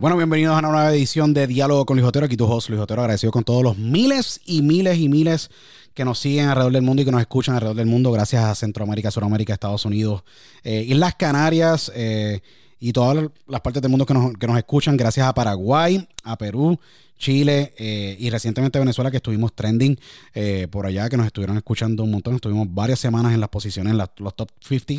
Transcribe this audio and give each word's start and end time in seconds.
Bueno, 0.00 0.16
bienvenidos 0.16 0.56
a 0.56 0.60
una 0.60 0.68
nueva 0.68 0.94
edición 0.94 1.34
de 1.34 1.46
Diálogo 1.46 1.84
con 1.84 1.98
Luis 1.98 2.08
Otero. 2.08 2.24
Aquí 2.24 2.34
tu 2.34 2.46
host, 2.46 2.70
Luis 2.70 2.80
Otero, 2.80 3.02
agradecido 3.02 3.30
con 3.30 3.44
todos 3.44 3.62
los 3.62 3.76
miles 3.76 4.40
y 4.46 4.62
miles 4.62 4.96
y 4.96 5.10
miles 5.10 5.50
que 5.92 6.06
nos 6.06 6.18
siguen 6.18 6.48
alrededor 6.48 6.72
del 6.72 6.80
mundo 6.80 7.02
y 7.02 7.04
que 7.04 7.10
nos 7.10 7.20
escuchan 7.20 7.54
alrededor 7.54 7.76
del 7.76 7.86
mundo, 7.86 8.10
gracias 8.10 8.42
a 8.42 8.54
Centroamérica, 8.54 9.10
Sudamérica, 9.10 9.52
Estados 9.52 9.84
Unidos, 9.84 10.22
eh, 10.64 10.86
Islas 10.88 11.16
Canarias 11.16 11.92
eh, 11.94 12.40
y 12.78 12.94
todas 12.94 13.28
las 13.46 13.60
partes 13.60 13.82
del 13.82 13.90
mundo 13.90 14.06
que 14.06 14.14
nos, 14.14 14.32
que 14.38 14.46
nos 14.46 14.56
escuchan, 14.56 14.96
gracias 14.96 15.26
a 15.26 15.34
Paraguay, 15.34 16.08
a 16.24 16.38
Perú, 16.38 16.80
Chile 17.18 17.74
eh, 17.76 18.16
y 18.18 18.30
recientemente 18.30 18.78
Venezuela 18.78 19.10
que 19.10 19.18
estuvimos 19.18 19.52
trending 19.52 20.00
por 20.70 20.86
allá, 20.86 21.10
que 21.10 21.18
nos 21.18 21.26
estuvieron 21.26 21.58
escuchando 21.58 22.04
un 22.04 22.12
montón, 22.12 22.36
estuvimos 22.36 22.72
varias 22.72 23.00
semanas 23.00 23.34
en 23.34 23.40
las 23.40 23.50
posiciones, 23.50 23.90
en 23.90 23.98
los 23.98 24.34
top 24.34 24.48
50 24.60 24.94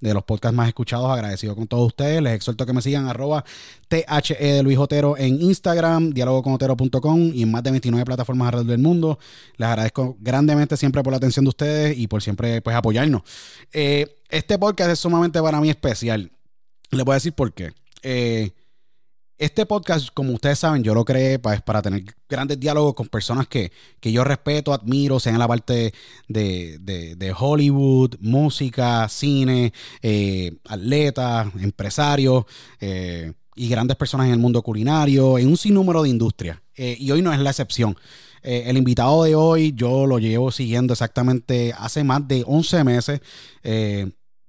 de 0.00 0.14
los 0.14 0.24
podcasts 0.24 0.54
más 0.54 0.68
escuchados. 0.68 1.10
Agradecido 1.10 1.54
con 1.54 1.66
todos 1.66 1.86
ustedes. 1.86 2.22
Les 2.22 2.34
exhorto 2.34 2.66
que 2.66 2.72
me 2.72 2.82
sigan 2.82 3.06
arroba 3.08 3.44
THE 3.88 4.04
de 4.38 4.62
Luis 4.62 4.78
Otero 4.78 5.16
en 5.16 5.40
Instagram, 5.40 6.10
dialogoconotero.com 6.10 7.30
y 7.34 7.42
en 7.42 7.50
más 7.50 7.62
de 7.62 7.70
29 7.70 8.04
plataformas 8.04 8.48
alrededor 8.48 8.70
del 8.70 8.80
mundo. 8.80 9.18
Les 9.56 9.68
agradezco 9.68 10.16
grandemente 10.20 10.76
siempre 10.76 11.02
por 11.02 11.12
la 11.12 11.18
atención 11.18 11.44
de 11.44 11.50
ustedes 11.50 11.98
y 11.98 12.06
por 12.06 12.22
siempre 12.22 12.60
pues 12.62 12.76
apoyarnos. 12.76 13.22
Eh, 13.72 14.16
este 14.28 14.58
podcast 14.58 14.90
es 14.90 14.98
sumamente 14.98 15.40
para 15.40 15.60
mí 15.60 15.70
especial. 15.70 16.30
Les 16.90 17.04
voy 17.04 17.12
a 17.12 17.16
decir 17.16 17.32
por 17.32 17.52
qué. 17.52 17.72
Eh, 18.02 18.52
este 19.38 19.66
podcast, 19.66 20.08
como 20.14 20.32
ustedes 20.32 20.58
saben, 20.58 20.82
yo 20.82 20.94
lo 20.94 21.04
creé 21.04 21.38
pues, 21.38 21.60
para 21.60 21.82
tener 21.82 22.04
grandes 22.28 22.58
diálogos 22.58 22.94
con 22.94 23.08
personas 23.08 23.46
que, 23.46 23.70
yo 24.00 24.24
respeto, 24.24 24.72
admiro, 24.72 25.20
sean 25.20 25.34
en 25.34 25.40
la 25.40 25.48
parte 25.48 25.92
de, 26.28 27.34
Hollywood, 27.38 28.14
música, 28.20 29.08
cine, 29.08 29.72
eh, 30.00 30.56
atletas, 30.66 31.48
empresarios 31.60 32.44
eh, 32.80 33.32
y 33.54 33.68
grandes 33.68 33.96
personas 33.96 34.26
en 34.26 34.32
el 34.32 34.38
mundo 34.38 34.62
culinario, 34.62 35.38
en 35.38 35.48
un 35.48 35.56
sinnúmero 35.56 36.02
de 36.02 36.08
industrias. 36.08 36.58
Eh, 36.74 36.96
y 36.98 37.10
hoy 37.10 37.22
no 37.22 37.32
es 37.32 37.40
la 37.40 37.50
excepción. 37.50 37.96
el 38.42 38.76
invitado 38.76 39.24
de 39.24 39.34
hoy 39.34 39.72
yo 39.74 40.06
lo 40.06 40.18
llevo 40.18 40.52
siguiendo 40.52 40.92
exactamente 40.92 41.74
hace 41.76 42.04
más 42.04 42.26
de 42.28 42.44
11 42.46 42.84
meses 42.84 43.20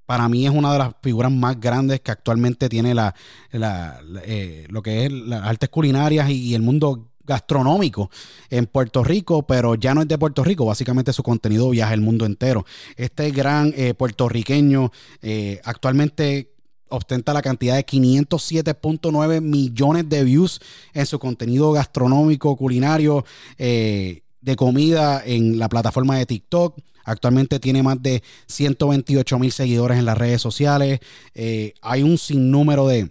para 0.08 0.30
mí 0.30 0.48
es 0.48 0.54
una 0.54 0.72
de 0.72 0.80
las 0.80 0.94
figuras 1.04 1.32
más 1.32 1.60
grandes 1.60 2.00
que 2.00 2.12
actualmente 2.12 2.70
tiene 2.70 2.96
la, 2.96 3.14
eh, 3.52 4.66
lo 4.70 4.82
que 4.82 5.06
es 5.06 5.12
las 5.12 5.44
artes 5.44 5.70
culinarias 5.70 6.30
y, 6.30 6.56
el 6.56 6.62
mundo 6.62 7.10
gastronómico 7.26 8.10
en 8.50 8.68
Puerto 8.68 9.04
Rico, 9.04 9.46
pero 9.46 9.76
ya 9.76 9.94
no 9.94 10.02
es 10.02 10.08
de 10.08 10.18
Puerto 10.18 10.46
Rico, 10.46 10.66
básicamente 10.66 11.12
su 11.12 11.24
contenido 11.24 11.70
viaja 11.70 11.94
el 11.94 12.00
mundo 12.00 12.26
entero. 12.26 12.66
Este 12.96 13.32
gran 13.32 13.74
eh, 13.76 13.94
puertorriqueño 13.94 14.94
eh, 15.22 15.60
actualmente 15.66 16.54
ostenta 16.88 17.34
la 17.34 17.42
cantidad 17.42 17.76
de 17.76 17.86
507.9 17.86 19.42
millones 19.42 20.08
de 20.08 20.24
views 20.24 20.62
en 20.94 21.06
su 21.06 21.20
contenido 21.20 21.74
gastronómico, 21.74 22.56
culinario, 22.56 23.26
de 23.58 24.56
comida 24.56 25.22
en 25.26 25.60
la 25.60 25.68
plataforma 25.68 26.18
de 26.18 26.26
TikTok. 26.26 26.78
Actualmente 27.08 27.62
tiene 27.62 27.82
más 27.84 28.04
de 28.04 28.22
128 28.48 29.40
mil 29.40 29.52
seguidores 29.54 29.98
en 29.98 30.06
las 30.06 30.18
redes 30.18 30.42
sociales. 30.42 31.00
Eh, 31.34 31.74
hay 31.82 32.04
un 32.04 32.18
sinnúmero 32.18 32.86
de, 32.86 33.10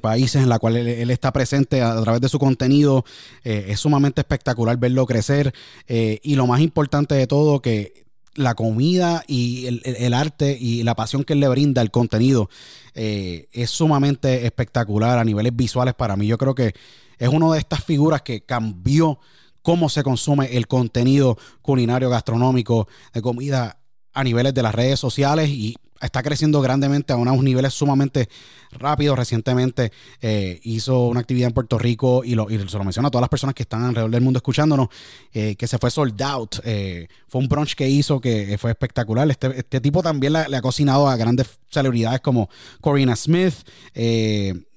países 0.00 0.42
en 0.42 0.48
la 0.48 0.60
cual 0.60 0.76
él, 0.76 1.10
está 1.10 1.32
presente 1.32 1.82
a, 1.82 2.00
través 2.02 2.20
de 2.20 2.28
su 2.28 2.38
contenido. 2.38 3.04
Eh, 3.42 3.66
es 3.70 3.80
sumamente 3.80 4.20
espectacular 4.20 4.76
verlo 4.76 5.06
crecer. 5.06 5.52
Eh, 5.88 6.20
y 6.22 6.36
lo 6.36 6.46
más 6.46 6.60
importante 6.60 7.16
de 7.16 7.26
todo, 7.26 7.60
que 7.60 8.06
la 8.36 8.54
comida 8.54 9.24
y 9.26 9.66
el, 9.66 10.14
arte 10.14 10.56
y 10.58 10.84
la 10.84 10.94
pasión 10.94 11.24
que 11.24 11.32
él 11.32 11.40
le 11.40 11.48
brinda 11.48 11.82
al 11.82 11.90
contenido 11.90 12.48
es 12.94 13.70
sumamente 13.70 14.46
espectacular 14.46 15.18
a 15.18 15.24
niveles 15.24 15.54
visuales 15.56 15.94
para 15.94 16.16
mí. 16.16 16.28
Yo 16.28 16.38
creo 16.38 16.54
que 16.54 16.74
es 17.18 17.28
una 17.28 17.52
de 17.52 17.58
estas 17.58 17.82
figuras 17.82 18.22
que 18.22 18.42
cambió 18.42 19.18
cómo 19.62 19.88
se 19.88 20.02
consume 20.02 20.56
el 20.56 20.66
contenido 20.66 21.38
culinario 21.62 22.10
gastronómico 22.10 22.88
de 23.12 23.22
comida 23.22 23.78
a 24.12 24.24
niveles 24.24 24.54
de 24.54 24.62
las 24.62 24.74
redes 24.74 24.98
sociales 24.98 25.48
y 25.48 25.76
está 26.00 26.22
creciendo 26.22 26.60
grandemente 26.60 27.12
a 27.12 27.16
unos 27.16 27.42
niveles 27.42 27.74
sumamente 27.74 28.28
rápidos. 28.72 29.18
Recientemente 29.18 29.92
eh, 30.20 30.60
hizo 30.62 31.06
una 31.06 31.20
actividad 31.20 31.48
en 31.48 31.54
Puerto 31.54 31.78
Rico 31.78 32.22
y, 32.24 32.34
lo, 32.34 32.48
se 32.48 32.78
lo 32.78 32.84
menciona 32.84 33.08
a 33.08 33.10
todas 33.10 33.22
las 33.22 33.28
personas 33.28 33.54
que 33.54 33.62
están 33.62 33.84
alrededor 33.84 34.10
del 34.10 34.22
mundo 34.22 34.38
escuchándonos, 34.38 34.88
eh, 35.32 35.56
que 35.56 35.66
se 35.66 35.78
fue 35.78 35.90
sold 35.90 36.20
out. 36.22 36.56
Eh, 36.64 37.08
fue 37.28 37.40
un 37.40 37.48
brunch 37.48 37.74
que 37.74 37.88
hizo 37.88 38.20
que 38.20 38.56
fue 38.58 38.70
espectacular. 38.70 39.30
Este, 39.30 39.58
este 39.58 39.80
tipo 39.80 40.02
también 40.02 40.32
le, 40.32 40.56
ha 40.56 40.62
cocinado 40.62 41.08
a 41.08 41.16
grandes 41.16 41.58
celebridades 41.70 42.20
como 42.20 42.48
Corina 42.80 43.14
Smith, 43.14 43.54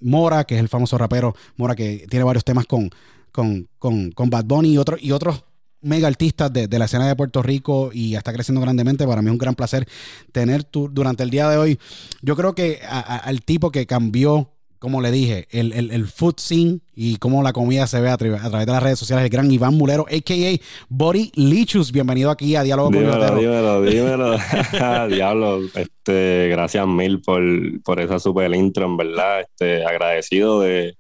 Mora, 0.02 0.44
que 0.44 0.56
es 0.56 0.62
el 0.62 0.70
famoso 0.70 0.98
rapero 0.98 1.36
Mora, 1.56 1.76
que 1.76 2.06
tiene 2.10 2.24
varios 2.26 2.44
temas 2.44 2.66
con 2.66 2.90
con, 3.34 3.68
con, 3.80 4.12
con 4.12 4.30
Bad 4.30 4.46
Bunny 4.46 4.74
y, 4.74 4.78
otro, 4.78 4.96
y 4.98 5.12
otros 5.12 5.44
mega 5.82 6.08
artistas 6.08 6.54
de, 6.54 6.68
la 6.80 6.86
escena 6.86 7.08
de 7.08 7.16
Puerto 7.16 7.42
Rico 7.42 7.92
y 7.94 8.16
está 8.16 8.32
creciendo 8.32 8.62
grandemente. 8.62 9.06
Para 9.06 9.22
mí 9.22 9.28
es 9.28 9.34
un 9.34 9.38
gran 9.38 9.56
placer 9.56 9.86
tener 10.32 10.64
tu, 10.64 10.88
durante 10.88 11.24
el 11.24 11.30
día 11.30 11.50
de 11.50 11.58
hoy. 11.58 11.80
Yo 12.22 12.36
creo 12.36 12.56
que 12.56 12.80
al 12.88 13.42
tipo 13.42 13.72
que 13.72 13.86
cambió, 13.86 14.52
como 14.80 15.02
le 15.02 15.12
dije, 15.12 15.48
el, 15.52 15.74
el, 15.74 16.08
food 16.08 16.36
scene 16.38 16.80
y 16.96 17.18
cómo 17.18 17.42
la 17.44 17.54
comida 17.54 17.88
se 17.88 18.00
ve 18.02 18.10
a, 18.10 18.18
través 18.18 18.42
de 18.44 18.72
las 18.72 18.84
redes 18.84 19.00
sociales, 19.00 19.26
el 19.26 19.30
gran 19.30 19.52
Iván 19.52 19.76
Mulero, 19.76 20.06
a.k.a. 20.10 20.60
Body 20.90 21.32
Lichus. 21.36 21.92
Bienvenido 21.92 22.32
aquí 22.32 22.56
a 22.56 22.64
Diálogo 22.64 22.90
dímelo, 22.90 23.28
con 23.28 23.40
Dímelo, 23.40 23.82
dímelo. 23.84 24.38
Diablo, 25.10 25.62
este, 25.76 26.48
gracias 26.50 26.88
mil 26.88 27.22
por, 27.22 27.42
por 27.84 28.00
esa 28.00 28.20
super 28.20 28.54
intro, 28.56 28.86
en 28.86 28.98
verdad. 28.98 29.42
Este, 29.42 29.86
agradecido 29.86 30.62
de 30.62 30.98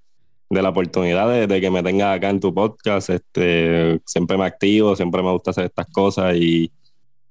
de 0.53 0.61
la 0.61 0.69
oportunidad 0.69 1.47
de, 1.47 1.61
que 1.61 1.71
me 1.71 1.83
tengas 1.83 2.17
acá 2.17 2.29
en 2.29 2.39
tu 2.39 2.53
podcast. 2.53 3.09
Este, 3.09 3.99
siempre 4.05 4.37
me 4.37 4.45
activo, 4.45 4.95
siempre 4.95 5.21
me 5.21 5.31
gusta 5.31 5.51
hacer 5.51 5.65
estas 5.65 5.87
cosas 5.87 6.35
y, 6.35 6.71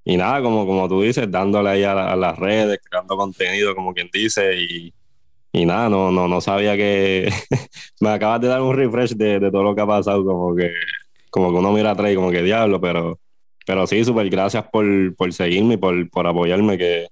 y 0.05 0.17
nada, 0.17 0.43
como, 0.43 0.67
como 0.67 0.89
tú 0.89 1.03
dices, 1.03 1.31
dándole 1.31 1.71
ahí 1.71 1.85
a, 1.85 2.17
las 2.17 2.39
redes, 2.39 2.81
creando 2.83 3.17
contenido, 3.17 3.75
como 3.75 3.95
quien 3.95 4.09
dice, 4.13 4.57
y, 4.57 4.93
y 5.53 5.65
nada, 5.67 5.89
no, 5.89 6.11
no, 6.11 6.27
no 6.29 6.41
sabía 6.41 6.77
que 6.77 7.31
me 8.01 8.11
acabas 8.11 8.41
de 8.41 8.49
dar 8.49 8.63
un 8.63 8.77
refresh 8.77 9.13
de, 9.15 9.39
de, 9.39 9.51
todo 9.51 9.63
lo 9.63 9.75
que 9.75 9.83
ha 9.83 9.87
pasado, 9.87 10.25
como 10.25 10.57
que, 10.57 10.73
como 11.31 11.51
que 11.51 11.59
uno 11.59 11.73
mira 11.73 11.93
atrás 11.93 12.13
y 12.13 12.17
como 12.17 12.31
que 12.31 12.43
diablo, 12.43 12.81
pero, 12.81 13.21
pero 13.67 13.87
sí, 13.87 14.05
súper 14.05 14.29
gracias 14.29 14.65
por, 14.73 15.15
por 15.15 15.33
seguirme 15.33 15.75
y 15.75 15.77
por, 15.77 16.11
por 16.11 16.27
apoyarme, 16.27 16.77
que, 16.79 17.07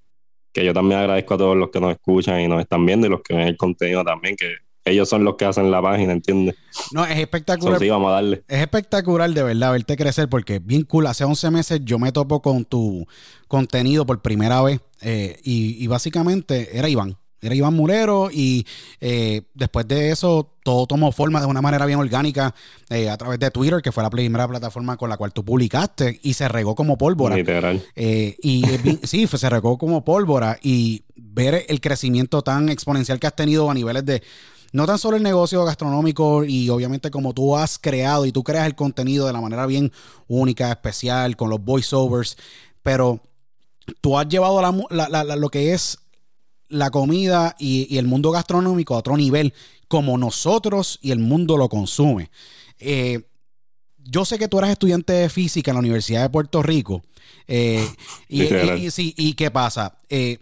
que 0.53 0.65
yo 0.65 0.75
también 0.75 1.01
agradezco 1.01 1.35
a 1.35 1.39
todos 1.39 1.57
los 1.57 1.71
que 1.71 1.81
nos 1.81 1.93
escuchan 1.93 2.41
y 2.41 2.49
nos 2.49 2.61
están 2.61 2.85
viendo 2.85 3.07
y 3.07 3.11
los 3.11 3.23
que 3.23 3.35
ven 3.35 3.49
el 3.49 3.57
contenido 3.57 4.05
también, 4.05 4.37
que 4.37 4.57
ellos 4.85 5.09
son 5.09 5.25
los 5.25 5.37
que 5.37 5.45
hacen 5.45 5.71
la 5.71 5.83
página, 5.83 6.13
¿entiendes? 6.13 6.57
No, 6.93 7.05
es 7.05 7.19
espectacular. 7.19 7.79
sí, 7.79 7.89
vamos 7.89 8.11
a 8.11 8.15
darle. 8.15 8.43
Es 8.49 8.61
espectacular 8.61 9.31
de 9.31 9.43
verdad 9.43 9.73
verte 9.73 9.97
crecer 9.97 10.29
porque 10.29 10.59
bien 10.59 10.85
cool. 10.85 11.07
Hace 11.07 11.25
11 11.25 11.51
meses 11.51 11.81
yo 11.85 11.99
me 11.99 12.13
topo 12.13 12.41
con 12.41 12.65
tu 12.65 13.07
contenido 13.47 14.07
por 14.07 14.23
primera 14.23 14.63
vez 14.63 14.81
eh, 15.03 15.39
y, 15.43 15.87
básicamente 15.87 16.77
era 16.77 16.89
Iván. 16.89 17.17
Era 17.43 17.55
Iván 17.55 17.75
Mulero 17.75 18.29
y 18.31 18.67
eh, 19.01 19.43
después 19.55 19.89
de 19.89 20.11
eso 20.11 20.53
todo 20.63 20.87
tomó 20.87 21.11
forma 21.11 21.41
de 21.41 21.47
una 21.47 21.63
manera 21.63 21.87
bien 21.87 21.99
orgánica 21.99 22.55
eh, 22.91 23.09
a 23.09 23.17
través 23.17 23.39
de 23.39 23.51
Twitter, 23.51 23.81
que 23.81 23.93
fue 23.93 24.03
la 24.03 24.11
primera 24.11 24.47
plataforma 24.47 24.99
con 24.99 25.09
la 25.09 25.17
cual 25.17 25.33
tú 25.33 25.43
publicaste 25.43 26.21
y 26.23 26.35
se 26.35 26.49
regó 26.49 26.75
como 26.75 26.99
pólvora. 26.99 27.37
Literal. 27.37 27.83
y 27.97 28.63
sí, 29.05 29.27
se 29.27 29.51
regó 29.51 29.79
como 29.79 30.05
pólvora 30.05 30.59
y 30.63 31.03
ver 31.17 31.65
el 31.69 31.81
crecimiento 31.81 32.43
tan 32.43 32.69
exponencial 32.69 33.19
que 33.19 33.27
has 33.27 33.37
tenido 33.37 33.71
a 33.71 33.75
niveles 33.75 34.05
de 34.05 34.23
no 34.73 34.87
tan 34.87 34.99
solo 34.99 35.17
el 35.17 35.23
negocio 35.23 35.65
gastronómico 35.65 36.45
y 36.45 36.69
obviamente 36.69 37.11
como 37.11 37.33
tú 37.33 37.57
has 37.57 37.79
creado 37.79 38.27
y 38.27 38.33
tú 38.33 38.45
creas 38.45 38.67
el 38.67 38.75
contenido 38.75 39.27
de 39.27 39.33
la 39.33 39.41
manera 39.41 39.67
bien 39.67 39.93
única, 40.29 40.71
especial, 40.71 41.37
con 41.37 41.51
los 41.51 41.63
voiceovers, 41.65 42.37
pero 42.83 43.21
tú 44.01 44.19
has 44.19 44.29
llevado 44.29 44.61
lo 44.91 45.49
que 45.51 45.73
es 45.73 45.99
la 46.69 46.91
comida 46.91 47.57
y, 47.59 47.99
el 47.99 48.07
mundo 48.07 48.31
gastronómico 48.31 48.95
a 48.95 48.99
otro 48.99 49.17
nivel, 49.17 49.53
como 49.89 50.17
nosotros 50.17 50.99
y 51.03 51.11
el 51.11 51.19
mundo 51.19 51.57
lo 51.57 51.69
consume. 51.69 52.31
Eh, 52.79 53.23
yo 53.99 54.25
sé 54.25 54.39
que 54.39 54.49
tú 54.49 54.59
eras 54.59 54.71
estudiante 54.71 55.13
de 55.13 55.29
física 55.29 55.73
en 55.73 55.75
la 55.75 55.81
Universidad 55.81 56.23
de 56.23 56.31
Puerto 56.31 56.63
Rico. 56.63 57.03
Eh, 57.47 57.87
y, 58.29 58.45
y, 58.45 59.35
qué 59.35 59.51
pasa? 59.51 59.99
Eh, 60.09 60.39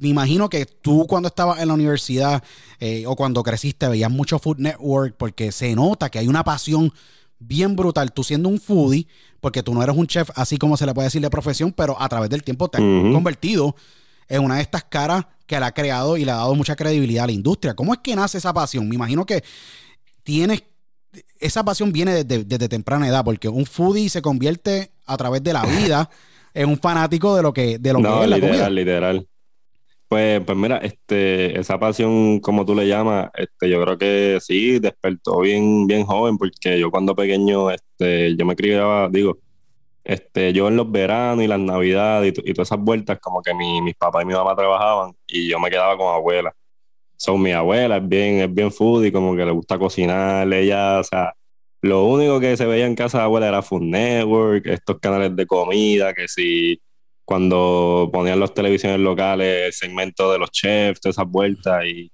me 0.00 0.08
imagino 0.08 0.48
que 0.48 0.66
tú 0.66 1.06
cuando 1.06 1.28
estabas 1.28 1.60
en 1.60 1.68
la 1.68 1.74
universidad 1.74 2.42
eh, 2.80 3.04
o 3.06 3.16
cuando 3.16 3.42
creciste 3.42 3.88
veías 3.88 4.10
mucho 4.10 4.38
Food 4.38 4.58
Network 4.58 5.16
porque 5.16 5.52
se 5.52 5.74
nota 5.74 6.10
que 6.10 6.18
hay 6.18 6.28
una 6.28 6.44
pasión 6.44 6.92
bien 7.38 7.76
brutal. 7.76 8.12
Tú 8.12 8.24
siendo 8.24 8.48
un 8.48 8.60
foodie, 8.60 9.06
porque 9.40 9.62
tú 9.62 9.74
no 9.74 9.82
eres 9.82 9.96
un 9.96 10.06
chef 10.06 10.30
así 10.34 10.56
como 10.56 10.76
se 10.76 10.86
le 10.86 10.94
puede 10.94 11.06
decir 11.06 11.22
de 11.22 11.30
profesión, 11.30 11.72
pero 11.72 12.00
a 12.00 12.08
través 12.08 12.30
del 12.30 12.42
tiempo 12.42 12.68
te 12.68 12.78
has 12.78 12.82
convertido 12.82 13.76
en 14.28 14.42
una 14.42 14.56
de 14.56 14.62
estas 14.62 14.84
caras 14.84 15.26
que 15.46 15.58
le 15.58 15.66
ha 15.66 15.72
creado 15.72 16.16
y 16.16 16.24
le 16.24 16.30
ha 16.30 16.36
dado 16.36 16.54
mucha 16.54 16.76
credibilidad 16.76 17.24
a 17.24 17.26
la 17.26 17.32
industria. 17.32 17.74
¿Cómo 17.74 17.92
es 17.92 18.00
que 18.00 18.16
nace 18.16 18.38
esa 18.38 18.52
pasión? 18.52 18.88
Me 18.88 18.94
imagino 18.94 19.26
que 19.26 19.44
tienes 20.22 20.64
esa 21.38 21.64
pasión 21.64 21.92
viene 21.92 22.24
desde, 22.24 22.68
temprana 22.68 23.06
edad, 23.06 23.24
porque 23.24 23.48
un 23.48 23.66
foodie 23.66 24.08
se 24.08 24.22
convierte 24.22 24.90
a 25.06 25.16
través 25.16 25.42
de 25.42 25.52
la 25.52 25.62
vida 25.66 26.10
en 26.54 26.68
un 26.68 26.78
fanático 26.78 27.36
de 27.36 27.42
lo 27.42 27.52
que, 27.52 27.78
de 27.78 27.92
lo 27.92 28.00
que 28.00 28.22
es 28.22 28.28
la 28.28 28.36
literal, 28.38 28.74
literal. 28.74 29.28
Pues, 30.14 30.42
pues 30.44 30.56
mira, 30.56 30.76
este, 30.76 31.58
esa 31.58 31.76
pasión, 31.80 32.38
como 32.38 32.64
tú 32.64 32.72
le 32.76 32.86
llamas, 32.86 33.30
este, 33.34 33.68
yo 33.68 33.82
creo 33.82 33.98
que 33.98 34.38
sí, 34.40 34.78
despertó 34.78 35.40
bien, 35.40 35.88
bien 35.88 36.04
joven, 36.04 36.38
porque 36.38 36.78
yo 36.78 36.88
cuando 36.92 37.16
pequeño, 37.16 37.68
este, 37.72 38.36
yo 38.36 38.46
me 38.46 38.54
criaba, 38.54 39.08
digo, 39.08 39.38
este, 40.04 40.52
yo 40.52 40.68
en 40.68 40.76
los 40.76 40.88
veranos 40.88 41.44
y 41.44 41.48
las 41.48 41.58
navidades 41.58 42.32
y, 42.44 42.54
todas 42.54 42.68
esas 42.68 42.78
vueltas, 42.78 43.18
como 43.20 43.42
que 43.42 43.54
mi, 43.54 43.82
mis 43.82 43.96
papás 43.96 44.22
y 44.22 44.26
mi 44.26 44.34
mamá 44.34 44.54
trabajaban 44.54 45.16
y 45.26 45.48
yo 45.50 45.58
me 45.58 45.68
quedaba 45.68 45.96
con 45.96 46.14
abuela. 46.14 46.54
Son 47.16 47.42
mi 47.42 47.50
abuela, 47.50 47.96
es 47.96 48.08
bien, 48.08 48.38
es 48.38 48.54
bien 48.54 48.70
foodie, 48.70 49.10
como 49.10 49.34
que 49.34 49.44
le 49.44 49.50
gusta 49.50 49.80
cocinar, 49.80 50.52
ella, 50.54 51.00
o 51.00 51.04
sea, 51.04 51.34
lo 51.82 52.04
único 52.04 52.38
que 52.38 52.56
se 52.56 52.66
veía 52.66 52.86
en 52.86 52.94
casa 52.94 53.18
de 53.18 53.24
abuela 53.24 53.48
era 53.48 53.62
Food 53.62 53.82
Network, 53.82 54.64
estos 54.66 55.00
canales 55.00 55.34
de 55.34 55.44
comida, 55.44 56.14
que 56.14 56.28
si 56.28 56.80
cuando 57.24 58.10
ponían 58.12 58.40
las 58.40 58.54
televisiones 58.54 59.00
locales, 59.00 59.66
el 59.66 59.72
segmento 59.72 60.30
de 60.32 60.38
los 60.38 60.50
chefs, 60.50 61.00
todas 61.00 61.16
esas 61.16 61.30
vueltas 61.30 61.84
y, 61.86 62.10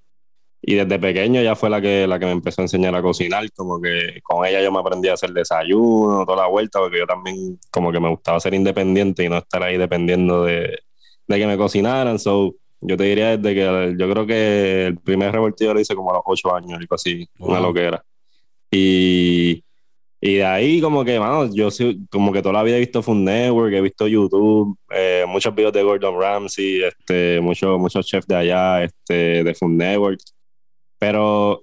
y 0.62 0.74
desde 0.74 0.98
pequeño 0.98 1.42
ya 1.42 1.56
fue 1.56 1.70
la 1.70 1.80
que, 1.80 2.06
la 2.06 2.18
que 2.18 2.26
me 2.26 2.32
empezó 2.32 2.60
a 2.60 2.64
enseñar 2.64 2.94
a 2.94 3.02
cocinar, 3.02 3.50
como 3.52 3.80
que 3.80 4.20
con 4.22 4.44
ella 4.46 4.62
yo 4.62 4.70
me 4.70 4.78
aprendí 4.78 5.08
a 5.08 5.14
hacer 5.14 5.30
desayuno, 5.30 6.24
toda 6.24 6.42
la 6.42 6.48
vuelta, 6.48 6.78
porque 6.78 6.98
yo 6.98 7.06
también 7.06 7.58
como 7.70 7.90
que 7.90 8.00
me 8.00 8.08
gustaba 8.08 8.40
ser 8.40 8.54
independiente 8.54 9.24
y 9.24 9.28
no 9.28 9.38
estar 9.38 9.62
ahí 9.62 9.78
dependiendo 9.78 10.44
de, 10.44 10.78
de 11.26 11.38
que 11.38 11.46
me 11.46 11.56
cocinaran, 11.56 12.18
so 12.18 12.54
yo 12.82 12.96
te 12.96 13.04
diría 13.04 13.36
desde 13.36 13.54
que 13.54 13.96
yo 13.98 14.10
creo 14.10 14.26
que 14.26 14.86
el 14.86 14.98
primer 14.98 15.32
revoltillo 15.32 15.74
lo 15.74 15.80
hice 15.80 15.94
como 15.94 16.10
a 16.10 16.14
los 16.14 16.22
ocho 16.26 16.54
años, 16.54 16.78
algo 16.78 16.94
así, 16.94 17.28
una 17.38 17.60
loquera. 17.60 18.02
Y 18.70 19.62
y 20.20 20.34
de 20.34 20.44
ahí 20.44 20.80
como 20.82 21.02
que, 21.02 21.18
mano, 21.18 21.50
yo 21.52 21.68
como 22.10 22.30
que 22.30 22.42
toda 22.42 22.52
la 22.52 22.62
vida 22.62 22.76
he 22.76 22.80
visto 22.80 23.02
Food 23.02 23.16
Network, 23.16 23.72
he 23.72 23.80
visto 23.80 24.06
YouTube, 24.06 24.76
eh, 24.90 25.24
muchos 25.26 25.54
videos 25.54 25.72
de 25.72 25.82
Gordon 25.82 26.20
Ramsay, 26.20 26.82
este, 26.82 27.40
muchos, 27.40 27.78
muchos 27.78 28.06
chefs 28.06 28.26
de 28.26 28.36
allá, 28.36 28.84
este, 28.84 29.42
de 29.42 29.54
Food 29.54 29.70
Network. 29.70 30.20
Pero 30.98 31.62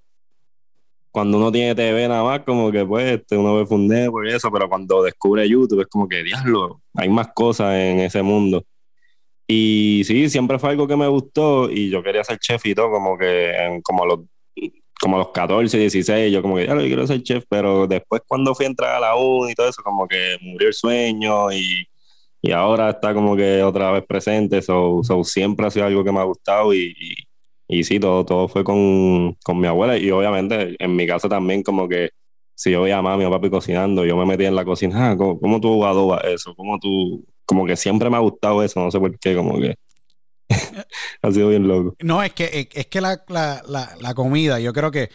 cuando 1.12 1.38
uno 1.38 1.52
tiene 1.52 1.76
TV 1.76 2.08
nada 2.08 2.24
más, 2.24 2.40
como 2.40 2.72
que 2.72 2.84
pues 2.84 3.20
este, 3.20 3.38
uno 3.38 3.56
ve 3.56 3.68
Food 3.68 3.90
Network 3.90 4.28
y 4.28 4.34
eso, 4.34 4.52
pero 4.52 4.68
cuando 4.68 5.04
descubre 5.04 5.48
YouTube 5.48 5.82
es 5.82 5.88
como 5.88 6.08
que, 6.08 6.24
diablo, 6.24 6.82
hay 6.96 7.10
más 7.10 7.28
cosas 7.36 7.76
en 7.76 8.00
ese 8.00 8.24
mundo. 8.24 8.66
Y 9.46 10.02
sí, 10.06 10.30
siempre 10.30 10.58
fue 10.58 10.72
algo 10.72 10.88
que 10.88 10.98
me 10.98 11.08
gustó 11.08 11.70
y 11.70 11.90
yo 11.90 12.02
quería 12.02 12.24
ser 12.24 12.40
chef 12.40 12.66
y 12.66 12.74
todo, 12.74 12.90
como 12.90 13.18
que 13.18 13.52
en, 13.52 13.82
como 13.84 14.04
los 14.06 14.22
como 15.02 15.18
los 15.18 15.30
14, 15.30 15.78
16, 15.78 16.34
yo 16.34 16.42
como 16.42 16.56
que 16.58 16.68
ya 16.68 16.76
lo 16.76 16.82
quiero 16.82 17.06
ser 17.08 17.22
chef, 17.24 17.46
pero 17.50 17.88
después 17.88 18.22
cuando 18.28 18.56
fui 18.56 18.66
a 18.66 18.70
entrar 18.70 18.96
a 18.96 19.00
la 19.00 19.16
U 19.16 19.48
y 19.48 19.56
todo 19.56 19.70
eso, 19.70 19.82
como 19.84 20.08
que 20.08 20.38
murió 20.42 20.68
el 20.68 20.74
sueño 20.74 21.52
y, 21.52 21.88
y 22.42 22.52
ahora 22.52 22.92
está 22.92 23.14
como 23.14 23.36
que 23.36 23.64
otra 23.64 23.92
vez 23.92 24.06
presente, 24.06 24.62
so, 24.62 25.02
so 25.04 25.24
siempre 25.24 25.68
ha 25.68 25.72
sido 25.72 25.86
algo 25.86 26.04
que 26.04 26.12
me 26.12 26.20
ha 26.20 26.24
gustado 26.24 26.74
y, 26.74 26.94
y, 27.00 27.80
y 27.80 27.84
sí, 27.84 28.00
todo, 28.00 28.26
todo 28.26 28.48
fue 28.48 28.64
con, 28.64 29.34
con, 29.44 29.60
mi 29.60 29.68
abuela 29.68 29.98
y 29.98 30.10
obviamente 30.12 30.76
en 30.80 30.96
mi 30.96 31.08
casa 31.08 31.30
también 31.30 31.64
como 31.64 31.88
que 31.88 32.12
si 32.56 32.72
yo 32.72 32.82
veía 32.84 32.98
a 32.98 33.02
mami 33.02 33.26
o 33.26 33.32
papi 33.32 33.50
cocinando, 33.50 34.06
yo 34.06 34.18
me 34.18 34.26
metía 34.26 34.48
en 34.48 34.56
la 34.56 34.66
cocina, 34.66 35.12
ah, 35.12 35.18
¿cómo, 35.18 35.40
¿cómo, 35.40 35.62
tú 35.62 35.86
adobas 35.86 36.24
eso? 36.26 36.56
¿Cómo 36.56 36.80
tú...? 36.80 37.26
Como 37.46 37.66
que 37.66 37.78
siempre 37.78 38.10
me 38.10 38.18
ha 38.18 38.20
gustado 38.20 38.64
eso, 38.64 38.80
no 38.82 38.92
sé 38.92 39.00
por 39.00 39.18
qué, 39.20 39.36
como 39.36 39.60
que... 39.60 39.76
ha 41.22 41.32
sido 41.32 41.50
bien 41.50 41.68
loco. 41.68 41.96
No, 42.02 42.24
es 42.24 42.34
que, 42.34 42.70
es 42.72 42.88
que 42.88 43.02
la, 43.02 43.22
la, 43.28 43.62
la, 44.00 44.14
comida, 44.14 44.60
yo 44.60 44.74
creo 44.74 44.92
que 44.92 45.10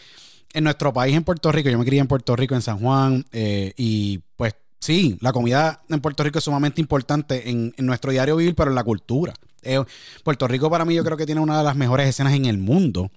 en 0.53 0.63
nuestro 0.63 0.93
país, 0.93 1.15
en 1.15 1.23
Puerto 1.23 1.51
Rico, 1.51 1.69
yo 1.69 1.79
me 1.79 1.85
crié 1.85 1.99
en 1.99 2.07
Puerto 2.07 2.35
Rico, 2.35 2.55
en 2.55 2.61
San 2.61 2.79
Juan, 2.79 3.25
eh, 3.31 3.73
y 3.77 4.19
pues 4.35 4.55
sí, 4.79 5.17
la 5.21 5.33
comida 5.33 5.83
en 5.89 6.01
Puerto 6.01 6.23
Rico 6.23 6.39
es 6.39 6.45
sumamente 6.45 6.81
importante 6.81 7.49
en, 7.49 7.73
en 7.77 7.85
nuestro 7.85 8.11
diario 8.11 8.35
vivir, 8.35 8.55
pero 8.55 8.69
en 8.69 8.75
la 8.75 8.83
cultura. 8.83 9.33
Eh, 9.63 9.83
Puerto 10.23 10.47
Rico 10.47 10.69
para 10.69 10.85
mí 10.85 10.93
yo 10.93 11.03
creo 11.03 11.17
que 11.17 11.25
tiene 11.25 11.41
una 11.41 11.57
de 11.57 11.63
las 11.63 11.75
mejores 11.75 12.07
escenas 12.07 12.33
en 12.33 12.45
el 12.45 12.57
mundo. 12.57 13.09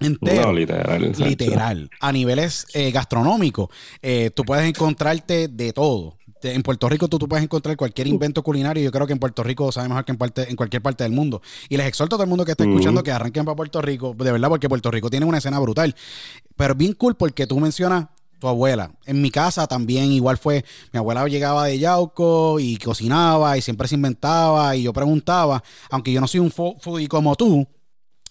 Entero. 0.00 0.42
No, 0.42 0.52
literal. 0.52 1.12
Literal. 1.18 1.90
A 2.00 2.12
niveles 2.12 2.66
eh, 2.72 2.92
gastronómicos, 2.92 3.68
eh, 4.00 4.30
tú 4.34 4.44
puedes 4.44 4.68
encontrarte 4.68 5.48
de 5.48 5.72
todo 5.72 6.17
en 6.42 6.62
Puerto 6.62 6.88
Rico 6.88 7.08
tú, 7.08 7.18
tú, 7.18 7.28
puedes 7.28 7.44
encontrar 7.44 7.76
cualquier 7.76 8.06
invento 8.06 8.42
culinario. 8.42 8.82
Yo 8.82 8.92
creo 8.92 9.06
que 9.06 9.12
en 9.12 9.18
Puerto 9.18 9.42
Rico 9.42 9.70
sabe 9.72 9.88
mejor 9.88 10.04
que 10.04 10.12
en, 10.12 10.18
parte, 10.18 10.48
en 10.48 10.56
cualquier 10.56 10.82
parte 10.82 11.04
del 11.04 11.12
mundo. 11.12 11.42
Y 11.68 11.76
les 11.76 11.86
exhorto 11.86 12.16
a 12.16 12.18
todo 12.18 12.24
el 12.24 12.28
mundo 12.28 12.44
que 12.44 12.52
esté 12.52 12.64
escuchando 12.64 13.02
que 13.02 13.12
arranquen 13.12 13.44
para 13.44 13.56
Puerto 13.56 13.82
Rico, 13.82 14.14
de 14.16 14.32
verdad, 14.32 14.48
porque 14.48 14.68
Puerto 14.68 14.90
Rico 14.90 15.10
tiene 15.10 15.26
una 15.26 15.38
escena 15.38 15.58
brutal. 15.58 15.94
Pero 16.56 16.74
bien 16.74 16.92
cool 16.94 17.16
porque 17.16 17.46
tú 17.46 17.58
mencionas 17.60 18.06
tu 18.38 18.48
abuela. 18.48 18.92
En 19.04 19.20
mi 19.20 19.30
casa 19.30 19.66
también 19.66 20.12
igual 20.12 20.38
fue, 20.38 20.64
mi 20.92 20.98
abuela 20.98 21.26
llegaba 21.26 21.66
de 21.66 21.78
Yauco 21.78 22.60
y 22.60 22.76
cocinaba 22.78 23.56
y 23.58 23.62
siempre 23.62 23.88
se 23.88 23.96
inventaba 23.96 24.74
y 24.76 24.84
yo 24.84 24.92
preguntaba, 24.92 25.62
aunque 25.90 26.12
yo 26.12 26.20
no 26.20 26.28
soy 26.28 26.40
un 26.40 26.50
foodie 26.50 27.08
como 27.08 27.34
tú, 27.34 27.66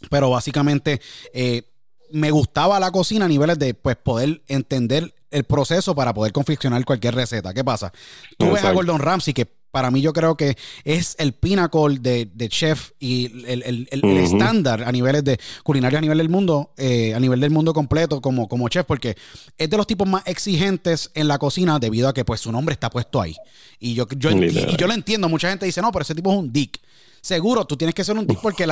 pero 0.09 0.29
básicamente 0.29 1.01
eh, 1.33 1.63
me 2.11 2.31
gustaba 2.31 2.79
la 2.79 2.91
cocina 2.91 3.25
a 3.25 3.27
niveles 3.27 3.59
de 3.59 3.73
pues 3.73 3.95
poder 3.97 4.41
entender 4.47 5.13
el 5.31 5.43
proceso 5.43 5.95
para 5.95 6.13
poder 6.13 6.31
confeccionar 6.31 6.83
cualquier 6.85 7.15
receta. 7.15 7.53
¿Qué 7.53 7.63
pasa? 7.63 7.91
Tú 8.37 8.51
ves 8.51 8.63
a 8.63 8.71
Gordon 8.71 8.99
Ramsay, 8.99 9.33
que 9.33 9.45
para 9.71 9.91
mí 9.91 10.01
yo 10.01 10.13
creo 10.13 10.35
que 10.35 10.57
es 10.85 11.15
el 11.19 11.33
pinnacle 11.33 11.99
de, 11.99 12.49
chef 12.49 12.91
y 12.99 13.45
el, 13.45 13.87
estándar 14.17 14.83
a 14.83 14.91
niveles 14.91 15.23
de 15.23 15.39
culinaria 15.63 15.99
a 15.99 16.01
nivel 16.01 16.17
del 16.17 16.29
mundo, 16.29 16.71
eh, 16.77 17.13
a 17.13 17.19
nivel 17.19 17.39
del 17.39 17.51
mundo 17.51 17.73
completo 17.73 18.21
como, 18.21 18.47
como 18.47 18.69
chef, 18.69 18.85
porque 18.85 19.15
es 19.57 19.69
de 19.69 19.77
los 19.77 19.85
tipos 19.85 20.07
más 20.07 20.23
exigentes 20.25 21.11
en 21.13 21.27
la 21.27 21.37
cocina 21.37 21.79
debido 21.79 22.07
a 22.07 22.13
que 22.13 22.25
pues 22.25 22.41
su 22.41 22.51
nombre 22.51 22.73
está 22.73 22.89
puesto 22.89 23.21
ahí. 23.21 23.35
Y 23.79 23.93
yo, 23.93 24.07
yo, 24.17 24.31
yo 24.31 24.87
lo 24.87 24.93
entiendo, 24.93 25.29
mucha 25.29 25.49
gente 25.49 25.65
dice, 25.65 25.81
no, 25.81 25.91
pero 25.91 26.03
ese 26.03 26.15
tipo 26.15 26.31
es 26.31 26.39
un 26.39 26.51
dick. 26.51 26.79
Seguro, 27.21 27.65
tú 27.65 27.77
tienes 27.77 27.95
que 27.95 28.03
ser 28.03 28.17
un 28.17 28.27
dick 28.27 28.39
porque 28.41 28.67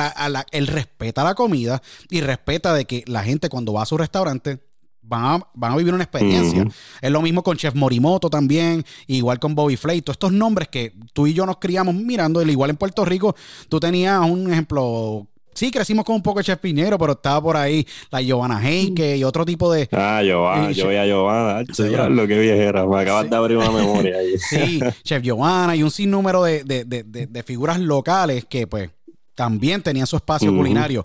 él 0.52 0.66
respeta 0.66 1.24
la 1.24 1.34
comida 1.34 1.82
y 2.10 2.20
respeta 2.20 2.74
de 2.74 2.84
que 2.84 3.04
la 3.06 3.22
gente 3.22 3.48
cuando 3.48 3.72
va 3.72 3.82
a 3.82 3.86
su 3.86 3.96
restaurante 3.96 4.60
van 5.08 5.42
a, 5.62 5.76
vivir 5.76 5.94
una 5.94 6.04
experiencia. 6.04 6.66
Es 7.00 7.10
lo 7.10 7.22
mismo 7.22 7.42
con 7.42 7.56
Chef 7.56 7.74
Morimoto 7.74 8.28
también, 8.28 8.84
igual 9.06 9.38
con 9.38 9.54
Bobby 9.54 9.76
Flay. 9.76 10.02
Todos 10.02 10.14
estos 10.14 10.32
nombres 10.32 10.68
que 10.68 10.94
tú 11.12 11.26
y 11.26 11.34
yo 11.34 11.46
nos 11.46 11.58
criamos 11.58 11.94
mirando, 11.94 12.42
igual 12.42 12.70
en 12.70 12.76
Puerto 12.76 13.04
Rico, 13.04 13.34
tú 13.68 13.80
tenías 13.80 14.20
un 14.28 14.50
ejemplo. 14.50 15.26
Sí, 15.56 15.70
crecimos 15.70 16.04
con 16.04 16.16
un 16.16 16.22
poco 16.22 16.38
de 16.38 16.44
Chef 16.44 16.58
Piñero, 16.58 16.98
pero 16.98 17.14
estaba 17.14 17.42
por 17.42 17.56
ahí 17.56 17.86
la 18.10 18.20
Giovanna 18.20 18.60
Heike 18.60 19.16
y 19.16 19.24
otro 19.24 19.44
tipo 19.44 19.72
de. 19.72 19.88
Ah, 19.90 20.22
Giovanna, 20.22 20.70
yo 20.70 20.88
veía 20.88 21.02
a 21.02 21.06
Giovanna. 21.06 22.08
lo 22.08 22.26
que 22.26 22.38
viejera, 22.38 22.86
me 22.86 23.00
acabas 23.00 23.30
de 23.30 23.36
abrir 23.36 23.56
una 23.56 23.70
memoria 23.70 24.18
ahí. 24.18 24.38
sí, 24.38 24.80
Chef 25.02 25.22
Giovanna 25.22 25.74
y 25.74 25.82
un 25.82 25.90
sinnúmero 25.90 26.42
de, 26.42 26.62
de, 26.62 26.84
de, 26.84 27.42
figuras 27.42 27.80
locales 27.80 28.44
que, 28.44 28.66
pues, 28.66 28.90
también 29.34 29.82
tenían 29.82 30.06
su 30.06 30.16
espacio 30.16 30.54
culinario. 30.54 31.04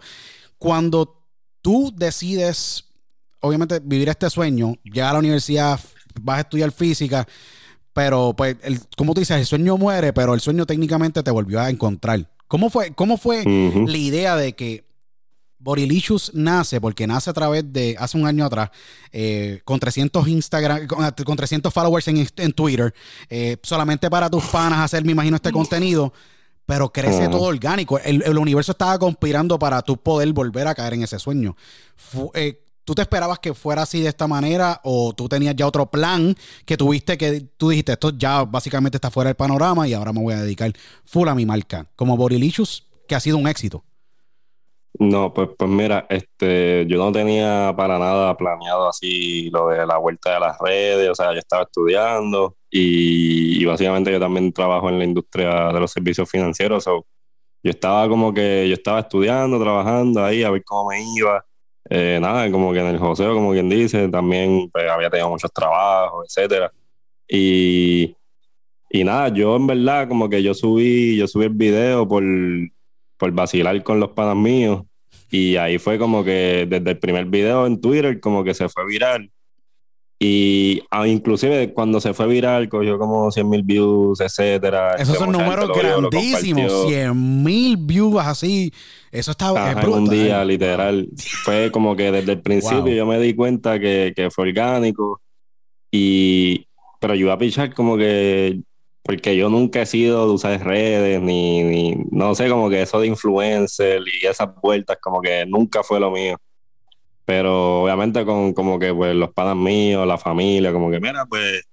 Cuando 0.58 1.26
tú 1.62 1.94
decides 1.96 2.86
obviamente 3.42 3.80
vivir 3.84 4.10
este 4.10 4.30
sueño, 4.30 4.76
ya 4.84 5.10
a 5.10 5.14
la 5.14 5.20
universidad, 5.20 5.80
vas 6.22 6.38
a 6.38 6.42
estudiar 6.42 6.72
física, 6.72 7.28
pero 7.94 8.34
pues, 8.36 8.58
el, 8.64 8.80
como 8.96 9.14
tú 9.14 9.20
dices, 9.20 9.38
el 9.38 9.46
sueño 9.46 9.78
muere, 9.78 10.14
pero 10.14 10.34
el 10.34 10.40
sueño 10.40 10.66
técnicamente 10.66 11.22
te 11.24 11.32
volvió 11.32 11.60
a 11.60 11.70
encontrar. 11.70 12.28
¿Cómo 12.52 12.70
fue, 12.70 12.92
cómo 12.92 13.16
fue 13.16 13.46
la 13.46 13.98
idea 13.98 14.36
de 14.36 14.52
que 14.52 14.84
Borilicious 15.58 16.34
nace? 16.34 16.82
Porque 16.82 17.08
nace 17.08 17.30
a 17.30 17.34
través 17.34 17.72
de, 17.72 17.96
hace 17.98 18.18
un 18.18 18.28
año 18.28 18.44
atrás, 18.44 18.72
eh, 19.14 19.62
con 19.64 19.80
300 19.80 20.28
Instagram, 20.28 20.86
con, 20.86 21.38
300 21.38 21.74
followers 21.74 22.10
en, 22.10 22.52
Twitter, 22.52 22.94
eh, 23.30 23.56
solamente 23.64 24.10
para 24.10 24.30
tus 24.30 24.44
panas 24.48 24.80
hacer, 24.80 25.06
me 25.06 25.14
imagino, 25.14 25.38
este 25.38 25.54
contenido 25.54 26.12
pero 26.66 26.92
crece 26.92 27.30
todo 27.30 27.44
orgánico. 27.44 28.00
El, 28.00 28.38
universo 28.38 28.74
estaba 28.74 29.00
conspirando 29.00 29.58
para 29.58 29.82
tú 29.82 29.96
poder 29.96 30.32
volver 30.34 30.68
a 30.68 30.76
caer 30.76 30.96
en 30.96 31.04
ese 31.04 31.20
sueño. 31.20 31.56
Eh, 32.34 32.62
¿Tú 32.84 32.96
te 32.96 33.04
esperabas 33.04 33.40
que 33.40 33.54
fuera 33.54 33.84
así 33.84 34.02
de 34.02 34.10
esta 34.10 34.28
manera 34.28 34.82
o 34.84 35.14
tú 35.14 35.30
tenías 35.30 35.56
ya 35.56 35.68
otro 35.68 35.86
plan 35.86 36.36
que 36.66 36.78
tuviste 36.78 37.18
que 37.18 37.42
tú 37.58 37.70
dijiste 37.70 37.94
esto 37.94 38.12
ya 38.18 38.44
básicamente 38.44 38.98
está 38.98 39.12
fuera 39.12 39.30
del 39.30 39.36
panorama 39.36 39.88
y 39.88 39.94
ahora 39.94 40.12
me 40.12 40.22
voy 40.22 40.34
a 40.34 40.42
dedicar 40.42 40.74
full 41.06 41.28
a 41.28 41.36
mi 41.36 41.46
marca 41.46 41.88
como 41.96 42.18
Borilicious 42.18 42.88
que 43.08 43.16
ha 43.16 43.20
sido 43.20 43.38
un 43.38 43.48
éxito? 43.48 43.84
No, 45.00 45.34
pues, 45.34 45.50
pues 45.58 45.70
mira, 45.70 46.06
este, 46.10 46.86
yo 46.88 46.98
no 46.98 47.12
tenía 47.12 47.74
para 47.76 47.98
nada 47.98 48.36
planeado 48.36 48.90
así 48.90 49.50
lo 49.50 49.70
de 49.70 49.86
la 49.86 49.98
vuelta 49.98 50.34
de 50.34 50.40
las 50.40 50.58
redes, 50.60 51.10
o 51.10 51.16
sea, 51.16 51.34
yo 51.34 51.40
estaba 51.40 51.64
estudiando 51.64 52.58
y, 52.70 53.64
básicamente 53.66 54.12
yo 54.12 54.20
también 54.20 54.52
trabajo 54.54 54.90
en 54.90 55.00
la 55.00 55.06
industria 55.06 55.72
de 55.74 55.80
los 55.80 55.92
servicios 55.92 56.30
financieros, 56.30 56.88
o 56.88 57.06
yo 57.64 57.72
estaba 57.72 58.08
como 58.10 58.34
que, 58.34 58.68
yo 58.68 58.74
estaba 58.74 59.00
estudiando, 59.00 59.60
trabajando 59.60 60.24
ahí 60.24 60.44
a 60.44 60.52
ver 60.52 60.64
cómo 60.64 60.90
me 60.90 61.02
iba 61.16 61.44
eh, 61.94 62.20
nada, 62.22 62.50
como 62.50 62.72
que 62.72 62.80
en 62.80 62.88
el 62.88 62.98
joseo, 62.98 63.34
como 63.34 63.52
quien 63.52 63.68
dice, 63.68 64.08
también 64.08 64.70
pues, 64.72 64.90
había 64.90 65.10
tenido 65.10 65.28
muchos 65.28 65.52
trabajos, 65.52 66.26
etcétera. 66.26 66.72
Y, 67.28 68.16
y 68.90 69.04
nada, 69.04 69.28
yo 69.28 69.58
en 69.58 69.68
verdad, 69.68 70.08
como 70.08 70.30
que 70.30 70.42
yo 70.42 70.54
subí, 70.54 71.18
yo 71.18 71.28
subí 71.28 71.46
el 71.46 71.50
video 71.50 72.08
por, 72.08 72.24
por 73.18 73.32
vacilar 73.34 73.84
con 73.84 74.00
los 74.00 74.12
panas 74.12 74.38
míos. 74.38 74.84
Y 75.30 75.58
ahí 75.58 75.80
fue 75.80 76.00
como 76.00 76.24
que 76.24 76.66
desde 76.70 76.92
el 76.92 76.98
primer 76.98 77.26
video 77.26 77.68
en 77.68 77.82
Twitter, 77.82 78.22
como 78.22 78.46
que 78.46 78.54
se 78.54 78.70
fue 78.70 78.86
viral. 78.86 79.30
Y 80.18 80.84
ah, 80.92 81.06
inclusive 81.06 81.74
cuando 81.74 82.00
se 82.00 82.14
fue 82.14 82.28
viral, 82.28 82.70
cogió 82.70 82.98
como 83.00 83.32
100 83.32 83.50
mil 83.50 83.64
views, 83.64 84.22
etcétera. 84.22 84.94
Esos 84.94 85.18
son 85.18 85.34
números 85.34 85.70
grandísimos, 85.78 86.88
100 86.88 87.44
mil 87.44 87.76
views 87.76 88.16
así. 88.24 88.72
Eso 89.12 89.32
estaba 89.32 89.72
en 89.72 89.90
un 89.90 90.10
día, 90.10 90.44
literal. 90.46 91.10
Fue 91.44 91.70
como 91.72 91.96
que 91.96 92.12
desde 92.12 92.34
el 92.34 92.42
principio 92.42 92.94
yo 92.94 93.06
me 93.06 93.20
di 93.20 93.36
cuenta 93.36 93.80
que, 93.80 94.14
que, 94.16 94.32
fue 94.32 94.50
orgánico. 94.50 95.22
Y 95.92 96.68
pero 97.00 97.16
yo 97.16 97.26
iba 97.26 97.34
a 97.34 97.38
pichar 97.38 97.74
como 97.74 97.98
que 97.98 98.62
porque 99.04 99.36
yo 99.36 99.50
nunca 99.50 99.82
he 99.82 99.86
sido 99.86 100.28
de 100.28 100.34
usar 100.34 100.64
redes, 100.64 101.22
ni, 101.22 101.64
ni 101.64 101.96
no 102.12 102.36
sé, 102.36 102.48
como 102.48 102.70
que 102.70 102.84
eso 102.84 103.00
de 103.00 103.08
influencer 103.08 104.02
y 104.02 104.26
esas 104.26 104.50
vueltas, 104.62 104.98
como 105.02 105.22
que 105.22 105.46
nunca 105.46 105.84
fue 105.84 106.00
lo 106.00 106.12
mío. 106.12 106.38
Pero 107.26 107.84
obviamente 107.84 108.24
con 108.26 108.54
como 108.54 108.80
que 108.80 108.94
pues 108.94 109.16
los 109.16 109.32
padres 109.34 109.58
míos, 109.58 110.08
la 110.08 110.18
familia, 110.18 110.72
como 110.72 110.92
que 110.92 111.00
mira, 111.00 111.26
pues 111.26 111.64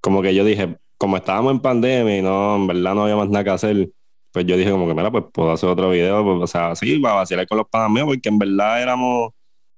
como 0.00 0.22
que 0.22 0.34
yo 0.34 0.44
dije, 0.44 0.76
como 0.98 1.16
estábamos 1.16 1.52
en 1.52 1.60
pandemia 1.60 2.18
y 2.18 2.22
no, 2.22 2.56
en 2.56 2.66
verdad 2.66 2.94
no 2.94 3.02
había 3.04 3.16
más 3.16 3.28
nada 3.28 3.44
que 3.44 3.50
hacer, 3.50 3.90
pues 4.36 4.44
yo 4.44 4.54
dije 4.58 4.70
como 4.70 4.86
que 4.86 4.92
mira, 4.92 5.10
pues 5.10 5.24
puedo 5.32 5.50
hacer 5.50 5.66
otro 5.70 5.88
video, 5.88 6.22
pues, 6.22 6.42
o 6.42 6.46
sea, 6.46 6.76
sí, 6.76 6.98
para 6.98 7.14
vacilar 7.14 7.46
con 7.46 7.56
los 7.56 7.66
padres 7.70 7.90
míos, 7.90 8.06
porque 8.06 8.28
en 8.28 8.38
verdad 8.38 8.82
éramos 8.82 9.30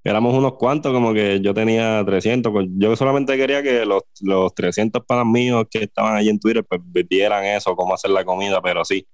éramos 0.03 0.35
unos 0.35 0.55
cuantos, 0.55 0.93
como 0.93 1.15
que 1.15 1.41
yo 1.41 1.55
tenía 1.55 2.03
300, 2.05 2.51
pues 2.51 2.67
yo 2.73 2.97
solamente 2.97 3.37
quería 3.37 3.63
que 3.63 3.87
los, 3.87 4.03
los 4.21 4.53
300 4.57 5.05
panas 5.07 5.27
míos 5.27 5.65
que 5.71 5.85
estaban 5.85 6.17
allí 6.17 6.31
en 6.31 6.41
Twitter, 6.41 6.65
pues 6.69 6.81
vieran 7.09 7.45
eso, 7.45 7.77
cómo 7.77 7.95
hacer 7.95 8.11
la 8.11 8.25
comida, 8.25 8.61
pero 8.61 8.85
sí, 8.85 9.07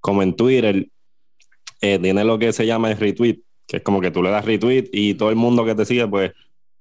como 0.00 0.22
en 0.22 0.34
Twitter, 0.34 0.88
eh, 1.82 1.98
tiene 1.98 2.24
lo 2.24 2.38
que 2.38 2.54
se 2.54 2.64
llama 2.64 2.90
el 2.90 2.96
retweet, 2.96 3.42
que 3.66 3.76
es 3.76 3.82
como 3.82 4.00
que 4.00 4.10
tú 4.10 4.22
le 4.22 4.30
das 4.30 4.46
retweet 4.46 4.88
y 4.94 5.12
todo 5.12 5.28
el 5.28 5.36
mundo 5.36 5.66
que 5.66 5.74
te 5.74 5.84
sigue, 5.84 6.08
pues, 6.08 6.32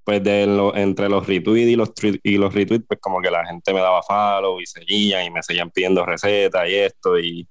pues 0.06 0.24
de 0.24 0.44
entre 0.76 1.10
los 1.10 1.28
retweets 1.28 1.70
y 1.70 1.76
los, 1.76 1.92
y 2.24 2.38
los 2.38 2.54
retweets, 2.54 2.86
pues 2.88 3.02
como 3.02 3.20
que 3.22 3.30
la 3.30 3.46
gente 3.46 3.74
me 3.74 3.82
daba 3.82 4.02
follow 4.04 4.62
y 4.62 4.66
seguían 4.66 5.26
y 5.26 5.32
me 5.32 5.44
seguían 5.44 5.70
pidiendo 5.70 6.06
recetas 6.06 6.70
y 6.70 6.76
esto 6.76 7.20
y, 7.20 7.46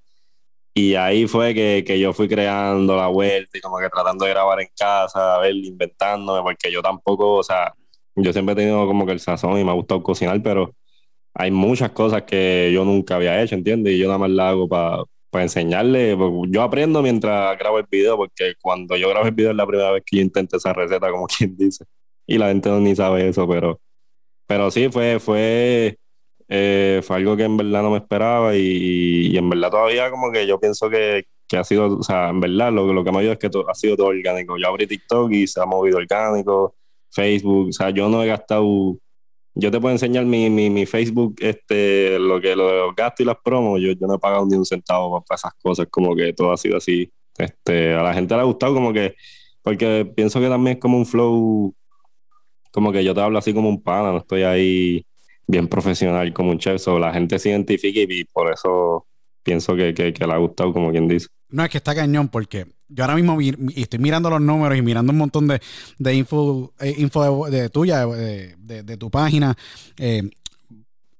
y 0.75 0.97
ahí 0.97 1.29
fue 1.29 1.55
que, 1.55 1.85
que, 1.87 2.01
yo 2.01 2.13
fui 2.13 2.29
creando 2.29 2.97
la 2.97 3.07
vuelta 3.07 3.57
y 3.57 3.61
como 3.61 3.79
que 3.79 3.89
tratando 3.89 4.25
de 4.25 4.33
grabar 4.33 4.61
en 4.61 4.69
casa, 4.77 5.37
a 5.37 5.39
ver, 5.39 5.55
inventándome, 5.55 6.43
porque 6.43 6.71
yo 6.73 6.83
tampoco, 6.83 7.35
o 7.35 7.43
sea, 7.45 7.73
yo 8.17 8.33
siempre 8.33 8.55
he 8.55 8.57
tenido 8.57 8.87
como 8.87 9.07
que 9.07 9.13
el 9.13 9.21
sazón 9.21 9.59
y 9.59 9.65
me 9.65 9.71
ha 9.71 9.75
gustado 9.75 10.03
cocinar, 10.03 10.43
pero 10.43 10.75
hay 11.35 11.51
muchas 11.51 11.93
cosas 11.93 12.23
que 12.25 12.71
yo 12.73 12.85
nunca 12.85 13.17
había 13.17 13.41
hecho, 13.43 13.55
¿entiendes? 13.55 13.95
Y 13.95 13.99
yo 13.99 14.07
nada 14.07 14.19
más 14.19 14.31
la 14.31 14.51
hago 14.51 14.69
para 14.69 15.05
pues 15.31 15.43
enseñarle, 15.45 16.17
pues, 16.17 16.31
yo 16.49 16.63
aprendo 16.63 17.03
mientras 17.03 17.59
grabo 17.59 17.79
el 17.79 17.87
video, 17.91 18.17
porque 18.17 18.55
cuando 18.61 18.97
yo 18.97 19.09
grabo 19.09 19.27
el 19.27 19.33
video 19.35 19.51
es 19.51 19.57
la 19.57 19.67
primera 19.67 19.91
vez 19.91 20.05
que 20.07 20.19
yo 20.19 20.23
intento 20.23 20.57
esa 20.57 20.73
receta, 20.73 21.11
como 21.11 21.27
quien 21.39 21.57
dice, 21.57 21.85
y 22.27 22.39
la 22.39 22.49
gente 22.49 22.69
no 22.69 22.81
ni 22.81 22.95
sabe 22.95 23.29
eso, 23.29 23.49
pero, 23.49 23.81
pero 24.47 24.71
sí, 24.71 24.89
fue, 24.91 25.19
fue, 25.19 25.99
eh, 26.49 27.01
fue 27.03 27.17
algo 27.17 27.37
que 27.37 27.45
en 27.45 27.57
verdad 27.57 27.83
no 27.83 27.91
me 27.91 27.99
esperaba 27.99 28.57
y, 28.57 29.29
y, 29.33 29.37
en 29.37 29.49
verdad 29.49 29.71
todavía 29.71 30.11
como 30.11 30.31
que 30.31 30.47
yo 30.47 30.61
pienso 30.61 30.91
que, 30.91 31.27
que 31.49 31.57
ha 31.57 31.65
sido, 31.65 31.99
o 31.99 32.03
sea, 32.03 32.29
en 32.29 32.41
verdad 32.41 32.73
lo, 32.73 32.93
lo 32.93 33.05
que 33.05 33.11
me 33.11 33.19
ha 33.19 33.21
ayudado 33.21 33.39
es 33.41 33.51
que 33.51 33.59
ha 33.69 33.75
sido 33.75 33.97
todo 33.97 34.09
orgánico. 34.09 34.57
Yo 34.59 34.69
abrí 34.69 34.87
TikTok 34.87 35.33
y 35.33 35.47
se 35.47 35.61
ha 35.61 35.67
movido 35.67 35.99
orgánico, 35.99 36.75
Facebook, 37.11 37.69
o 37.69 37.73
sea, 37.73 37.91
yo 37.91 38.09
no 38.09 38.23
he 38.23 38.27
gastado 38.27 38.99
yo 39.55 39.71
te 39.71 39.81
puedo 39.81 39.93
enseñar 39.93 40.25
mi, 40.25 40.51
mi, 40.51 40.69
mi, 40.69 40.85
Facebook, 40.85 41.37
este, 41.39 42.19
lo 42.19 42.41
que 42.41 42.57
los 42.57 42.95
gastos 42.97 43.21
y 43.21 43.25
las 43.25 43.37
promos, 43.43 43.81
yo, 43.81 43.93
yo 43.93 44.07
no 44.07 44.15
he 44.15 44.19
pagado 44.19 44.45
ni 44.47 44.57
un 44.57 44.67
centavo 44.67 45.23
para 45.25 45.37
esas 45.37 45.53
cosas, 45.63 45.87
como 45.91 46.15
que 46.17 46.33
todo 46.33 46.53
ha 46.53 46.57
sido 46.57 46.77
así. 46.77 47.11
Este, 47.39 47.95
a 47.95 48.03
la 48.03 48.13
gente 48.15 48.35
le 48.35 48.41
ha 48.41 48.45
gustado 48.45 48.75
como 48.75 48.93
que, 48.93 49.15
porque 49.63 50.11
pienso 50.17 50.41
que 50.41 50.49
también 50.49 50.77
es 50.77 50.81
como 50.81 50.99
un 50.99 51.07
flow, 51.07 51.75
como 52.73 52.91
que 52.91 53.05
yo 53.05 53.15
te 53.15 53.21
hablo 53.21 53.39
así 53.39 53.55
como 53.55 53.69
un 53.69 53.81
pana, 53.81 54.11
no 54.11 54.19
estoy 54.19 54.43
ahí 54.43 55.07
bien 55.47 55.69
profesional 55.69 56.33
como 56.33 56.51
un 56.51 56.59
chef, 56.59 56.81
so, 56.81 56.99
la 56.99 57.13
gente 57.13 57.39
se 57.39 57.51
identifica 57.51 58.01
y, 58.01 58.25
por 58.25 58.53
eso 58.53 59.07
pienso 59.43 59.77
que, 59.77 59.93
que, 59.93 60.27
le 60.27 60.33
ha 60.33 60.39
gustado, 60.39 60.73
como 60.73 60.91
quien 60.91 61.09
dice. 61.09 61.29
No, 61.51 61.65
es 61.65 61.71
que 61.71 61.79
está 61.79 61.95
cañón 61.95 62.29
porque 62.29 62.67
yo 62.89 63.05
ahora 63.05 63.17
mismo 63.17 63.39
estoy 63.75 63.99
mirando 63.99 64.31
los 64.31 64.41
números 64.41 64.79
y 64.79 64.83
mirando 64.83 65.13
un 65.13 65.19
montón 65.19 65.47
de, 65.47 65.61
de 65.99 66.15
info, 66.15 66.73
eh, 66.81 66.95
info 66.99 67.49
de, 67.49 67.69
tuya, 67.69 68.07
de, 68.07 68.57
de, 68.59 68.97
tu 68.97 69.11
página. 69.11 69.57
Eh, 69.99 70.23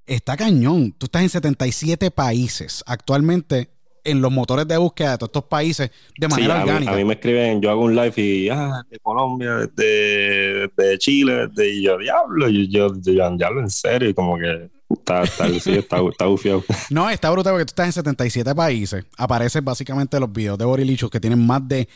está 0.07 0.37
cañón. 0.37 0.93
Tú 0.93 1.07
estás 1.07 1.23
en 1.23 1.29
77 1.29 2.11
países 2.11 2.83
actualmente 2.87 3.74
en 4.05 4.21
los 4.21 4.31
motores 4.31 4.69
de 4.69 4.77
búsqueda 4.77 5.13
de 5.13 5.19
todos 5.19 5.29
estos 5.29 5.45
países 5.45 5.91
de 6.19 6.29
manera 6.29 6.63
orgánica. 6.63 6.93
A 6.93 6.97
mí, 6.97 7.05
me 7.05 7.15
escriben, 7.15 7.61
yo 7.61 7.71
hago 7.71 7.83
un 7.85 7.97
live 7.97 8.15
y, 8.17 8.49
ah, 8.51 8.83
de 8.89 8.99
Colombia, 9.01 9.69
de, 9.75 10.71
de 10.77 10.99
Chile, 10.99 11.49
de, 11.53 11.71
y 11.71 11.83
yo, 11.83 11.99
diablo, 11.99 12.49
yo, 12.49 12.61
yo, 12.69 12.95
yo, 13.01 13.37
diablo, 13.37 13.61
en 13.61 13.71
serio, 13.71 14.09
y 14.09 14.15
como 14.15 14.39
que 14.39 14.71
Está, 14.91 15.23
está, 15.23 15.49
sí, 15.49 15.73
está, 15.73 15.99
está 15.99 16.27
No, 16.91 17.11
está 17.11 17.31
brutal 17.31 17.55
porque 17.55 17.65
tú 17.65 17.71
estás 17.71 17.87
en 17.87 17.93
77 17.93 18.55
países. 18.55 19.05
Aparecen 19.17 19.65
básicamente 19.65 20.21
los 20.21 20.33
videos 20.33 20.59
de 20.59 20.65
Borilichos 20.65 21.11
que 21.11 21.21
tienen 21.21 21.45
más 21.45 21.67
de 21.67 21.89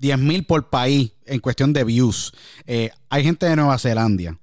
10.000 0.00 0.46
por 0.46 0.68
país 0.68 1.12
en 1.26 1.40
cuestión 1.40 1.72
de 1.72 1.84
views. 1.84 2.32
Eh, 2.66 2.90
hay 3.08 3.22
gente 3.22 3.46
de 3.46 3.56
Nueva 3.56 3.78
Zelanda, 3.78 4.38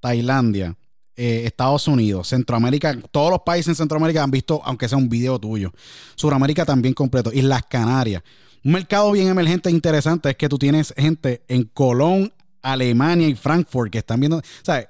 Tailandia, 0.00 0.76
eh, 1.16 1.42
Estados 1.44 1.86
Unidos, 1.88 2.28
Centroamérica, 2.28 2.96
todos 3.10 3.30
los 3.30 3.40
países 3.40 3.68
en 3.68 3.74
Centroamérica 3.74 4.22
han 4.22 4.30
visto, 4.30 4.62
aunque 4.64 4.88
sea 4.88 4.98
un 4.98 5.08
video 5.08 5.38
tuyo. 5.38 5.72
Suramérica 6.14 6.64
también 6.64 6.94
completo. 6.94 7.30
Y 7.32 7.42
las 7.42 7.64
Canarias. 7.64 8.22
Un 8.64 8.72
mercado 8.72 9.10
bien 9.12 9.28
emergente 9.28 9.68
e 9.68 9.72
interesante 9.72 10.30
es 10.30 10.36
que 10.36 10.48
tú 10.48 10.58
tienes 10.58 10.94
gente 10.96 11.42
en 11.48 11.64
Colón, 11.64 12.32
Alemania 12.62 13.28
y 13.28 13.34
Frankfurt 13.34 13.90
que 13.90 13.98
están 13.98 14.20
viendo. 14.20 14.40
¿Sabes? 14.62 14.88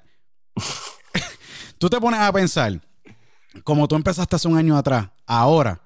tú 1.79 1.89
te 1.89 1.99
pones 1.99 2.21
a 2.21 2.33
pensar, 2.33 2.81
como 3.65 3.89
tú 3.89 3.97
empezaste 3.97 4.37
hace 4.37 4.49
un 4.49 4.59
año 4.59 4.77
atrás, 4.77 5.09
ahora, 5.27 5.81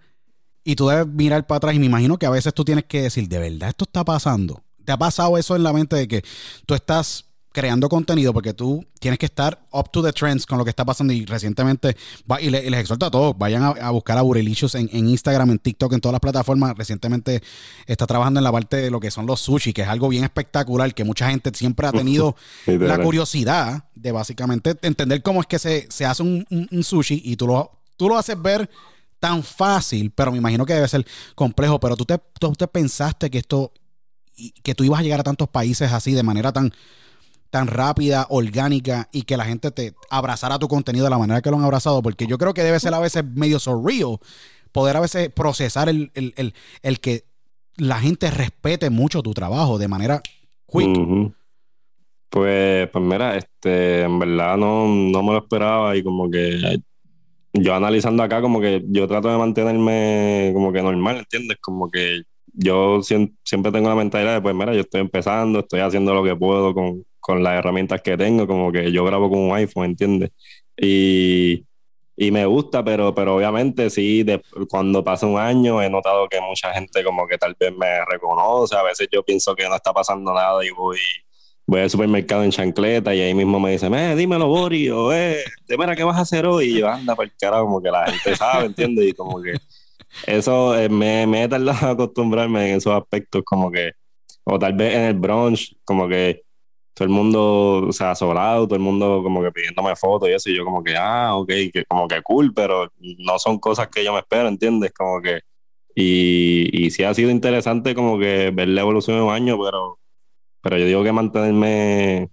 y 0.65 0.75
tú 0.75 0.89
debes 0.89 1.07
mirar 1.07 1.47
para 1.47 1.59
atrás 1.59 1.75
y 1.75 1.79
me 1.79 1.87
imagino 1.87 2.19
que 2.19 2.27
a 2.27 2.31
veces 2.31 2.53
tú 2.53 2.65
tienes 2.65 2.85
que 2.85 3.03
decir, 3.03 3.29
¿de 3.29 3.39
verdad 3.39 3.69
esto 3.69 3.85
está 3.85 4.05
pasando? 4.05 4.65
¿Te 4.85 4.93
ha 4.93 4.97
pasado 4.97 5.39
eso 5.39 5.55
en 5.55 5.63
la 5.63 5.73
mente 5.73 5.95
de 5.95 6.09
que 6.09 6.25
tú 6.67 6.75
estás 6.75 7.26
creando 7.57 7.89
contenido 7.89 8.35
porque 8.35 8.53
tú 8.53 8.85
tienes 9.01 9.19
que 9.19 9.25
estar 9.25 9.67
up 9.73 9.91
to 9.91 10.03
the 10.03 10.13
trends 10.13 10.45
con 10.45 10.59
lo 10.59 10.65
que 10.65 10.69
está 10.69 10.85
pasando 10.85 11.15
y 11.15 11.25
recientemente 11.25 11.97
y, 12.39 12.51
les 12.51 12.81
exhorto 12.81 13.07
a 13.07 13.11
todos, 13.11 13.39
vayan 13.39 13.63
a, 13.63 13.91
buscar 13.93 14.19
a 14.19 14.21
Burelicious 14.21 14.75
en, 14.75 14.91
Instagram, 14.93 15.53
en 15.53 15.59
TikTok, 15.59 15.95
en 15.95 16.03
todas 16.03 16.13
las 16.13 16.21
plataformas. 16.21 16.77
Recientemente 16.77 17.43
está 17.87 18.07
trabajando 18.07 18.41
en 18.41 18.45
la 18.45 18.53
parte 18.53 18.77
de 18.77 18.91
lo 18.91 19.01
que 19.01 19.11
son 19.11 19.25
los 19.25 19.41
sushi, 19.41 19.73
que 19.73 19.81
es 19.81 19.89
algo 19.89 20.11
bien 20.11 20.23
espectacular, 20.23 20.93
que 20.93 21.05
mucha 21.05 21.31
gente 21.31 21.51
siempre 21.55 21.87
ha 21.87 21.93
tenido 21.93 22.37
la 22.67 22.99
curiosidad 22.99 23.85
de 23.95 24.13
básicamente 24.13 24.77
entender 24.83 25.23
cómo 25.23 25.41
es 25.41 25.47
que 25.47 25.59
se, 25.59 26.05
hace 26.05 26.23
un, 26.23 26.47
sushi 26.83 27.23
y 27.25 27.37
tú 27.37 27.47
lo, 27.47 27.71
tú 27.97 28.11
lo 28.11 28.19
haces 28.19 28.37
ver 28.39 28.69
tan 29.19 29.43
fácil, 29.43 30.11
pero 30.11 30.31
me 30.31 30.37
imagino 30.37 30.67
que 30.67 30.75
debe 30.75 30.89
ser 30.89 31.07
complejo, 31.35 31.81
pero 31.81 31.97
tú 31.97 32.05
te, 32.05 32.21
tú 32.39 32.53
te 32.53 32.69
pensaste 32.69 33.31
que 33.31 33.39
esto, 33.39 33.73
que 34.63 34.75
tú 34.75 34.85
ibas 34.85 35.01
a 35.01 35.03
llegar 35.03 35.21
a 35.21 35.25
tantos 35.25 35.49
países 35.49 35.91
así 35.91 36.13
de 36.13 36.23
manera 36.23 36.53
tan 36.53 36.71
tan 37.57 37.69
rápida, 37.69 38.27
orgánica 38.29 39.09
y 39.13 39.23
que 39.23 39.39
la 39.39 39.47
gente 39.47 39.71
te 39.71 39.95
abrazara 40.11 40.59
tu 40.59 40.69
contenido 40.69 41.05
de 41.05 41.11
la 41.11 41.17
manera 41.17 41.41
que 41.41 41.51
lo 41.51 41.57
han 41.57 41.65
abrazado, 41.65 42.03
porque 42.03 42.27
yo 42.27 42.37
creo 42.37 42.53
que 42.53 42.63
debe 42.63 42.79
ser 42.79 42.93
a 42.93 42.99
veces 42.99 43.25
medio 43.25 43.59
surreal 43.59 44.19
poder 44.73 44.95
a 44.95 45.01
veces 45.01 45.31
procesar 45.31 45.89
el, 45.89 46.11
que 47.01 47.25
la 47.79 47.99
gente 47.99 48.31
respete 48.31 48.91
mucho 48.91 49.23
tu 49.23 49.33
trabajo 49.33 49.79
de 49.79 49.89
manera 49.89 50.21
quick. 50.71 51.33
Pues, 52.29 52.91
pues 52.91 53.05
mira, 53.07 53.39
este, 53.39 54.03
en 54.03 54.19
verdad 54.19 54.59
no, 54.59 54.87
no 54.87 55.23
me 55.23 55.33
lo 55.33 55.39
esperaba 55.39 55.97
y 55.97 56.03
como 56.03 56.31
que 56.31 56.83
yo 57.55 57.75
analizando 57.75 58.23
acá 58.23 58.43
como 58.43 58.61
que 58.61 58.85
yo 58.87 59.09
trato 59.09 59.31
de 59.31 59.39
mantenerme 59.39 60.51
como 60.53 60.75
que 60.75 60.83
normal, 60.83 61.17
¿entiendes? 61.17 61.57
Como 61.63 61.91
que 61.91 62.21
yo 62.53 63.01
siempre 63.03 63.73
tengo 63.73 63.89
la 63.89 63.95
mentalidad 63.95 64.35
de, 64.35 64.43
pues 64.43 64.55
mira, 64.55 64.75
yo 64.75 64.81
estoy 64.81 65.01
empezando, 65.01 65.61
estoy 65.61 65.81
haciendo 65.81 66.13
lo 66.13 66.23
que 66.23 66.37
puedo 66.37 66.75
con, 66.75 67.03
con 67.27 67.43
las 67.43 67.59
herramientas 67.59 68.03
que 68.03 68.17
tengo, 68.17 68.47
como 68.47 68.71
que 68.71 68.93
yo 68.93 69.05
grabo 69.05 69.29
con 69.29 69.41
un 69.41 69.57
iPhone, 69.57 69.87
¿entiendes? 69.87 70.31
Y, 70.77 71.67
y 72.17 72.31
me 72.31 72.47
gusta, 72.47 72.85
pero, 72.85 73.13
pero 73.17 73.35
obviamente 73.35 73.91
sí, 73.91 74.23
de, 74.23 74.41
cuando 74.71 75.03
pasa 75.03 75.27
un 75.27 75.37
año 75.37 75.83
he 75.83 75.91
notado 75.91 76.29
que 76.29 76.41
mucha 76.41 76.73
gente 76.73 77.03
como 77.03 77.27
que 77.27 77.37
tal 77.37 77.57
vez 77.59 77.77
me 77.77 78.05
reconoce, 78.05 78.77
a 78.77 78.85
veces 78.85 79.09
yo 79.11 79.25
pienso 79.25 79.57
que 79.57 79.69
no 79.69 79.75
está 79.75 79.93
pasando 79.93 80.33
nada 80.33 80.65
y 80.65 80.71
voy, 80.71 80.99
voy 81.67 81.81
al 81.81 81.91
supermercado 81.91 82.45
en 82.45 82.53
chancleta 82.53 83.13
y 83.13 83.21
ahí 83.21 83.35
mismo 83.35 83.59
me 83.59 83.73
dicen, 83.73 83.93
eh, 83.97 84.15
dímelo, 84.15 84.47
Bori, 84.47 84.89
o 84.91 85.13
eh, 85.13 85.43
mira, 85.77 85.97
¿qué 85.97 86.05
vas 86.05 86.19
a 86.19 86.21
hacer 86.21 86.47
hoy? 86.47 86.67
Y 86.67 86.79
yo, 86.79 86.89
anda, 86.89 87.17
por 87.17 87.25
el 87.25 87.33
como 87.51 87.83
que 87.83 87.91
la 87.91 88.07
gente 88.07 88.37
sabe, 88.37 88.67
¿entiendes? 88.67 89.05
Y 89.05 89.13
como 89.15 89.43
que 89.43 89.57
eso 90.29 90.79
eh, 90.79 90.89
me, 90.89 91.27
me 91.27 91.43
he 91.43 91.49
tardado 91.49 91.89
a 91.89 91.91
acostumbrarme 91.91 92.71
en 92.71 92.77
esos 92.77 92.95
aspectos, 92.95 93.43
como 93.45 93.69
que, 93.69 93.91
o 94.45 94.61
tal 94.61 94.75
vez 94.75 94.95
en 94.95 95.03
el 95.03 95.15
brunch, 95.15 95.75
como 95.85 96.07
que 96.07 96.46
todo 96.97 97.05
el 97.05 97.13
mundo, 97.13 97.89
o 97.89 97.93
sea, 97.93 98.15
sobrado, 98.15 98.67
todo 98.67 98.75
el 98.75 98.81
mundo 98.81 99.21
como 99.23 99.43
que 99.43 99.53
pidiéndome 99.53 99.95
fotos 99.97 100.31
y 100.31 100.33
eso, 100.33 100.49
y 100.49 100.57
yo 100.57 100.65
como 100.65 100.83
que, 100.83 100.97
ah, 100.97 101.35
ok, 101.35 101.49
que 101.71 101.85
como 101.87 102.09
que 102.09 102.23
cool, 102.23 102.55
pero 102.55 102.91
no 103.19 103.39
son 103.39 103.59
cosas 103.59 103.89
que 103.89 104.03
yo 104.03 104.15
me 104.15 104.21
espero, 104.21 104.49
¿entiendes? 104.49 104.93
Como 104.95 105.21
que, 105.21 105.41
y, 105.95 106.71
y 106.73 106.91
sí 106.91 107.05
ha 107.05 107.13
sido 107.13 107.29
interesante 107.29 107.95
como 107.95 108.19
que 108.19 108.51
ver 108.51 108.69
la 108.69 108.81
evolución 108.81 109.19
de 109.19 109.23
un 109.25 109.31
año, 109.31 109.59
pero, 109.63 109.99
pero 110.63 110.79
yo 110.79 110.87
digo 110.87 111.05
que 111.05 111.13
mantenerme 111.13 112.31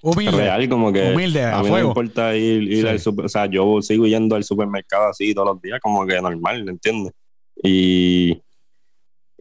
humilde, 0.00 0.30
real, 0.34 0.66
como 0.70 0.90
que 0.94 1.12
humilde, 1.12 1.42
a, 1.42 1.58
a 1.58 1.62
mí 1.62 1.68
no 1.68 1.74
me 1.74 1.82
importa 1.82 2.34
ir, 2.34 2.72
ir 2.72 2.88
al 2.88 3.00
super, 3.00 3.26
o 3.26 3.28
sea, 3.28 3.44
yo 3.44 3.82
sigo 3.82 4.06
yendo 4.06 4.34
al 4.34 4.44
supermercado 4.44 5.10
así 5.10 5.34
todos 5.34 5.48
los 5.48 5.60
días, 5.60 5.78
como 5.78 6.06
que 6.06 6.22
normal, 6.22 6.66
¿entiendes? 6.66 7.12
Y 7.62 8.40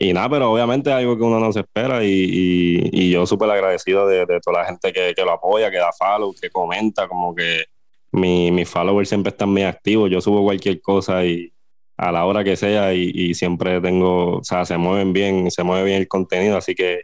y 0.02 0.14
nada, 0.14 0.30
pero 0.30 0.54
obviamente 0.54 0.90
es 0.90 0.96
algo 0.96 1.18
que 1.18 1.24
uno 1.24 1.42
no 1.42 1.52
se 1.52 1.60
espera 1.60 2.06
y, 2.06 2.90
y, 2.92 3.12
yo 3.12 3.26
súper 3.26 3.50
agradecido 3.50 4.08
de, 4.08 4.26
de, 4.26 4.40
toda 4.40 4.62
la 4.62 4.66
gente 4.66 4.94
que, 4.94 5.14
que, 5.14 5.24
lo 5.24 5.34
apoya, 5.34 5.70
que 5.70 5.78
da 5.78 5.92
follow, 5.92 6.34
que 6.42 6.50
comenta, 6.50 7.06
como 7.10 7.36
que 7.36 7.66
mi, 8.14 8.50
mis 8.50 8.70
followers 8.70 9.10
siempre 9.10 9.32
están 9.32 9.50
muy 9.50 9.64
activos, 9.64 10.10
yo 10.10 10.22
subo 10.22 10.42
cualquier 10.44 10.82
cosa 10.82 11.26
y 11.26 11.52
a 11.98 12.14
la 12.14 12.26
hora 12.26 12.46
que 12.46 12.56
sea 12.56 12.94
y, 12.94 13.12
y, 13.14 13.34
siempre 13.34 13.82
tengo, 13.82 14.38
o 14.38 14.44
sea, 14.44 14.64
se 14.64 14.78
mueven 14.78 15.12
bien, 15.12 15.52
se 15.52 15.64
mueve 15.64 15.84
bien 15.84 15.98
el 15.98 16.08
contenido, 16.08 16.56
así 16.56 16.76
que, 16.76 17.02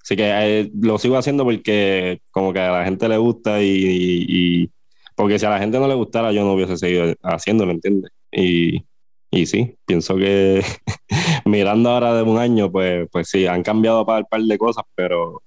así 0.00 0.14
que 0.14 0.30
eh, 0.60 0.70
lo 0.80 0.98
sigo 0.98 1.16
haciendo 1.16 1.42
porque 1.42 2.20
como 2.30 2.52
que 2.52 2.60
a 2.60 2.70
la 2.70 2.84
gente 2.84 3.08
le 3.08 3.16
gusta 3.16 3.60
y, 3.60 4.70
porque 5.16 5.40
si 5.40 5.46
a 5.46 5.50
la 5.50 5.58
gente 5.58 5.80
no 5.80 5.88
le 5.88 5.94
gustara 5.94 6.30
yo 6.30 6.44
no 6.44 6.52
hubiese 6.52 6.76
seguido 6.76 7.14
haciéndolo, 7.24 7.72
¿entiendes? 7.72 8.12
Y, 8.30 8.84
y 9.32 9.46
sí, 9.46 9.76
pienso 9.86 10.16
que 10.16 10.62
mirando 11.46 11.90
ahora 11.90 12.14
de 12.14 12.22
un 12.22 12.38
año, 12.38 12.70
pues, 12.70 13.08
pues 13.10 13.30
sí, 13.30 13.46
han 13.46 13.62
cambiado 13.62 14.04
para 14.04 14.20
un 14.20 14.26
par 14.26 14.42
de 14.42 14.58
cosas, 14.58 14.84
pero, 14.94 15.42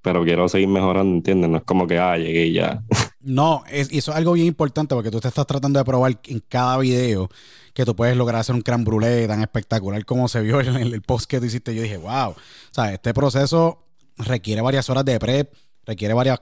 pero 0.00 0.22
quiero 0.22 0.48
seguir 0.48 0.68
mejorando, 0.68 1.16
¿entiendes? 1.16 1.50
No 1.50 1.58
es 1.58 1.64
como 1.64 1.88
que, 1.88 1.98
ah, 1.98 2.16
llegué 2.16 2.46
y 2.46 2.52
ya. 2.52 2.84
No, 3.18 3.64
es, 3.68 3.92
y 3.92 3.98
eso 3.98 4.12
es 4.12 4.16
algo 4.16 4.34
bien 4.34 4.46
importante 4.46 4.94
porque 4.94 5.10
tú 5.10 5.18
te 5.18 5.26
estás 5.26 5.48
tratando 5.48 5.80
de 5.80 5.84
probar 5.84 6.16
en 6.28 6.40
cada 6.48 6.78
video 6.78 7.28
que 7.74 7.84
tú 7.84 7.96
puedes 7.96 8.16
lograr 8.16 8.40
hacer 8.40 8.54
un 8.54 8.62
creme 8.62 8.84
brûlée 8.84 9.26
tan 9.26 9.42
espectacular 9.42 10.04
como 10.04 10.28
se 10.28 10.40
vio 10.42 10.60
en 10.60 10.76
el, 10.76 11.02
post 11.02 11.28
que 11.28 11.40
tú 11.40 11.46
hiciste. 11.46 11.74
Yo 11.74 11.82
dije, 11.82 11.96
wow, 11.96 12.30
o 12.30 12.36
sea, 12.70 12.94
este 12.94 13.12
proceso 13.12 13.84
requiere 14.16 14.62
varias 14.62 14.88
horas 14.88 15.04
de 15.04 15.18
prep, 15.18 15.52
requiere 15.84 16.14
varias, 16.14 16.40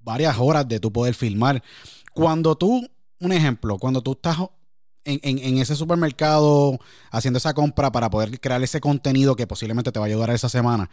varias 0.00 0.36
horas 0.36 0.66
de 0.66 0.80
tú 0.80 0.92
poder 0.92 1.14
filmar. 1.14 1.62
Cuando 2.12 2.56
tú, 2.56 2.84
un 3.20 3.32
ejemplo, 3.32 3.78
cuando 3.78 4.02
tú 4.02 4.12
estás 4.12 4.36
en, 5.06 5.58
ese 5.58 5.76
supermercado 5.76 6.78
haciendo 7.10 7.38
esa 7.38 7.54
compra 7.54 7.92
para 7.92 8.10
poder 8.10 8.38
crear 8.40 8.62
ese 8.62 8.80
contenido 8.80 9.36
que 9.36 9.46
posiblemente 9.46 9.92
te 9.92 9.98
va 9.98 10.06
a 10.06 10.08
ayudar 10.08 10.30
esa 10.30 10.48
semana. 10.48 10.90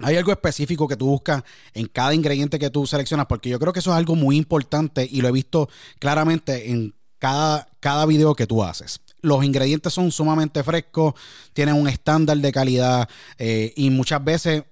¿Hay 0.00 0.16
algo 0.16 0.32
específico 0.32 0.88
que 0.88 0.96
tú 0.96 1.06
buscas 1.06 1.42
en 1.72 1.86
cada 1.86 2.14
ingrediente 2.14 2.58
que 2.58 2.70
tú 2.70 2.86
seleccionas? 2.86 3.26
Porque 3.26 3.48
yo 3.48 3.58
creo 3.58 3.72
que 3.72 3.78
eso 3.78 3.90
es 3.90 3.96
algo 3.96 4.16
muy 4.16 4.36
importante 4.36 5.08
y 5.10 5.20
lo 5.20 5.28
he 5.28 5.32
visto 5.32 5.68
claramente 5.98 6.70
en 6.70 6.94
cada, 7.18 7.68
cada 7.80 8.04
video 8.06 8.34
que 8.34 8.46
tú 8.46 8.62
haces. 8.62 9.00
los 9.22 9.42
ingredientes 9.42 9.94
son 9.94 10.12
sumamente 10.12 10.62
frescos, 10.62 11.14
tienen 11.54 11.76
un 11.76 11.88
estándar 11.88 12.36
de 12.36 12.52
calidad 12.52 13.08
eh, 13.38 13.72
y 13.74 13.88
muchas 13.88 14.22
veces 14.22 14.64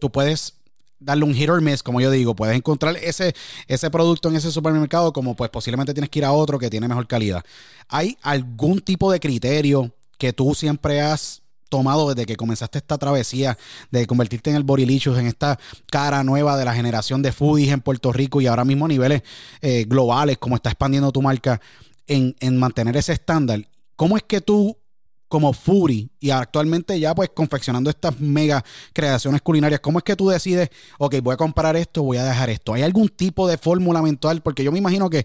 tú 0.00 0.10
puedes 0.10 0.54
darle 1.04 1.24
un 1.24 1.34
hit 1.34 1.48
or 1.48 1.60
miss, 1.60 1.82
como 1.82 2.00
yo 2.00 2.10
digo, 2.10 2.34
puedes 2.34 2.56
encontrar 2.56 2.96
ese, 2.96 3.34
ese 3.66 3.90
producto 3.90 4.28
en 4.28 4.36
ese 4.36 4.50
supermercado 4.50 5.12
como 5.12 5.36
pues 5.36 5.50
posiblemente 5.50 5.94
tienes 5.94 6.10
que 6.10 6.20
ir 6.20 6.24
a 6.24 6.32
otro 6.32 6.58
que 6.58 6.70
tiene 6.70 6.88
mejor 6.88 7.06
calidad. 7.06 7.44
¿Hay 7.88 8.16
algún 8.22 8.80
tipo 8.80 9.10
de 9.12 9.20
criterio 9.20 9.92
que 10.18 10.32
tú 10.32 10.54
siempre 10.54 11.00
has 11.00 11.42
tomado 11.68 12.10
desde 12.10 12.26
que 12.26 12.36
comenzaste 12.36 12.78
esta 12.78 12.98
travesía 12.98 13.56
de 13.90 14.06
convertirte 14.06 14.50
en 14.50 14.56
el 14.56 14.62
Borilichus, 14.62 15.18
en 15.18 15.26
esta 15.26 15.58
cara 15.90 16.22
nueva 16.22 16.58
de 16.58 16.66
la 16.66 16.74
generación 16.74 17.22
de 17.22 17.32
foodies 17.32 17.72
en 17.72 17.80
Puerto 17.80 18.12
Rico 18.12 18.42
y 18.42 18.46
ahora 18.46 18.66
mismo 18.66 18.84
a 18.84 18.88
niveles 18.88 19.22
eh, 19.62 19.86
globales, 19.88 20.36
como 20.36 20.56
está 20.56 20.68
expandiendo 20.68 21.10
tu 21.12 21.22
marca, 21.22 21.62
en, 22.06 22.36
en 22.40 22.58
mantener 22.58 22.96
ese 22.98 23.14
estándar? 23.14 23.66
¿Cómo 23.96 24.18
es 24.18 24.22
que 24.22 24.42
tú 24.42 24.76
como 25.32 25.54
Fury 25.54 26.10
y 26.20 26.28
actualmente 26.28 27.00
ya 27.00 27.14
pues 27.14 27.30
confeccionando 27.30 27.88
estas 27.88 28.20
mega 28.20 28.62
creaciones 28.92 29.40
culinarias, 29.40 29.80
¿cómo 29.80 29.96
es 29.96 30.04
que 30.04 30.14
tú 30.14 30.28
decides, 30.28 30.68
ok, 30.98 31.22
voy 31.22 31.32
a 31.32 31.38
comprar 31.38 31.74
esto, 31.74 32.02
voy 32.02 32.18
a 32.18 32.24
dejar 32.24 32.50
esto? 32.50 32.74
¿Hay 32.74 32.82
algún 32.82 33.08
tipo 33.08 33.48
de 33.48 33.56
fórmula 33.56 34.02
mental? 34.02 34.42
Porque 34.42 34.62
yo 34.62 34.70
me 34.70 34.76
imagino 34.76 35.08
que 35.08 35.24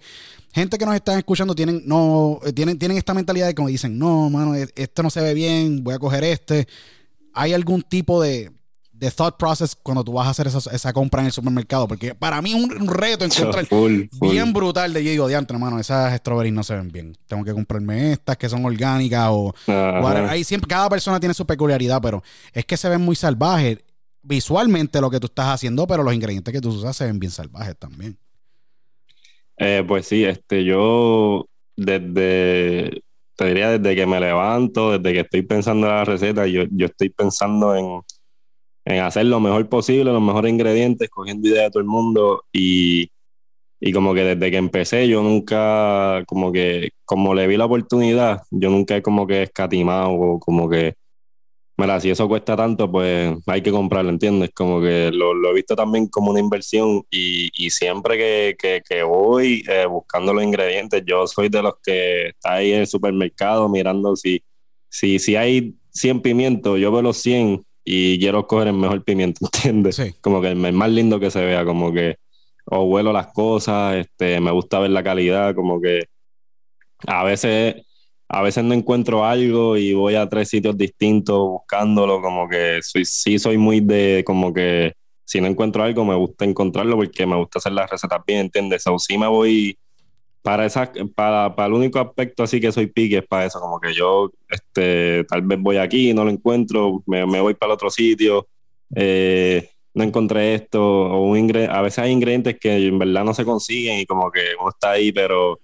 gente 0.54 0.78
que 0.78 0.86
nos 0.86 0.96
está 0.96 1.18
escuchando 1.18 1.54
tienen, 1.54 1.82
no, 1.86 2.40
eh, 2.46 2.54
tienen, 2.54 2.80
tienen 2.80 2.98
esta 2.98 3.14
mentalidad 3.14 3.48
de 3.48 3.54
como 3.54 3.68
dicen, 3.68 4.00
no, 4.00 4.30
mano, 4.30 4.56
e-, 4.56 4.70
esto 4.78 5.04
no 5.04 5.10
se 5.10 5.20
ve 5.20 5.34
bien, 5.34 5.84
voy 5.84 5.96
a 5.96 6.00
coger 6.00 6.24
este. 6.24 6.70
¿Hay 7.34 7.52
algún 7.52 7.82
tipo 7.82 8.22
de, 8.22 8.54
de 9.00 9.12
thought 9.12 9.38
process 9.38 9.76
cuando 9.76 10.04
tú 10.04 10.14
vas 10.14 10.28
a 10.28 10.32
hacer 10.32 10.48
esa, 10.48 10.58
esa 10.74 10.94
compra 10.94 11.22
en 11.22 11.28
el 11.28 11.32
supermercado. 11.32 11.88
Porque 11.88 12.16
para 12.16 12.42
mí 12.42 12.52
es 12.52 12.56
un, 12.56 12.82
un 12.82 12.88
reto 12.88 13.26
encontrar 13.26 13.66
Full, 13.66 14.04
full. 14.18 14.32
bien 14.32 14.52
brutal 14.54 14.94
de 14.94 15.04
yo 15.04 15.12
digo, 15.12 15.28
diantre, 15.28 15.56
hermano, 15.56 15.80
esas 15.80 16.16
strawberries 16.18 16.54
no 16.54 16.64
se 16.64 16.76
ven 16.76 16.92
bien. 16.92 17.18
Tengo 17.28 17.44
que 17.44 17.54
comprarme 17.54 18.14
estas 18.14 18.38
que 18.38 18.50
son 18.50 18.66
orgánicas 18.66 19.30
o. 19.32 19.54
Ahí 20.30 20.44
siempre, 20.44 20.68
cada 20.68 20.90
persona 20.90 21.20
tiene 21.20 21.34
su 21.34 21.46
peculiaridad, 21.46 22.02
pero 22.02 22.24
es 22.54 22.66
que 22.66 22.78
se 22.78 22.90
ven 22.90 23.02
muy 23.02 23.16
salvajes 23.16 23.80
visualmente 24.24 25.00
lo 25.00 25.10
que 25.10 25.20
tú 25.20 25.28
estás 25.28 25.48
haciendo, 25.48 25.88
pero 25.88 26.04
los 26.04 26.14
ingredientes 26.14 26.54
que 26.54 26.60
tú 26.60 26.70
usas 26.70 26.96
se 26.96 27.06
ven 27.06 27.20
bien 27.20 27.32
salvajes 27.32 27.78
también. 27.78 28.18
Eh, 29.58 29.84
pues 29.88 30.08
sí, 30.08 30.24
este, 30.24 30.64
yo 30.64 31.46
desde, 31.76 33.02
te 33.36 33.46
diría 33.46 33.78
desde 33.78 33.96
que 33.96 34.06
me 34.06 34.20
levanto, 34.20 34.98
desde 34.98 35.14
que 35.14 35.20
estoy 35.22 35.42
pensando 35.44 35.88
en 35.88 35.94
la 35.94 36.06
receta, 36.06 36.46
yo, 36.46 36.64
yo 36.72 36.88
estoy 36.88 37.10
pensando 37.10 37.76
en, 37.76 38.02
en 38.88 39.02
hacer 39.02 39.26
lo 39.26 39.40
mejor 39.42 39.68
posible, 39.68 40.06
los 40.12 40.22
mejores 40.22 40.52
ingredientes, 40.52 41.10
cogiendo 41.10 41.48
ideas 41.48 41.66
de 41.66 41.72
todo 41.72 41.82
el 41.82 41.88
mundo 41.88 42.46
y, 42.54 43.12
y 43.82 43.92
como 43.92 44.14
que 44.14 44.24
desde 44.24 44.50
que 44.50 44.58
empecé 44.58 45.08
yo 45.10 45.22
nunca, 45.22 46.24
como 46.26 46.54
que, 46.54 46.92
como 47.04 47.36
le 47.36 47.48
vi 47.48 47.58
la 47.58 47.66
oportunidad, 47.66 48.44
yo 48.50 48.70
nunca 48.70 48.96
he 48.96 49.02
como 49.02 49.28
que 49.28 49.44
escatimado 49.44 50.12
o 50.12 50.40
como 50.40 50.70
que, 50.70 50.94
mira, 51.78 52.00
si 52.00 52.12
eso 52.12 52.30
cuesta 52.30 52.56
tanto, 52.56 52.90
pues 52.90 53.36
hay 53.48 53.62
que 53.62 53.72
comprarlo, 53.72 54.10
¿entiendes? 54.10 54.52
Como 54.56 54.80
que 54.82 55.12
lo, 55.12 55.34
lo 55.34 55.52
he 55.52 55.56
visto 55.56 55.76
también 55.76 56.08
como 56.08 56.32
una 56.32 56.40
inversión 56.40 57.04
y, 57.12 57.50
y 57.54 57.70
siempre 57.72 58.18
que, 58.18 58.56
que, 58.58 58.82
que 58.88 59.04
voy 59.04 59.66
eh, 59.68 59.86
buscando 59.86 60.34
los 60.34 60.46
ingredientes, 60.46 61.04
yo 61.06 61.28
soy 61.28 61.50
de 61.50 61.62
los 61.62 61.74
que 61.84 62.30
está 62.30 62.54
ahí 62.54 62.72
en 62.72 62.82
el 62.82 62.88
supermercado 62.88 63.68
mirando 63.68 64.16
si, 64.16 64.42
si, 64.90 65.20
si 65.20 65.36
hay 65.36 65.76
100 65.92 66.22
pimientos, 66.22 66.80
yo 66.80 66.90
veo 66.90 67.02
los 67.02 67.18
100 67.18 67.67
y 67.90 68.20
quiero 68.20 68.46
coger 68.48 68.68
el 68.68 68.74
mejor 68.74 69.02
pimiento, 69.06 69.46
¿entiendes? 69.54 69.96
Sí. 69.96 70.14
Como 70.20 70.42
que 70.42 70.50
el 70.50 70.58
más 70.58 70.90
lindo 70.90 71.22
que 71.22 71.32
se 71.32 71.46
vea, 71.46 71.64
como 71.64 71.94
que 71.94 72.18
o 72.66 72.84
huelo 72.84 73.14
las 73.14 73.28
cosas, 73.28 73.96
este, 73.96 74.42
me 74.42 74.52
gusta 74.52 74.80
ver 74.80 74.90
la 74.90 75.04
calidad, 75.04 75.56
como 75.56 75.80
que 75.80 76.02
a 77.08 77.24
veces, 77.24 77.76
a 78.28 78.42
veces 78.42 78.66
no 78.66 78.74
encuentro 78.74 79.24
algo 79.24 79.78
y 79.78 79.94
voy 79.94 80.16
a 80.16 80.28
tres 80.28 80.50
sitios 80.50 80.78
distintos 80.78 81.40
buscándolo, 81.40 82.22
como 82.22 82.50
que 82.50 82.80
soy, 82.82 83.06
sí 83.06 83.40
soy 83.40 83.58
muy 83.58 83.80
de, 83.80 84.22
como 84.26 84.54
que 84.54 84.92
si 85.24 85.40
no 85.40 85.48
encuentro 85.48 85.82
algo 85.82 86.04
me 86.04 86.16
gusta 86.16 86.44
encontrarlo 86.44 86.98
porque 86.98 87.26
me 87.26 87.38
gusta 87.38 87.60
hacer 87.60 87.72
las 87.72 87.90
recetas 87.90 88.20
bien, 88.28 88.42
¿entiendes? 88.42 88.86
O 88.88 89.00
sí 89.00 89.18
me 89.18 89.28
voy 89.28 89.78
para 90.48 90.66
esa, 90.66 90.92
para, 91.16 91.54
para 91.56 91.68
el 91.68 91.74
único 91.74 92.00
aspecto 92.00 92.44
así 92.44 92.60
que 92.62 92.72
soy 92.72 92.88
pique 92.88 93.18
es 93.18 93.28
para 93.28 93.46
eso, 93.46 93.60
como 93.60 93.80
que 93.80 93.94
yo 93.94 94.32
este, 94.50 95.24
tal 95.26 95.42
vez 95.42 95.60
voy 95.60 95.78
aquí, 95.78 96.14
no 96.14 96.24
lo 96.24 96.30
encuentro, 96.32 97.04
me, 97.06 97.26
me 97.26 97.42
voy 97.42 97.54
para 97.54 97.72
el 97.72 97.76
otro 97.76 97.90
sitio, 97.90 98.48
eh, 98.96 99.70
no 99.94 100.04
encontré 100.04 100.54
esto, 100.56 100.82
o 100.82 101.22
un 101.24 101.38
ingre- 101.38 101.68
a 101.70 101.82
veces 101.82 102.00
hay 102.00 102.12
ingredientes 102.12 102.58
que 102.60 102.78
en 102.88 102.98
verdad 102.98 103.24
no 103.26 103.34
se 103.34 103.44
consiguen 103.44 104.00
y 104.00 104.06
como 104.06 104.32
que 104.32 104.42
uno 104.60 104.70
está 104.70 104.92
ahí, 104.92 105.12
pero, 105.12 105.60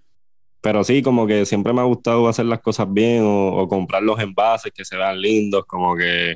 pero 0.62 0.84
sí, 0.84 1.02
como 1.02 1.26
que 1.28 1.46
siempre 1.46 1.72
me 1.74 1.82
ha 1.82 1.86
gustado 1.86 2.28
hacer 2.28 2.46
las 2.46 2.60
cosas 2.62 2.92
bien 2.92 3.24
o, 3.24 3.56
o 3.56 3.68
comprar 3.68 4.04
los 4.04 4.20
envases 4.20 4.72
que 4.74 4.84
se 4.86 4.98
vean 4.98 5.20
lindos, 5.22 5.66
como 5.66 5.96
que 5.96 6.36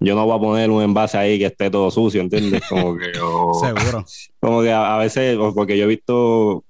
yo 0.00 0.14
no 0.14 0.26
voy 0.26 0.36
a 0.36 0.40
poner 0.40 0.70
un 0.70 0.82
envase 0.82 1.16
ahí 1.16 1.38
que 1.38 1.46
esté 1.46 1.70
todo 1.70 1.90
sucio, 1.90 2.20
¿entiendes? 2.20 2.62
Como 2.68 2.98
que, 2.98 3.12
o- 3.22 3.54
Seguro. 3.60 4.04
como 4.40 4.60
que 4.62 4.70
a, 4.72 4.94
a 4.96 4.98
veces, 4.98 5.38
porque 5.54 5.78
yo 5.78 5.84
he 5.84 5.88
visto, 5.88 6.64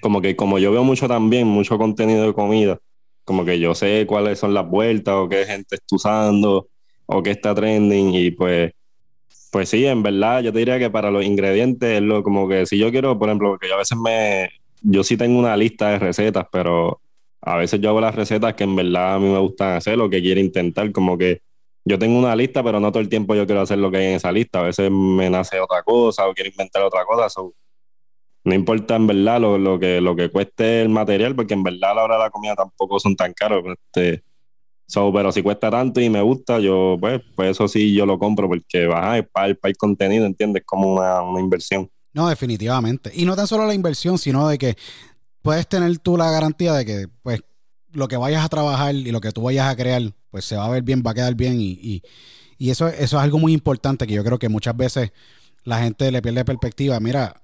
como 0.00 0.20
que 0.20 0.36
como 0.36 0.58
yo 0.58 0.72
veo 0.72 0.84
mucho 0.84 1.08
también, 1.08 1.46
mucho 1.46 1.78
contenido 1.78 2.26
de 2.26 2.34
comida, 2.34 2.78
como 3.24 3.44
que 3.44 3.58
yo 3.58 3.74
sé 3.74 4.06
cuáles 4.06 4.38
son 4.38 4.54
las 4.54 4.68
vueltas 4.68 5.14
o 5.14 5.28
qué 5.28 5.44
gente 5.44 5.76
está 5.76 5.96
usando 5.96 6.68
o 7.06 7.22
qué 7.22 7.30
está 7.30 7.54
trending 7.54 8.14
y 8.14 8.30
pues, 8.30 8.72
pues 9.50 9.68
sí, 9.68 9.86
en 9.86 10.02
verdad 10.02 10.42
yo 10.42 10.52
te 10.52 10.58
diría 10.58 10.78
que 10.78 10.90
para 10.90 11.10
los 11.10 11.24
ingredientes, 11.24 11.88
es 11.88 12.02
lo, 12.02 12.22
como 12.22 12.48
que 12.48 12.66
si 12.66 12.78
yo 12.78 12.90
quiero, 12.90 13.18
por 13.18 13.28
ejemplo, 13.28 13.50
porque 13.50 13.68
yo 13.68 13.74
a 13.74 13.78
veces 13.78 13.98
me, 13.98 14.50
yo 14.82 15.04
sí 15.04 15.16
tengo 15.16 15.38
una 15.38 15.56
lista 15.56 15.90
de 15.90 15.98
recetas, 15.98 16.46
pero 16.50 17.00
a 17.40 17.56
veces 17.56 17.80
yo 17.80 17.90
hago 17.90 18.00
las 18.00 18.14
recetas 18.14 18.54
que 18.54 18.64
en 18.64 18.76
verdad 18.76 19.14
a 19.14 19.18
mí 19.18 19.28
me 19.28 19.38
gustan 19.38 19.76
hacer 19.76 20.00
o 20.00 20.08
que 20.08 20.22
quiero 20.22 20.40
intentar, 20.40 20.90
como 20.92 21.18
que 21.18 21.42
yo 21.84 21.98
tengo 21.98 22.18
una 22.18 22.34
lista, 22.34 22.62
pero 22.62 22.80
no 22.80 22.90
todo 22.90 23.02
el 23.02 23.08
tiempo 23.08 23.34
yo 23.34 23.44
quiero 23.46 23.60
hacer 23.60 23.78
lo 23.78 23.90
que 23.90 23.98
hay 23.98 24.06
en 24.06 24.14
esa 24.14 24.32
lista. 24.32 24.60
A 24.60 24.62
veces 24.62 24.90
me 24.90 25.28
nace 25.28 25.60
otra 25.60 25.82
cosa 25.82 26.26
o 26.26 26.32
quiero 26.32 26.50
inventar 26.50 26.82
otra 26.82 27.04
cosa. 27.04 27.28
so, 27.28 27.52
no 28.44 28.54
importa 28.54 28.96
en 28.96 29.06
verdad 29.06 29.40
lo, 29.40 29.56
lo 29.58 29.78
que, 29.78 30.00
lo 30.00 30.14
que 30.14 30.30
cueste 30.30 30.82
el 30.82 30.90
material, 30.90 31.34
porque 31.34 31.54
en 31.54 31.62
verdad 31.62 31.92
a 31.92 31.94
la 31.94 32.04
hora 32.04 32.16
de 32.16 32.22
la 32.24 32.30
comida 32.30 32.54
tampoco 32.54 33.00
son 33.00 33.16
tan 33.16 33.32
caros. 33.32 33.64
Este, 33.66 34.22
so, 34.86 35.10
pero 35.12 35.32
si 35.32 35.42
cuesta 35.42 35.70
tanto 35.70 36.00
y 36.00 36.10
me 36.10 36.20
gusta, 36.20 36.58
yo, 36.58 36.98
pues, 37.00 37.22
pues 37.34 37.52
eso 37.52 37.66
sí 37.68 37.94
yo 37.94 38.04
lo 38.04 38.18
compro 38.18 38.46
porque 38.48 38.86
ajá, 38.92 39.18
es 39.18 39.28
para, 39.28 39.54
para 39.54 39.70
el 39.70 39.76
contenido, 39.76 40.26
¿entiendes? 40.26 40.62
Como 40.66 40.92
una, 40.92 41.22
una 41.22 41.40
inversión. 41.40 41.90
No, 42.12 42.28
definitivamente. 42.28 43.10
Y 43.14 43.24
no 43.24 43.34
tan 43.34 43.46
solo 43.46 43.66
la 43.66 43.74
inversión, 43.74 44.18
sino 44.18 44.46
de 44.46 44.58
que 44.58 44.76
puedes 45.42 45.66
tener 45.66 45.98
tú 45.98 46.16
la 46.16 46.30
garantía 46.30 46.74
de 46.74 46.84
que, 46.84 47.08
pues, 47.22 47.42
lo 47.92 48.08
que 48.08 48.16
vayas 48.16 48.44
a 48.44 48.48
trabajar 48.48 48.94
y 48.94 49.10
lo 49.10 49.20
que 49.20 49.32
tú 49.32 49.42
vayas 49.42 49.68
a 49.68 49.76
crear, 49.76 50.02
pues 50.30 50.44
se 50.44 50.56
va 50.56 50.66
a 50.66 50.70
ver 50.70 50.82
bien, 50.82 51.02
va 51.06 51.12
a 51.12 51.14
quedar 51.14 51.34
bien. 51.34 51.60
Y, 51.60 51.78
y, 51.80 52.02
y 52.58 52.70
eso, 52.70 52.88
eso 52.88 53.16
es 53.16 53.22
algo 53.22 53.38
muy 53.38 53.52
importante 53.52 54.06
que 54.06 54.14
yo 54.14 54.24
creo 54.24 54.38
que 54.38 54.48
muchas 54.48 54.76
veces 54.76 55.12
la 55.64 55.80
gente 55.80 56.10
le 56.10 56.20
pierde 56.20 56.44
perspectiva. 56.44 57.00
Mira, 57.00 57.40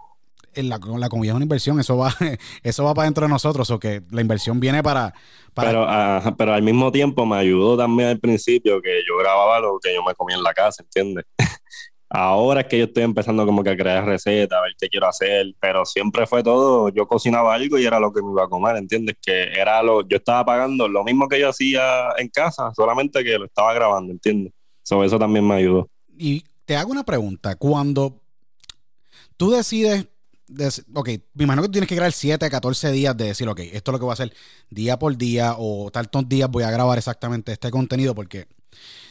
la, 0.54 0.78
la 0.98 1.08
comida 1.08 1.32
es 1.32 1.36
una 1.36 1.44
inversión, 1.44 1.80
eso 1.80 1.96
va, 1.96 2.14
eso 2.62 2.84
va 2.84 2.94
para 2.94 3.06
dentro 3.06 3.26
de 3.26 3.30
nosotros, 3.30 3.70
o 3.70 3.78
que 3.78 4.02
la 4.10 4.20
inversión 4.20 4.60
viene 4.60 4.82
para. 4.82 5.14
para 5.54 5.68
Pero, 5.68 5.88
ajá, 5.88 6.36
pero 6.36 6.54
al 6.54 6.62
mismo 6.62 6.90
tiempo 6.92 7.24
me 7.26 7.36
ayudó 7.36 7.76
también 7.76 8.10
al 8.10 8.20
principio 8.20 8.80
que 8.80 9.00
yo 9.08 9.16
grababa 9.18 9.60
lo 9.60 9.78
que 9.82 9.94
yo 9.94 10.02
me 10.02 10.14
comía 10.14 10.36
en 10.36 10.42
la 10.42 10.52
casa, 10.54 10.82
¿entiendes? 10.82 11.24
Ahora 12.12 12.62
es 12.62 12.66
que 12.66 12.76
yo 12.76 12.86
estoy 12.86 13.04
empezando 13.04 13.46
como 13.46 13.62
que 13.62 13.70
a 13.70 13.76
crear 13.76 14.04
recetas, 14.04 14.58
a 14.58 14.62
ver 14.62 14.72
qué 14.76 14.88
quiero 14.88 15.06
hacer, 15.06 15.54
pero 15.60 15.84
siempre 15.84 16.26
fue 16.26 16.42
todo, 16.42 16.88
yo 16.88 17.06
cocinaba 17.06 17.54
algo 17.54 17.78
y 17.78 17.86
era 17.86 18.00
lo 18.00 18.12
que 18.12 18.20
me 18.20 18.32
iba 18.32 18.44
a 18.44 18.48
comer, 18.48 18.76
¿entiendes? 18.76 19.16
Que 19.22 19.44
era 19.52 19.80
lo, 19.80 20.06
yo 20.08 20.16
estaba 20.16 20.44
pagando 20.44 20.88
lo 20.88 21.04
mismo 21.04 21.28
que 21.28 21.38
yo 21.38 21.50
hacía 21.50 22.08
en 22.18 22.28
casa, 22.28 22.72
solamente 22.74 23.22
que 23.22 23.38
lo 23.38 23.44
estaba 23.44 23.72
grabando, 23.74 24.12
¿entiendes? 24.12 24.52
So, 24.82 25.04
eso 25.04 25.20
también 25.20 25.46
me 25.46 25.54
ayudó. 25.54 25.88
Y 26.18 26.42
te 26.64 26.76
hago 26.76 26.90
una 26.90 27.04
pregunta. 27.04 27.54
Cuando 27.54 28.20
tú 29.36 29.52
decides, 29.52 30.08
ok, 30.94 31.08
me 31.34 31.44
imagino 31.44 31.62
que 31.62 31.68
tú 31.68 31.72
tienes 31.72 31.88
que 31.88 31.96
crear 31.96 32.12
7 32.12 32.44
a 32.44 32.50
14 32.50 32.92
días 32.92 33.16
de 33.16 33.26
decir, 33.26 33.48
ok, 33.48 33.60
esto 33.60 33.90
es 33.90 33.92
lo 33.92 33.98
que 33.98 34.04
voy 34.04 34.10
a 34.10 34.14
hacer 34.14 34.32
día 34.70 34.98
por 34.98 35.16
día 35.16 35.54
o 35.58 35.90
tantos 35.90 36.28
días 36.28 36.50
voy 36.50 36.64
a 36.64 36.70
grabar 36.70 36.98
exactamente 36.98 37.52
este 37.52 37.70
contenido 37.70 38.14
porque 38.14 38.48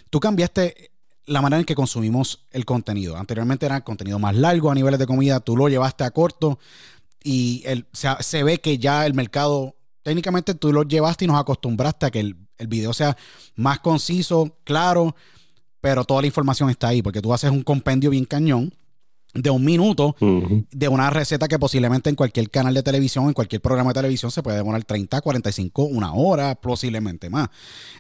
tú 0.10 0.20
cambiaste 0.20 0.92
la 1.26 1.42
manera 1.42 1.60
en 1.60 1.66
que 1.66 1.76
consumimos 1.76 2.46
el 2.52 2.66
contenido. 2.66 3.16
Anteriormente 3.16 3.66
era 3.66 3.82
contenido 3.82 4.20
más 4.20 4.36
largo 4.36 4.72
a 4.72 4.76
niveles 4.76 5.00
de 5.00 5.06
comida, 5.06 5.40
tú 5.40 5.56
lo 5.56 5.70
llevaste 5.70 6.04
a 6.04 6.12
corto 6.12 6.60
y 7.24 7.62
el, 7.66 7.86
se, 7.94 8.10
se 8.22 8.44
ve 8.44 8.60
que 8.60 8.78
ya 8.78 9.06
el 9.06 9.14
mercado, 9.14 9.76
técnicamente 10.04 10.56
tú 10.56 10.74
lo 10.74 10.84
llevaste 10.84 11.26
y 11.26 11.28
nos 11.28 11.40
acostumbraste 11.40 12.06
a 12.06 12.12
que 12.12 12.20
el, 12.22 12.48
el 12.58 12.68
video 12.68 12.94
sea 12.94 13.16
más 13.56 13.80
conciso, 13.80 14.58
claro, 14.64 15.16
pero 15.82 16.04
toda 16.04 16.22
la 16.22 16.28
información 16.28 16.70
está 16.70 16.90
ahí, 16.90 17.02
porque 17.02 17.22
tú 17.22 17.34
haces 17.34 17.52
un 17.52 17.64
compendio 17.64 18.10
bien 18.10 18.26
cañón 18.26 18.74
de 19.34 19.50
un 19.50 19.64
minuto 19.64 20.16
de 20.20 20.88
una 20.88 21.10
receta 21.12 21.48
que 21.48 21.60
posiblemente 21.60 22.10
en 22.10 22.16
cualquier 22.16 22.50
canal 22.50 22.74
de 22.74 22.82
televisión, 22.84 23.26
en 23.28 23.34
cualquier 23.34 23.62
programa 23.62 23.92
de 23.92 23.96
televisión 23.96 24.32
se 24.32 24.42
puede 24.42 24.58
demorar 24.58 24.84
30, 24.84 25.22
45, 25.22 25.84
una 25.84 26.14
hora, 26.14 26.56
posiblemente 26.56 27.30
más. 27.30 27.50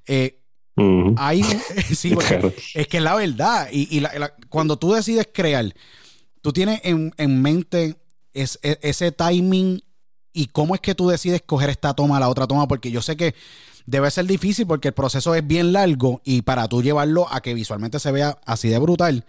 Eh, 0.07 0.39
Ujú. 0.75 1.13
hay, 1.17 1.43
sí, 1.95 2.11
porque 2.15 2.27
Claro. 2.39 2.53
es 2.73 2.87
que 2.87 2.97
es 2.97 3.03
la 3.03 3.15
verdad. 3.15 3.67
Y, 3.71 3.95
y 3.95 3.99
la- 3.99 4.13
la- 4.17 4.33
cuando 4.49 4.77
tú 4.77 4.93
decides 4.93 5.27
crear, 5.31 5.73
tú 6.41 6.51
tienes 6.53 6.81
en, 6.83 7.13
en 7.17 7.41
mente 7.41 7.95
es- 8.33 8.59
e- 8.63 8.79
ese 8.81 9.11
timing 9.11 9.81
¿Y 10.31 10.45
cómo 10.45 10.75
es 10.75 10.79
que 10.81 10.93
tú 10.93 11.09
decides 11.09 11.41
coger 11.43 11.71
esta 11.71 11.95
toma, 11.95 12.19
la 12.19 12.29
otra 12.29 12.45
toma? 12.45 12.67
Porque 12.67 12.91
yo 12.91 13.01
sé 13.01 13.17
que 13.17 13.33
debe 13.87 14.09
ser 14.11 14.25
difícil 14.27 14.67
porque 14.67 14.89
el 14.89 14.93
proceso 14.93 15.33
es 15.33 15.45
bien 15.45 15.73
largo 15.73 16.21
y 16.23 16.43
para 16.43 16.67
tú 16.67 16.83
llevarlo 16.83 17.27
a 17.33 17.41
que 17.41 17.55
visualmente 17.55 17.99
se 17.99 18.11
vea 18.11 18.37
así 18.45 18.69
de 18.69 18.77
brutal, 18.77 19.25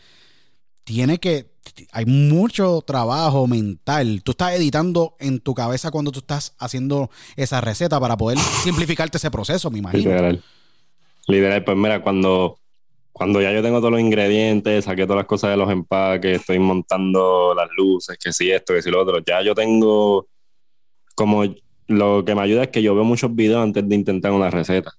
tiene 0.85 1.19
que, 1.19 1.50
hay 1.93 2.07
mucho 2.07 2.83
trabajo 2.83 3.47
mental. 3.47 4.23
Tú 4.23 4.33
estás 4.33 4.55
editando 4.55 5.15
en 5.19 5.41
tu 5.41 5.55
cabeza 5.55 5.91
cuando 5.91 6.13
tú 6.13 6.21
estás 6.21 6.55
haciendo 6.59 7.11
esa 7.37 7.61
receta 7.61 8.01
para 8.01 8.17
poder 8.17 8.39
simplificarte 8.63 9.19
ese 9.19 9.31
proceso, 9.31 9.71
me 9.71 9.79
imagino. 9.79 10.11
Literal. 10.11 10.43
Literal, 11.27 11.65
pues 11.65 11.77
mira, 11.77 12.03
cuando, 12.03 12.59
cuando 13.13 13.41
ya 13.41 13.53
yo 13.53 13.63
tengo 13.63 13.79
todos 13.79 13.93
los 13.93 14.01
ingredientes, 14.01 14.85
saqué 14.85 15.05
todas 15.05 15.19
las 15.19 15.27
cosas 15.27 15.51
de 15.51 15.57
los 15.57 15.71
empaques, 15.71 16.41
estoy 16.41 16.59
montando 16.59 17.55
las 17.55 17.69
luces, 17.77 18.19
que 18.19 18.33
si 18.33 18.51
esto, 18.51 18.75
que 18.75 18.83
si 18.83 18.91
lo 18.91 19.01
otro, 19.01 19.19
ya 19.25 19.43
yo 19.43 19.55
tengo 19.55 20.27
como 21.15 21.45
lo 21.87 22.25
que 22.25 22.35
me 22.35 22.43
ayuda 22.43 22.65
es 22.65 22.69
que 22.69 22.83
yo 22.83 22.95
veo 22.95 23.05
muchos 23.05 23.35
videos 23.35 23.63
antes 23.63 23.87
de 23.89 23.95
intentar 23.95 24.33
una 24.33 24.51
receta. 24.51 24.93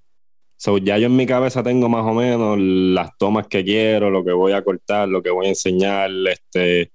So, 0.63 0.77
ya 0.77 0.99
yo 0.99 1.07
en 1.07 1.15
mi 1.15 1.25
cabeza 1.25 1.63
tengo 1.63 1.89
más 1.89 2.05
o 2.05 2.13
menos 2.13 2.55
las 2.59 3.17
tomas 3.17 3.47
que 3.47 3.63
quiero, 3.65 4.11
lo 4.11 4.23
que 4.23 4.31
voy 4.31 4.51
a 4.51 4.63
cortar, 4.63 5.09
lo 5.09 5.23
que 5.23 5.31
voy 5.31 5.47
a 5.47 5.49
enseñar, 5.49 6.11
este, 6.31 6.91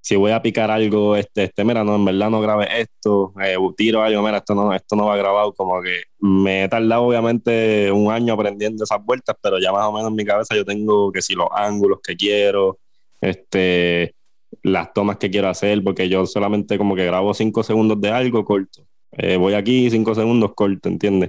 si 0.00 0.16
voy 0.16 0.30
a 0.32 0.40
picar 0.40 0.70
algo, 0.70 1.14
este, 1.14 1.44
este, 1.44 1.62
mira, 1.62 1.84
no, 1.84 1.96
en 1.96 2.06
verdad 2.06 2.30
no 2.30 2.40
grabé 2.40 2.80
esto, 2.80 3.34
eh, 3.44 3.56
tiro 3.76 4.00
algo, 4.02 4.22
mira, 4.22 4.38
esto 4.38 4.54
no, 4.54 4.72
esto 4.72 4.96
no 4.96 5.04
va 5.04 5.18
grabado, 5.18 5.52
como 5.52 5.82
que 5.82 6.04
me 6.20 6.64
he 6.64 6.68
tardado 6.70 7.02
obviamente 7.02 7.92
un 7.92 8.10
año 8.10 8.32
aprendiendo 8.32 8.84
esas 8.84 9.04
vueltas, 9.04 9.36
pero 9.42 9.58
ya 9.60 9.72
más 9.72 9.84
o 9.84 9.92
menos 9.92 10.08
en 10.08 10.16
mi 10.16 10.24
cabeza 10.24 10.56
yo 10.56 10.64
tengo 10.64 11.12
que 11.12 11.20
si 11.20 11.34
los 11.34 11.48
ángulos 11.52 11.98
que 12.02 12.16
quiero, 12.16 12.78
este, 13.20 14.14
las 14.62 14.90
tomas 14.94 15.18
que 15.18 15.30
quiero 15.30 15.50
hacer, 15.50 15.84
porque 15.84 16.08
yo 16.08 16.24
solamente 16.24 16.78
como 16.78 16.96
que 16.96 17.04
grabo 17.04 17.34
cinco 17.34 17.62
segundos 17.62 18.00
de 18.00 18.08
algo, 18.08 18.42
corto. 18.42 18.86
Eh, 19.18 19.36
voy 19.36 19.52
aquí, 19.52 19.90
cinco 19.90 20.14
segundos, 20.14 20.54
corto, 20.54 20.88
¿entiendes? 20.88 21.28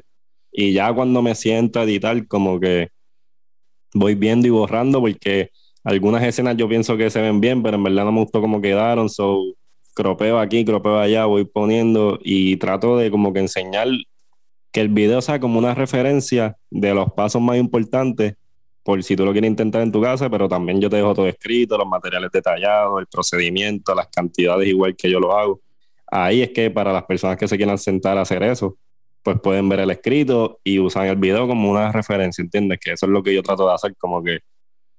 Y 0.53 0.73
ya 0.73 0.93
cuando 0.93 1.21
me 1.21 1.35
siento 1.35 1.79
a 1.79 1.83
editar, 1.83 2.27
como 2.27 2.59
que 2.59 2.89
voy 3.93 4.15
viendo 4.15 4.47
y 4.47 4.51
borrando, 4.51 5.01
porque 5.01 5.49
algunas 5.83 6.23
escenas 6.23 6.55
yo 6.55 6.69
pienso 6.69 6.95
que 6.95 7.09
se 7.09 7.21
ven 7.21 7.41
bien, 7.41 7.63
pero 7.63 7.77
en 7.77 7.83
verdad 7.83 8.05
no 8.05 8.11
me 8.11 8.21
gustó 8.21 8.39
cómo 8.39 8.61
quedaron, 8.61 9.09
so 9.09 9.41
cropeo 9.95 10.39
aquí, 10.39 10.63
cropeo 10.63 10.99
allá, 10.99 11.25
voy 11.25 11.45
poniendo 11.45 12.19
y 12.23 12.57
trato 12.57 12.97
de 12.97 13.11
como 13.11 13.33
que 13.33 13.39
enseñar 13.39 13.87
que 14.71 14.81
el 14.81 14.89
video 14.89 15.21
sea 15.21 15.39
como 15.39 15.59
una 15.59 15.75
referencia 15.75 16.57
de 16.69 16.93
los 16.93 17.11
pasos 17.13 17.41
más 17.41 17.57
importantes 17.57 18.35
por 18.83 19.01
si 19.03 19.15
tú 19.15 19.23
lo 19.23 19.31
quieres 19.31 19.49
intentar 19.49 19.81
en 19.81 19.91
tu 19.91 20.01
casa, 20.01 20.29
pero 20.29 20.49
también 20.49 20.81
yo 20.81 20.89
te 20.89 20.97
dejo 20.97 21.13
todo 21.13 21.27
escrito, 21.27 21.77
los 21.77 21.87
materiales 21.87 22.31
detallados, 22.31 22.99
el 22.99 23.07
procedimiento, 23.07 23.95
las 23.95 24.07
cantidades 24.07 24.67
igual 24.67 24.95
que 24.95 25.09
yo 25.09 25.19
lo 25.19 25.37
hago. 25.37 25.61
Ahí 26.07 26.41
es 26.41 26.49
que 26.49 26.69
para 26.69 26.91
las 26.91 27.03
personas 27.03 27.37
que 27.37 27.47
se 27.47 27.55
quieran 27.55 27.77
sentar 27.77 28.17
a 28.17 28.21
hacer 28.21 28.43
eso, 28.43 28.77
pues 29.23 29.39
pueden 29.39 29.69
ver 29.69 29.79
el 29.79 29.91
escrito 29.91 30.59
y 30.63 30.79
usan 30.79 31.07
el 31.07 31.15
video 31.15 31.47
como 31.47 31.71
una 31.71 31.91
referencia, 31.91 32.41
¿entiendes? 32.41 32.79
Que 32.79 32.91
eso 32.91 33.05
es 33.05 33.11
lo 33.11 33.23
que 33.23 33.33
yo 33.33 33.41
trato 33.41 33.67
de 33.67 33.73
hacer, 33.73 33.95
como 33.97 34.21
que 34.21 34.39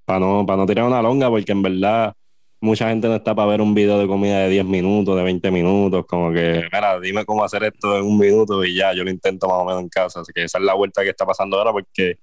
para 0.05 0.21
no, 0.21 0.45
para 0.47 0.57
no 0.57 0.67
tirar 0.67 0.87
una 0.87 1.03
longa, 1.03 1.29
porque 1.29 1.53
en 1.53 1.63
verdad 1.63 2.15
mucha 2.61 2.89
gente 2.89 3.07
no 3.09 3.15
está 3.15 3.35
para 3.35 3.49
ver 3.49 3.61
un 3.61 3.75
video 3.75 3.99
de 3.99 4.07
comida 4.07 4.39
de 4.41 4.49
10 4.49 4.65
minutos, 4.65 5.17
de 5.17 5.23
20 5.23 5.51
minutos, 5.51 6.07
como 6.07 6.33
que, 6.33 6.63
mira, 6.73 6.99
dime 6.99 7.25
cómo 7.27 7.45
hacer 7.45 7.63
esto 7.65 7.99
en 7.99 8.05
un 8.05 8.19
minuto 8.19 8.65
y 8.65 8.75
ya, 8.75 8.95
yo 8.95 9.05
lo 9.05 9.11
intento 9.11 9.47
más 9.47 9.59
o 9.59 9.65
menos 9.65 9.83
en 9.83 9.89
casa. 9.91 10.21
Así 10.21 10.33
que 10.33 10.45
esa 10.45 10.59
es 10.59 10.65
la 10.65 10.75
vuelta 10.75 11.03
que 11.03 11.11
está 11.11 11.27
pasando 11.27 11.59
ahora, 11.59 11.73
porque 11.73 12.17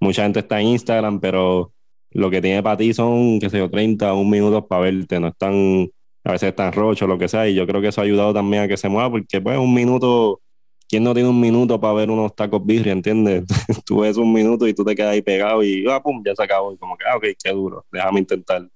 mucha 0.00 0.22
gente 0.22 0.40
está 0.40 0.60
en 0.60 0.68
Instagram, 0.68 1.20
pero 1.20 1.72
lo 2.10 2.30
que 2.30 2.40
tiene 2.40 2.62
para 2.62 2.78
ti 2.78 2.94
son, 2.94 3.38
qué 3.40 3.50
sé 3.50 3.58
yo, 3.58 3.68
30 3.68 4.14
o 4.14 4.20
un 4.20 4.30
minutos 4.30 4.64
para 4.66 4.82
verte, 4.82 5.20
no 5.20 5.28
están, 5.28 5.90
a 6.24 6.32
veces 6.32 6.48
están 6.48 6.72
rochos, 6.72 7.06
lo 7.08 7.18
que 7.18 7.28
sea, 7.28 7.46
y 7.46 7.54
yo 7.54 7.66
creo 7.66 7.82
que 7.82 7.88
eso 7.88 8.00
ha 8.00 8.04
ayudado 8.04 8.32
también 8.32 8.62
a 8.62 8.68
que 8.68 8.78
se 8.78 8.88
mueva, 8.88 9.10
porque 9.10 9.40
pues 9.40 9.58
un 9.58 9.74
minuto, 9.74 10.40
¿quién 10.88 11.04
no 11.04 11.14
tiene 11.14 11.28
un 11.28 11.40
minuto 11.40 11.80
para 11.80 11.94
ver 11.94 12.10
unos 12.10 12.34
tacos 12.34 12.64
birria, 12.64 12.92
entiendes? 12.92 13.44
tú 13.86 14.00
ves 14.00 14.16
un 14.16 14.32
minuto 14.32 14.66
y 14.66 14.74
tú 14.74 14.84
te 14.84 14.94
quedas 14.94 15.12
ahí 15.12 15.22
pegado 15.22 15.62
y, 15.62 15.84
ah, 15.88 16.02
pum, 16.02 16.22
ya 16.24 16.34
se 16.34 16.42
acabó, 16.42 16.72
y 16.72 16.76
como 16.76 16.96
que, 16.96 17.04
ah, 17.04 17.16
ok, 17.16 17.24
qué 17.42 17.50
duro, 17.50 17.84
déjame 17.92 18.20
intentar. 18.20 18.68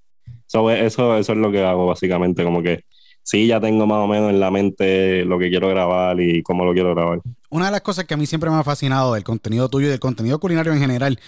eso, 0.46 0.70
eso 1.16 1.32
es 1.32 1.38
lo 1.38 1.50
que 1.50 1.62
hago 1.62 1.86
básicamente, 1.86 2.44
como 2.44 2.62
que 2.62 2.84
sí, 3.22 3.46
ya 3.46 3.60
tengo 3.60 3.86
más 3.86 4.04
o 4.04 4.06
menos 4.06 4.30
en 4.30 4.40
la 4.40 4.50
mente 4.50 5.24
lo 5.24 5.38
que 5.38 5.50
quiero 5.50 5.68
grabar 5.68 6.18
y 6.20 6.42
cómo 6.42 6.64
lo 6.64 6.72
quiero 6.72 6.94
grabar. 6.94 7.20
Una 7.50 7.66
de 7.66 7.72
las 7.72 7.82
cosas 7.82 8.06
que 8.06 8.14
a 8.14 8.16
mí 8.16 8.26
siempre 8.26 8.48
me 8.50 8.56
ha 8.56 8.64
fascinado 8.64 9.14
del 9.14 9.24
contenido 9.24 9.68
tuyo 9.68 9.86
y 9.86 9.90
del 9.90 10.00
contenido 10.00 10.38
culinario 10.38 10.72
en 10.72 10.80
general 10.80 11.20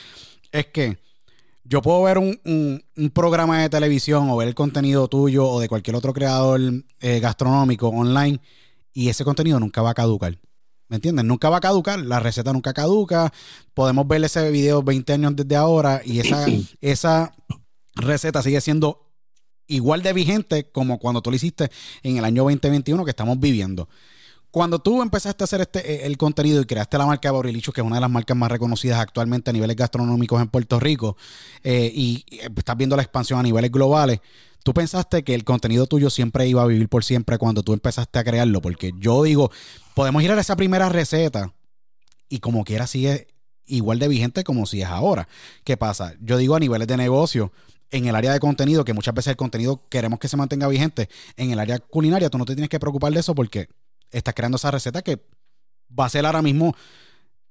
es 0.51 0.67
que 0.67 0.97
yo 1.65 1.83
puedo 1.83 2.03
ver 2.03 2.19
un, 2.19 2.83
programa 3.13 3.61
de 3.61 3.69
televisión 3.69 4.31
o 4.31 4.37
ver 4.37 4.49
el 4.49 4.55
contenido 4.55 5.09
tuyo 5.09 5.47
o 5.47 5.61
de 5.61 5.69
cualquier 5.69 5.95
otro 5.95 6.13
creador 6.13 6.61
eh, 7.01 7.21
gastronómico 7.21 7.89
online 7.89 8.41
y 8.93 9.09
ese 9.09 9.25
contenido 9.25 9.61
nunca 9.61 9.83
va 9.83 9.91
a 9.91 9.95
caducar. 9.95 10.37
¿Me 10.91 10.97
entiendes? 10.97 11.25
Nunca 11.25 11.49
va 11.49 11.59
a 11.59 11.61
caducar, 11.61 12.01
la 12.01 12.19
receta 12.19 12.53
nunca 12.53 12.73
caduca. 12.73 13.33
Podemos 13.75 14.09
ver 14.09 14.25
ese 14.25 14.51
video 14.51 14.83
20 14.83 15.13
años 15.13 15.37
desde 15.37 15.55
ahora 15.55 16.03
y 16.05 16.19
esa, 16.19 16.45
esa 16.81 17.33
receta 17.95 18.43
sigue 18.43 18.61
siendo 18.61 19.09
igual 19.69 20.03
de 20.03 20.13
vigente 20.13 20.69
como 20.73 20.99
cuando 20.99 21.23
tú 21.23 21.31
lo 21.31 21.37
hiciste 21.37 21.71
en 22.03 22.17
el 22.17 22.25
año 22.25 22.43
2021 22.43 23.05
que 23.05 23.11
estamos 23.11 23.39
viviendo. 23.39 23.89
Cuando 24.51 24.81
tú 24.81 25.01
empezaste 25.01 25.45
a 25.45 25.47
hacer 25.47 25.61
este, 25.61 25.79
eh, 25.79 26.07
el 26.07 26.17
contenido 26.17 26.61
y 26.61 26.65
creaste 26.65 26.99
la 26.99 27.07
marca 27.07 27.31
Borilicho, 27.31 27.73
que 27.73 27.83
es 27.83 27.87
una 27.87 27.95
de 27.95 28.01
las 28.01 28.11
marcas 28.11 28.37
más 28.37 28.51
reconocidas 28.51 28.99
actualmente 28.99 29.51
a 29.51 29.53
niveles 29.53 29.77
gastronómicos 29.77 30.43
en 30.43 30.49
Puerto 30.49 30.81
Rico, 30.81 31.17
eh, 31.63 31.89
y 31.95 32.25
estás 32.57 32.77
viendo 32.77 32.97
la 32.97 33.03
expansión 33.03 33.39
a 33.39 33.45
niveles 33.45 33.71
globales, 33.71 34.19
¿tú 34.63 34.75
pensaste 34.75 35.23
que 35.25 35.35
el 35.35 35.45
contenido 35.45 35.87
tuyo 35.87 36.11
siempre 36.11 36.47
iba 36.47 36.63
a 36.63 36.67
vivir 36.67 36.89
por 36.89 37.05
siempre 37.05 37.39
cuando 37.39 37.63
tú 37.63 37.73
empezaste 37.73 38.19
a 38.19 38.25
crearlo? 38.25 38.61
Porque 38.61 38.93
yo 38.99 39.23
digo, 39.23 39.51
podemos 39.95 40.23
ir 40.23 40.31
a 40.31 40.41
esa 40.41 40.57
primera 40.57 40.89
receta 40.89 41.53
y 42.29 42.39
como 42.39 42.65
quiera 42.65 42.87
sigue 42.87 43.29
igual 43.67 43.99
de 43.99 44.09
vigente 44.09 44.45
como 44.45 44.67
si 44.67 44.83
es 44.83 44.89
ahora. 44.89 45.29
¿Qué 45.65 45.77
pasa? 45.77 46.15
Yo 46.21 46.37
digo 46.37 46.57
a 46.57 46.61
niveles 46.61 46.89
de 46.89 46.97
negocio, 46.97 47.53
en 47.91 48.07
el 48.07 48.15
área 48.15 48.33
de 48.33 48.41
contenido, 48.41 48.85
que 48.85 48.93
muchas 48.93 49.15
veces 49.15 49.33
el 49.33 49.37
contenido 49.37 49.89
queremos 49.89 50.19
que 50.19 50.29
se 50.29 50.37
mantenga 50.37 50.69
vigente, 50.69 51.09
en 51.37 51.51
el 51.51 51.59
área 51.59 51.79
culinaria 51.79 52.31
tú 52.31 52.39
no 52.39 52.45
te 52.45 52.55
tienes 52.55 52.69
que 52.69 52.79
preocupar 52.79 53.13
de 53.13 53.21
eso 53.21 53.35
porque 53.35 53.69
estás 54.11 54.35
creando 54.35 54.57
esa 54.57 54.71
receta 54.71 55.03
que 55.03 55.21
va 55.99 56.07
a 56.07 56.09
ser 56.09 56.27
ahora 56.27 56.43
mismo 56.43 56.75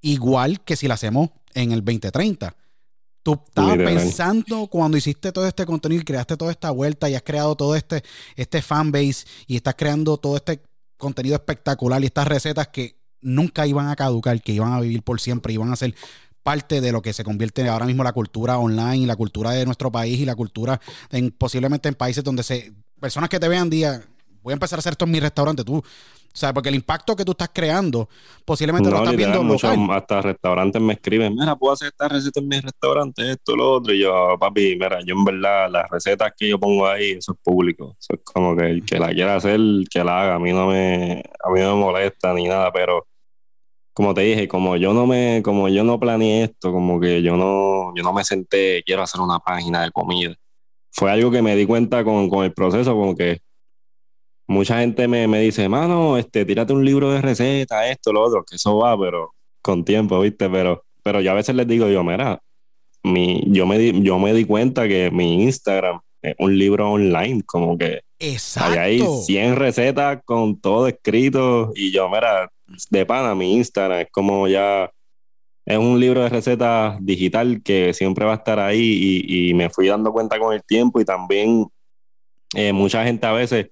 igual 0.01 0.61
que 0.61 0.75
si 0.75 0.87
la 0.87 0.93
hacemos 0.93 1.29
en 1.53 1.71
el 1.71 1.83
2030. 1.83 2.55
Tú 3.21 3.41
estabas 3.47 3.77
pensando 3.77 4.67
cuando 4.67 4.97
hiciste 4.97 5.31
todo 5.31 5.47
este 5.47 5.65
contenido 5.65 6.01
y 6.01 6.05
creaste 6.05 6.37
toda 6.37 6.51
esta 6.51 6.71
vuelta 6.71 7.09
y 7.09 7.15
has 7.15 7.21
creado 7.21 7.55
todo 7.55 7.75
este, 7.75 8.03
este 8.35 8.61
fanbase 8.61 9.25
y 9.45 9.57
estás 9.57 9.75
creando 9.75 10.17
todo 10.17 10.37
este 10.37 10.61
contenido 10.97 11.35
espectacular 11.35 12.01
y 12.01 12.05
estas 12.05 12.27
recetas 12.27 12.69
que 12.69 12.95
nunca 13.21 13.67
iban 13.67 13.87
a 13.87 13.95
caducar, 13.95 14.41
que 14.41 14.53
iban 14.53 14.73
a 14.73 14.79
vivir 14.79 15.03
por 15.03 15.19
siempre, 15.19 15.53
iban 15.53 15.71
a 15.71 15.75
ser 15.75 15.95
parte 16.43 16.81
de 16.81 16.91
lo 16.91 17.01
que 17.01 17.13
se 17.13 17.23
convierte 17.23 17.67
ahora 17.67 17.85
mismo 17.85 18.03
la 18.03 18.13
cultura 18.13 18.57
online 18.57 18.97
y 18.97 19.05
la 19.05 19.15
cultura 19.15 19.51
de 19.51 19.65
nuestro 19.65 19.91
país 19.91 20.19
y 20.19 20.25
la 20.25 20.35
cultura 20.35 20.79
en, 21.11 21.31
posiblemente 21.31 21.89
en 21.89 21.95
países 21.95 22.23
donde 22.23 22.43
se 22.43 22.73
personas 22.99 23.29
que 23.29 23.39
te 23.39 23.47
vean 23.47 23.69
día 23.69 24.01
voy 24.41 24.53
a 24.53 24.55
empezar 24.55 24.77
a 24.77 24.79
hacer 24.79 24.93
esto 24.93 25.05
en 25.05 25.11
mi 25.11 25.19
restaurante 25.19 25.63
tú 25.63 25.83
o 26.31 26.37
sea, 26.39 26.53
porque 26.53 26.69
el 26.69 26.75
impacto 26.75 27.15
que 27.15 27.25
tú 27.25 27.31
estás 27.31 27.49
creando, 27.51 28.07
posiblemente 28.45 28.89
lo 28.89 28.97
estás 28.97 29.15
viendo 29.15 29.43
mucho, 29.43 29.67
Hasta 29.91 30.21
restaurantes 30.21 30.79
me 30.81 30.93
escriben, 30.93 31.35
mira, 31.35 31.55
puedo 31.55 31.73
hacer 31.73 31.87
esta 31.87 32.07
receta 32.07 32.39
en 32.39 32.47
mi 32.47 32.59
restaurante, 32.59 33.31
esto, 33.31 33.55
lo 33.55 33.71
otro. 33.73 33.93
Y 33.93 34.01
yo, 34.01 34.37
papi, 34.39 34.77
mira, 34.79 34.99
yo 35.03 35.15
en 35.15 35.25
verdad, 35.25 35.69
las 35.71 35.89
recetas 35.89 36.31
que 36.37 36.49
yo 36.49 36.59
pongo 36.59 36.87
ahí, 36.87 37.11
eso 37.11 37.31
es 37.31 37.39
público. 37.43 37.95
Eso 37.99 38.13
es 38.13 38.19
como 38.23 38.55
que 38.55 38.67
el 38.67 38.85
que 38.85 38.99
la 38.99 39.09
quiera 39.09 39.35
hacer, 39.35 39.59
que 39.89 40.03
la 40.03 40.21
haga. 40.21 40.35
A 40.35 40.39
mí 40.39 40.53
no 40.53 40.67
me, 40.67 41.23
a 41.43 41.49
mí 41.51 41.59
no 41.61 41.75
me 41.75 41.81
molesta 41.81 42.33
ni 42.33 42.47
nada, 42.47 42.71
pero 42.71 43.07
como 43.93 44.13
te 44.13 44.21
dije, 44.21 44.47
como 44.47 44.77
yo 44.77 44.93
no 44.93 45.07
me, 45.07 45.41
como 45.43 45.67
yo 45.67 45.83
no 45.83 45.99
planeé 45.99 46.43
esto, 46.43 46.71
como 46.71 46.99
que 46.99 47.23
yo 47.23 47.35
no, 47.37 47.91
yo 47.95 48.03
no 48.03 48.13
me 48.13 48.23
senté, 48.23 48.83
quiero 48.85 49.01
hacer 49.01 49.19
una 49.19 49.39
página 49.39 49.83
de 49.83 49.91
comida. 49.91 50.35
Fue 50.91 51.11
algo 51.11 51.31
que 51.31 51.41
me 51.41 51.55
di 51.55 51.65
cuenta 51.65 52.03
con, 52.03 52.29
con 52.29 52.45
el 52.45 52.53
proceso, 52.53 52.93
como 52.93 53.15
que 53.15 53.41
mucha 54.49 54.79
gente 54.79 55.07
me, 55.07 55.27
me, 55.27 55.39
dice, 55.41 55.69
mano, 55.69 56.17
este, 56.17 56.43
tírate 56.43 56.73
un 56.73 56.83
libro 56.83 57.11
de 57.11 57.21
recetas, 57.21 57.85
esto, 57.91 58.11
lo 58.11 58.23
otro, 58.23 58.43
que 58.43 58.55
eso 58.55 58.77
va, 58.77 58.99
pero 58.99 59.35
con 59.61 59.85
tiempo, 59.85 60.19
¿viste? 60.19 60.49
Pero, 60.49 60.83
pero 61.03 61.21
yo 61.21 61.31
a 61.31 61.35
veces 61.35 61.55
les 61.55 61.67
digo, 61.67 61.87
yo, 61.87 62.03
mira, 62.03 62.41
mi, 63.03 63.43
yo, 63.45 63.67
me 63.67 63.77
di, 63.77 64.01
yo 64.01 64.17
me 64.17 64.33
di 64.33 64.45
cuenta 64.45 64.87
que 64.87 65.11
mi 65.11 65.43
Instagram 65.43 65.99
es 66.23 66.33
un 66.39 66.57
libro 66.57 66.91
online, 66.91 67.43
como 67.45 67.77
que 67.77 68.01
Exacto. 68.17 68.79
hay 68.79 68.99
100 68.99 69.55
recetas 69.55 70.19
con 70.25 70.59
todo 70.59 70.87
escrito 70.87 71.71
y 71.75 71.91
yo, 71.91 72.09
mira, 72.09 72.51
de 72.89 73.05
pana, 73.05 73.35
mi 73.35 73.55
Instagram 73.55 73.99
es 73.99 74.07
como 74.11 74.47
ya, 74.47 74.91
es 75.63 75.77
un 75.77 75.99
libro 75.99 76.23
de 76.23 76.29
recetas 76.29 76.97
digital 77.01 77.61
que 77.63 77.93
siempre 77.93 78.25
va 78.25 78.31
a 78.31 78.37
estar 78.37 78.59
ahí 78.59 79.25
y, 79.27 79.53
me 79.53 79.69
fui 79.69 79.87
dando 79.87 80.11
cuenta 80.11 80.39
con 80.39 80.55
el 80.55 80.63
tiempo 80.63 80.99
y 80.99 81.05
también 81.05 81.67
eh, 82.55 82.73
mucha 82.73 83.03
gente 83.03 83.27
a 83.27 83.31
veces 83.31 83.69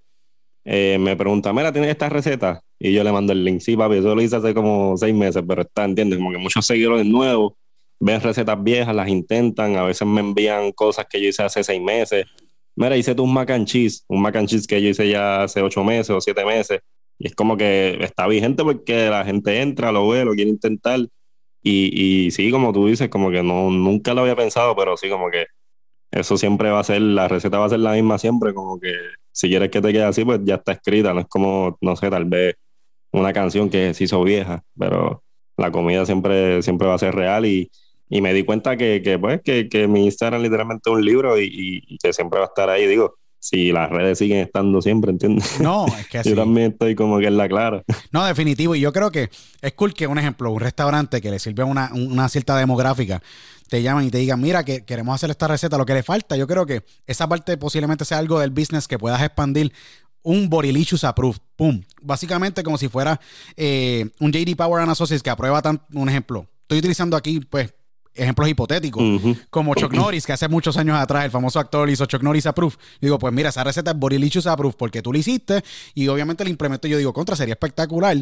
eh, 0.69 0.97
me 0.99 1.15
pregunta, 1.15 1.53
mira, 1.53 1.71
¿tienes 1.71 1.89
esta 1.89 2.09
receta? 2.09 2.61
Y 2.77 2.91
yo 2.91 3.01
le 3.01 3.11
mando 3.13 3.31
el 3.31 3.41
link, 3.41 3.61
sí, 3.61 3.77
papi, 3.77 3.95
eso 3.95 4.13
lo 4.13 4.21
hice 4.21 4.35
hace 4.35 4.53
como 4.53 4.97
seis 4.97 5.15
meses, 5.15 5.41
pero 5.47 5.61
está, 5.61 5.85
¿entiendes? 5.85 6.19
Como 6.19 6.31
que 6.31 6.37
muchos 6.37 6.65
seguidores 6.65 7.05
nuevos 7.05 7.53
ven 8.01 8.19
recetas 8.19 8.61
viejas, 8.61 8.93
las 8.93 9.07
intentan, 9.07 9.77
a 9.77 9.83
veces 9.83 10.05
me 10.05 10.19
envían 10.19 10.73
cosas 10.73 11.05
que 11.09 11.21
yo 11.21 11.29
hice 11.29 11.41
hace 11.41 11.63
seis 11.63 11.81
meses. 11.81 12.25
Mira, 12.75 12.97
hice 12.97 13.15
tú 13.15 13.23
un 13.23 13.33
mac 13.33 13.49
and 13.49 13.65
cheese, 13.65 14.03
un 14.09 14.21
mac 14.21 14.35
and 14.35 14.49
cheese 14.49 14.67
que 14.67 14.81
yo 14.81 14.89
hice 14.89 15.07
ya 15.07 15.43
hace 15.43 15.61
ocho 15.61 15.85
meses 15.85 16.09
o 16.09 16.19
siete 16.19 16.43
meses 16.45 16.81
Y 17.17 17.27
es 17.27 17.33
como 17.33 17.55
que 17.55 17.97
está 18.01 18.27
vigente 18.27 18.63
porque 18.63 19.09
la 19.09 19.23
gente 19.23 19.61
entra, 19.61 19.93
lo 19.93 20.09
ve, 20.09 20.25
lo 20.25 20.33
quiere 20.33 20.49
intentar. 20.49 20.99
Y, 21.63 22.25
y 22.27 22.31
sí, 22.31 22.51
como 22.51 22.73
tú 22.73 22.87
dices, 22.87 23.07
como 23.07 23.31
que 23.31 23.41
no, 23.41 23.71
nunca 23.71 24.13
lo 24.13 24.21
había 24.21 24.35
pensado, 24.35 24.75
pero 24.75 24.97
sí, 24.97 25.09
como 25.09 25.31
que 25.31 25.45
eso 26.11 26.37
siempre 26.37 26.71
va 26.71 26.79
a 26.81 26.83
ser, 26.83 27.01
la 27.01 27.29
receta 27.29 27.57
va 27.57 27.65
a 27.65 27.69
ser 27.69 27.79
la 27.79 27.93
misma 27.93 28.17
siempre, 28.17 28.53
como 28.53 28.79
que 28.79 28.91
si 29.37 29.49
quieres 29.49 29.69
que 29.69 29.81
te 29.81 29.93
quede 29.93 30.03
así, 30.03 30.25
pues 30.25 30.39
ya 30.43 30.55
está 30.55 30.71
escrita, 30.71 31.13
no 31.13 31.19
es 31.19 31.27
como, 31.27 31.77
no 31.79 31.95
sé, 31.95 32.09
tal 32.09 32.25
vez 32.25 32.55
una 33.11 33.31
canción 33.33 33.69
que 33.69 33.93
se 33.93 34.05
hizo 34.05 34.23
vieja, 34.23 34.63
pero 34.75 35.23
la 35.57 35.71
comida 35.71 36.07
siempre, 36.07 36.63
siempre 36.63 36.87
va 36.87 36.95
a 36.95 36.97
ser 36.97 37.13
real 37.13 37.45
y, 37.45 37.69
y 38.09 38.21
me 38.21 38.33
di 38.33 38.43
cuenta 38.43 38.77
que, 38.77 39.03
que 39.03 39.19
pues, 39.19 39.41
que, 39.43 39.69
que, 39.69 39.87
mi 39.87 40.05
Instagram 40.05 40.41
literalmente 40.41 40.89
es 40.89 40.95
un 40.95 41.05
libro 41.05 41.39
y, 41.39 41.51
y, 41.87 41.97
que 41.99 42.13
siempre 42.13 42.39
va 42.39 42.45
a 42.45 42.47
estar 42.47 42.67
ahí, 42.71 42.87
digo, 42.87 43.15
si 43.49 43.71
las 43.71 43.89
redes 43.89 44.17
siguen 44.17 44.39
estando 44.39 44.81
siempre, 44.81 45.11
¿entiendes? 45.11 45.59
No, 45.61 45.85
es 45.87 46.07
que 46.09 46.17
así. 46.17 46.29
Yo 46.31 46.35
también 46.35 46.71
estoy 46.73 46.95
como 46.95 47.17
que 47.19 47.27
en 47.27 47.37
la 47.37 47.47
clara. 47.47 47.83
No, 48.11 48.25
definitivo. 48.25 48.75
Y 48.75 48.81
yo 48.81 48.91
creo 48.91 49.09
que 49.09 49.29
es 49.61 49.73
cool 49.73 49.93
que, 49.93 50.05
un 50.07 50.17
ejemplo, 50.17 50.51
un 50.51 50.59
restaurante 50.59 51.21
que 51.21 51.31
le 51.31 51.39
sirve 51.39 51.63
una, 51.63 51.91
una 51.93 52.27
cierta 52.27 52.57
demográfica, 52.57 53.21
te 53.69 53.81
llaman 53.81 54.05
y 54.05 54.11
te 54.11 54.17
digan, 54.17 54.41
mira, 54.41 54.65
que 54.65 54.83
queremos 54.83 55.15
hacer 55.15 55.29
esta 55.29 55.47
receta, 55.47 55.77
lo 55.77 55.85
que 55.85 55.93
le 55.93 56.03
falta. 56.03 56.35
Yo 56.35 56.45
creo 56.47 56.65
que 56.65 56.83
esa 57.05 57.27
parte 57.27 57.57
posiblemente 57.57 58.05
sea 58.05 58.17
algo 58.17 58.39
del 58.39 58.51
business 58.51 58.87
que 58.87 58.99
puedas 58.99 59.21
expandir 59.21 59.71
un 60.23 60.49
Borilicious 60.49 61.05
Approved. 61.05 61.39
Pum. 61.55 61.83
Básicamente 62.01 62.63
como 62.63 62.77
si 62.77 62.89
fuera 62.89 63.19
eh, 63.55 64.09
un 64.19 64.31
JD 64.31 64.55
Power 64.57 64.81
and 64.81 64.91
Associates 64.91 65.23
que 65.23 65.29
aprueba 65.29 65.61
tan, 65.61 65.81
un 65.93 66.09
ejemplo. 66.09 66.47
Estoy 66.61 66.79
utilizando 66.79 67.15
aquí, 67.15 67.39
pues, 67.39 67.73
ejemplos 68.17 68.49
hipotéticos, 68.49 69.01
uh 69.01 69.19
-huh. 69.19 69.45
como 69.49 69.75
Chuck 69.75 69.93
Norris, 69.93 70.25
que 70.25 70.33
hace 70.33 70.47
muchos 70.47 70.75
años 70.77 70.97
atrás 70.97 71.25
el 71.25 71.31
famoso 71.31 71.59
actor 71.59 71.89
hizo 71.89 72.05
Chuck 72.05 72.23
Norris 72.23 72.45
Approved. 72.45 72.77
Yo 72.77 73.07
digo, 73.07 73.19
pues 73.19 73.33
mira, 73.33 73.49
esa 73.49 73.63
receta 73.63 73.91
es 73.91 73.97
Borilicious 73.97 74.47
Approved 74.47 74.75
porque 74.77 75.01
tú 75.01 75.13
la 75.13 75.19
hiciste 75.19 75.63
y 75.93 76.07
obviamente 76.07 76.43
la 76.43 76.49
implemento. 76.49 76.87
Yo 76.87 76.97
digo, 76.97 77.13
contra, 77.13 77.35
sería 77.35 77.53
espectacular 77.53 78.17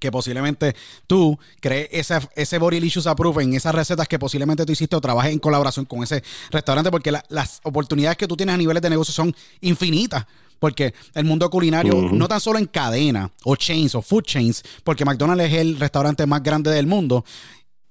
que 0.00 0.10
posiblemente 0.10 0.74
tú 1.06 1.38
crees 1.60 1.88
ese, 1.92 2.18
ese 2.34 2.58
Borilicious 2.58 3.06
Approved 3.06 3.42
en 3.42 3.54
esas 3.54 3.74
recetas 3.74 4.08
que 4.08 4.18
posiblemente 4.18 4.64
tú 4.64 4.72
hiciste 4.72 4.96
o 4.96 5.00
trabajes 5.00 5.32
en 5.32 5.38
colaboración 5.38 5.84
con 5.84 6.02
ese 6.02 6.22
restaurante, 6.50 6.90
porque 6.90 7.12
la, 7.12 7.24
las 7.28 7.60
oportunidades 7.62 8.16
que 8.16 8.26
tú 8.26 8.36
tienes 8.36 8.54
a 8.54 8.58
niveles 8.58 8.82
de 8.82 8.90
negocio 8.90 9.12
son 9.12 9.34
infinitas. 9.60 10.24
Porque 10.58 10.94
el 11.14 11.24
mundo 11.24 11.50
culinario, 11.50 11.96
uh 11.96 12.02
-huh. 12.04 12.12
no 12.12 12.28
tan 12.28 12.40
solo 12.40 12.56
en 12.56 12.66
cadena 12.66 13.32
o 13.42 13.56
chains 13.56 13.96
o 13.96 14.00
food 14.00 14.22
chains, 14.22 14.62
porque 14.84 15.04
McDonald's 15.04 15.46
es 15.46 15.54
el 15.54 15.76
restaurante 15.76 16.24
más 16.24 16.40
grande 16.40 16.70
del 16.70 16.86
mundo 16.86 17.24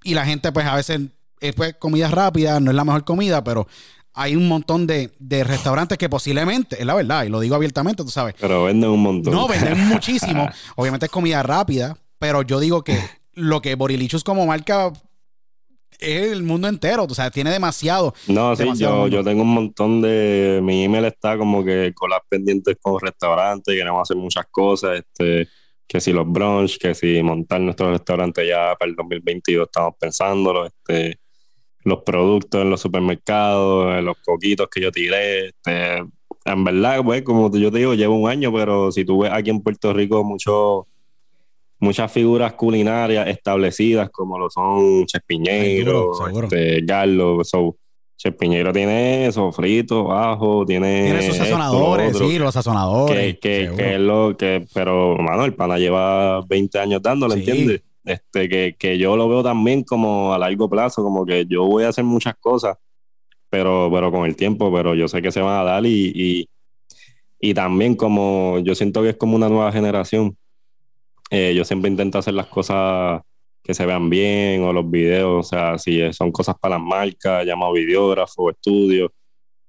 y 0.03 0.13
la 0.13 0.25
gente 0.25 0.51
pues 0.51 0.65
a 0.65 0.75
veces 0.75 1.01
es 1.39 1.55
pues 1.55 1.75
comida 1.75 2.09
rápida, 2.09 2.59
no 2.59 2.71
es 2.71 2.75
la 2.75 2.85
mejor 2.85 3.03
comida, 3.03 3.43
pero 3.43 3.67
hay 4.13 4.35
un 4.35 4.47
montón 4.47 4.87
de, 4.87 5.11
de, 5.19 5.43
restaurantes 5.43 5.97
que 5.97 6.09
posiblemente, 6.09 6.79
es 6.79 6.85
la 6.85 6.93
verdad, 6.93 7.23
y 7.23 7.29
lo 7.29 7.39
digo 7.39 7.55
abiertamente, 7.55 8.03
tú 8.03 8.09
sabes. 8.09 8.35
Pero 8.39 8.65
venden 8.65 8.89
un 8.89 9.01
montón. 9.01 9.33
No, 9.33 9.47
venden 9.47 9.79
muchísimo. 9.87 10.49
Obviamente 10.75 11.05
es 11.05 11.11
comida 11.11 11.41
rápida, 11.43 11.97
pero 12.19 12.41
yo 12.41 12.59
digo 12.59 12.83
que 12.83 12.99
lo 13.33 13.61
que 13.61 13.75
Borilichus 13.75 14.23
como 14.23 14.45
marca 14.45 14.91
es 15.99 16.31
el 16.31 16.43
mundo 16.43 16.67
entero, 16.67 17.05
o 17.09 17.13
sea, 17.13 17.31
tiene 17.31 17.51
demasiado. 17.51 18.13
No, 18.27 18.55
sí, 18.55 18.63
demasiado 18.63 19.07
yo, 19.07 19.19
yo 19.19 19.23
tengo 19.23 19.43
un 19.43 19.53
montón 19.53 20.01
de. 20.01 20.59
Mi 20.61 20.83
email 20.83 21.05
está 21.05 21.37
como 21.37 21.63
que 21.63 21.93
con 21.93 22.09
las 22.09 22.19
pendientes 22.27 22.77
con 22.81 22.99
restaurantes, 22.99 23.73
queremos 23.73 24.01
hacer 24.01 24.17
muchas 24.17 24.45
cosas, 24.51 24.99
este, 24.99 25.47
que 25.91 25.99
si 25.99 26.13
los 26.13 26.25
brunch, 26.25 26.77
que 26.77 26.95
si 26.95 27.21
montar 27.21 27.59
nuestro 27.59 27.91
restaurante 27.91 28.47
ya 28.47 28.77
para 28.79 28.89
el 28.89 28.95
2022 28.95 29.65
estamos 29.65 29.95
pensándolo, 29.99 30.65
este, 30.65 31.19
los 31.83 32.01
productos 32.03 32.61
en 32.61 32.69
los 32.69 32.79
supermercados, 32.79 34.01
los 34.01 34.15
coquitos 34.23 34.69
que 34.69 34.79
yo 34.79 34.89
tiré, 34.89 35.47
este, 35.47 35.97
en 36.45 36.63
verdad, 36.63 37.03
pues, 37.03 37.23
como 37.23 37.53
yo 37.53 37.69
te 37.69 37.79
digo, 37.79 37.93
llevo 37.93 38.15
un 38.15 38.29
año, 38.29 38.53
pero 38.53 38.89
si 38.93 39.03
tú 39.03 39.23
ves 39.23 39.33
aquí 39.33 39.49
en 39.49 39.61
Puerto 39.61 39.91
Rico 39.91 40.23
mucho 40.23 40.87
muchas 41.77 42.09
figuras 42.09 42.53
culinarias 42.53 43.27
establecidas 43.27 44.09
como 44.11 44.39
lo 44.39 44.49
son 44.49 45.05
Chef 45.07 45.23
Piñeiro, 45.27 46.13
este, 46.41 46.79
Garlo, 46.85 47.43
so, 47.43 47.75
Chef 48.21 48.35
Piñeiro 48.35 48.71
tiene 48.71 49.31
sofrito, 49.31 50.11
ajo, 50.11 50.63
tiene... 50.63 51.05
Tiene 51.05 51.27
sus 51.27 51.37
sazonadores, 51.37 52.15
sí, 52.15 52.37
los 52.37 52.53
sazonadores. 52.53 53.39
Que, 53.39 53.39
que, 53.39 53.71
que, 53.75 53.95
es 53.95 53.99
lo 53.99 54.37
que... 54.37 54.63
Pero, 54.75 55.17
mano, 55.17 55.43
el 55.43 55.55
pana 55.55 55.79
lleva 55.79 56.41
20 56.41 56.77
años 56.77 57.01
dándole, 57.01 57.33
sí. 57.33 57.39
¿entiendes? 57.39 57.81
Este, 58.05 58.47
que, 58.47 58.75
que 58.77 58.99
yo 58.99 59.17
lo 59.17 59.27
veo 59.27 59.41
también 59.41 59.83
como 59.83 60.35
a 60.35 60.37
largo 60.37 60.69
plazo, 60.69 61.01
como 61.01 61.25
que 61.25 61.47
yo 61.47 61.65
voy 61.65 61.83
a 61.83 61.89
hacer 61.89 62.03
muchas 62.03 62.35
cosas, 62.39 62.77
pero, 63.49 63.89
pero 63.91 64.11
con 64.11 64.27
el 64.27 64.35
tiempo, 64.35 64.71
pero 64.71 64.93
yo 64.93 65.07
sé 65.07 65.23
que 65.23 65.31
se 65.31 65.41
van 65.41 65.59
a 65.59 65.63
dar 65.63 65.83
y, 65.87 66.11
y, 66.13 66.49
y 67.39 67.55
también 67.55 67.95
como 67.95 68.59
yo 68.59 68.75
siento 68.75 69.01
que 69.01 69.09
es 69.09 69.17
como 69.17 69.35
una 69.35 69.49
nueva 69.49 69.71
generación 69.71 70.37
eh, 71.31 71.53
yo 71.55 71.63
siempre 71.63 71.89
intento 71.89 72.19
hacer 72.19 72.33
las 72.33 72.47
cosas 72.47 73.21
que 73.63 73.73
se 73.73 73.85
vean 73.85 74.09
bien 74.09 74.63
o 74.63 74.73
los 74.73 74.89
videos, 74.89 75.45
o 75.45 75.49
sea, 75.49 75.77
si 75.77 76.11
son 76.13 76.31
cosas 76.31 76.55
para 76.59 76.77
las 76.77 76.83
marcas, 76.83 77.45
llamo 77.45 77.71
videógrafo, 77.71 78.49
estudio, 78.49 79.11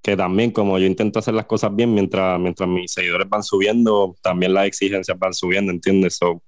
que 0.02 0.16
también 0.16 0.50
como 0.50 0.78
yo 0.78 0.86
intento 0.86 1.18
hacer 1.18 1.34
las 1.34 1.46
cosas 1.46 1.74
bien 1.74 1.94
mientras, 1.94 2.38
mientras 2.40 2.68
mis 2.68 2.90
seguidores 2.92 3.28
van 3.28 3.42
subiendo, 3.42 4.16
también 4.22 4.54
las 4.54 4.66
exigencias 4.66 5.16
van 5.18 5.34
subiendo, 5.34 5.70
¿entiendes? 5.70 6.16
So, 6.16 6.42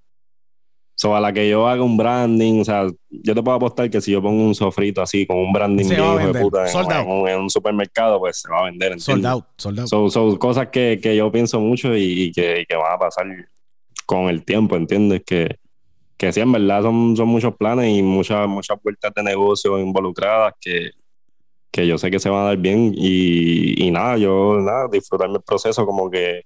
so, 0.97 1.15
a 1.15 1.21
la 1.21 1.33
que 1.33 1.49
yo 1.49 1.69
haga 1.69 1.83
un 1.83 1.97
branding, 1.97 2.61
o 2.61 2.65
sea, 2.65 2.89
yo 3.11 3.35
te 3.35 3.43
puedo 3.43 3.57
apostar 3.57 3.91
que 3.91 4.01
si 4.01 4.11
yo 4.11 4.23
pongo 4.23 4.43
un 4.43 4.55
sofrito 4.55 5.03
así 5.03 5.27
con 5.27 5.37
un 5.37 5.53
branding 5.53 5.85
se 5.85 5.95
bien 5.95 6.33
de 6.33 6.41
puta 6.41 6.69
en, 6.69 6.91
en, 6.91 7.29
en, 7.29 7.41
un 7.41 7.51
supermercado, 7.51 8.19
pues 8.19 8.41
se 8.41 8.51
va 8.51 8.61
a 8.61 8.65
vender, 8.65 8.93
¿entiendes? 8.93 9.05
Sold 9.05 9.27
out, 9.27 9.45
sold 9.57 9.81
out. 9.81 9.89
So, 9.89 10.11
so, 10.11 10.39
cosas 10.39 10.69
que, 10.69 10.99
que 11.01 11.15
yo 11.15 11.31
pienso 11.31 11.61
mucho 11.61 11.95
y, 11.95 12.23
y, 12.23 12.33
que, 12.33 12.63
y 12.63 12.67
que 12.67 12.75
van 12.75 12.93
a 12.93 12.99
pasar 12.99 13.27
con 14.07 14.29
el 14.31 14.45
tiempo, 14.45 14.75
¿entiendes? 14.75 15.23
Que, 15.25 15.59
que 16.17 16.33
sí, 16.33 16.41
en 16.41 16.53
verdad 16.53 16.83
son, 16.83 17.17
son 17.17 17.29
muchos 17.29 17.57
planes 17.57 17.97
y 17.97 18.03
muchas, 18.03 18.49
muchas 18.49 18.79
puertas 18.81 19.13
de 19.15 19.23
negocio 19.23 19.79
involucradas 19.79 20.55
que, 20.61 20.91
que 21.71 21.87
yo 21.87 21.99
sé 21.99 22.11
que 22.11 22.21
se 22.21 22.29
van 22.29 22.43
a 22.43 22.45
dar 22.47 22.57
bien 22.57 22.93
y, 22.97 23.87
y 23.87 23.91
nada, 23.91 24.17
yo 24.17 24.59
nada, 24.61 24.89
disfrutarme 24.91 25.37
el 25.37 25.43
proceso 25.43 25.85
como 25.85 26.11
que 26.11 26.43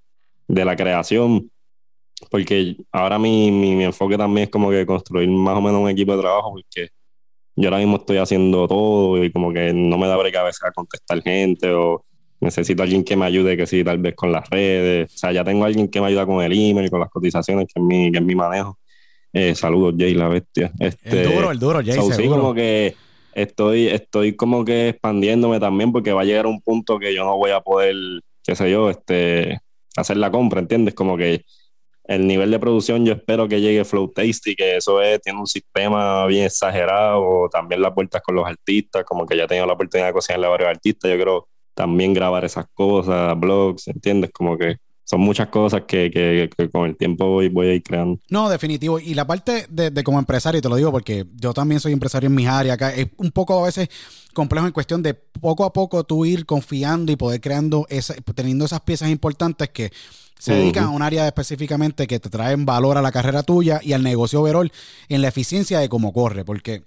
de 0.47 0.65
la 0.65 0.75
creación, 0.75 1.51
porque 2.31 2.77
ahora 2.91 3.19
mi, 3.19 3.51
mi, 3.51 3.77
mi, 3.77 3.85
enfoque 3.85 4.17
también 4.17 4.45
es 4.45 4.51
como 4.51 4.71
que 4.71 4.87
construir 4.87 5.29
más 5.29 5.57
o 5.57 5.61
menos 5.61 5.83
un 5.83 5.91
equipo 5.91 6.17
de 6.17 6.23
trabajo, 6.23 6.53
porque 6.53 6.89
yo 7.57 7.69
ahora 7.69 7.79
mismo 7.79 7.97
estoy 7.97 8.19
haciendo 8.19 8.67
todo 8.67 9.23
y 9.23 9.31
como 9.31 9.53
que 9.53 9.73
no 9.75 9.99
me 9.99 10.07
da 10.07 10.17
cabeza 10.33 10.69
a 10.69 10.73
contestar 10.73 11.23
gente 11.23 11.71
o 11.73 12.05
necesito 12.41 12.83
alguien 12.83 13.05
que 13.05 13.17
me 13.17 13.27
ayude, 13.27 13.57
que 13.57 13.67
sí, 13.67 13.83
tal 13.85 13.99
vez 13.99 14.15
con 14.15 14.33
las 14.33 14.49
redes. 14.49 15.13
O 15.15 15.19
sea, 15.19 15.33
ya 15.33 15.45
tengo 15.45 15.65
alguien 15.65 15.89
que 15.89 16.01
me 16.01 16.07
ayuda 16.07 16.25
con 16.27 16.43
el 16.43 16.53
email, 16.53 16.91
con 16.91 17.01
las 17.01 17.11
cotizaciones, 17.11 17.67
que 17.67 17.81
es 17.81 17.85
mi, 17.85 18.13
que 18.13 18.19
es 18.19 18.25
mi 18.25 18.35
manejo. 18.35 18.79
Eh, 19.33 19.55
saludos, 19.55 19.95
Jay, 19.99 20.15
la 20.15 20.29
bestia. 20.29 20.73
Este, 20.79 21.23
el 21.23 21.33
duro, 21.33 21.51
el 21.51 21.59
duro, 21.59 21.81
Jay. 21.85 21.95
So, 21.95 22.13
sí, 22.13 22.29
como 22.29 22.55
que 22.55 22.95
estoy, 23.35 23.89
estoy 23.89 24.35
como 24.35 24.65
que 24.65 24.91
expandiéndome 24.91 25.61
también, 25.61 25.93
porque 25.93 26.13
va 26.13 26.23
a 26.23 26.25
llegar 26.25 26.47
un 26.47 26.61
punto 26.61 26.99
que 26.99 27.15
yo 27.15 27.25
no 27.25 27.37
voy 27.37 27.51
a 27.51 27.61
poder, 27.61 27.95
qué 28.43 28.55
sé 28.55 28.71
yo, 28.71 28.91
este, 28.91 29.61
hacer 29.97 30.17
la 30.17 30.31
compra, 30.31 30.61
¿entiendes? 30.61 30.95
Como 30.95 31.17
que 31.17 31.45
el 32.05 32.27
nivel 32.27 32.51
de 32.51 32.59
producción 32.59 33.05
yo 33.05 33.13
espero 33.13 33.47
que 33.47 33.61
llegue 33.61 33.85
Flow 33.85 34.09
Tasty, 34.09 34.57
que 34.57 34.77
eso 34.79 35.03
es, 35.03 35.21
tiene 35.21 35.39
un 35.39 35.47
sistema 35.47 36.27
bien 36.27 36.47
exagerado, 36.47 37.49
también 37.51 37.83
las 37.83 37.95
vueltas 37.95 38.23
con 38.23 38.35
los 38.35 38.47
artistas, 38.47 39.05
como 39.05 39.27
que 39.27 39.37
ya 39.37 39.45
he 39.45 39.47
tenido 39.47 39.67
la 39.67 39.75
oportunidad 39.75 40.09
de 40.09 40.15
cocinarle 40.15 40.47
a 40.47 40.51
varios 40.51 40.71
artistas, 40.71 41.11
yo 41.11 41.21
creo 41.21 41.49
también 41.75 42.15
grabar 42.15 42.45
esas 42.45 42.67
cosas, 42.73 43.39
blogs, 43.39 43.89
¿entiendes? 43.89 44.31
Como 44.33 44.57
que 44.57 44.79
son 45.09 45.21
muchas 45.21 45.49
cosas 45.49 45.85
que, 45.89 46.11
que, 46.11 46.51
que, 46.55 46.69
con 46.69 46.85
el 46.85 46.95
tiempo 46.95 47.27
voy, 47.27 47.49
voy 47.49 47.69
a 47.69 47.75
ir 47.75 47.83
creando. 47.83 48.21
No, 48.29 48.51
definitivo. 48.51 49.01
Y 49.01 49.15
la 49.15 49.27
parte 49.27 49.65
de, 49.71 49.91
de, 49.91 50.05
como 50.05 50.19
empresario, 50.19 50.61
te 50.61 50.69
lo 50.69 50.77
digo 50.77 50.93
porque 50.93 51.25
yo 51.35 51.55
también 51.55 51.81
soy 51.81 51.95
empresario 51.95 52.27
en 52.27 52.35
mis 52.35 52.47
áreas 52.47 52.75
acá, 52.75 52.95
es 52.95 53.07
un 53.17 53.31
poco 53.31 53.59
a 53.59 53.67
veces 53.67 53.89
complejo 54.35 54.67
en 54.67 54.73
cuestión 54.73 55.03
de 55.03 55.15
poco 55.15 55.65
a 55.65 55.73
poco 55.73 56.05
tú 56.05 56.27
ir 56.27 56.45
confiando 56.45 57.11
y 57.11 57.17
poder 57.17 57.41
creando, 57.41 57.87
esa, 57.89 58.15
teniendo 58.35 58.67
esas 58.67 58.83
piezas 58.83 59.09
importantes 59.09 59.71
que 59.71 59.91
se 60.39 60.53
dedican 60.53 60.85
uh 60.85 60.89
-huh. 60.89 60.93
a 60.93 60.97
un 60.97 61.03
área 61.03 61.27
específicamente 61.27 62.07
que 62.07 62.21
te 62.21 62.29
traen 62.29 62.67
valor 62.67 62.99
a 62.99 63.03
la 63.03 63.11
carrera 63.11 63.43
tuya 63.43 63.81
y 63.83 63.95
al 63.95 64.03
negocio 64.03 64.43
overall 64.43 64.71
en 65.09 65.23
la 65.23 65.29
eficiencia 65.29 65.79
de 65.79 65.89
cómo 65.89 66.13
corre, 66.13 66.45
porque 66.45 66.83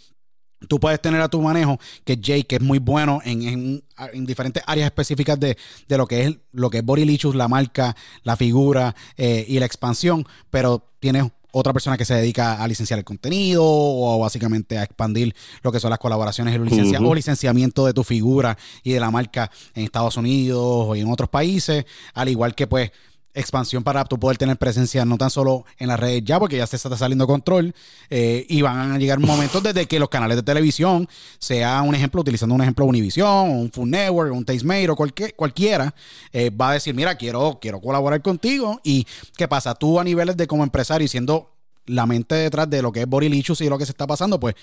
Tú 0.68 0.80
puedes 0.80 1.02
tener 1.02 1.22
a 1.22 1.28
tu 1.30 1.42
manejo 1.42 1.80
que 2.06 2.18
Jake, 2.18 2.46
que 2.46 2.56
es 2.56 2.62
muy 2.62 2.80
bueno 2.80 3.20
en, 3.24 3.42
en, 3.42 3.84
en 4.14 4.26
diferentes 4.26 4.64
áreas 4.66 4.86
específicas 4.86 5.40
de, 5.40 5.58
de, 5.88 5.98
lo 5.98 6.08
que 6.08 6.24
es 6.26 6.38
lo 6.52 6.70
que 6.70 6.80
es 6.80 6.86
Borilichus, 6.86 7.36
la 7.36 7.48
marca, 7.48 7.96
la 8.24 8.36
figura 8.36 8.96
eh, 9.18 9.46
y 9.48 9.60
la 9.60 9.66
expansión, 9.66 10.26
pero 10.50 10.84
tienes 11.00 11.26
otra 11.52 11.74
persona 11.74 11.98
que 11.98 12.06
se 12.06 12.14
dedica 12.16 12.62
a 12.62 12.68
licenciar 12.68 12.98
el 13.00 13.06
contenido 13.06 13.64
o 13.66 14.20
básicamente 14.20 14.78
a 14.78 14.84
expandir 14.84 15.36
lo 15.62 15.72
que 15.72 15.80
son 15.80 15.90
las 15.90 16.00
colaboraciones 16.00 16.56
el 16.56 16.64
licencia, 16.64 17.00
uh 17.00 17.04
-huh. 17.04 17.10
o 17.10 17.16
licenciamiento 17.16 17.86
de 17.86 17.94
tu 17.94 18.04
figura 18.04 18.58
y 18.84 18.92
de 18.94 19.00
la 19.00 19.12
marca 19.12 19.52
en 19.76 19.84
Estados 19.84 20.18
Unidos 20.18 20.62
o 20.62 20.96
en 20.96 21.12
otros 21.12 21.30
países, 21.30 21.86
al 22.14 22.30
igual 22.30 22.56
que 22.56 22.68
pues 22.68 22.92
expansión 23.34 23.84
para 23.84 24.04
tú 24.06 24.20
poder 24.20 24.38
tener 24.38 24.58
presencia 24.58 25.06
no 25.06 25.18
tan 25.18 25.30
solo 25.30 25.66
en 25.78 25.88
las 25.88 26.00
redes 26.00 26.24
ya, 26.24 26.40
porque 26.40 26.58
ya 26.58 26.68
se 26.68 26.76
está 26.76 26.96
saliendo 26.98 27.28
control, 27.28 27.74
eh, 28.10 28.46
y 28.50 28.62
van 28.62 28.92
a 28.92 28.98
llegar 28.98 29.20
momentos 29.20 29.64
desde 29.64 29.86
que 29.86 30.00
los 30.00 30.10
canales 30.10 30.38
de 30.38 30.44
televisión, 30.44 31.08
sea 31.40 31.82
un 31.82 31.96
ejemplo, 31.96 32.22
utilizando 32.22 32.56
un 32.56 32.62
ejemplo 32.62 32.86
Univision, 32.86 33.50
un 33.50 33.72
Food 33.72 33.88
Network, 33.88 34.34
un 34.34 34.46
Tastemade 34.46 34.90
o 34.90 34.96
cualquier, 34.96 35.36
cualquiera, 35.36 35.94
eh, 36.32 36.50
va 36.50 36.72
a 36.72 36.74
decir, 36.74 36.94
mira, 36.94 37.16
quiero, 37.16 37.60
quiero 37.62 37.80
colaborar 37.80 38.22
contigo, 38.22 38.80
y 38.84 39.06
¿qué 39.36 39.48
pasa? 39.48 39.76
Tú 39.76 40.00
a 40.00 40.04
niveles 40.04 40.38
de 40.38 40.48
como 40.48 40.64
empresario, 40.64 41.08
siendo 41.08 41.52
la 41.86 42.06
mente 42.06 42.36
detrás 42.36 42.70
de 42.70 42.82
lo 42.82 42.92
que 42.92 43.02
es 43.02 43.08
Borilichus 43.08 43.62
y 43.62 43.70
lo 43.70 43.78
que 43.78 43.86
se 43.86 43.92
está 43.92 44.08
pasando, 44.08 44.40
pues 44.40 44.56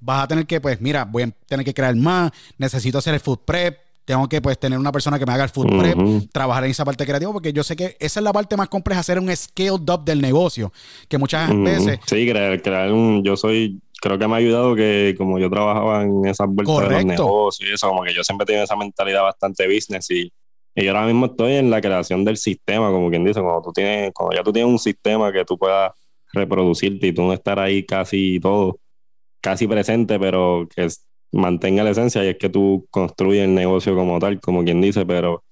vas 0.00 0.24
a 0.24 0.28
tener 0.28 0.46
que, 0.46 0.60
pues, 0.60 0.80
mira, 0.80 1.04
voy 1.04 1.24
a 1.24 1.30
tener 1.46 1.64
que 1.64 1.74
crear 1.74 1.94
más, 1.96 2.30
necesito 2.56 2.98
hacer 2.98 3.14
el 3.14 3.20
food 3.20 3.40
prep, 3.44 3.78
tengo 4.08 4.26
que 4.26 4.40
pues 4.40 4.58
tener 4.58 4.78
una 4.78 4.90
persona 4.90 5.18
que 5.18 5.26
me 5.26 5.34
haga 5.34 5.44
el 5.44 5.50
food 5.50 5.68
prep, 5.78 6.32
trabajar 6.32 6.64
en 6.64 6.70
esa 6.70 6.82
parte 6.82 7.04
creativa, 7.04 7.30
porque 7.30 7.52
yo 7.52 7.62
sé 7.62 7.76
que 7.76 7.94
esa 8.00 8.20
es 8.20 8.24
la 8.24 8.32
parte 8.32 8.56
más 8.56 8.70
compleja, 8.70 9.00
hacer 9.00 9.18
un 9.18 9.36
scaled 9.36 9.86
up 9.90 10.02
del 10.02 10.22
negocio, 10.22 10.72
que 11.08 11.18
muchas 11.18 11.54
veces... 11.54 12.00
Sí, 12.06 12.26
crear, 12.26 12.62
crear 12.62 12.90
un... 12.90 13.22
Yo 13.22 13.36
soy... 13.36 13.78
Creo 14.00 14.18
que 14.18 14.26
me 14.26 14.32
ha 14.32 14.36
ayudado 14.36 14.74
que 14.74 15.14
como 15.18 15.38
yo 15.38 15.50
trabajaba 15.50 16.04
en 16.04 16.24
esas 16.24 16.48
vueltas 16.48 16.88
de 16.88 16.94
los 16.94 17.04
negocios 17.04 17.68
y 17.68 17.74
eso, 17.74 17.86
como 17.86 18.02
que 18.02 18.14
yo 18.14 18.24
siempre 18.24 18.46
tengo 18.46 18.62
esa 18.62 18.76
mentalidad 18.76 19.24
bastante 19.24 19.66
business 19.66 20.10
y, 20.10 20.32
y 20.74 20.84
yo 20.84 20.92
ahora 20.92 21.04
mismo 21.04 21.26
estoy 21.26 21.56
en 21.56 21.68
la 21.68 21.82
creación 21.82 22.24
del 22.24 22.38
sistema, 22.38 22.90
como 22.90 23.10
quien 23.10 23.26
dice, 23.26 23.42
cuando 23.42 23.60
tú 23.60 23.72
tienes, 23.74 24.12
cuando 24.14 24.34
ya 24.34 24.42
tú 24.42 24.54
tienes 24.54 24.72
un 24.72 24.78
sistema 24.78 25.30
que 25.30 25.44
tú 25.44 25.58
puedas 25.58 25.92
reproducirte 26.32 27.08
y 27.08 27.12
tú 27.12 27.24
no 27.24 27.34
estar 27.34 27.58
ahí 27.58 27.84
casi 27.84 28.40
todo, 28.40 28.78
casi 29.42 29.66
presente, 29.66 30.18
pero 30.18 30.66
que 30.74 30.86
es, 30.86 31.04
mantenga 31.32 31.84
la 31.84 31.90
esencia 31.90 32.24
y 32.24 32.28
es 32.28 32.36
que 32.38 32.48
tú 32.48 32.86
construyes 32.90 33.44
el 33.44 33.54
negocio 33.54 33.94
como 33.94 34.18
tal, 34.18 34.40
como 34.40 34.64
quien 34.64 34.80
dice, 34.80 35.04
pero, 35.04 35.44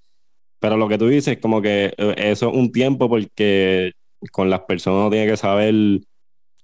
pero 0.60 0.76
lo 0.76 0.88
que 0.88 0.98
tú 0.98 1.08
dices, 1.08 1.38
como 1.40 1.60
que 1.60 1.92
eh, 1.96 2.14
eso 2.16 2.50
es 2.50 2.56
un 2.56 2.72
tiempo 2.72 3.08
porque 3.08 3.92
con 4.32 4.50
las 4.50 4.60
personas 4.60 5.00
uno 5.00 5.10
tiene 5.10 5.26
que 5.26 5.36
saber 5.36 5.74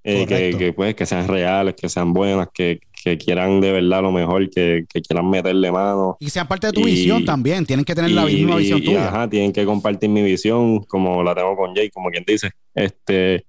eh, 0.04 0.54
que, 0.58 0.72
pues, 0.72 0.94
que 0.94 1.06
sean 1.06 1.28
reales, 1.28 1.74
que 1.74 1.88
sean 1.88 2.12
buenas, 2.12 2.48
que, 2.52 2.80
quieran 3.18 3.60
de 3.60 3.72
verdad 3.72 4.02
lo 4.02 4.12
mejor, 4.12 4.48
que, 4.48 4.84
quieran 5.06 5.28
meterle 5.28 5.70
mano. 5.70 6.16
Y 6.20 6.30
sean 6.30 6.46
parte 6.46 6.68
de 6.68 6.72
tu 6.72 6.84
visión 6.84 7.24
también, 7.24 7.66
tienen 7.66 7.84
que 7.84 7.94
tener 7.94 8.10
la 8.10 8.24
misma 8.24 8.56
visión 8.56 8.82
tuya. 8.82 9.08
ajá, 9.08 9.28
tienen 9.28 9.52
que 9.52 9.64
compartir 9.64 10.08
mi 10.08 10.22
visión, 10.22 10.82
como 10.84 11.22
la 11.22 11.34
tengo 11.34 11.56
con 11.56 11.74
Jay, 11.74 11.90
como 11.90 12.10
quien 12.10 12.24
dice. 12.26 12.50
Este, 12.74 13.44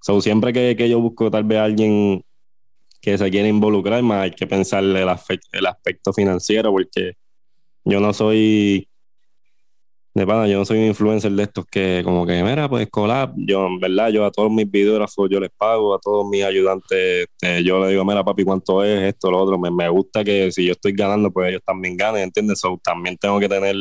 so, 0.00 0.20
siempre 0.20 0.52
que, 0.52 0.76
que 0.76 0.88
yo 0.88 1.00
busco 1.00 1.30
tal 1.30 1.44
vez 1.44 1.58
a 1.58 1.64
alguien 1.64 2.22
que 3.00 3.16
se 3.16 3.30
quiere 3.30 3.48
involucrar, 3.48 4.02
más 4.02 4.22
hay 4.24 4.30
que 4.32 4.46
pensar 4.46 4.84
el, 4.84 4.96
el 4.96 5.66
aspecto 5.66 6.12
financiero, 6.12 6.70
porque 6.70 7.14
yo 7.84 8.00
no 8.00 8.12
soy 8.12 8.90
de 10.12 10.26
pana, 10.26 10.48
yo 10.48 10.58
no 10.58 10.64
soy 10.64 10.78
un 10.78 10.86
influencer 10.86 11.30
de 11.32 11.44
estos 11.44 11.64
que 11.66 12.02
como 12.04 12.26
que, 12.26 12.42
mira, 12.42 12.68
pues 12.68 12.88
collab, 12.90 13.32
yo 13.36 13.66
en 13.66 13.78
verdad, 13.78 14.08
yo 14.10 14.24
a 14.24 14.32
todos 14.32 14.50
mis 14.50 14.68
videógrafos 14.68 15.28
yo 15.30 15.38
les 15.38 15.50
pago, 15.50 15.94
a 15.94 16.00
todos 16.00 16.28
mis 16.28 16.42
ayudantes, 16.42 17.28
este, 17.28 17.62
yo 17.62 17.80
le 17.80 17.92
digo, 17.92 18.04
mira 18.04 18.24
papi, 18.24 18.44
¿cuánto 18.44 18.82
es 18.82 19.02
esto, 19.02 19.30
lo 19.30 19.38
otro? 19.38 19.58
Me, 19.58 19.70
me, 19.70 19.88
gusta 19.88 20.24
que 20.24 20.50
si 20.50 20.66
yo 20.66 20.72
estoy 20.72 20.92
ganando, 20.92 21.30
pues 21.30 21.50
ellos 21.50 21.62
también 21.64 21.96
ganen, 21.96 22.22
¿entiendes? 22.24 22.58
So, 22.58 22.80
también 22.82 23.16
tengo 23.18 23.38
que 23.38 23.48
tener 23.48 23.76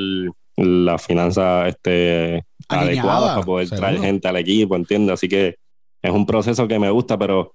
la 0.56 0.98
finanza 1.00 1.68
este, 1.68 2.44
adecuada 2.68 3.36
para 3.36 3.46
poder 3.46 3.70
traer 3.70 4.00
gente 4.00 4.28
al 4.28 4.38
equipo, 4.38 4.76
¿entiendes? 4.76 5.16
Así 5.16 5.28
que 5.28 5.56
es 6.02 6.12
un 6.12 6.26
proceso 6.28 6.68
que 6.68 6.78
me 6.78 6.92
gusta, 6.92 7.18
pero 7.18 7.54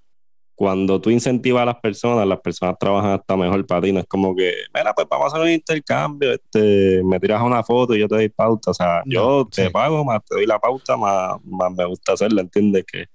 cuando 0.55 1.01
tú 1.01 1.09
incentivas 1.09 1.63
a 1.63 1.65
las 1.65 1.75
personas, 1.75 2.25
las 2.25 2.39
personas 2.39 2.75
trabajan 2.79 3.11
hasta 3.11 3.35
mejor 3.35 3.65
para 3.67 3.81
ti. 3.81 3.91
No 3.91 3.99
es 3.99 4.07
como 4.07 4.35
que, 4.35 4.53
mira, 4.73 4.93
pues 4.93 5.05
vamos 5.09 5.25
a 5.25 5.27
hacer 5.27 5.41
un 5.41 5.53
intercambio, 5.53 6.31
este, 6.33 7.03
me 7.03 7.19
tiras 7.19 7.41
una 7.43 7.61
foto 7.61 7.93
y 7.93 7.99
yo 7.99 8.07
te 8.07 8.15
doy 8.15 8.29
pauta. 8.29 8.71
O 8.71 8.73
sea, 8.73 9.03
yo 9.05 9.47
te 9.51 9.69
pago, 9.69 10.03
más 10.05 10.23
te 10.23 10.35
doy 10.35 10.45
la 10.45 10.57
pauta, 10.57 10.95
más, 10.95 11.37
más 11.43 11.71
me 11.71 11.85
gusta 11.85 12.13
hacerla, 12.13 12.41
¿entiendes? 12.41 12.85
Que, 12.85 13.05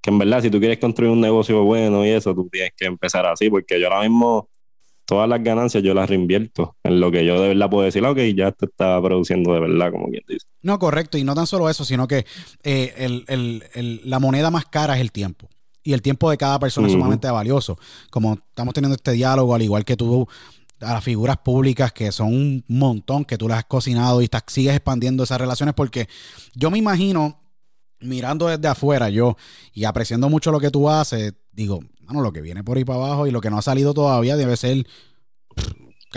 que 0.00 0.10
en 0.10 0.18
verdad, 0.18 0.42
si 0.42 0.50
tú 0.50 0.60
quieres 0.60 0.78
construir 0.78 1.10
un 1.10 1.20
negocio 1.20 1.62
bueno 1.64 2.04
y 2.04 2.10
eso, 2.10 2.34
tú 2.34 2.48
tienes 2.52 2.72
que 2.76 2.84
empezar 2.84 3.24
así, 3.24 3.48
porque 3.48 3.80
yo 3.80 3.88
ahora 3.88 4.06
mismo 4.06 4.48
todas 5.06 5.26
las 5.26 5.42
ganancias 5.42 5.82
yo 5.82 5.94
las 5.94 6.10
reinvierto 6.10 6.76
en 6.84 7.00
lo 7.00 7.10
que 7.10 7.24
yo 7.24 7.40
de 7.40 7.48
verdad 7.48 7.70
puedo 7.70 7.84
decir, 7.84 8.04
ok, 8.04 8.18
ya 8.36 8.52
te 8.52 8.66
está 8.66 9.00
produciendo 9.00 9.54
de 9.54 9.60
verdad, 9.60 9.90
como 9.90 10.10
quien 10.10 10.22
dice. 10.28 10.46
No, 10.60 10.78
correcto, 10.78 11.16
y 11.16 11.24
no 11.24 11.34
tan 11.34 11.46
solo 11.46 11.70
eso, 11.70 11.86
sino 11.86 12.06
que 12.06 12.26
eh, 12.62 12.92
el, 12.98 13.24
el, 13.26 13.64
el, 13.72 14.02
la 14.04 14.18
moneda 14.18 14.50
más 14.50 14.66
cara 14.66 14.96
es 14.96 15.00
el 15.00 15.12
tiempo 15.12 15.48
y 15.88 15.94
el 15.94 16.02
tiempo 16.02 16.28
de 16.30 16.36
cada 16.36 16.58
persona 16.58 16.86
es 16.86 16.92
sumamente 16.92 17.30
valioso. 17.30 17.78
Como 18.10 18.34
estamos 18.34 18.74
teniendo 18.74 18.94
este 18.94 19.12
diálogo, 19.12 19.54
al 19.54 19.62
igual 19.62 19.86
que 19.86 19.96
tú, 19.96 20.28
a 20.80 20.92
las 20.92 21.02
figuras 21.02 21.38
públicas 21.38 21.94
que 21.94 22.12
son 22.12 22.26
un 22.26 22.64
montón, 22.68 23.24
que 23.24 23.38
tú 23.38 23.48
las 23.48 23.60
has 23.60 23.64
cocinado 23.64 24.20
y 24.20 24.24
estás, 24.24 24.42
sigues 24.48 24.74
expandiendo 24.74 25.24
esas 25.24 25.40
relaciones, 25.40 25.74
porque 25.74 26.06
yo 26.54 26.70
me 26.70 26.76
imagino, 26.76 27.40
mirando 28.00 28.48
desde 28.48 28.68
afuera, 28.68 29.08
yo, 29.08 29.38
y 29.72 29.84
apreciando 29.84 30.28
mucho 30.28 30.52
lo 30.52 30.60
que 30.60 30.70
tú 30.70 30.90
haces, 30.90 31.32
digo, 31.52 31.80
bueno, 32.02 32.20
lo 32.20 32.34
que 32.34 32.42
viene 32.42 32.62
por 32.62 32.76
ahí 32.76 32.84
para 32.84 32.98
abajo 32.98 33.26
y 33.26 33.30
lo 33.30 33.40
que 33.40 33.48
no 33.48 33.56
ha 33.56 33.62
salido 33.62 33.94
todavía 33.94 34.36
debe 34.36 34.58
ser 34.58 34.86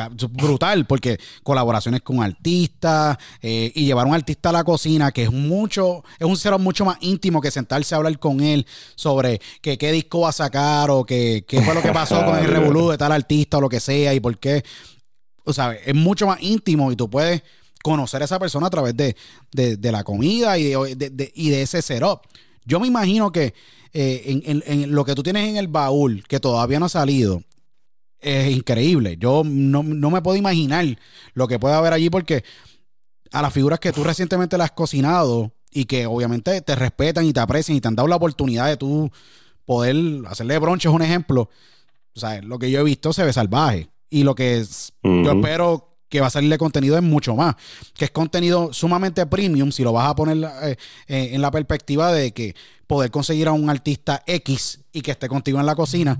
brutal, 0.09 0.85
porque 0.85 1.19
colaboraciones 1.43 2.01
con 2.01 2.21
artistas 2.21 3.17
eh, 3.41 3.71
y 3.75 3.85
llevar 3.85 4.05
a 4.05 4.09
un 4.09 4.15
artista 4.15 4.49
a 4.49 4.53
la 4.53 4.63
cocina, 4.63 5.11
que 5.11 5.23
es 5.23 5.31
mucho, 5.31 6.03
es 6.19 6.25
un 6.25 6.37
cero 6.37 6.59
mucho 6.59 6.85
más 6.85 6.97
íntimo 7.01 7.41
que 7.41 7.51
sentarse 7.51 7.95
a 7.95 7.97
hablar 7.97 8.17
con 8.19 8.41
él 8.41 8.65
sobre 8.95 9.41
que, 9.61 9.77
qué 9.77 9.91
disco 9.91 10.21
va 10.21 10.29
a 10.29 10.33
sacar 10.33 10.89
o 10.89 11.03
que, 11.03 11.45
qué 11.47 11.61
fue 11.61 11.73
lo 11.73 11.81
que 11.81 11.91
pasó 11.91 12.23
con 12.25 12.37
el 12.37 12.45
revolú 12.47 12.89
de 12.89 12.97
tal 12.97 13.11
artista 13.11 13.57
o 13.57 13.61
lo 13.61 13.69
que 13.69 13.79
sea 13.79 14.13
y 14.13 14.19
por 14.19 14.37
qué. 14.37 14.63
O 15.43 15.53
sea, 15.53 15.73
es 15.73 15.95
mucho 15.95 16.27
más 16.27 16.41
íntimo 16.41 16.91
y 16.91 16.95
tú 16.95 17.09
puedes 17.09 17.41
conocer 17.83 18.21
a 18.21 18.25
esa 18.25 18.39
persona 18.39 18.67
a 18.67 18.69
través 18.69 18.95
de, 18.95 19.15
la 19.81 20.03
comida 20.03 20.57
y 20.57 20.71
de, 20.95 21.31
y 21.35 21.49
de 21.49 21.61
ese 21.63 21.81
setup. 21.81 22.21
Yo 22.63 22.79
me 22.79 22.87
imagino 22.87 23.31
que 23.31 23.53
eh, 23.93 24.41
en 24.45 24.95
lo 24.95 25.03
que 25.03 25.15
tú 25.15 25.23
tienes 25.23 25.49
en 25.49 25.57
el 25.57 25.67
baúl, 25.67 26.23
que 26.27 26.39
todavía 26.39 26.79
no 26.79 26.85
ha 26.85 26.89
salido, 26.89 27.43
es 28.21 28.55
increíble. 28.55 29.17
Yo 29.19 29.43
no, 29.43 29.83
me 29.83 30.21
puedo 30.21 30.37
imaginar 30.37 30.85
lo 31.33 31.47
que 31.47 31.59
puede 31.59 31.75
haber 31.75 31.93
allí 31.93 32.09
porque 32.09 32.43
a 33.31 33.41
las 33.41 33.53
figuras 33.53 33.79
que 33.79 33.91
tú 33.91 34.03
recientemente 34.03 34.57
las 34.57 34.65
has 34.65 34.71
cocinado 34.71 35.51
y 35.71 35.85
que 35.85 36.05
obviamente 36.05 36.61
te 36.61 36.75
respetan 36.75 37.25
y 37.25 37.33
te 37.33 37.39
aprecian 37.39 37.77
y 37.77 37.81
te 37.81 37.87
han 37.87 37.95
dado 37.95 38.07
la 38.07 38.17
oportunidad 38.17 38.67
de 38.67 38.77
tú 38.77 39.11
poder 39.65 39.95
hacerle 40.27 40.59
bronches 40.59 40.91
un 40.91 41.01
ejemplo. 41.01 41.49
O 42.15 42.19
sea, 42.19 42.41
lo 42.41 42.59
que 42.59 42.69
yo 42.69 42.81
he 42.81 42.83
visto 42.83 43.13
se 43.13 43.23
ve 43.23 43.33
salvaje. 43.33 43.89
Y 44.09 44.23
lo 44.23 44.35
que 44.35 44.65
yo 45.03 45.31
espero 45.31 45.97
que 46.09 46.19
va 46.19 46.27
a 46.27 46.31
salir 46.31 46.49
de 46.49 46.57
contenido 46.57 46.97
es 46.97 47.03
mucho 47.03 47.35
más. 47.35 47.55
Que 47.93 48.05
es 48.05 48.11
contenido 48.11 48.73
sumamente 48.73 49.25
premium 49.25 49.71
si 49.71 49.83
lo 49.83 49.93
vas 49.93 50.09
a 50.09 50.15
poner 50.15 50.37
eh, 50.63 50.75
eh, 51.07 51.29
en 51.31 51.41
la 51.41 51.49
perspectiva 51.49 52.11
de 52.11 52.33
que 52.33 52.53
poder 52.85 53.09
conseguir 53.09 53.47
a 53.47 53.53
un 53.53 53.69
artista 53.69 54.21
X 54.27 54.81
y 54.91 55.01
que 55.01 55.11
esté 55.11 55.29
contigo 55.29 55.61
en 55.61 55.65
la 55.65 55.75
cocina 55.75 56.19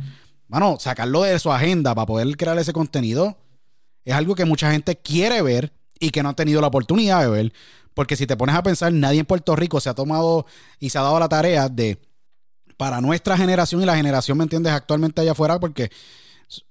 Mano, 0.52 0.76
sacarlo 0.82 1.24
de 1.24 1.40
su 1.40 1.50
agenda 1.50 1.96
para 1.96 2.06
poder 2.06 2.36
crear 2.36 2.60
ese 2.60 2.74
contenido 2.74 3.38
es 4.04 4.14
algo 4.14 4.36
que 4.36 4.44
mucha 4.44 4.70
gente 4.70 4.98
quiere 4.98 5.42
ver 5.42 5.72
y 5.98 6.10
que 6.10 6.22
no 6.22 6.28
ha 6.28 6.34
tenido 6.34 6.60
la 6.60 6.68
oportunidad 6.68 7.22
de 7.22 7.30
ver. 7.30 7.54
Porque 7.94 8.18
si 8.18 8.28
te 8.28 8.36
pones 8.36 8.54
a 8.54 8.62
pensar, 8.62 8.92
nadie 8.92 9.22
en 9.22 9.26
Puerto 9.26 9.56
Rico 9.56 9.80
se 9.80 9.90
ha 9.90 9.94
tomado 9.94 10.46
y 10.78 10.90
se 10.90 10.98
ha 10.98 11.04
dado 11.04 11.18
la 11.20 11.30
tarea 11.30 11.70
de, 11.70 12.02
para 12.76 13.00
nuestra 13.00 13.38
generación 13.38 13.82
y 13.82 13.86
la 13.86 13.96
generación, 13.96 14.38
¿me 14.38 14.44
entiendes?, 14.44 14.74
actualmente 14.74 15.22
allá 15.22 15.32
afuera, 15.32 15.58
porque 15.58 15.90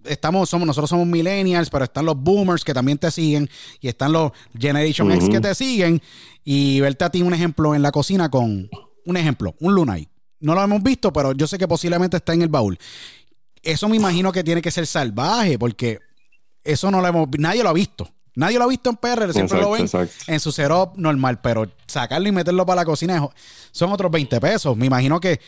estamos, 0.04 0.50
somos, 0.50 0.66
nosotros 0.66 0.90
somos 0.90 1.06
millennials, 1.06 1.70
pero 1.70 1.84
están 1.84 2.04
los 2.04 2.16
boomers 2.18 2.64
que 2.64 2.74
también 2.74 2.98
te 2.98 3.10
siguen 3.10 3.48
y 3.80 3.88
están 3.88 4.12
los 4.12 4.32
Generation 4.58 5.10
X 5.10 5.30
que 5.30 5.40
te 5.40 5.54
siguen 5.54 6.02
y 6.44 6.80
verte 6.80 7.06
a 7.06 7.10
ti 7.10 7.22
un 7.22 7.32
ejemplo 7.32 7.74
en 7.74 7.80
la 7.80 7.92
cocina 7.92 8.30
con, 8.30 8.68
un 9.06 9.16
ejemplo, 9.16 9.54
un 9.58 9.74
Lunay. 9.74 10.06
No 10.40 10.54
lo 10.54 10.62
hemos 10.62 10.82
visto, 10.82 11.12
pero 11.12 11.32
yo 11.32 11.46
sé 11.46 11.58
que 11.58 11.68
posiblemente 11.68 12.16
está 12.18 12.32
en 12.34 12.42
el 12.42 12.48
baúl 12.48 12.78
eso 13.62 13.88
me 13.88 13.96
imagino 13.96 14.32
que 14.32 14.44
tiene 14.44 14.62
que 14.62 14.70
ser 14.70 14.86
salvaje, 14.86 15.58
porque 15.58 15.98
eso 16.64 16.90
no 16.90 17.00
lo 17.00 17.06
hemos 17.06 17.28
nadie 17.38 17.62
lo 17.62 17.68
ha 17.68 17.74
visto. 17.74 18.08
Nadie 18.36 18.58
lo 18.58 18.64
ha 18.64 18.68
visto 18.68 18.90
en 18.90 18.96
PR, 18.96 19.32
siempre 19.32 19.60
lo 19.60 19.72
ven 19.72 19.86
en 20.28 20.40
su 20.40 20.52
setup 20.52 20.96
normal, 20.96 21.40
pero 21.40 21.70
sacarlo 21.86 22.28
y 22.28 22.32
meterlo 22.32 22.64
para 22.64 22.82
la 22.82 22.84
cocina 22.84 23.28
son 23.72 23.92
otros 23.92 24.10
20 24.10 24.40
pesos. 24.40 24.76
Me 24.76 24.86
imagino 24.86 25.20
que 25.20 25.40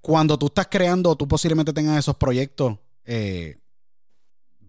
cuando 0.00 0.38
tú 0.38 0.46
estás 0.46 0.68
creando, 0.70 1.16
tú 1.16 1.26
posiblemente 1.26 1.72
tengas 1.72 1.98
esos 1.98 2.16
proyectos, 2.16 2.76
eh, 3.04 3.56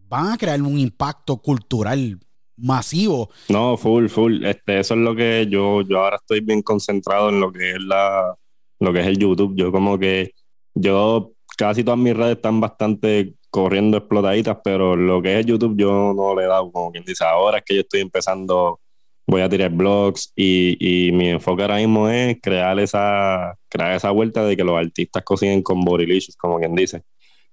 van 0.08 0.32
a 0.32 0.38
crear 0.38 0.62
un 0.62 0.80
impacto 0.80 1.38
cultural 1.38 2.20
masivo. 2.58 3.30
No, 3.50 3.78
full, 3.78 4.08
full. 4.08 4.44
Este, 4.46 4.80
eso 4.80 4.94
es 4.94 5.00
lo 5.00 5.16
que 5.16 5.48
yo, 5.50 5.82
yo 5.82 6.00
ahora 6.00 6.18
estoy 6.18 6.42
bien 6.42 6.62
concentrado 6.62 7.30
en 7.30 7.40
lo 7.40 7.52
que 7.52 7.72
es 7.72 7.82
la, 7.82 8.36
lo 8.80 8.94
que 8.94 9.02
es 9.02 9.08
el 9.08 9.18
YouTube. 9.18 9.54
Yo 9.56 9.72
como 9.72 9.98
que 10.00 10.34
yo 10.74 11.34
casi 11.60 11.84
todas 11.84 12.00
mis 12.00 12.16
redes 12.16 12.38
están 12.38 12.62
bastante 12.62 13.34
corriendo 13.50 13.98
explotaditas, 13.98 14.58
pero 14.64 14.96
lo 14.96 15.22
que 15.22 15.40
es 15.40 15.46
YouTube 15.46 15.76
yo 15.78 16.14
no 16.16 16.34
le 16.34 16.46
he 16.46 16.48
dado, 16.48 16.72
como 16.72 16.90
quien 16.90 17.04
dice, 17.04 17.26
ahora 17.26 17.58
es 17.58 17.66
que 17.66 17.76
yo 17.76 17.82
estoy 17.82 18.00
empezando, 18.00 18.80
voy 19.28 19.42
a 19.42 19.50
tirar 19.50 19.70
blogs 19.72 20.32
y, 20.38 21.12
mi 21.12 21.30
enfoque 21.30 21.64
ahora 21.64 21.76
mismo 21.76 22.08
es 22.08 22.38
crear 22.42 22.80
esa, 22.80 23.58
crear 23.68 23.94
esa 23.94 24.12
vuelta 24.12 24.46
de 24.46 24.56
que 24.56 24.64
los 24.64 24.78
artistas 24.78 25.22
cocinen 25.24 25.62
con 25.62 25.82
Borilicious, 25.82 26.38
como 26.38 26.60
quien 26.60 26.76
dice. 26.76 27.04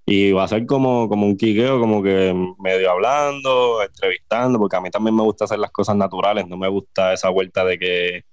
Y 0.05 0.31
va 0.31 0.45
a 0.45 0.47
ser 0.47 0.65
como, 0.65 1.09
como 1.09 1.25
un 1.25 1.35
quiqueo, 1.35 1.77
como 1.81 2.01
que 2.01 2.33
medio 2.59 2.91
hablando, 2.91 3.83
entrevistando, 3.83 4.57
porque 4.57 4.77
a 4.77 4.81
mí 4.81 4.89
también 4.89 5.17
me 5.17 5.23
gusta 5.23 5.45
hacer 5.45 5.59
las 5.59 5.71
cosas 5.71 5.97
naturales, 5.97 6.47
no 6.47 6.55
me 6.55 6.69
gusta 6.69 7.11
esa 7.13 7.27
vuelta 7.29 7.65
de 7.65 7.77
que 7.77 8.23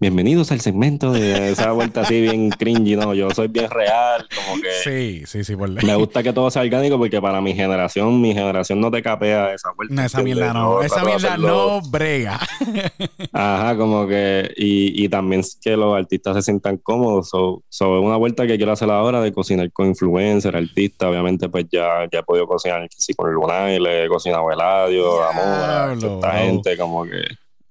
bienvenidos 0.00 0.50
al 0.52 0.60
segmento 0.60 1.12
de 1.12 1.50
esa 1.50 1.72
vuelta 1.72 2.02
así 2.02 2.20
bien 2.20 2.50
cringy, 2.50 2.96
no, 2.96 3.14
yo 3.14 3.30
soy 3.30 3.48
bien 3.48 3.70
real, 3.70 4.26
como 4.34 4.60
que 4.60 4.70
Sí, 4.82 5.22
sí, 5.26 5.44
sí, 5.44 5.56
por 5.56 5.70
me 5.70 5.94
gusta 5.96 6.22
que 6.22 6.32
todo 6.32 6.50
sea 6.50 6.62
orgánico 6.62 6.98
porque 6.98 7.20
para 7.22 7.40
mi 7.40 7.54
generación, 7.54 8.20
mi 8.20 8.34
generación 8.34 8.80
no 8.80 8.90
te 8.90 9.02
capea 9.02 9.54
esa 9.54 9.70
vuelta. 9.72 9.94
No, 9.94 10.02
esa 10.02 10.22
mierda 10.22 10.52
no. 10.52 10.82
Esa 10.82 11.04
mierda 11.04 11.36
no 11.36 11.80
brega. 11.82 12.40
Ajá, 13.32 13.76
como 13.76 14.06
que, 14.06 14.52
y, 14.56 15.04
y 15.04 15.08
también 15.08 15.42
que 15.62 15.76
los 15.76 15.96
artistas 15.96 16.36
se 16.36 16.42
sientan 16.42 16.76
cómodos. 16.78 17.28
So- 17.30 17.62
Sobre 17.68 18.00
una 18.00 18.16
vuelta 18.16 18.46
que 18.46 18.56
quiero 18.56 18.72
hacer 18.72 18.90
ahora 18.90 19.20
de 19.20 19.32
cocinar 19.32 19.70
con 19.72 19.86
influencer, 19.86 20.56
artistas, 20.56 21.08
obviamente, 21.08 21.48
pues 21.48 21.66
ya, 21.70 22.08
ya 22.12 22.18
he 22.18 22.22
podido 22.22 22.46
cocinar 22.46 22.86
sí, 22.90 23.14
con 23.14 23.28
el 23.28 23.34
Lunaile, 23.34 24.04
he 24.04 24.08
cocinado 24.08 24.50
Eladio, 24.50 25.18
Diablo, 25.18 26.14
esta 26.16 26.28
wow. 26.30 26.38
gente, 26.38 26.76
como 26.76 27.04
que, 27.04 27.22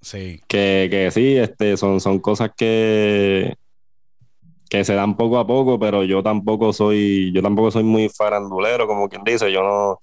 Sí. 0.04 0.42
que, 0.48 0.88
que 0.92 1.10
sí, 1.12 1.38
este, 1.38 1.78
son, 1.78 2.00
son 2.00 2.20
cosas 2.20 2.52
que, 2.56 3.56
que 4.70 4.84
se 4.84 4.94
dan 4.94 5.16
poco 5.18 5.40
a 5.40 5.48
poco, 5.48 5.80
pero 5.80 6.04
yo 6.04 6.22
tampoco 6.22 6.74
soy, 6.74 7.32
yo 7.34 7.42
tampoco 7.42 7.72
soy 7.72 7.84
muy 7.84 8.10
farandulero, 8.10 8.86
como 8.88 9.08
quien 9.10 9.24
dice, 9.24 9.52
yo 9.52 9.64
no. 9.64 10.00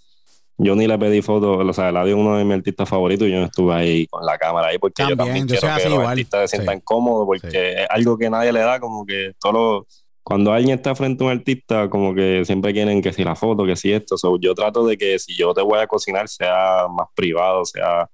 Yo 0.63 0.77
ni 0.77 0.87
le 0.87 0.99
pedí 0.99 1.23
fotos, 1.23 1.67
o 1.67 1.73
sea, 1.73 1.89
Eladio 1.89 2.15
es 2.17 2.21
uno 2.21 2.37
de 2.37 2.45
mis 2.45 2.55
artistas 2.55 2.87
favoritos 2.87 3.27
y 3.27 3.31
yo 3.31 3.39
no 3.39 3.47
estuve 3.47 3.73
ahí 3.73 4.07
con 4.09 4.27
la 4.27 4.37
cámara 4.37 4.69
ahí 4.69 4.77
porque 4.79 5.03
yo 5.05 5.17
También, 5.17 5.47
también 5.47 5.49
yo 5.49 5.59
quiero 5.59 5.77
que 5.77 5.85
los 5.85 5.93
igual, 5.95 6.09
artistas 6.09 6.41
se 6.43 6.49
sí. 6.49 6.57
sientan 6.63 6.81
cómodos 6.81 7.25
porque 7.25 7.51
Sí. 7.51 7.57
es 7.57 7.87
algo 7.89 8.19
que 8.19 8.29
nadie 8.29 8.53
le 8.53 8.61
da, 8.61 8.79
como 8.79 9.07
que 9.07 9.33
todo 9.41 9.87
cuando 10.23 10.53
alguien 10.53 10.77
está 10.77 10.95
frente 10.95 11.25
a 11.25 11.29
un 11.29 11.33
artista, 11.33 11.89
como 11.89 12.15
que 12.15 12.45
siempre 12.45 12.75
quieren 12.75 13.01
que 13.01 13.11
si 13.15 13.25
la 13.25 13.35
foto, 13.35 13.65
que 13.65 13.75
si 13.75 13.91
esto, 13.91 14.19
So, 14.19 14.39
yo 14.39 14.55
trato 14.55 14.87
de 14.87 14.99
que 14.99 15.19
si 15.19 15.35
yo 15.35 15.55
te 15.55 15.63
voy 15.63 15.79
a 15.79 15.87
cocinar 15.87 16.29
sea 16.29 16.87
más 16.95 17.09
privado, 17.15 17.65
sea, 17.65 18.07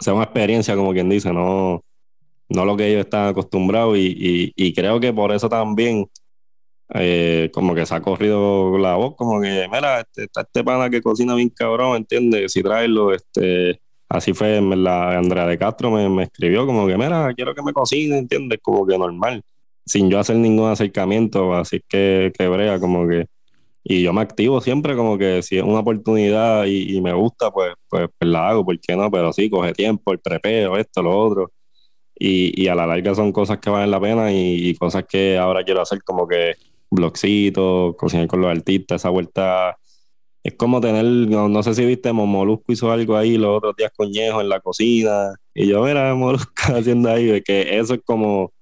sea 0.00 0.14
una 0.14 0.24
experiencia, 0.24 0.76
como 0.76 0.92
quien 0.92 1.08
dice, 1.08 1.32
no, 1.32 1.82
no 2.48 2.64
lo 2.64 2.76
que 2.76 2.88
ellos 2.88 3.00
están 3.04 3.28
acostumbrados 3.28 3.96
y, 3.96 4.06
y, 4.06 4.52
y 4.56 4.74
creo 4.74 5.00
que 5.00 5.12
por 5.12 5.32
eso 5.32 5.48
también 5.48 6.08
eh, 6.94 7.50
como 7.52 7.74
que 7.74 7.84
se 7.84 7.94
ha 7.94 8.00
corrido 8.00 8.78
la 8.78 8.94
voz, 8.94 9.16
como 9.16 9.40
que, 9.40 9.66
mira, 9.70 10.00
este, 10.00 10.24
está 10.24 10.42
este 10.42 10.62
pana 10.62 10.88
que 10.88 11.02
cocina 11.02 11.34
bien 11.34 11.50
cabrón, 11.50 11.96
¿entiendes? 11.96 12.52
Si 12.52 12.62
traerlo, 12.62 13.12
este, 13.12 13.80
así 14.08 14.32
fue, 14.32 14.60
verdad, 14.60 15.16
Andrea 15.16 15.46
de 15.46 15.58
Castro 15.58 15.90
me, 15.90 16.08
me 16.08 16.24
escribió 16.24 16.64
como 16.66 16.86
que, 16.86 16.96
mira, 16.96 17.32
quiero 17.34 17.54
que 17.54 17.62
me 17.62 17.72
cocine, 17.72 18.18
¿entiendes? 18.18 18.60
Como 18.62 18.86
que 18.86 18.96
normal, 18.96 19.42
sin 19.84 20.10
yo 20.10 20.20
hacer 20.20 20.36
ningún 20.36 20.70
acercamiento, 20.70 21.54
así 21.54 21.80
que, 21.88 22.32
que 22.36 22.48
brea, 22.48 22.78
como 22.78 23.08
que, 23.08 23.26
y 23.88 24.02
yo 24.02 24.12
me 24.12 24.20
activo 24.22 24.60
siempre 24.60 24.96
como 24.96 25.16
que 25.18 25.42
si 25.42 25.58
es 25.58 25.62
una 25.64 25.80
oportunidad 25.80 26.64
y, 26.66 26.96
y 26.96 27.00
me 27.02 27.12
gusta, 27.12 27.50
pues, 27.52 27.74
pues, 27.88 28.08
pues 28.18 28.30
la 28.30 28.48
hago, 28.50 28.64
¿por 28.64 28.78
qué 28.80 28.96
no? 28.96 29.10
Pero 29.10 29.32
sí, 29.32 29.48
coge 29.50 29.72
tiempo, 29.74 30.12
el 30.12 30.18
prepeo, 30.20 30.76
esto, 30.76 31.02
lo 31.02 31.16
otro. 31.18 31.52
Y, 32.18 32.62
y 32.62 32.68
a 32.68 32.74
la 32.74 32.86
larga 32.86 33.14
son 33.14 33.32
cosas 33.32 33.58
que 33.58 33.70
valen 33.70 33.90
la 33.90 34.00
pena 34.00 34.32
y, 34.32 34.68
y 34.70 34.74
cosas 34.76 35.04
que 35.08 35.36
ahora 35.38 35.64
quiero 35.64 35.82
hacer 35.82 36.02
como 36.04 36.26
que 36.28 36.54
blogcitos, 36.90 37.96
cocinar 37.96 38.26
con 38.28 38.40
los 38.40 38.50
artistas, 38.50 39.02
esa 39.02 39.10
vuelta 39.10 39.76
es 40.42 40.54
como 40.54 40.80
tener, 40.80 41.04
no, 41.04 41.48
no 41.48 41.62
sé 41.62 41.74
si 41.74 41.84
viste, 41.84 42.12
Mo- 42.12 42.26
Molusco 42.26 42.72
hizo 42.72 42.90
algo 42.92 43.16
ahí 43.16 43.36
los 43.38 43.58
otros 43.58 43.74
días 43.76 43.92
con 43.96 44.10
Ñejo 44.10 44.40
en 44.40 44.48
la 44.48 44.60
cocina 44.60 45.34
y 45.54 45.68
yo, 45.68 45.82
mira, 45.84 46.14
Molusco 46.14 46.52
haciendo 46.76 47.10
ahí, 47.10 47.42
que 47.42 47.78
eso 47.78 47.94
es 47.94 48.00
como, 48.04 48.52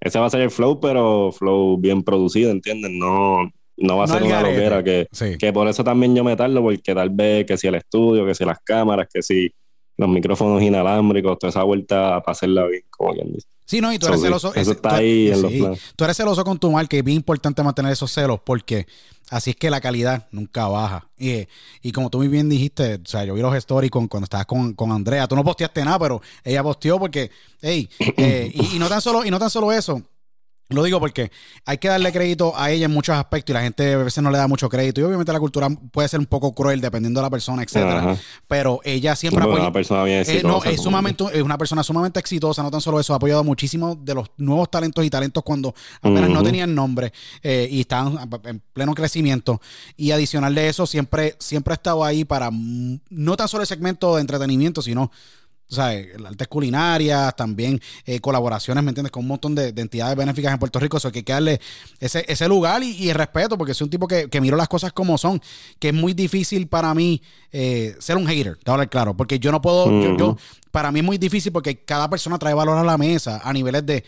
ese 0.00 0.18
va 0.18 0.26
a 0.26 0.30
ser 0.30 0.40
el 0.42 0.50
flow, 0.50 0.80
pero 0.80 1.32
flow 1.32 1.76
bien 1.78 2.02
producido, 2.02 2.50
¿entiendes? 2.50 2.90
No, 2.92 3.50
no 3.76 3.96
va 3.96 4.04
a 4.04 4.06
No 4.06 4.12
ser 4.14 4.22
una 4.22 4.36
garete. 4.42 4.54
loquera 4.56 4.84
que, 4.84 5.08
Sí. 5.12 5.36
que 5.38 5.52
por 5.52 5.66
eso 5.68 5.82
también 5.84 6.14
yo 6.14 6.22
me 6.24 6.36
tardo, 6.36 6.62
porque 6.62 6.94
tal 6.94 7.10
vez 7.10 7.44
que 7.46 7.56
si 7.56 7.66
el 7.66 7.74
estudio, 7.76 8.24
que 8.26 8.34
si 8.34 8.44
las 8.44 8.58
cámaras, 8.64 9.08
que 9.12 9.22
si 9.22 9.50
los 9.96 10.08
micrófonos 10.08 10.60
inalámbricos, 10.62 11.38
toda 11.38 11.50
esa 11.50 11.62
vuelta 11.62 12.20
para 12.20 12.32
hacerla 12.32 12.66
bien, 12.66 12.82
como 12.90 13.12
quien 13.14 13.32
dice. 13.32 13.46
Sí, 13.66 13.80
no, 13.80 13.92
y 13.92 13.98
tú 13.98 14.06
eres 14.08 14.20
So, 14.20 14.26
celoso. 14.26 14.54
eso 14.54 14.72
está 14.72 14.90
tú- 14.90 14.94
ahí 14.96 15.30
en 15.30 15.40
los 15.42 15.52
planes. 15.52 15.80
Tú 15.96 16.04
eres 16.04 16.16
celoso 16.16 16.44
con 16.44 16.58
tu 16.58 16.70
marca 16.70 16.96
y 16.96 16.98
es 16.98 17.04
bien 17.04 17.16
importante 17.16 17.62
mantener 17.62 17.92
esos 17.92 18.10
celos 18.12 18.38
porque 18.44 18.86
así 19.30 19.50
es 19.50 19.56
que 19.56 19.70
la 19.70 19.80
calidad 19.80 20.26
nunca 20.32 20.66
baja. 20.68 21.08
Y, 21.16 21.46
y 21.80 21.92
como 21.92 22.10
tú 22.10 22.18
muy 22.18 22.28
bien 22.28 22.48
dijiste, 22.50 22.96
o 22.96 23.06
sea, 23.06 23.24
yo 23.24 23.32
vi 23.34 23.40
los 23.40 23.54
stories 23.56 23.90
con, 23.90 24.06
cuando 24.06 24.24
estabas 24.24 24.44
con, 24.46 24.74
con 24.74 24.92
Andrea. 24.92 25.26
Tú 25.26 25.34
no 25.36 25.42
posteaste 25.44 25.82
nada, 25.84 25.98
pero 25.98 26.20
ella 26.44 26.62
posteó 26.62 26.98
porque, 26.98 27.30
hey, 27.62 27.88
eh, 28.18 28.50
y, 28.52 28.76
y 28.76 28.78
no 28.78 28.88
tan 28.88 29.00
solo, 29.00 29.24
y 29.24 29.30
no 29.30 29.38
tan 29.38 29.48
solo 29.48 29.72
eso. 29.72 30.02
Lo 30.70 30.82
digo 30.82 30.98
porque 30.98 31.30
hay 31.66 31.76
que 31.76 31.88
darle 31.88 32.10
crédito 32.10 32.54
a 32.56 32.70
ella 32.70 32.86
en 32.86 32.90
muchos 32.90 33.14
aspectos 33.14 33.50
y 33.50 33.52
la 33.52 33.60
gente 33.62 33.92
a 33.92 33.98
veces 33.98 34.22
no 34.24 34.30
le 34.30 34.38
da 34.38 34.48
mucho 34.48 34.68
crédito. 34.70 35.00
Y 35.00 35.04
obviamente 35.04 35.30
la 35.30 35.38
cultura 35.38 35.68
puede 35.92 36.08
ser 36.08 36.20
un 36.20 36.26
poco 36.26 36.54
cruel 36.54 36.80
dependiendo 36.80 37.20
de 37.20 37.24
la 37.26 37.30
persona, 37.30 37.62
etcétera. 37.62 37.98
Ajá. 38.12 38.16
Pero 38.48 38.80
ella 38.82 39.14
siempre 39.14 39.40
Bueno, 39.44 39.56
apoya- 39.56 39.64
una 39.66 39.72
persona 39.72 40.04
bien 40.04 40.24
eh, 40.26 40.40
no, 40.42 40.58
es 40.64 40.70
como- 40.70 40.82
sumamente, 40.82 41.24
es 41.34 41.42
una 41.42 41.58
persona 41.58 41.82
sumamente 41.82 42.18
exitosa, 42.18 42.62
no 42.62 42.70
tan 42.70 42.80
solo 42.80 42.98
eso, 42.98 43.12
ha 43.12 43.16
apoyado 43.16 43.44
muchísimo 43.44 43.94
de 43.94 44.14
los 44.14 44.30
nuevos 44.38 44.70
talentos 44.70 45.04
y 45.04 45.10
talentos 45.10 45.42
cuando 45.42 45.74
apenas 46.00 46.30
no 46.30 46.42
tenían 46.42 46.74
nombre 46.74 47.12
eh, 47.42 47.68
y 47.70 47.80
estaban 47.80 48.18
en 48.44 48.62
pleno 48.72 48.94
crecimiento. 48.94 49.60
Y 49.98 50.12
adicional 50.12 50.54
de 50.54 50.68
eso, 50.70 50.86
siempre, 50.86 51.36
siempre 51.38 51.72
ha 51.72 51.76
estado 51.76 52.02
ahí 52.02 52.24
para 52.24 52.50
mm, 52.50 53.00
no 53.10 53.36
tan 53.36 53.48
solo 53.48 53.60
el 53.62 53.68
segmento 53.68 54.14
de 54.14 54.22
entretenimiento, 54.22 54.80
sino 54.80 55.10
o 55.70 55.74
sea, 55.74 55.86
artes 56.26 56.46
culinarias, 56.48 57.34
también 57.36 57.80
eh, 58.04 58.20
colaboraciones, 58.20 58.84
¿me 58.84 58.90
entiendes? 58.90 59.10
Con 59.10 59.22
un 59.22 59.28
montón 59.28 59.54
de, 59.54 59.72
de 59.72 59.82
entidades 59.82 60.16
benéficas 60.16 60.52
en 60.52 60.58
Puerto 60.58 60.78
Rico. 60.78 60.96
Eso 60.98 61.10
que 61.10 61.20
hay 61.20 61.22
que 61.24 61.32
darle 61.32 61.60
ese, 62.00 62.24
ese 62.28 62.46
lugar 62.48 62.82
y, 62.82 62.90
y 62.92 63.08
el 63.08 63.14
respeto, 63.14 63.56
porque 63.58 63.74
soy 63.74 63.86
un 63.86 63.90
tipo 63.90 64.06
que, 64.06 64.28
que 64.28 64.40
miro 64.40 64.56
las 64.56 64.68
cosas 64.68 64.92
como 64.92 65.16
son, 65.18 65.40
que 65.78 65.88
es 65.88 65.94
muy 65.94 66.12
difícil 66.14 66.68
para 66.68 66.94
mí 66.94 67.22
eh, 67.50 67.96
ser 67.98 68.16
un 68.16 68.26
hater, 68.26 68.56
te 68.56 68.62
voy 68.66 68.72
a 68.72 68.74
hablar 68.74 68.90
claro, 68.90 69.16
porque 69.16 69.38
yo 69.38 69.50
no 69.52 69.60
puedo, 69.62 69.90
yo- 70.18 70.36
para 70.70 70.90
mí 70.92 71.00
es 71.00 71.04
muy 71.04 71.18
difícil 71.18 71.50
porque 71.52 71.82
cada 71.84 72.08
persona 72.10 72.38
trae 72.38 72.52
valor 72.54 72.76
a 72.78 72.84
la 72.84 72.98
mesa 72.98 73.40
a 73.44 73.52
niveles 73.52 73.86
de, 73.86 74.04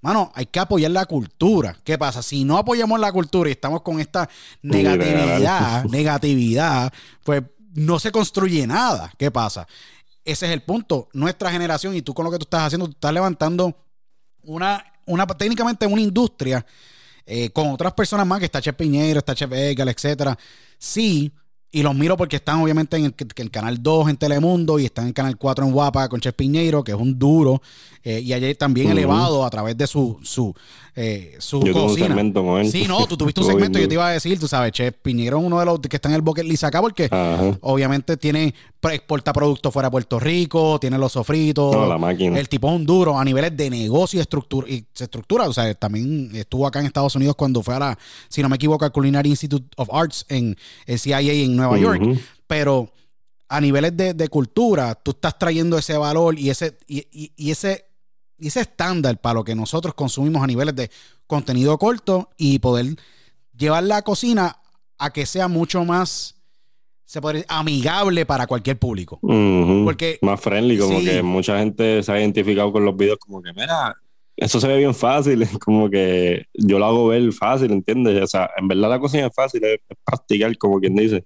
mano, 0.00 0.30
hay 0.34 0.46
que 0.46 0.58
apoyar 0.60 0.90
la 0.90 1.06
cultura. 1.06 1.76
¿Qué 1.84 1.96
pasa? 1.96 2.22
Si 2.22 2.44
no 2.44 2.58
apoyamos 2.58 2.98
la 3.00 3.10
cultura 3.12 3.48
y 3.48 3.52
estamos 3.52 3.82
con 3.82 3.98
esta 4.00 4.28
negatividad, 4.62 5.84
negatividad, 5.84 6.92
pues 7.24 7.42
no 7.74 7.98
se 7.98 8.10
construye 8.12 8.66
nada. 8.66 9.12
¿Qué 9.18 9.30
pasa? 9.30 9.66
Ese 10.28 10.44
es 10.44 10.52
el 10.52 10.60
punto. 10.60 11.08
Nuestra 11.14 11.50
generación 11.50 11.96
y 11.96 12.02
tú 12.02 12.12
con 12.12 12.22
lo 12.22 12.30
que 12.30 12.36
tú 12.36 12.42
estás 12.42 12.64
haciendo, 12.64 12.84
tú 12.84 12.92
estás 12.92 13.14
levantando 13.14 13.74
una, 14.42 14.84
una 15.06 15.26
técnicamente 15.26 15.86
una 15.86 16.02
industria 16.02 16.66
eh, 17.24 17.48
con 17.48 17.68
otras 17.68 17.94
personas 17.94 18.26
más, 18.26 18.38
que 18.38 18.44
está 18.44 18.60
Chef 18.60 18.76
Piñero, 18.76 19.20
está 19.20 19.34
Chef 19.34 19.50
Egal, 19.50 19.88
etcétera. 19.88 20.38
Sí, 20.78 21.32
y 21.70 21.82
los 21.82 21.94
miro 21.94 22.16
porque 22.16 22.36
están 22.36 22.62
obviamente 22.62 22.96
en 22.96 23.04
el, 23.06 23.14
el 23.36 23.50
canal 23.50 23.82
2 23.82 24.08
en 24.08 24.16
Telemundo 24.16 24.78
y 24.78 24.86
están 24.86 25.04
en 25.04 25.08
el 25.08 25.14
canal 25.14 25.36
4 25.36 25.66
en 25.66 25.72
Guapa 25.72 26.08
con 26.08 26.20
Chef 26.20 26.34
Piñeiro, 26.34 26.82
que 26.82 26.92
es 26.92 26.98
un 26.98 27.18
duro, 27.18 27.60
eh, 28.02 28.20
y 28.20 28.32
ayer 28.32 28.56
también 28.56 28.90
elevado 28.90 29.44
a 29.44 29.50
través 29.50 29.76
de 29.76 29.86
su, 29.86 30.18
su, 30.22 30.54
eh, 30.96 31.36
su 31.38 31.60
Yo 31.62 31.72
tuve 31.72 31.82
un 31.82 31.88
cocina. 31.88 32.06
segmento 32.06 32.42
con 32.42 32.60
él. 32.60 32.70
Sí, 32.70 32.86
no, 32.88 33.06
tú 33.06 33.16
tuviste 33.18 33.40
un 33.40 33.46
segmento, 33.46 33.78
yo 33.78 33.86
te 33.86 33.94
iba 33.94 34.08
a 34.08 34.12
decir, 34.12 34.38
tú 34.38 34.48
sabes, 34.48 34.72
Chef 34.72 34.94
Piñero 35.02 35.38
es 35.38 35.44
uno 35.44 35.58
de 35.60 35.66
los 35.66 35.80
que 35.80 35.96
está 35.96 36.08
en 36.08 36.14
el 36.14 36.22
bucket 36.22 36.46
list 36.46 36.64
acá 36.64 36.80
porque 36.80 37.04
Ajá. 37.10 37.58
obviamente 37.60 38.16
tiene 38.16 38.54
exporta 38.80 39.32
productos 39.32 39.72
fuera 39.72 39.88
de 39.88 39.90
Puerto 39.90 40.18
Rico, 40.20 40.78
tiene 40.80 40.96
los 40.98 41.12
sofritos. 41.12 41.74
No, 41.74 41.86
la 41.86 41.98
máquina. 41.98 42.38
El 42.38 42.48
tipo 42.48 42.68
es 42.68 42.76
un 42.76 42.86
duro 42.86 43.18
a 43.18 43.24
niveles 43.24 43.56
de 43.56 43.68
negocio 43.70 44.18
y 44.18 44.20
estructura. 44.20 44.68
Y 44.70 44.84
se 44.94 45.04
estructura. 45.04 45.48
O 45.48 45.52
sea, 45.52 45.74
también 45.74 46.30
estuvo 46.34 46.66
acá 46.66 46.80
en 46.80 46.86
Estados 46.86 47.14
Unidos 47.16 47.34
cuando 47.36 47.62
fue 47.62 47.74
a 47.74 47.78
la, 47.80 47.98
si 48.28 48.40
no 48.40 48.48
me 48.48 48.56
equivoco, 48.56 48.84
al 48.84 48.92
Culinary 48.92 49.30
Institute 49.30 49.66
of 49.76 49.88
Arts 49.92 50.24
en 50.28 50.56
el 50.86 50.98
CIA 50.98 51.20
en 51.20 51.57
Nueva 51.58 51.78
York. 51.78 52.00
Ujú. 52.02 52.18
Pero 52.46 52.90
a 53.48 53.60
niveles 53.60 53.96
de, 53.96 54.14
de 54.14 54.28
cultura, 54.28 54.94
tú 54.94 55.10
estás 55.12 55.38
trayendo 55.38 55.76
ese 55.78 55.96
valor 55.96 56.38
y 56.38 56.50
ese, 56.50 56.76
y, 56.86 57.06
y- 57.10 57.32
y 57.36 57.50
ese, 57.50 57.84
y 58.38 58.48
ese 58.48 58.60
estándar 58.60 59.20
para 59.20 59.34
lo 59.34 59.44
que 59.44 59.54
nosotros 59.54 59.94
consumimos 59.94 60.42
a 60.42 60.46
niveles 60.46 60.74
de 60.76 60.90
contenido 61.26 61.76
corto 61.78 62.30
y 62.36 62.58
poder 62.58 62.86
llevar 63.56 63.84
la 63.84 64.02
cocina 64.02 64.56
a 64.98 65.10
que 65.12 65.26
sea 65.26 65.48
mucho 65.48 65.84
más 65.84 66.34
se 67.04 67.22
podría 67.22 67.40
decir, 67.40 67.46
amigable 67.56 68.26
para 68.26 68.46
cualquier 68.46 68.78
público. 68.78 69.18
Ujú. 69.22 69.82
Porque- 69.84 70.18
Más 70.20 70.38
friendly, 70.38 70.76
como 70.78 70.98
sí. 71.00 71.06
que 71.06 71.22
mucha 71.22 71.58
gente 71.58 72.02
se 72.02 72.12
ha 72.12 72.20
identificado 72.20 72.70
con 72.70 72.84
los 72.84 72.94
videos 72.94 73.16
como 73.18 73.40
que, 73.40 73.50
mira, 73.54 73.94
eso 74.36 74.60
se 74.60 74.68
ve 74.68 74.76
bien 74.76 74.94
fácil, 74.94 75.40
como 75.64 75.88
que 75.88 76.44
yo 76.52 76.78
lo 76.78 76.84
hago 76.84 77.06
ver 77.08 77.32
fácil, 77.32 77.72
¿entiendes? 77.72 78.22
O 78.22 78.26
sea, 78.26 78.50
en 78.58 78.68
verdad 78.68 78.90
la 78.90 79.00
cocina 79.00 79.26
es 79.28 79.34
fácil, 79.34 79.64
es, 79.64 79.80
es 79.88 79.96
practicar, 80.04 80.54
como 80.58 80.78
quien 80.80 80.94
dice. 80.96 81.24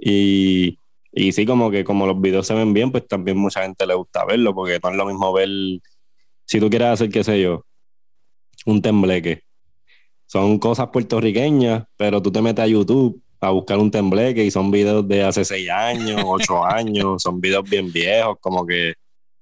Y, 0.00 0.78
y 1.12 1.32
sí, 1.32 1.44
como 1.44 1.70
que 1.70 1.84
como 1.84 2.06
los 2.06 2.20
videos 2.20 2.46
se 2.46 2.54
ven 2.54 2.72
bien, 2.72 2.90
pues 2.90 3.06
también 3.06 3.36
mucha 3.36 3.62
gente 3.62 3.86
le 3.86 3.94
gusta 3.94 4.24
verlo, 4.24 4.54
porque 4.54 4.78
no 4.82 4.90
es 4.90 4.96
lo 4.96 5.06
mismo 5.06 5.32
ver, 5.32 5.48
si 6.46 6.58
tú 6.58 6.70
quieres 6.70 6.88
hacer, 6.88 7.10
qué 7.10 7.22
sé 7.22 7.40
yo, 7.40 7.64
un 8.66 8.82
tembleque. 8.82 9.42
Son 10.26 10.58
cosas 10.58 10.88
puertorriqueñas, 10.88 11.84
pero 11.96 12.22
tú 12.22 12.30
te 12.30 12.40
metes 12.40 12.64
a 12.64 12.68
YouTube 12.68 13.20
a 13.40 13.50
buscar 13.50 13.78
un 13.78 13.90
tembleque 13.90 14.44
y 14.44 14.50
son 14.50 14.70
videos 14.70 15.06
de 15.08 15.22
hace 15.22 15.44
seis 15.44 15.68
años, 15.70 16.22
ocho 16.26 16.64
años, 16.64 17.22
son 17.22 17.40
videos 17.40 17.68
bien 17.68 17.90
viejos, 17.92 18.36
como 18.40 18.66
que, 18.66 18.94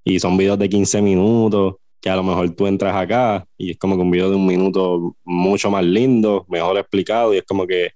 y 0.04 0.20
son 0.20 0.36
videos 0.36 0.58
de 0.58 0.68
15 0.68 1.02
minutos, 1.02 1.74
que 2.00 2.08
a 2.08 2.16
lo 2.16 2.22
mejor 2.22 2.50
tú 2.50 2.66
entras 2.66 2.94
acá 2.94 3.44
y 3.56 3.72
es 3.72 3.78
como 3.78 3.96
que 3.96 4.02
un 4.02 4.10
video 4.10 4.30
de 4.30 4.36
un 4.36 4.46
minuto 4.46 5.16
mucho 5.24 5.70
más 5.70 5.84
lindo, 5.84 6.46
mejor 6.48 6.78
explicado, 6.78 7.34
y 7.34 7.38
es 7.38 7.44
como 7.44 7.66
que, 7.66 7.90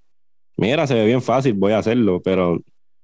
mira, 0.62 0.86
se 0.86 0.94
ve 0.94 1.04
bien 1.06 1.20
fácil, 1.20 1.54
voy 1.54 1.72
a 1.72 1.78
hacerlo, 1.78 2.20
pero 2.22 2.58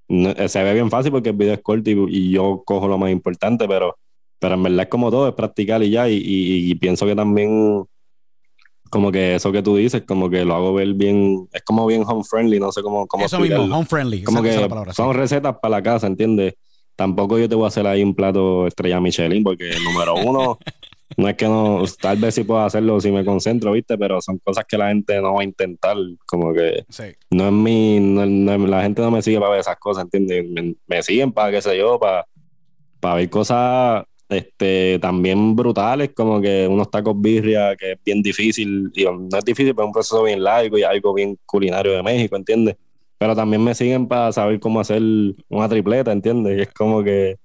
no- 0.09 0.30
eh, 0.30 0.48
se 0.48 0.62
ve 0.62 0.72
bien 0.74 0.90
fácil 0.90 1.11
porque 1.12 1.30
el 1.30 1.36
video 1.36 1.54
es 1.54 1.61
corto 1.62 1.90
y, 1.90 1.96
y 2.09 2.30
yo 2.30 2.62
cojo 2.64 2.86
lo 2.88 2.96
más 2.98 3.11
importante, 3.11 3.66
pero 3.68 3.96
pero 4.40 4.54
en 4.54 4.62
verdad 4.62 4.82
es 4.82 4.88
como 4.88 5.11
todo, 5.11 5.26
es 5.28 5.34
practicar 5.34 5.82
y 5.82 5.90
ya, 5.90 6.09
y, 6.09 6.14
y- 6.14 6.70
y 6.70 6.74
pienso 6.76 7.04
que 7.06 7.16
también 7.16 7.84
como 8.90 9.11
que 9.12 9.34
eso 9.34 9.52
que 9.52 9.62
tú 9.62 9.76
dices, 9.76 10.02
como 10.06 10.30
que 10.30 10.44
lo 10.44 10.54
hago 10.54 10.72
ver 10.72 10.94
bien, 10.94 11.46
es 11.52 11.62
como 11.62 11.84
bien 11.86 12.04
home 12.06 12.22
friendly, 12.24 12.59
no 12.61 12.72
sé 12.72 12.80
cómo, 12.82 13.06
cómo 13.06 13.24
Eso 13.26 13.38
mismo, 13.40 13.56
explicarlo. 13.56 13.76
home 13.76 13.86
friendly. 13.86 14.22
Como 14.24 14.42
que 14.42 14.56
la 14.56 14.68
palabra, 14.68 14.92
sí. 14.92 14.96
son 15.02 15.14
recetas 15.14 15.56
para 15.61 15.72
la 15.78 15.82
casa, 15.82 16.06
¿entiendes? 16.06 16.54
Tampoco 16.96 17.38
yo 17.38 17.48
te 17.48 17.54
voy 17.54 17.64
a 17.64 17.68
hacer 17.68 17.86
ahí 17.86 18.02
un 18.02 18.14
plato 18.14 18.66
estrella 18.66 19.00
Michelin, 19.00 19.42
porque 19.44 19.70
número 19.84 20.14
uno, 20.24 20.59
no 21.16 21.28
es 21.28 21.36
que 21.36 21.46
no, 21.46 21.82
tal 22.00 22.16
vez 22.18 22.34
sí 22.34 22.44
puedo 22.44 22.61
hacerlo 22.61 23.00
si 23.00 23.11
me 23.11 23.24
concentro, 23.24 23.72
¿viste? 23.72 23.96
Pero 23.96 24.20
son 24.20 24.38
cosas 24.38 24.64
que 24.68 24.76
la 24.76 24.88
gente 24.88 25.20
no 25.20 25.34
va 25.34 25.40
a 25.40 25.44
intentar, 25.44 25.96
como 26.26 26.52
que 26.52 26.84
Sí. 26.88 27.04
no 27.30 27.46
es 27.46 27.52
mi, 27.52 27.98
no- 28.00 28.26
no- 28.26 28.66
la 28.66 28.82
gente 28.82 29.00
no 29.02 29.11
me 29.11 29.22
sigue 29.22 29.38
para 29.38 29.52
ver 29.52 29.61
esas 29.61 29.78
cosas, 29.78 30.04
¿entiendes? 30.04 30.44
Me, 30.48 30.74
me 30.86 31.02
siguen 31.02 31.32
para, 31.32 31.50
qué 31.50 31.62
sé 31.62 31.76
yo, 31.78 31.98
para, 31.98 32.24
para 33.00 33.14
ver 33.16 33.30
cosas 33.30 34.04
este, 34.28 34.98
también 35.00 35.56
brutales, 35.56 36.11
como 36.14 36.40
que 36.40 36.68
unos 36.68 36.90
tacos 36.90 37.18
birria, 37.18 37.74
que 37.76 37.92
es 37.92 37.98
bien 38.04 38.20
difícil, 38.22 38.90
y 38.94 39.04
no 39.04 39.38
es 39.38 39.44
difícil, 39.44 39.74
pero 39.74 39.84
es 39.84 39.88
un 39.88 39.92
proceso 39.92 40.22
bien 40.22 40.42
largo 40.44 40.76
y 40.76 40.82
algo 40.82 41.14
bien 41.14 41.38
culinario 41.46 41.92
de 41.92 42.02
México, 42.02 42.36
¿entiendes? 42.36 42.76
Pero 43.16 43.34
también 43.34 43.64
me 43.64 43.74
siguen 43.74 44.06
para 44.06 44.30
saber 44.30 44.61
cómo 44.61 44.78
hacer 44.80 45.00
una 45.48 45.68
tripleta, 45.68 46.12
¿entiendes? 46.12 46.59
Y 46.59 46.61
es 46.61 46.72
como 46.74 47.02
que 47.02 47.36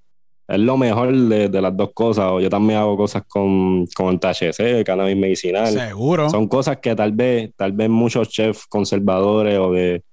es 0.48 0.60
lo 0.60 0.78
mejor 0.78 1.16
de, 1.16 1.50
de 1.50 1.62
las 1.62 1.76
dos 1.76 1.92
cosas. 1.94 2.26
O 2.32 2.40
yo 2.40 2.50
también 2.50 2.80
hago 2.80 2.98
cosas 2.98 3.24
con, 3.28 3.86
con 3.96 4.20
THC, 4.20 4.84
cannabis 4.86 5.18
medicinal. 5.18 5.74
Seguro. 5.74 6.30
Son 6.30 6.48
cosas 6.48 6.78
que 6.78 6.96
tal 6.96 7.12
vez, 7.12 7.52
tal 7.56 7.72
vez 7.72 7.90
muchos 7.90 8.30
chefs 8.30 8.66
conservadores 8.68 9.58
o 9.60 9.72
de 9.72 10.04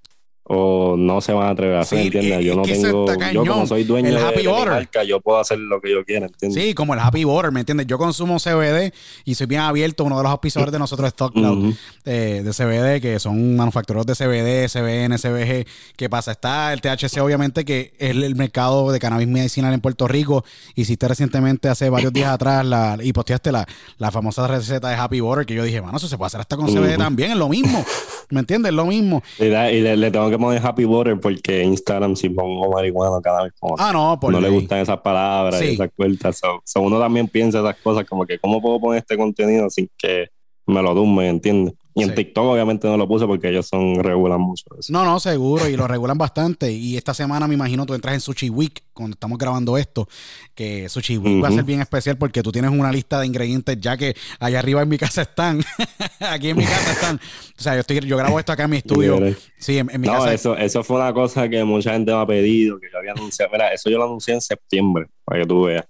o 0.53 0.97
no 0.99 1.21
se 1.21 1.33
van 1.33 1.47
a 1.47 1.51
atrever 1.51 1.77
a 1.77 1.81
hacer, 1.83 2.01
Sí, 2.01 2.07
¿entiendes? 2.07 2.39
es 2.41 2.45
Yo 2.45 2.57
no 2.57 2.63
tengo, 2.63 3.07
yo 3.33 3.45
como 3.47 3.67
soy 3.69 3.85
dueño 3.85 4.09
El 4.09 4.17
de, 4.17 4.21
happy 4.21 4.37
de 4.39 4.43
mi 4.43 4.49
order. 4.49 4.69
marca, 4.71 5.05
yo 5.05 5.21
puedo 5.21 5.39
hacer 5.39 5.59
lo 5.59 5.81
que 5.81 5.93
yo 5.93 6.05
quiera, 6.05 6.27
¿entiendes? 6.27 6.61
Sí, 6.61 6.75
como 6.75 6.93
el 6.95 6.99
Happy 7.01 7.25
Water, 7.25 7.53
¿me 7.53 7.61
entiendes? 7.61 7.87
Yo 7.87 7.99
consumo 7.99 8.39
CBD 8.41 8.93
y 9.25 9.37
soy 9.37 9.47
bien 9.47 9.61
abierto. 9.61 10.03
Uno 10.03 10.17
de 10.17 10.25
los 10.25 10.33
auspiciadores 10.33 10.73
de 10.73 10.81
nosotros 10.81 11.07
es 11.07 11.13
Stock 11.13 11.33
Cloud 11.35 11.59
Ujú. 11.69 11.75
eh, 12.05 12.43
de 12.45 12.51
CBD, 12.53 13.01
que 13.01 13.21
son 13.21 13.55
manufactureros 13.55 14.07
de 14.07 14.15
CBD, 14.17 14.69
CBN, 14.69 15.19
CBG. 15.19 15.67
¿Qué 15.97 16.11
pasa? 16.11 16.33
Está 16.33 16.73
el 16.73 16.81
THC, 16.81 17.21
obviamente, 17.21 17.65
que 17.65 17.93
es 17.99 18.11
el 18.11 18.35
mercado 18.35 18.91
de 18.91 18.99
cannabis 18.99 19.29
medicinal 19.29 19.73
en 19.73 19.81
Puerto 19.81 20.09
Rico. 20.09 20.45
Hiciste 20.75 21.07
recientemente, 21.07 21.69
hace 21.69 21.89
varios 21.91 22.13
días 22.13 22.31
atrás, 22.31 22.65
la, 22.67 22.99
y 23.01 23.13
posteaste 23.13 23.53
la, 23.53 23.67
la 23.99 24.11
famosa 24.11 24.49
receta 24.49 24.89
de 24.89 24.97
Happy 24.97 25.21
Water, 25.21 25.47
que 25.47 25.55
yo 25.55 25.63
dije, 25.63 25.81
mano, 25.81 25.97
eso 25.99 26.09
se 26.09 26.17
puede 26.19 26.27
hacer 26.27 26.41
hasta 26.41 26.57
con 26.57 26.67
CBD 26.67 26.97
también, 26.97 27.31
es 27.31 27.37
lo 27.37 27.49
mismo. 27.49 27.85
¿Me 28.31 28.41
entiendes? 28.41 28.71
Es 28.71 28.75
lo 28.77 28.87
mismo. 28.87 29.23
Y, 29.39 29.49
da- 29.49 29.71
y 29.71 29.81
le, 29.81 29.97
le 29.97 30.11
tengo 30.11 30.29
que 30.31 30.39
poner 30.41 30.65
happy 30.65 30.85
water 30.85 31.19
porque 31.21 31.63
Instagram 31.63 32.17
si 32.17 32.29
pongo 32.31 32.71
marihuana 32.71 33.21
cada 33.23 33.45
vez 33.45 33.53
como 33.61 33.77
Ah, 33.79 33.93
no, 33.93 34.19
por 34.21 34.33
no 34.33 34.41
le 34.41 34.49
gustan 34.49 34.79
esas 34.81 34.99
palabras 35.01 35.59
Sí. 35.61 35.67
y 35.67 35.75
esas 35.75 35.91
vueltas. 35.97 36.39
So, 36.39 36.61
so 36.65 36.81
uno 36.81 36.99
también 36.99 37.29
piensa 37.29 37.61
esas 37.61 37.77
cosas 37.77 38.05
como 38.07 38.25
que 38.27 38.39
cómo 38.39 38.61
puedo 38.61 38.81
poner 38.81 38.99
este 39.01 39.17
contenido 39.17 39.69
sin 39.71 39.89
que 39.97 40.29
me 40.67 40.83
lo 40.83 40.95
tumben, 40.95 41.27
¿entiendes? 41.27 41.75
Y 41.95 42.03
en 42.05 42.11
Sí. 42.11 42.15
TikTok 42.15 42.45
obviamente 42.45 42.87
no 42.87 42.97
lo 42.97 43.09
puse 43.09 43.27
porque 43.27 43.49
ellos 43.49 43.67
son 43.67 43.97
regulan 43.97 44.41
mucho 44.41 44.65
eso. 44.79 44.93
No, 44.93 45.05
no, 45.05 45.19
seguro, 45.19 45.69
y 45.69 45.77
lo 45.77 45.89
regulan 45.89 46.17
bastante. 46.17 46.71
Y 46.73 46.97
esta 46.97 47.15
semana 47.15 47.49
me 47.49 47.55
imagino 47.55 47.85
tú 47.87 47.95
entras 47.95 48.15
en 48.15 48.21
Sushi 48.21 48.49
Week, 48.49 48.85
cuando 48.93 49.15
estamos 49.15 49.39
grabando 49.39 49.77
esto, 49.77 50.09
que 50.55 50.89
Sushi 50.89 51.19
Week 51.19 51.43
va 51.43 51.49
a 51.49 51.53
ser 51.53 51.65
bien 51.65 51.81
especial 51.81 52.17
porque 52.17 52.43
tú 52.43 52.53
tienes 52.53 52.71
una 52.71 52.93
lista 52.93 53.19
de 53.19 53.27
ingredientes 53.27 53.77
ya 53.81 53.97
que 53.97 54.15
allá 54.39 54.59
arriba 54.61 54.83
en 54.83 54.89
mi 54.89 54.99
casa 54.99 55.23
están. 55.23 55.61
Aquí 56.21 56.51
en 56.51 56.59
mi 56.59 56.65
casa 56.65 56.93
están. 56.93 57.17
O 57.17 57.61
sea, 57.63 57.75
yo, 57.75 57.81
estoy, 57.81 58.01
yo 58.01 58.17
grabo 58.17 58.39
esto 58.39 58.53
acá 58.53 58.65
en 58.65 58.71
mi 58.71 58.77
estudio. 58.77 59.19
Sí, 59.59 59.79
en, 59.79 59.91
en 59.91 60.01
mi 60.01 60.07
No, 60.07 60.15
casa. 60.15 60.33
eso, 60.33 60.57
eso 60.57 60.85
fue 60.85 60.97
una 60.97 61.13
cosa 61.13 61.49
que 61.49 61.65
mucha 61.65 61.93
gente 61.93 62.13
me 62.13 62.19
ha 62.21 62.27
pedido, 62.27 62.79
que 62.79 62.87
yo 62.93 62.99
había 62.99 63.13
anunciado. 63.13 63.51
Mira, 63.53 63.73
eso 63.73 63.91
yo 63.91 63.99
lo 63.99 64.05
anuncié 64.05 64.35
en 64.35 64.41
septiembre, 64.41 65.07
para 65.31 65.43
que 65.43 65.47
tú 65.49 65.63
veas. 65.63 65.87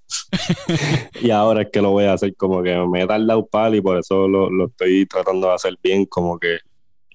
y 1.22 1.30
ahora 1.30 1.62
es 1.62 1.70
que 1.72 1.80
lo 1.80 1.90
voy 1.92 2.04
a 2.04 2.12
hacer 2.12 2.36
como 2.36 2.62
que 2.62 2.76
me 2.76 3.02
he 3.02 3.06
tardado 3.06 3.46
pal 3.46 3.74
y 3.74 3.80
por 3.80 3.98
eso 3.98 4.28
lo, 4.28 4.50
lo 4.50 4.66
estoy 4.66 5.06
tratando 5.06 5.48
de 5.48 5.54
hacer 5.54 5.74
bien, 5.82 6.04
como 6.04 6.38
que 6.38 6.58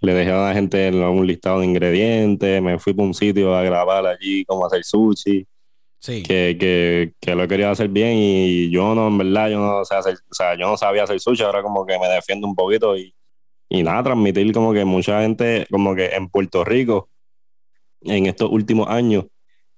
le 0.01 0.13
dejé 0.13 0.31
a 0.31 0.47
la 0.47 0.53
gente 0.55 0.89
un 0.89 1.25
listado 1.27 1.59
de 1.59 1.67
ingredientes, 1.67 2.61
me 2.63 2.79
fui 2.79 2.93
para 2.95 3.07
un 3.07 3.13
sitio 3.13 3.55
a 3.55 3.61
grabar 3.61 4.07
allí 4.07 4.43
cómo 4.45 4.65
hacer 4.65 4.83
sushi, 4.83 5.45
Sí. 5.99 6.21
que, 6.21 6.55
que, 6.59 7.13
que 7.19 7.33
lo 7.35 7.43
he 7.43 7.47
querido 7.47 7.69
hacer 7.71 7.87
bien 7.89 8.13
y 8.15 8.69
yo 8.69 8.93
no, 8.93 9.07
en 9.07 9.17
verdad, 9.17 9.49
yo 9.49 9.59
no 9.59 9.83
sé 9.85 9.95
hacer, 9.95 10.13
o 10.29 10.33
sea, 10.35 10.53
yo 10.55 10.67
no 10.67 10.77
sabía 10.77 11.03
hacer 11.03 11.19
sushi, 11.19 11.41
ahora 11.43 11.63
como 11.63 11.85
que 11.85 11.97
me 11.97 12.07
defiendo 12.07 12.47
un 12.47 12.53
poquito 12.55 12.95
y, 12.97 13.15
y 13.69 13.81
nada, 13.83 14.03
transmitir 14.03 14.51
como 14.51 14.71
que 14.73 14.83
mucha 14.85 15.21
gente, 15.21 15.65
como 15.71 15.95
que 15.95 16.07
en 16.07 16.27
Puerto 16.29 16.63
Rico, 16.63 17.09
en 18.01 18.27
estos 18.27 18.51
últimos 18.51 18.87
años, 18.87 19.25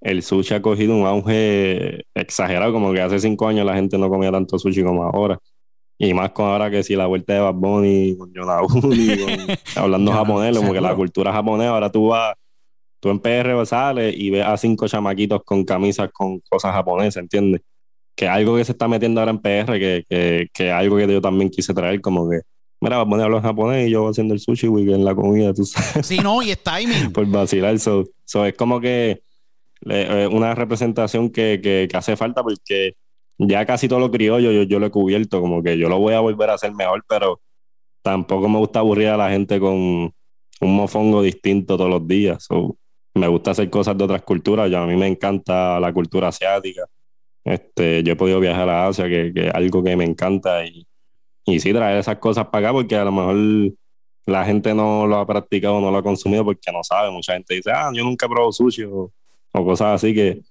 el 0.01 0.21
sushi 0.23 0.53
ha 0.55 0.61
cogido 0.61 0.95
un 0.95 1.05
auge 1.05 2.03
exagerado, 2.13 2.71
como 2.73 2.93
que 2.93 3.01
hace 3.01 3.19
cinco 3.19 3.47
años 3.47 3.65
la 3.65 3.75
gente 3.75 3.97
no 3.97 4.09
comía 4.09 4.31
tanto 4.31 4.57
sushi 4.59 4.83
como 4.83 5.03
ahora. 5.03 5.39
Y 5.99 6.13
más 6.13 6.29
con 6.31 6.45
ahora 6.45 6.69
que 6.69 6.83
si 6.83 6.95
la 6.95 7.07
vuelta 7.07 7.33
de 7.33 7.39
Bad 7.39 7.55
Bunny, 7.55 8.15
con 8.17 8.31
Yonaguni, 8.33 9.17
con- 9.17 9.57
hablando 9.83 10.11
japonés, 10.11 10.55
como 10.57 10.71
que 10.73 10.81
la 10.81 10.93
cultura 10.95 11.33
japonesa, 11.33 11.69
ahora 11.71 11.91
tú 11.91 12.07
vas, 12.09 12.35
tú 12.99 13.09
en 13.09 13.19
PR 13.19 13.65
sales 13.65 14.13
y 14.15 14.29
ves 14.29 14.45
a 14.45 14.55
cinco 14.57 14.87
chamaquitos 14.87 15.41
con 15.43 15.63
camisas 15.65 16.09
con 16.13 16.39
cosas 16.49 16.73
japonesas, 16.73 17.21
¿entiendes? 17.23 17.61
Que 18.15 18.27
algo 18.27 18.55
que 18.57 18.65
se 18.65 18.71
está 18.73 18.87
metiendo 18.87 19.19
ahora 19.21 19.31
en 19.31 19.39
PR, 19.39 19.79
que, 19.79 20.03
que, 20.07 20.47
que 20.53 20.71
algo 20.71 20.97
que 20.97 21.07
yo 21.11 21.21
también 21.21 21.49
quise 21.49 21.73
traer, 21.73 21.99
como 22.01 22.29
que, 22.29 22.41
mira, 22.79 22.97
Bad 22.97 23.07
Bunny 23.07 23.23
habla 23.23 23.37
en 23.37 23.43
japonés 23.43 23.87
y 23.87 23.91
yo 23.91 24.07
haciendo 24.07 24.35
el 24.35 24.39
sushi, 24.39 24.67
güey, 24.67 24.93
en 24.93 25.03
la 25.03 25.15
comida, 25.15 25.51
tú 25.53 25.65
sabes 25.65 26.05
Sí, 26.05 26.19
no, 26.19 26.43
y 26.43 26.51
es 26.51 26.61
timing. 26.63 27.11
por 27.13 27.25
vacilar. 27.25 27.77
So, 27.79 28.05
so 28.23 28.45
es 28.45 28.53
como 28.53 28.79
que 28.79 29.21
eh, 29.89 30.27
una 30.31 30.55
representación 30.55 31.29
que, 31.29 31.59
que, 31.61 31.87
que 31.89 31.97
hace 31.97 32.15
falta 32.15 32.43
porque 32.43 32.93
ya 33.37 33.65
casi 33.65 33.87
todo 33.87 33.99
lo 33.99 34.11
criollo 34.11 34.51
yo, 34.51 34.63
yo 34.63 34.79
lo 34.79 34.87
he 34.87 34.91
cubierto, 34.91 35.41
como 35.41 35.61
que 35.61 35.77
yo 35.77 35.89
lo 35.89 35.99
voy 35.99 36.13
a 36.13 36.19
volver 36.19 36.49
a 36.49 36.53
hacer 36.55 36.73
mejor, 36.73 37.03
pero 37.07 37.39
tampoco 38.01 38.49
me 38.49 38.57
gusta 38.57 38.79
aburrir 38.79 39.09
a 39.09 39.17
la 39.17 39.29
gente 39.29 39.59
con 39.59 39.73
un 39.73 40.75
mofongo 40.75 41.21
distinto 41.21 41.77
todos 41.77 41.89
los 41.89 42.07
días. 42.07 42.43
So, 42.43 42.77
me 43.13 43.27
gusta 43.27 43.51
hacer 43.51 43.69
cosas 43.69 43.97
de 43.97 44.03
otras 44.03 44.21
culturas. 44.23 44.69
Ya 44.71 44.83
a 44.83 44.87
mí 44.87 44.95
me 44.95 45.07
encanta 45.07 45.79
la 45.79 45.93
cultura 45.93 46.29
asiática. 46.29 46.85
Este, 47.43 48.03
yo 48.03 48.13
he 48.13 48.15
podido 48.15 48.39
viajar 48.39 48.69
a 48.69 48.87
Asia, 48.87 49.07
que, 49.07 49.33
que 49.33 49.47
es 49.47 49.53
algo 49.53 49.83
que 49.83 49.95
me 49.95 50.05
encanta. 50.05 50.65
Y, 50.65 50.87
y 51.45 51.59
sí, 51.59 51.73
traer 51.73 51.97
esas 51.97 52.17
cosas 52.17 52.47
para 52.47 52.69
acá, 52.69 52.73
porque 52.73 52.95
a 52.95 53.05
lo 53.05 53.11
mejor 53.11 53.73
la 54.25 54.45
gente 54.45 54.73
no 54.73 55.07
lo 55.07 55.17
ha 55.17 55.25
practicado, 55.25 55.79
no 55.79 55.91
lo 55.91 55.97
ha 55.97 56.03
consumido 56.03 56.43
porque 56.43 56.71
no 56.71 56.83
sabe. 56.83 57.11
Mucha 57.11 57.33
gente 57.33 57.55
dice, 57.55 57.71
ah, 57.71 57.91
yo 57.93 58.03
nunca 58.03 58.25
he 58.25 58.29
probado 58.29 58.51
sushi 58.51 58.83
o, 58.83 59.11
o 59.57 59.65
cosas 59.65 59.95
así 59.95 60.13
que, 60.13 60.41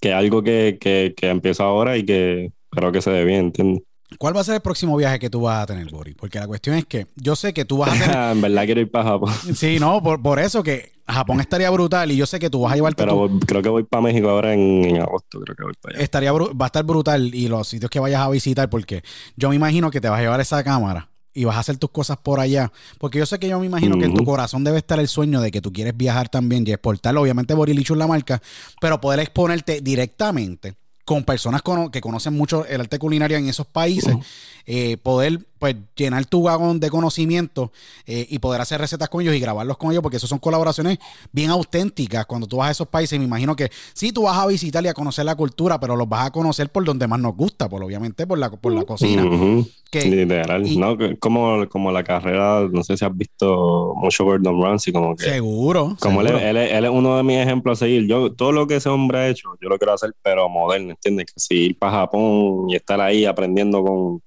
que 0.00 0.12
algo 0.12 0.42
que, 0.42 0.78
que, 0.80 1.14
que 1.16 1.28
empieza 1.28 1.64
ahora 1.64 1.96
y 1.96 2.04
que 2.04 2.52
creo 2.70 2.92
que 2.92 3.00
se 3.02 3.10
ve 3.10 3.24
bien, 3.24 3.46
¿entiendes? 3.46 3.82
¿Cuál 4.18 4.36
va 4.36 4.42
a 4.42 4.44
ser 4.44 4.56
el 4.56 4.60
próximo 4.60 4.96
viaje 4.96 5.18
que 5.18 5.30
tú 5.30 5.40
vas 5.40 5.62
a 5.62 5.66
tener, 5.66 5.90
Bori? 5.90 6.14
Porque 6.14 6.38
la 6.38 6.46
cuestión 6.46 6.76
es 6.76 6.84
que 6.84 7.06
yo 7.16 7.34
sé 7.34 7.52
que 7.52 7.64
tú 7.64 7.78
vas 7.78 7.90
a 7.90 7.92
tener. 8.04 8.32
en 8.36 8.40
verdad 8.42 8.64
quiero 8.66 8.80
ir 8.82 8.90
para 8.90 9.04
Japón, 9.10 9.32
sí, 9.54 9.78
no, 9.80 10.02
por, 10.02 10.22
por 10.22 10.38
eso 10.38 10.62
que 10.62 10.92
Japón 11.06 11.40
estaría 11.40 11.68
brutal 11.70 12.10
y 12.12 12.16
yo 12.16 12.26
sé 12.26 12.38
que 12.38 12.48
tú 12.50 12.60
vas 12.62 12.72
a 12.72 12.76
llevarte 12.76 13.02
pero 13.02 13.28
tu- 13.28 13.40
creo 13.40 13.62
que 13.62 13.68
voy 13.68 13.82
para 13.84 14.02
México 14.02 14.28
ahora 14.30 14.54
en, 14.54 14.84
en 14.84 15.00
agosto, 15.02 15.40
creo 15.40 15.56
que 15.56 15.64
voy 15.64 15.72
para 15.80 15.96
allá. 15.96 16.04
estaría 16.04 16.32
va 16.32 16.48
a 16.60 16.66
estar 16.66 16.84
brutal 16.84 17.34
y 17.34 17.48
los 17.48 17.66
sitios 17.68 17.90
que 17.90 17.98
vayas 18.00 18.20
a 18.22 18.28
visitar 18.30 18.68
porque 18.70 19.02
yo 19.36 19.48
me 19.50 19.56
imagino 19.56 19.90
que 19.90 20.00
te 20.00 20.08
vas 20.08 20.18
a 20.18 20.22
llevar 20.22 20.40
esa 20.40 20.62
cámara 20.62 21.10
y 21.34 21.44
vas 21.44 21.56
a 21.56 21.60
hacer 21.60 21.76
tus 21.76 21.90
cosas 21.90 22.16
por 22.16 22.38
allá. 22.40 22.70
Porque 22.98 23.18
yo 23.18 23.26
sé 23.26 23.38
que 23.40 23.48
yo 23.48 23.58
me 23.58 23.66
imagino 23.66 23.98
que 23.98 24.04
en 24.04 24.14
tu 24.14 24.24
corazón 24.24 24.62
debe 24.64 24.78
estar 24.78 25.00
el 25.00 25.08
sueño 25.08 25.40
de 25.40 25.50
que 25.50 25.60
tú 25.60 25.72
quieres 25.72 25.96
viajar 25.96 26.28
también 26.28 26.64
y 26.66 26.70
exportarlo 26.70 27.20
obviamente 27.22 27.54
Borilichu 27.54 27.94
es 27.94 27.98
la 27.98 28.06
marca 28.06 28.40
pero 28.80 29.00
poder 29.00 29.20
exponerte 29.20 29.80
directamente 29.80 30.74
con 31.04 31.24
personas 31.24 31.60
cono- 31.60 31.90
que 31.90 32.00
conocen 32.00 32.32
mucho 32.34 32.64
el 32.66 32.80
arte 32.80 32.98
culinario 32.98 33.36
en 33.36 33.46
esos 33.48 33.66
países, 33.66 34.16
eh, 34.64 34.96
poder 34.96 35.40
pues 35.64 35.76
llenar 35.96 36.26
tu 36.26 36.42
vagón 36.42 36.78
de 36.78 36.90
conocimiento 36.90 37.72
eh, 38.06 38.26
y 38.28 38.38
poder 38.38 38.60
hacer 38.60 38.78
recetas 38.78 39.08
con 39.08 39.22
ellos 39.22 39.34
y 39.34 39.40
grabarlos 39.40 39.78
con 39.78 39.90
ellos, 39.92 40.02
porque 40.02 40.18
eso 40.18 40.26
son 40.26 40.38
colaboraciones 40.38 40.98
bien 41.32 41.48
auténticas 41.48 42.26
cuando 42.26 42.46
tú 42.46 42.58
vas 42.58 42.68
a 42.68 42.72
esos 42.72 42.88
países. 42.88 43.18
Me 43.18 43.24
imagino 43.24 43.56
que 43.56 43.70
sí, 43.94 44.12
tú 44.12 44.24
vas 44.24 44.36
a 44.36 44.46
visitar 44.46 44.84
y 44.84 44.88
a 44.88 44.92
conocer 44.92 45.24
la 45.24 45.34
cultura, 45.36 45.80
pero 45.80 45.96
los 45.96 46.06
vas 46.06 46.26
a 46.26 46.30
conocer 46.30 46.68
por 46.68 46.84
donde 46.84 47.06
más 47.06 47.18
nos 47.18 47.34
gusta, 47.34 47.66
por 47.66 47.82
obviamente 47.82 48.26
por 48.26 48.36
la, 48.36 48.50
por 48.50 48.74
la 48.74 48.84
cocina. 48.84 49.24
Que- 49.90 50.04
Literal, 50.04 50.66
y- 50.66 50.76
¿no? 50.76 50.98
Como, 51.18 51.66
como 51.70 51.90
la 51.92 52.04
carrera, 52.04 52.68
no 52.70 52.82
sé 52.84 52.98
si 52.98 53.06
has 53.06 53.16
visto 53.16 53.94
mucho 53.96 54.24
Gordon 54.24 54.60
Ramsay, 54.60 54.92
como 54.92 55.16
que 55.16 55.24
Seguro. 55.24 55.96
Como 55.98 56.20
él, 56.20 56.26
seguro. 56.26 56.44
él, 56.44 56.56
él 56.58 56.84
es 56.84 56.90
uno 56.90 57.16
de 57.16 57.22
mis 57.22 57.38
ejemplos 57.38 57.78
a 57.78 57.86
seguir. 57.86 58.06
Yo, 58.06 58.32
todo 58.34 58.52
lo 58.52 58.66
que 58.66 58.76
ese 58.76 58.90
hombre 58.90 59.18
ha 59.18 59.28
hecho, 59.28 59.56
yo 59.62 59.68
lo 59.70 59.78
quiero 59.78 59.94
hacer, 59.94 60.12
pero 60.22 60.46
moderno, 60.50 60.90
¿entiendes? 60.90 61.26
Que 61.26 61.32
si 61.36 61.54
ir 61.66 61.78
para 61.78 61.92
Japón 62.00 62.68
y 62.68 62.76
estar 62.76 63.00
ahí 63.00 63.24
aprendiendo 63.24 63.82
con, 63.82 64.20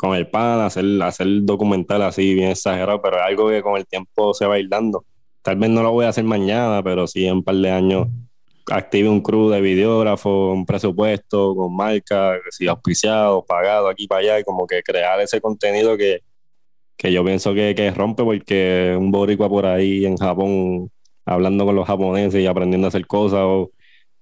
con 0.00 0.16
el 0.16 0.26
pan, 0.28 0.60
hacer, 0.60 0.82
hacer 1.02 1.26
documental 1.42 2.00
así 2.00 2.32
bien 2.34 2.52
exagerado, 2.52 3.02
pero 3.02 3.22
algo 3.22 3.50
que 3.50 3.60
con 3.60 3.76
el 3.76 3.86
tiempo 3.86 4.32
se 4.32 4.46
va 4.46 4.54
a 4.54 4.58
ir 4.58 4.66
dando. 4.66 5.04
Tal 5.42 5.56
vez 5.56 5.68
no 5.68 5.82
lo 5.82 5.92
voy 5.92 6.06
a 6.06 6.08
hacer 6.08 6.24
mañana, 6.24 6.82
pero 6.82 7.06
sí 7.06 7.26
en 7.26 7.34
un 7.34 7.44
par 7.44 7.56
de 7.56 7.70
años 7.70 8.08
active 8.70 9.10
un 9.10 9.20
crew 9.20 9.50
de 9.50 9.60
videógrafo, 9.60 10.52
un 10.52 10.64
presupuesto 10.64 11.54
con 11.54 11.76
marca, 11.76 12.38
si 12.48 12.66
auspiciado, 12.66 13.44
pagado 13.44 13.90
aquí 13.90 14.06
para 14.06 14.22
allá, 14.22 14.40
y 14.40 14.44
como 14.44 14.66
que 14.66 14.82
crear 14.82 15.20
ese 15.20 15.38
contenido 15.38 15.98
que, 15.98 16.20
que 16.96 17.12
yo 17.12 17.22
pienso 17.22 17.52
que, 17.52 17.74
que 17.74 17.90
rompe 17.90 18.24
porque 18.24 18.96
un 18.98 19.10
boricua 19.10 19.50
por 19.50 19.66
ahí 19.66 20.06
en 20.06 20.16
Japón 20.16 20.90
hablando 21.26 21.66
con 21.66 21.76
los 21.76 21.86
japoneses 21.86 22.40
y 22.40 22.46
aprendiendo 22.46 22.86
a 22.86 22.88
hacer 22.88 23.06
cosas 23.06 23.40
o, 23.42 23.70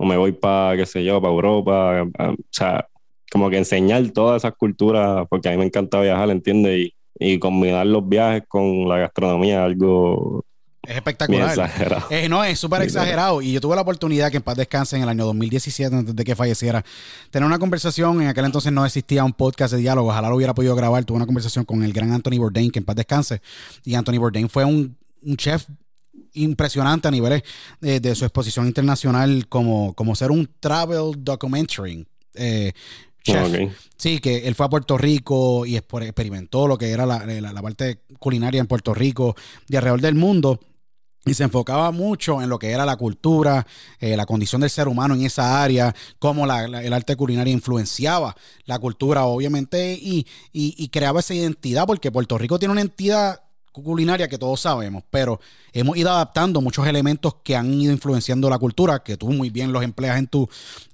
me 0.00 0.16
voy 0.16 0.32
para, 0.32 0.76
qué 0.76 0.86
sé 0.86 1.04
yo, 1.04 1.20
para 1.20 1.32
Europa. 1.32 2.02
o 2.02 2.34
sea, 2.50 2.88
como 3.30 3.50
que 3.50 3.58
enseñar 3.58 4.08
todas 4.10 4.42
esas 4.42 4.54
culturas, 4.56 5.26
porque 5.28 5.48
a 5.48 5.52
mí 5.52 5.58
me 5.58 5.64
encanta 5.64 6.00
viajar, 6.00 6.30
¿entiendes? 6.30 6.78
Y, 6.78 6.94
y 7.20 7.38
combinar 7.38 7.86
los 7.86 8.08
viajes 8.08 8.44
con 8.48 8.88
la 8.88 8.98
gastronomía, 8.98 9.64
algo 9.64 10.44
es 10.88 10.96
espectacular. 10.96 12.06
Eh, 12.08 12.30
no, 12.30 12.42
es 12.42 12.58
súper 12.58 12.80
exagerado. 12.80 13.42
Y 13.42 13.52
yo 13.52 13.60
tuve 13.60 13.76
la 13.76 13.82
oportunidad, 13.82 14.30
que 14.30 14.38
en 14.38 14.42
paz 14.42 14.56
descanse, 14.56 14.96
en 14.96 15.02
el 15.02 15.08
año 15.10 15.26
2017, 15.26 15.94
antes 15.94 16.16
de 16.16 16.24
que 16.24 16.34
falleciera, 16.34 16.82
tener 17.30 17.46
una 17.46 17.58
conversación. 17.58 18.22
En 18.22 18.28
aquel 18.28 18.46
entonces 18.46 18.72
no 18.72 18.86
existía 18.86 19.22
un 19.22 19.34
podcast 19.34 19.74
de 19.74 19.80
diálogo. 19.80 20.08
Ojalá 20.08 20.30
lo 20.30 20.36
hubiera 20.36 20.54
podido 20.54 20.74
grabar. 20.74 21.04
Tuve 21.04 21.16
una 21.16 21.26
conversación 21.26 21.66
con 21.66 21.82
el 21.82 21.92
gran 21.92 22.10
Anthony 22.12 22.38
Bourdain, 22.38 22.70
que 22.70 22.78
en 22.78 22.86
paz 22.86 22.96
descanse. 22.96 23.42
Y 23.84 23.94
Anthony 23.96 24.16
Bourdain 24.18 24.48
fue 24.48 24.64
un, 24.64 24.96
un 25.22 25.36
chef 25.36 25.66
impresionante 26.32 27.06
a 27.06 27.10
niveles 27.10 27.42
de, 27.82 28.00
de 28.00 28.14
su 28.14 28.24
exposición 28.24 28.66
internacional 28.66 29.46
como, 29.46 29.92
como 29.92 30.14
ser 30.14 30.30
un 30.30 30.48
travel 30.58 31.12
documentary. 31.18 32.06
Eh, 32.34 32.72
chef. 33.32 33.52
Sí, 33.96 34.18
que 34.20 34.46
él 34.46 34.54
fue 34.54 34.66
a 34.66 34.68
Puerto 34.68 34.96
Rico 34.98 35.66
y 35.66 35.76
exper- 35.76 36.04
experimentó 36.04 36.66
lo 36.68 36.78
que 36.78 36.90
era 36.90 37.04
la, 37.06 37.24
la- 37.26 37.52
la 37.52 37.62
parte 37.62 38.02
culinaria 38.18 38.60
en 38.60 38.66
Puerto 38.66 38.94
Rico 38.94 39.34
y 39.68 39.76
alrededor 39.76 40.00
del 40.00 40.14
mundo. 40.14 40.60
Y 41.26 41.34
se 41.34 41.42
enfocaba 41.42 41.90
mucho 41.90 42.40
en 42.40 42.48
lo 42.48 42.58
que 42.58 42.70
era 42.70 42.86
la 42.86 42.96
cultura, 42.96 43.66
eh, 43.98 44.16
la 44.16 44.24
condición 44.24 44.60
del 44.62 44.70
ser 44.70 44.88
humano 44.88 45.14
en 45.14 45.22
esa 45.26 45.62
área, 45.62 45.94
cómo 46.18 46.46
la- 46.46 46.68
la- 46.68 46.82
el 46.82 46.92
arte 46.92 47.16
culinario 47.16 47.52
influenciaba 47.52 48.34
la 48.64 48.78
cultura, 48.78 49.24
obviamente, 49.26 49.92
y, 50.00 50.26
y- 50.52 50.74
y 50.78 50.88
creaba 50.88 51.20
esa 51.20 51.34
identidad, 51.34 51.86
porque 51.86 52.10
Puerto 52.12 52.38
Rico 52.38 52.58
tiene 52.58 52.72
una 52.72 52.80
entidad 52.80 53.40
culinaria 53.72 54.28
que 54.28 54.38
todos 54.38 54.60
sabemos, 54.60 55.02
pero 55.10 55.40
hemos 55.72 55.96
ido 55.96 56.10
adaptando 56.10 56.60
muchos 56.60 56.86
elementos 56.86 57.36
que 57.42 57.54
han 57.56 57.72
ido 57.74 57.92
influenciando 57.92 58.48
la 58.50 58.58
cultura, 58.58 59.02
que 59.02 59.16
tú 59.16 59.28
muy 59.32 59.50
bien 59.50 59.72
los 59.72 59.82
empleas 59.84 60.18
en 60.18 60.26
tu 60.26 60.48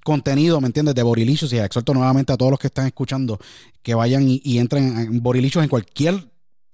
contenido, 0.04 0.60
¿me 0.60 0.66
entiendes? 0.66 0.94
De 0.94 1.02
Borilicious, 1.02 1.52
y 1.52 1.58
exhorto 1.58 1.94
nuevamente 1.94 2.32
a 2.32 2.36
todos 2.36 2.50
los 2.50 2.58
que 2.60 2.66
están 2.68 2.86
escuchando 2.86 3.38
que 3.82 3.94
vayan 3.94 4.28
y, 4.28 4.40
y 4.44 4.58
entren 4.58 4.98
en 4.98 5.22
Borilicious 5.22 5.62
en 5.62 5.68
cualquier 5.70 6.28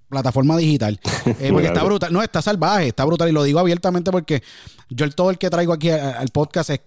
plataforma 0.09 0.57
digital. 0.57 0.99
Eh, 1.39 1.49
porque 1.51 1.67
está 1.67 1.83
brutal. 1.83 2.11
No, 2.11 2.21
está 2.21 2.41
salvaje, 2.41 2.87
está 2.87 3.05
brutal. 3.05 3.29
Y 3.29 3.31
lo 3.31 3.43
digo 3.43 3.59
abiertamente 3.59 4.11
porque 4.11 4.41
yo 4.89 5.05
el, 5.05 5.15
todo 5.15 5.29
el 5.29 5.37
que 5.37 5.49
traigo 5.49 5.71
aquí 5.73 5.89
al 5.89 6.27
podcast 6.29 6.71
es. 6.71 6.81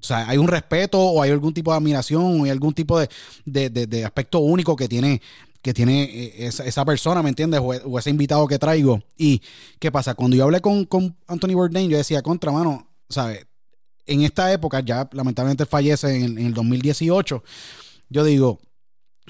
O 0.00 0.06
sea, 0.06 0.28
hay 0.28 0.36
un 0.36 0.48
respeto 0.48 0.98
o 1.00 1.22
hay 1.22 1.30
algún 1.30 1.54
tipo 1.54 1.70
de 1.70 1.78
admiración 1.78 2.40
o 2.40 2.44
hay 2.44 2.50
algún 2.50 2.74
tipo 2.74 2.98
de, 2.98 3.08
de- 3.46 3.70
de- 3.70 3.86
de 3.86 4.04
aspecto 4.04 4.38
único 4.40 4.76
que 4.76 4.86
tiene, 4.86 5.22
que 5.64 5.72
tiene 5.72 6.02
eh, 6.04 6.46
esa, 6.46 6.62
esa 6.66 6.84
persona, 6.84 7.22
¿me 7.22 7.30
entiendes? 7.30 7.58
O, 7.58 7.68
o 7.68 7.98
ese 7.98 8.10
invitado 8.10 8.46
que 8.46 8.58
traigo. 8.58 9.02
Y, 9.16 9.40
¿qué 9.80 9.90
pasa? 9.90 10.14
Cuando 10.14 10.36
yo 10.36 10.44
hablé 10.44 10.60
con, 10.60 10.84
con 10.84 11.16
Anthony 11.26 11.54
Bourdain, 11.54 11.88
yo 11.88 11.96
decía, 11.96 12.20
contra, 12.20 12.52
mano, 12.52 12.86
¿sabes? 13.08 13.46
En 14.04 14.20
esta 14.22 14.52
época, 14.52 14.80
ya 14.80 15.08
lamentablemente 15.12 15.64
fallece 15.64 16.14
en 16.14 16.22
el, 16.24 16.38
en 16.38 16.46
el 16.48 16.54
2018, 16.54 17.42
yo 18.10 18.24
digo, 18.24 18.60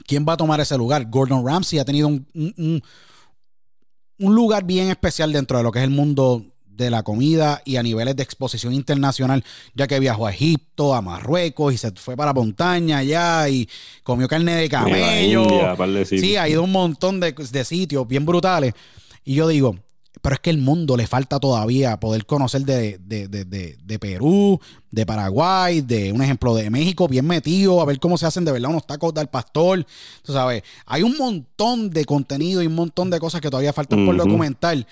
¿quién 0.08 0.26
va 0.28 0.32
a 0.32 0.36
tomar 0.36 0.58
ese 0.60 0.76
lugar? 0.76 1.08
Gordon 1.08 1.46
Ramsay 1.46 1.78
ha 1.78 1.84
tenido 1.84 2.08
un- 2.08 2.26
un- 2.34 2.82
un 4.18 4.34
lugar 4.34 4.64
bien 4.64 4.88
especial 4.90 5.32
dentro 5.32 5.56
de 5.58 5.62
lo 5.62 5.70
que 5.70 5.78
es 5.78 5.84
el 5.84 5.90
mundo 5.90 6.44
de 6.76 6.90
la 6.90 7.02
comida 7.02 7.62
y 7.64 7.76
a 7.76 7.82
niveles 7.82 8.16
de 8.16 8.22
exposición 8.22 8.72
internacional, 8.72 9.44
ya 9.74 9.86
que 9.86 10.00
viajó 10.00 10.26
a 10.26 10.32
Egipto, 10.32 10.94
a 10.94 11.02
Marruecos 11.02 11.74
y 11.74 11.78
se 11.78 11.90
fue 11.92 12.16
para 12.16 12.30
la 12.30 12.34
montaña 12.34 12.98
allá 12.98 13.48
y 13.48 13.68
comió 14.02 14.28
carne 14.28 14.54
de 14.56 14.68
camello. 14.68 15.42
India, 15.44 16.04
Sí, 16.20 16.36
ha 16.36 16.48
ido 16.48 16.60
a 16.60 16.64
un 16.64 16.72
montón 16.72 17.20
de, 17.20 17.32
de 17.32 17.64
sitios 17.64 18.06
bien 18.06 18.26
brutales. 18.26 18.74
Y 19.24 19.34
yo 19.34 19.48
digo, 19.48 19.76
pero 20.24 20.36
es 20.36 20.40
que 20.40 20.48
el 20.50 20.58
mundo 20.58 20.96
le 20.96 21.06
falta 21.06 21.38
todavía 21.38 21.98
poder 22.00 22.24
conocer 22.24 22.62
de, 22.62 22.98
de, 22.98 23.28
de, 23.28 23.44
de, 23.44 23.76
de 23.84 23.98
Perú, 23.98 24.58
de 24.90 25.04
Paraguay, 25.04 25.82
de 25.82 26.12
un 26.12 26.22
ejemplo 26.22 26.54
de 26.54 26.70
México, 26.70 27.08
bien 27.08 27.26
metido, 27.26 27.80
a 27.80 27.84
ver 27.84 27.98
cómo 27.98 28.16
se 28.16 28.24
hacen 28.24 28.44
de 28.44 28.52
verdad 28.52 28.70
unos 28.70 28.86
tacos 28.86 29.12
del 29.12 29.26
pastor. 29.26 29.84
Tú 30.22 30.32
sabes, 30.32 30.62
hay 30.86 31.02
un 31.02 31.16
montón 31.18 31.90
de 31.90 32.04
contenido 32.06 32.62
y 32.62 32.66
un 32.66 32.74
montón 32.74 33.10
de 33.10 33.20
cosas 33.20 33.40
que 33.40 33.50
todavía 33.50 33.72
faltan 33.74 34.06
por 34.06 34.16
documentar. 34.16 34.86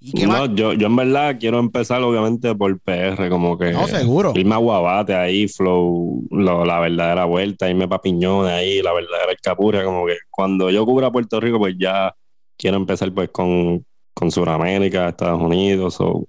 ¿Y 0.00 0.12
qué 0.12 0.26
más? 0.28 0.48
No, 0.48 0.54
yo, 0.54 0.72
yo 0.74 0.86
en 0.86 0.94
verdad 0.96 1.36
quiero 1.40 1.58
empezar 1.58 2.00
obviamente 2.02 2.54
por 2.54 2.78
PR, 2.80 3.28
como 3.28 3.58
que 3.58 3.72
No, 3.72 3.86
seguro. 3.88 4.32
irme 4.36 4.54
a 4.54 4.58
Guabate 4.58 5.14
ahí, 5.14 5.48
Flow, 5.48 6.22
lo- 6.30 6.64
la 6.64 6.78
verdadera 6.80 7.24
vuelta, 7.24 7.68
irme 7.68 7.88
para 7.88 8.00
Piñones 8.00 8.52
ahí, 8.52 8.80
la 8.80 8.92
verdadera 8.92 9.32
escapura, 9.32 9.84
como 9.84 10.06
que 10.06 10.16
cuando 10.30 10.70
yo 10.70 10.84
cubra 10.86 11.10
Puerto 11.10 11.40
Rico, 11.40 11.58
pues 11.58 11.74
ya 11.78 12.14
quiero 12.56 12.76
empezar 12.76 13.12
pues 13.12 13.30
con, 13.30 13.84
con 14.14 14.30
Sudamérica, 14.30 15.08
Estados 15.08 15.40
Unidos, 15.42 16.00
o 16.00 16.24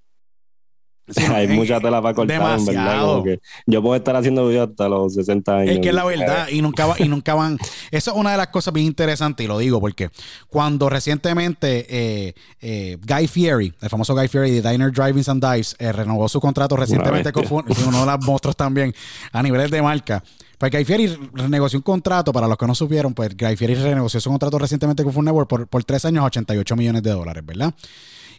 Sí, 1.09 1.23
hay 1.33 1.45
en- 1.45 1.55
mucha 1.55 1.79
tela 1.79 2.01
para 2.01 2.13
cortar, 2.15 2.35
en 2.37 2.41
verdad, 2.43 2.57
demasiado. 2.57 3.07
como 3.11 3.23
que 3.23 3.39
yo 3.65 3.81
puedo 3.81 3.95
estar 3.95 4.15
haciendo 4.15 4.47
videos 4.47 4.69
hasta 4.69 4.87
los 4.89 5.13
60 5.13 5.57
años. 5.57 5.75
Es 5.75 5.79
que 5.79 5.89
es 5.89 5.95
la 5.95 6.05
verdad, 6.05 6.47
y 6.49 6.61
nunca, 6.61 6.85
va- 6.85 6.95
y 6.99 7.07
nunca 7.07 7.35
van. 7.35 7.57
Eso 7.91 8.11
es 8.11 8.17
una 8.17 8.31
de 8.31 8.37
las 8.37 8.47
cosas 8.47 8.73
bien 8.73 8.85
interesantes, 8.87 9.43
y 9.43 9.47
lo 9.47 9.57
digo 9.57 9.79
porque 9.79 10.09
cuando 10.47 10.89
recientemente 10.89 11.85
eh, 11.89 12.33
eh, 12.61 12.97
Guy 13.05 13.27
Fieri, 13.27 13.73
el 13.81 13.89
famoso 13.89 14.13
Guy 14.15 14.27
Fieri 14.27 14.59
de 14.59 14.69
Diner 14.69 14.91
Driving 14.91 15.23
and 15.27 15.43
Dives, 15.45 15.75
eh, 15.79 15.91
renovó 15.91 16.27
su 16.29 16.39
contrato 16.39 16.75
recientemente 16.75 17.31
con 17.31 17.45
uno 17.51 17.99
de 17.99 18.05
los 18.05 18.25
monstruos 18.25 18.55
también 18.55 18.93
a 19.31 19.43
niveles 19.43 19.71
de 19.71 19.81
marca. 19.81 20.23
Pues 20.57 20.71
Guy 20.73 20.83
Fieri 20.83 21.07
renegoció 21.33 21.79
un 21.79 21.83
contrato, 21.83 22.33
para 22.33 22.45
los 22.45 22.57
que 22.57 22.67
no 22.67 22.75
supieron, 22.75 23.13
pues 23.13 23.35
Guy 23.37 23.55
Fieri 23.55 23.75
renegoció 23.75 24.19
su 24.19 24.29
contrato 24.29 24.59
recientemente 24.59 25.05
con 25.05 25.13
Food 25.13 25.23
Network 25.23 25.47
por, 25.49 25.67
por 25.67 25.83
tres 25.85 26.03
años, 26.03 26.25
88 26.25 26.75
millones 26.75 27.01
de 27.01 27.11
dólares, 27.11 27.45
¿verdad? 27.45 27.73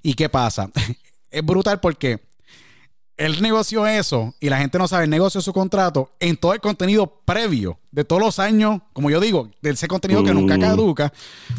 ¿Y 0.02 0.12
qué 0.12 0.28
pasa? 0.28 0.68
es 1.30 1.42
brutal 1.44 1.80
porque 1.80 2.20
él 3.20 3.40
negoció 3.42 3.86
eso 3.86 4.34
y 4.40 4.48
la 4.48 4.58
gente 4.58 4.78
no 4.78 4.88
sabe, 4.88 5.04
él 5.04 5.10
negoció 5.10 5.40
su 5.40 5.52
contrato 5.52 6.10
en 6.20 6.36
todo 6.36 6.54
el 6.54 6.60
contenido 6.60 7.20
previo 7.24 7.78
de 7.92 8.04
todos 8.04 8.22
los 8.22 8.38
años, 8.38 8.80
como 8.92 9.10
yo 9.10 9.20
digo, 9.20 9.50
de 9.60 9.70
ese 9.70 9.86
contenido 9.88 10.24
que 10.24 10.32
nunca 10.32 10.56
Mm. 10.56 10.60
caduca, 10.60 11.12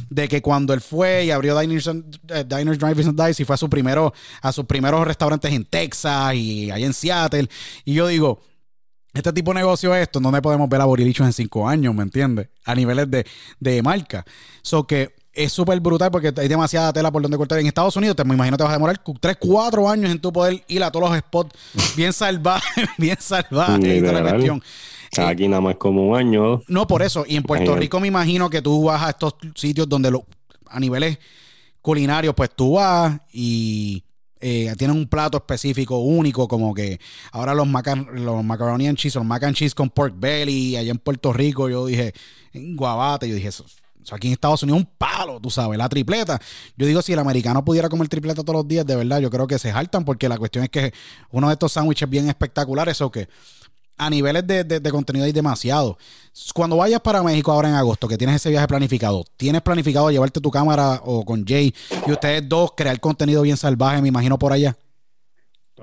de 0.10 0.28
que 0.28 0.42
cuando 0.42 0.74
él 0.74 0.82
fue 0.82 1.26
y 1.26 1.32
abrió 1.32 1.58
Diners, 1.60 1.88
and- 1.88 2.20
eh, 2.30 2.44
Diners 2.48 2.80
Drivers 2.80 3.08
and 3.08 3.22
Dice 3.28 3.44
y 3.44 3.46
fue 3.46 3.54
a, 3.54 3.58
su 3.58 3.70
primero, 3.70 4.14
a 4.42 4.52
sus 4.52 4.66
primeros 4.66 5.06
restaurantes 5.06 5.52
en 5.54 5.64
Texas 5.66 6.34
y 6.36 6.72
allá 6.72 6.86
en 6.86 6.94
Seattle. 6.94 7.48
Y 7.86 7.94
yo 7.94 8.08
digo, 8.08 8.42
este 9.14 9.32
tipo 9.34 9.52
de 9.54 9.60
negocio 9.60 9.94
es 9.94 10.04
esto, 10.04 10.20
donde 10.20 10.42
podemos 10.42 10.68
ver 10.70 10.82
a 10.82 10.86
Borilichos 10.86 11.28
en 11.28 11.34
cinco 11.34 11.68
años, 11.68 11.94
¿me 11.94 12.04
entiendes? 12.04 12.48
A 12.66 12.74
niveles 12.76 13.12
de, 13.12 13.26
de 13.60 13.82
marca. 13.84 14.26
So 14.62 14.88
que 14.88 15.14
es 15.34 15.52
súper 15.52 15.80
brutal 15.80 16.12
porque 16.12 16.34
hay 16.36 16.48
demasiada 16.48 16.92
tela 16.92 17.12
por 17.12 17.22
donde 17.22 17.38
cortar. 17.38 17.60
En 17.60 17.68
Estados 17.68 17.96
Unidos, 17.96 18.16
te 18.16 18.24
me 18.24 18.34
imagino 18.34 18.58
te 18.58 18.64
vas 18.64 18.72
a 18.72 18.76
demorar 18.76 19.02
3, 19.20 19.38
4 19.40 19.90
años 19.90 20.12
en 20.12 20.20
tu 20.20 20.32
poder 20.32 20.64
ir 20.68 20.84
a 20.84 20.92
todos 20.92 21.10
los 21.10 21.20
spots 21.20 21.56
bien 21.96 22.14
salvajes, 22.14 22.90
bien 22.98 23.18
salvajes. 23.20 24.02
la 24.02 24.22
cuestión. 24.22 24.62
Eh, 25.18 25.22
Aquí 25.22 25.48
nada 25.48 25.62
más 25.62 25.76
como 25.76 26.10
un 26.10 26.18
año. 26.18 26.62
no, 26.68 26.88
por 26.88 27.02
eso. 27.02 27.26
Y 27.28 27.36
en 27.36 27.44
Puerto. 27.44 27.76
Rico 27.76 28.00
me 28.00 28.08
imagino 28.08 28.50
que 28.50 28.62
tú 28.62 28.86
vas 28.86 29.04
a 29.04 29.10
estos 29.10 29.36
sitios 29.56 29.88
donde 29.88 30.10
lo, 30.10 30.26
a 30.68 30.80
niveles 30.80 31.20
culinarios, 31.82 32.34
pues 32.36 32.50
tú 32.56 32.74
vas 32.74 33.20
y 33.32 34.04
eh, 34.40 34.74
tienen 34.78 34.96
un 34.98 35.08
plato 35.08 35.38
específico, 35.38 36.00
único, 36.00 36.48
como 36.48 36.74
que 36.74 37.00
ahora 37.32 37.54
los, 37.54 37.68
macar 37.68 37.98
los 37.98 38.44
macaroni 38.44 38.88
and 38.88 38.98
cheese, 38.98 39.16
los 39.16 39.26
mac 39.26 39.44
and 39.44 39.56
cheese 39.56 39.76
con 39.76 39.90
pork 39.90 40.14
belly, 40.18 40.78
allá 40.78 40.92
en 40.92 40.98
Puerto 40.98 41.34
Rico, 41.34 41.70
yo 41.70 41.86
dije, 41.86 42.14
en 42.54 42.76
Guabate, 42.76 43.28
yo 43.28 43.36
dije, 43.36 43.50
eso, 43.50 43.66
eso 44.04 44.16
aquí 44.16 44.28
en 44.28 44.34
Estados 44.34 44.64
Unidos 44.64 44.82
un 44.82 44.90
palo, 44.98 45.40
tú 45.40 45.50
sabes, 45.50 45.78
la 45.78 45.88
tripleta. 45.90 46.40
Yo 46.78 46.86
digo, 46.88 47.02
si 47.02 47.14
el 47.14 47.20
americano 47.20 47.64
pudiera 47.64 47.90
comer 47.90 48.08
tripleta 48.10 48.42
todos 48.44 48.56
los 48.56 48.68
días, 48.68 48.86
de 48.86 48.96
verdad, 48.96 49.20
yo 49.20 49.30
creo 49.30 49.48
que 49.48 49.60
se 49.60 49.72
jaltan, 49.72 50.04
porque 50.06 50.28
la 50.30 50.38
cuestión 50.38 50.64
es 50.64 50.70
que 50.70 50.94
uno 51.32 51.48
de 51.48 51.54
estos 51.54 51.72
sándwiches 51.74 52.10
bien 52.10 52.28
espectaculares, 52.30 53.00
o 53.02 53.12
que 53.12 53.28
a 53.98 54.10
niveles 54.10 54.48
de, 54.48 54.64
de- 54.64 54.80
de 54.80 54.92
contenido 54.92 55.26
hay 55.26 55.32
demasiado. 55.32 55.98
Cuando 56.56 56.78
vayas 56.78 57.02
para 57.02 57.22
México 57.22 57.52
ahora 57.52 57.70
en 57.70 57.76
agosto, 57.76 58.08
que 58.08 58.18
tienes 58.18 58.38
ese 58.38 58.50
viaje 58.50 58.68
planificado, 58.68 59.24
tienes 59.38 59.62
planificado 59.62 60.10
llevarte 60.10 60.42
tu 60.42 60.50
cámara 60.50 61.02
o 61.06 61.24
con 61.24 61.46
Jay 61.46 61.74
y 62.08 62.12
ustedes 62.12 62.48
dos 62.50 62.72
crear 62.76 63.00
contenido 63.00 63.44
bien 63.44 63.58
salvaje, 63.58 64.02
me 64.02 64.08
imagino 64.08 64.40
por 64.40 64.54
allá. 64.54 64.76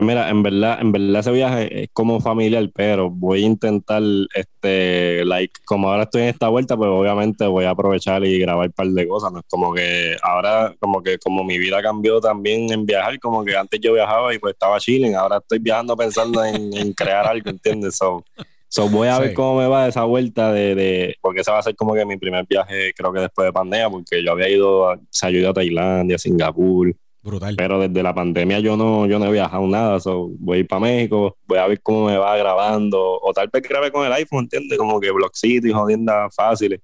Mira, 0.01 0.31
en 0.31 0.43
verdad, 0.43 0.79
en 0.81 0.93
verdad 0.93 1.21
ese 1.21 1.33
viaje 1.33 1.83
es 1.83 1.89
como 1.93 2.21
familiar, 2.21 2.69
pero 2.75 3.11
voy 3.11 3.43
a 3.43 3.47
intentar, 3.47 4.03
este, 4.35 5.25
like, 5.25 5.53
como 5.65 5.91
ahora 5.91 6.05
estoy 6.05 6.23
en 6.23 6.29
esta 6.29 6.49
vuelta, 6.49 6.77
pues 6.77 6.89
obviamente 6.89 7.47
voy 7.47 7.65
a 7.65 7.71
aprovechar 7.71 8.25
y 8.25 8.39
grabar 8.39 8.67
un 8.69 8.73
par 8.73 8.87
de 8.87 9.09
cosas, 9.09 9.33
¿no? 9.33 9.41
Como 9.49 9.75
que 9.75 10.17
ahora, 10.23 10.75
como 10.79 11.03
que 11.03 11.19
como 11.19 11.43
mi 11.43 11.59
vida 11.59 11.83
cambió 11.83 12.21
también 12.21 12.73
en 12.73 12.87
viajar, 12.87 13.19
como 13.19 13.45
que 13.45 13.57
antes 13.57 13.81
yo 13.81 13.93
viajaba 13.95 14.33
y 14.33 14.39
pues 14.39 14.53
estaba 14.53 14.79
chilling, 14.79 15.15
ahora 15.17 15.39
estoy 15.39 15.59
viajando 15.59 15.97
pensando 15.97 16.45
en, 16.45 16.73
en 16.77 16.93
crear 16.93 17.27
algo, 17.27 17.51
¿entiendes? 17.51 17.97
So, 17.97 18.23
so 18.69 18.89
voy 18.89 19.09
a 19.09 19.17
Sí. 19.17 19.23
ver 19.23 19.35
cómo 19.35 19.59
me 19.59 19.67
va 19.67 19.89
esa 19.89 20.05
vuelta 20.05 20.53
de, 20.53 20.75
de, 20.77 21.17
porque 21.21 21.41
ese 21.41 21.51
va 21.51 21.59
a 21.59 21.63
ser 21.63 21.75
como 21.75 21.95
que 21.95 22.05
mi 22.05 22.17
primer 22.17 22.47
viaje, 22.49 22.93
creo 22.95 23.13
que 23.13 23.21
después 23.21 23.47
de 23.47 23.53
pandemia, 23.53 23.91
porque 23.91 24.23
yo 24.23 24.31
había 24.31 24.49
ido, 24.49 24.81
o 24.93 24.97
sea, 25.11 25.31
yo 25.31 25.39
ido 25.39 25.51
a 25.51 25.55
Tailandia, 25.55 26.19
Singapur, 26.19 26.95
Brutal. 27.23 27.57
pero 27.57 27.79
desde 27.81 28.03
la 28.03 28.15
pandemia 28.15 28.61
yo 28.61 28.77
no, 28.77 29.07
yo 29.07 29.19
no 29.19 29.27
he 29.27 29.33
viajado 29.33 29.67
nada. 29.67 30.01
So, 30.01 30.31
voy 30.39 30.59
a 30.59 30.61
ir 30.61 30.67
para 30.69 30.81
México, 30.81 31.37
voy 31.47 31.59
a 31.59 31.67
ver 31.67 31.81
cómo 31.83 32.07
me 32.07 32.17
va 32.17 32.37
grabando. 32.37 33.01
O 33.21 33.33
tal 33.33 33.49
vez 33.53 33.63
grabe 33.63 33.91
con 33.91 34.07
el 34.07 34.13
iPhone, 34.13 34.45
¿entiendes? 34.45 34.79
Como 34.79 35.01
que 35.01 35.11
Block 35.11 35.35
City, 35.35 35.71
jodiendas 35.73 36.35
fáciles. 36.35 36.81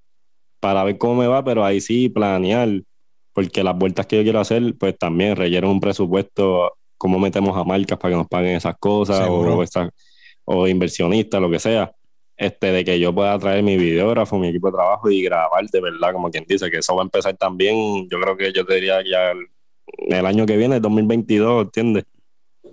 Para 0.61 0.83
ver 0.85 0.99
cómo 0.99 1.15
me 1.17 1.27
va, 1.27 1.43
pero 1.45 1.65
ahí 1.65 1.81
sí 1.81 2.09
planear. 2.09 2.69
Porque 3.33 3.63
las 3.65 3.77
vueltas 3.77 4.07
que 4.07 4.17
yo 4.17 4.23
quiero 4.23 4.41
hacer, 4.41 4.75
pues 4.79 4.97
también 4.99 5.35
requieren 5.37 5.71
un 5.71 5.81
presupuesto. 5.81 6.73
Cómo 6.97 7.19
metemos 7.19 7.57
a 7.57 7.65
marcas 7.65 7.99
para 7.99 8.13
que 8.13 8.19
nos 8.19 8.29
paguen 8.29 8.57
esas 8.57 8.77
cosas. 8.79 9.27
O, 9.29 9.63
esas- 9.63 9.91
o 10.45 10.67
inversionistas, 10.69 11.41
lo 11.41 11.51
que 11.51 11.59
sea. 11.59 11.93
este, 12.37 12.73
de 12.73 12.85
que 12.85 12.99
yo 12.99 13.15
pueda 13.15 13.39
traer 13.39 13.63
mi 13.63 13.77
videógrafo, 13.77 14.37
mi 14.39 14.49
equipo 14.49 14.67
de 14.67 14.73
trabajo 14.73 15.09
y 15.09 15.23
grabar 15.23 15.65
de 15.71 15.81
verdad, 15.81 16.13
como 16.13 16.31
quien 16.31 16.45
dice, 16.49 16.69
que 16.69 16.79
eso 16.79 16.95
va 16.97 17.03
a 17.03 17.05
empezar 17.05 17.37
también, 17.37 18.09
yo 18.11 18.21
creo 18.21 18.37
que 18.37 18.53
yo 18.53 18.67
te 18.67 18.75
diría 18.75 19.01
ya 19.09 19.31
el, 19.31 19.47
el 19.87 20.27
año 20.27 20.47
que 20.47 20.57
viene, 20.57 20.77
el 20.77 20.83
2022, 20.83 21.65
¿entiendes? 21.67 22.05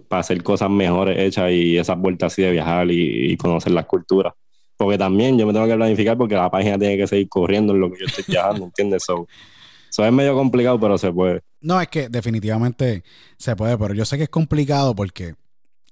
Para 0.08 0.22
hacer 0.22 0.42
cosas 0.44 0.70
mejores 0.70 1.18
hechas 1.20 1.52
y 1.52 1.78
esas 1.78 1.98
vueltas 1.98 2.34
así 2.34 2.42
de 2.42 2.52
viajar 2.52 2.90
y, 2.92 3.32
y 3.32 3.38
conocer 3.38 3.72
las 3.74 3.86
culturas. 3.86 4.34
Porque 4.78 4.98
también 4.98 5.38
yo 5.38 5.46
me 5.46 5.54
tengo 5.54 5.68
que 5.68 5.76
planificar 5.76 6.18
porque 6.18 6.36
la 6.36 6.50
página 6.50 6.78
tiene 6.80 6.98
que 6.98 7.08
seguir 7.08 7.30
corriendo 7.30 7.74
en 7.74 7.80
lo 7.82 7.92
que 7.92 8.00
yo 8.00 8.06
estoy 8.08 8.24
viajando, 8.28 8.66
¿entiendes? 8.66 9.04
So, 9.06 9.28
so 9.90 10.06
es 10.06 10.12
medio 10.12 10.34
complicado, 10.34 10.80
pero 10.80 10.98
se 10.98 11.12
puede. 11.12 11.42
No, 11.62 11.80
es 11.80 11.88
que 11.88 12.10
definitivamente 12.10 13.04
se 13.38 13.56
puede, 13.56 13.78
pero 13.78 13.94
yo 13.94 14.06
sé 14.06 14.18
que 14.18 14.24
es 14.24 14.30
complicado 14.30 14.96
porque 14.96 15.36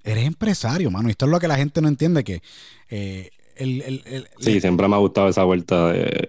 eres 0.04 0.26
empresario, 0.26 0.90
mano. 0.90 1.08
Y 1.08 1.12
esto 1.12 1.26
es 1.26 1.32
lo 1.32 1.40
que 1.40 1.48
la 1.48 1.56
gente 1.58 1.82
no 1.82 1.88
entiende, 1.88 2.24
que 2.24 2.42
eh, 2.90 3.30
el, 3.56 3.82
el- 3.84 4.04
el- 4.06 4.28
Sí, 4.40 4.60
siempre 4.60 4.88
me 4.88 4.96
ha 4.96 5.00
gustado 5.00 5.28
esa 5.30 5.44
vuelta 5.44 5.92
de, 5.92 6.26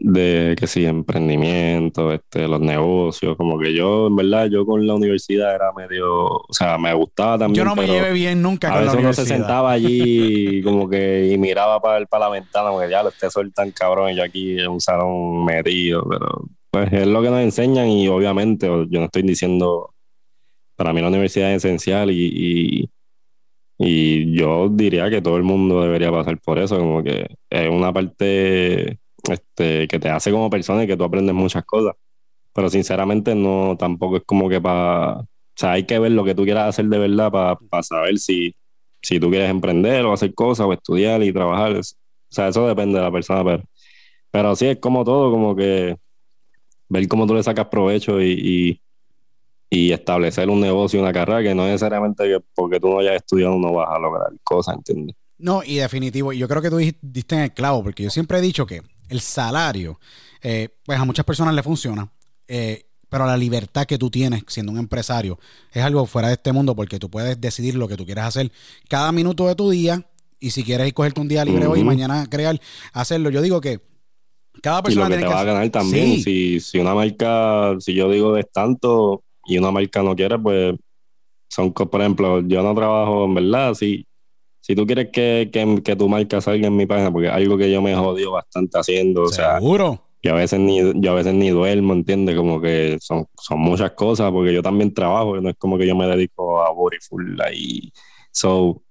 de 0.00 0.56
que 0.58 0.66
sí, 0.66 0.84
emprendimiento, 0.84 2.12
este, 2.12 2.46
los 2.48 2.60
negocios, 2.60 3.36
como 3.36 3.58
que 3.58 3.74
yo, 3.74 4.08
en 4.08 4.16
verdad, 4.16 4.46
yo 4.46 4.64
con 4.64 4.86
la 4.86 4.94
universidad 4.94 5.54
era 5.54 5.72
medio, 5.72 6.26
o 6.26 6.46
sea, 6.50 6.78
me 6.78 6.92
gustaba 6.94 7.38
también. 7.38 7.64
yo 7.64 7.68
no 7.68 7.76
me 7.76 7.86
llevé 7.86 8.12
bien 8.12 8.42
nunca 8.42 8.68
A 8.68 8.72
con 8.72 8.86
la 8.86 8.92
veces 8.92 9.04
uno 9.04 9.12
se 9.12 9.26
sentaba 9.26 9.72
allí 9.72 10.62
como 10.64 10.88
que 10.88 11.32
y 11.32 11.38
miraba 11.38 11.80
para, 11.80 12.04
para 12.06 12.26
la 12.26 12.30
ventana, 12.30 12.70
porque 12.70 12.90
ya 12.90 13.02
lo 13.02 13.10
esté 13.10 13.28
tan 13.54 13.70
cabrón 13.70 14.10
y 14.10 14.16
yo 14.16 14.24
aquí 14.24 14.58
en 14.58 14.68
un 14.68 14.80
salón 14.80 15.44
metido, 15.44 16.06
pero 16.08 16.44
pues 16.70 16.92
es 16.92 17.06
lo 17.06 17.22
que 17.22 17.30
nos 17.30 17.40
enseñan 17.40 17.88
y 17.88 18.08
obviamente 18.08 18.66
yo 18.66 18.98
no 18.98 19.04
estoy 19.04 19.22
diciendo, 19.22 19.94
para 20.74 20.92
mí 20.92 21.00
la 21.00 21.08
universidad 21.08 21.52
es 21.52 21.64
esencial 21.64 22.10
y, 22.10 22.26
y, 22.32 22.90
y 23.78 24.36
yo 24.36 24.68
diría 24.68 25.08
que 25.08 25.22
todo 25.22 25.36
el 25.36 25.44
mundo 25.44 25.82
debería 25.82 26.10
pasar 26.10 26.38
por 26.40 26.58
eso, 26.58 26.76
como 26.76 27.02
que 27.02 27.28
es 27.48 27.70
una 27.70 27.92
parte 27.92 28.98
este, 29.30 29.88
que 29.88 29.98
te 29.98 30.08
hace 30.08 30.30
como 30.30 30.50
persona 30.50 30.84
y 30.84 30.86
que 30.86 30.96
tú 30.96 31.04
aprendes 31.04 31.34
muchas 31.34 31.64
cosas, 31.64 31.94
pero 32.52 32.70
sinceramente 32.70 33.34
no, 33.34 33.76
tampoco 33.78 34.18
es 34.18 34.22
como 34.24 34.48
que 34.48 34.60
para, 34.60 35.18
o 35.18 35.56
sea, 35.56 35.72
hay 35.72 35.84
que 35.84 35.98
ver 35.98 36.12
lo 36.12 36.24
que 36.24 36.34
tú 36.34 36.44
quieras 36.44 36.68
hacer 36.68 36.86
de 36.86 36.98
verdad 36.98 37.30
para 37.30 37.82
saber 37.82 38.18
si, 38.18 38.54
si 39.02 39.20
tú 39.20 39.30
quieres 39.30 39.50
emprender 39.50 40.04
o 40.04 40.12
hacer 40.12 40.34
cosas 40.34 40.66
o 40.66 40.72
estudiar 40.72 41.22
y 41.22 41.32
trabajar. 41.32 41.76
O 41.76 41.82
sea, 42.30 42.48
eso 42.48 42.66
depende 42.66 42.98
de 42.98 43.04
la 43.04 43.12
persona, 43.12 43.44
pero, 43.44 43.62
pero 44.30 44.56
sí 44.56 44.66
es 44.66 44.78
como 44.78 45.04
todo, 45.04 45.30
como 45.30 45.54
que 45.54 45.96
ver 46.88 47.08
cómo 47.08 47.26
tú 47.26 47.34
le 47.34 47.42
sacas 47.42 47.66
provecho 47.66 48.20
y, 48.20 48.32
y, 48.32 48.80
y 49.70 49.92
establecer 49.92 50.48
un 50.48 50.60
negocio, 50.60 51.00
una 51.00 51.12
carrera, 51.12 51.42
que 51.42 51.54
no 51.54 51.66
necesariamente 51.66 52.24
que 52.24 52.40
porque 52.54 52.80
tú 52.80 52.88
no 52.88 52.98
hayas 52.98 53.16
estudiado 53.16 53.56
no 53.56 53.72
vas 53.72 53.88
a 53.90 53.98
lograr 53.98 54.32
cosas, 54.42 54.76
¿entiendes? 54.76 55.16
No, 55.38 55.62
y 55.64 55.76
definitivo, 55.76 56.32
yo 56.32 56.48
creo 56.48 56.62
que 56.62 56.70
tú 56.70 56.76
diste 56.76 57.34
en 57.34 57.42
el 57.42 57.52
clavo, 57.52 57.82
porque 57.82 58.02
yo 58.04 58.10
siempre 58.10 58.38
he 58.38 58.40
dicho 58.40 58.66
que 58.66 58.82
el 59.14 59.20
salario, 59.20 59.98
eh, 60.42 60.68
pues 60.84 60.98
a 60.98 61.04
muchas 61.04 61.24
personas 61.24 61.54
le 61.54 61.62
funciona, 61.62 62.10
eh, 62.48 62.86
pero 63.08 63.26
la 63.26 63.36
libertad 63.36 63.86
que 63.86 63.96
tú 63.96 64.10
tienes 64.10 64.42
siendo 64.48 64.72
un 64.72 64.78
empresario 64.78 65.38
es 65.72 65.82
algo 65.82 66.04
fuera 66.06 66.28
de 66.28 66.34
este 66.34 66.52
mundo, 66.52 66.74
porque 66.74 66.98
tú 66.98 67.08
puedes 67.08 67.40
decidir 67.40 67.76
lo 67.76 67.86
que 67.88 67.96
tú 67.96 68.04
quieres 68.04 68.24
hacer 68.24 68.50
cada 68.88 69.12
minuto 69.12 69.46
de 69.46 69.54
tu 69.54 69.70
día, 69.70 70.04
y 70.40 70.50
si 70.50 70.62
quieres 70.64 70.86
ir 70.88 70.94
cogerte 70.94 71.20
un 71.20 71.28
día 71.28 71.44
libre 71.44 71.66
hoy 71.66 71.80
y 71.80 71.84
mañana 71.84 72.26
crear, 72.28 72.60
hacerlo. 72.92 73.30
Yo 73.30 73.40
digo 73.40 73.60
que 73.60 73.80
cada 74.60 74.80
Y 74.80 74.82
persona 74.82 75.08
lo 75.08 75.10
que 75.10 75.16
tiene 75.16 75.22
te 75.22 75.28
que 75.28 75.34
va 75.34 75.40
a 75.40 75.44
ganar 75.44 75.70
también, 75.70 76.16
Sí. 76.16 76.22
si, 76.22 76.60
si 76.60 76.78
una 76.78 76.94
marca, 76.94 77.74
si 77.80 77.94
yo 77.94 78.10
digo 78.10 78.34
de 78.34 78.44
tanto 78.44 79.22
y 79.46 79.56
una 79.58 79.70
marca 79.70 80.02
no 80.02 80.14
quiere, 80.14 80.38
pues 80.38 80.74
son, 81.48 81.72
por 81.72 82.00
ejemplo, 82.00 82.40
yo 82.46 82.62
no 82.62 82.74
trabajo 82.74 83.24
en 83.24 83.34
verdad, 83.34 83.74
si, 83.74 84.06
si 84.64 84.74
tú 84.74 84.86
quieres 84.86 85.10
que, 85.12 85.50
que, 85.52 85.82
que 85.84 85.94
tu 85.94 86.08
marca 86.08 86.40
salga 86.40 86.68
en 86.68 86.74
mi 86.74 86.86
página, 86.86 87.12
porque 87.12 87.26
es 87.26 87.34
algo 87.34 87.58
que 87.58 87.70
yo 87.70 87.82
me 87.82 87.94
jodido 87.94 88.32
bastante 88.32 88.78
haciendo, 88.78 89.24
o 89.24 89.28
sea, 89.28 89.58
Seguro. 89.58 90.00
yo 90.22 90.32
a 90.32 90.36
veces 90.36 90.58
ni, 90.58 90.78
yo 91.02 91.10
a 91.10 91.14
veces 91.16 91.34
ni 91.34 91.50
duermo, 91.50 91.92
¿entiendes? 91.92 92.34
Como 92.34 92.62
que 92.62 92.96
son, 92.98 93.26
son 93.36 93.58
muchas 93.58 93.90
cosas, 93.90 94.32
porque 94.32 94.54
yo 94.54 94.62
también 94.62 94.94
trabajo, 94.94 95.38
no 95.38 95.50
es 95.50 95.56
como 95.58 95.76
que 95.76 95.86
yo 95.86 95.94
me 95.94 96.06
dedico 96.06 96.62
a 96.62 96.72
body 96.72 96.96
full 97.06 97.38
ahí. 97.42 97.92
So, 98.32 98.82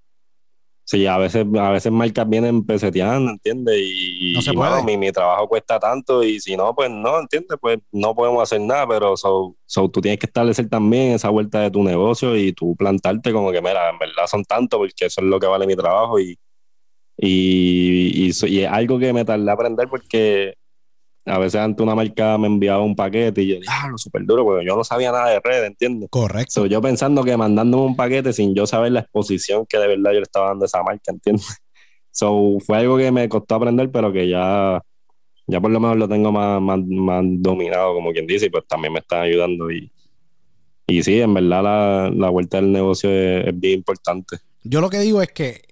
sí, 0.94 1.08
a 1.08 1.18
veces, 1.18 1.46
a 1.60 1.70
veces 1.72 1.92
marcas 1.92 2.30
vienen 2.30 2.64
peseteando, 2.64 3.32
¿entiendes? 3.32 3.76
Y, 3.80 4.34
No 4.36 4.42
se 4.44 4.52
y, 4.52 4.56
puede. 4.56 4.84
mi, 4.84 4.96
mi 4.96 5.12
trabajo 5.12 5.48
cuesta 5.48 5.80
tanto 5.80 6.24
y 6.24 6.40
si 6.40 6.56
no, 6.56 6.76
pues 6.76 6.92
no, 6.92 7.20
¿entiendes? 7.20 7.58
Pues 7.60 7.80
no 7.92 8.14
podemos 8.14 8.44
hacer 8.44 8.62
nada, 8.62 8.88
pero 8.88 9.18
so, 9.18 9.56
so, 9.66 9.90
tú 9.90 10.02
tienes 10.02 10.20
que 10.20 10.28
establecer 10.28 10.70
también 10.70 11.14
esa 11.14 11.30
vuelta 11.30 11.62
de 11.62 11.72
tu 11.72 11.84
negocio 11.84 12.38
y 12.38 12.54
tú 12.54 12.76
plantarte 12.76 13.34
como 13.34 13.52
que, 13.52 13.60
mira, 13.62 13.90
en 13.90 13.98
verdad 13.98 14.28
son 14.28 14.44
tanto 14.46 14.78
porque 14.78 15.06
eso 15.06 15.22
es 15.22 15.28
lo 15.28 15.40
que 15.40 15.48
vale 15.48 15.66
mi 15.66 15.76
trabajo 15.76 16.20
y, 16.20 16.38
y, 17.18 18.28
y, 18.28 18.32
y 18.48 18.60
es 18.60 18.70
algo 18.70 19.00
que 19.00 19.14
me 19.14 19.26
tardé 19.26 19.50
a 19.50 19.54
aprender 19.54 19.88
porque 19.90 20.54
a 21.26 21.38
veces 21.38 21.62
ante 21.62 21.82
una 21.82 21.96
marca 21.96 22.38
me 22.38 22.48
enviaba 22.48 22.84
un 22.84 22.96
paquete 22.96 23.42
y 23.42 23.48
yo, 23.48 23.60
diablo, 23.60 23.98
súper 23.98 24.26
duro, 24.26 24.44
porque 24.44 24.66
yo 24.66 24.76
no 24.76 24.84
sabía 24.84 25.12
nada 25.12 25.30
de 25.30 25.40
red, 25.40 25.64
¿entiendes? 25.64 26.10
Correcto. 26.10 26.52
So, 26.52 26.66
yo 26.66 26.82
pensando 26.82 27.24
que 27.24 27.38
mandándome 27.38 27.86
un 27.86 27.96
paquete 27.96 28.34
sin 28.34 28.54
yo 28.54 28.68
saber 28.68 28.92
la 28.92 29.02
exposición 29.02 29.66
que 29.68 29.78
de 29.78 29.88
verdad 29.88 30.12
yo 30.12 30.20
le 30.20 30.24
estaba 30.24 30.50
dando 30.50 30.66
a 30.66 30.68
esa 30.68 30.84
marca, 30.84 31.12
¿entiendes? 31.12 31.46
So, 32.16 32.60
fue 32.64 32.78
algo 32.78 32.96
que 32.96 33.12
me 33.12 33.28
costó 33.28 33.56
aprender, 33.56 33.90
pero 33.90 34.14
que 34.14 34.30
ya, 34.30 34.80
ya 35.48 35.60
por 35.60 35.72
lo 35.72 35.80
menos 35.80 35.98
lo 35.98 36.08
tengo 36.08 36.32
más, 36.32 36.62
más, 36.62 36.78
más 36.86 37.24
dominado, 37.26 37.96
como 37.96 38.12
quien 38.12 38.28
dice, 38.28 38.46
y 38.46 38.50
pues 38.52 38.68
también 38.68 38.94
me 38.94 39.00
están 39.00 39.24
ayudando. 39.24 39.72
Y, 39.72 39.92
y 40.86 41.02
sí, 41.02 41.20
en 41.22 41.34
verdad 41.34 41.64
la, 41.64 42.12
la 42.16 42.30
vuelta 42.30 42.58
del 42.58 42.72
negocio 42.72 43.10
es, 43.10 43.48
es 43.48 43.60
bien 43.60 43.80
importante. 43.80 44.38
Yo 44.62 44.80
lo 44.80 44.92
que 44.92 45.00
digo 45.00 45.24
es 45.24 45.30
que 45.30 45.64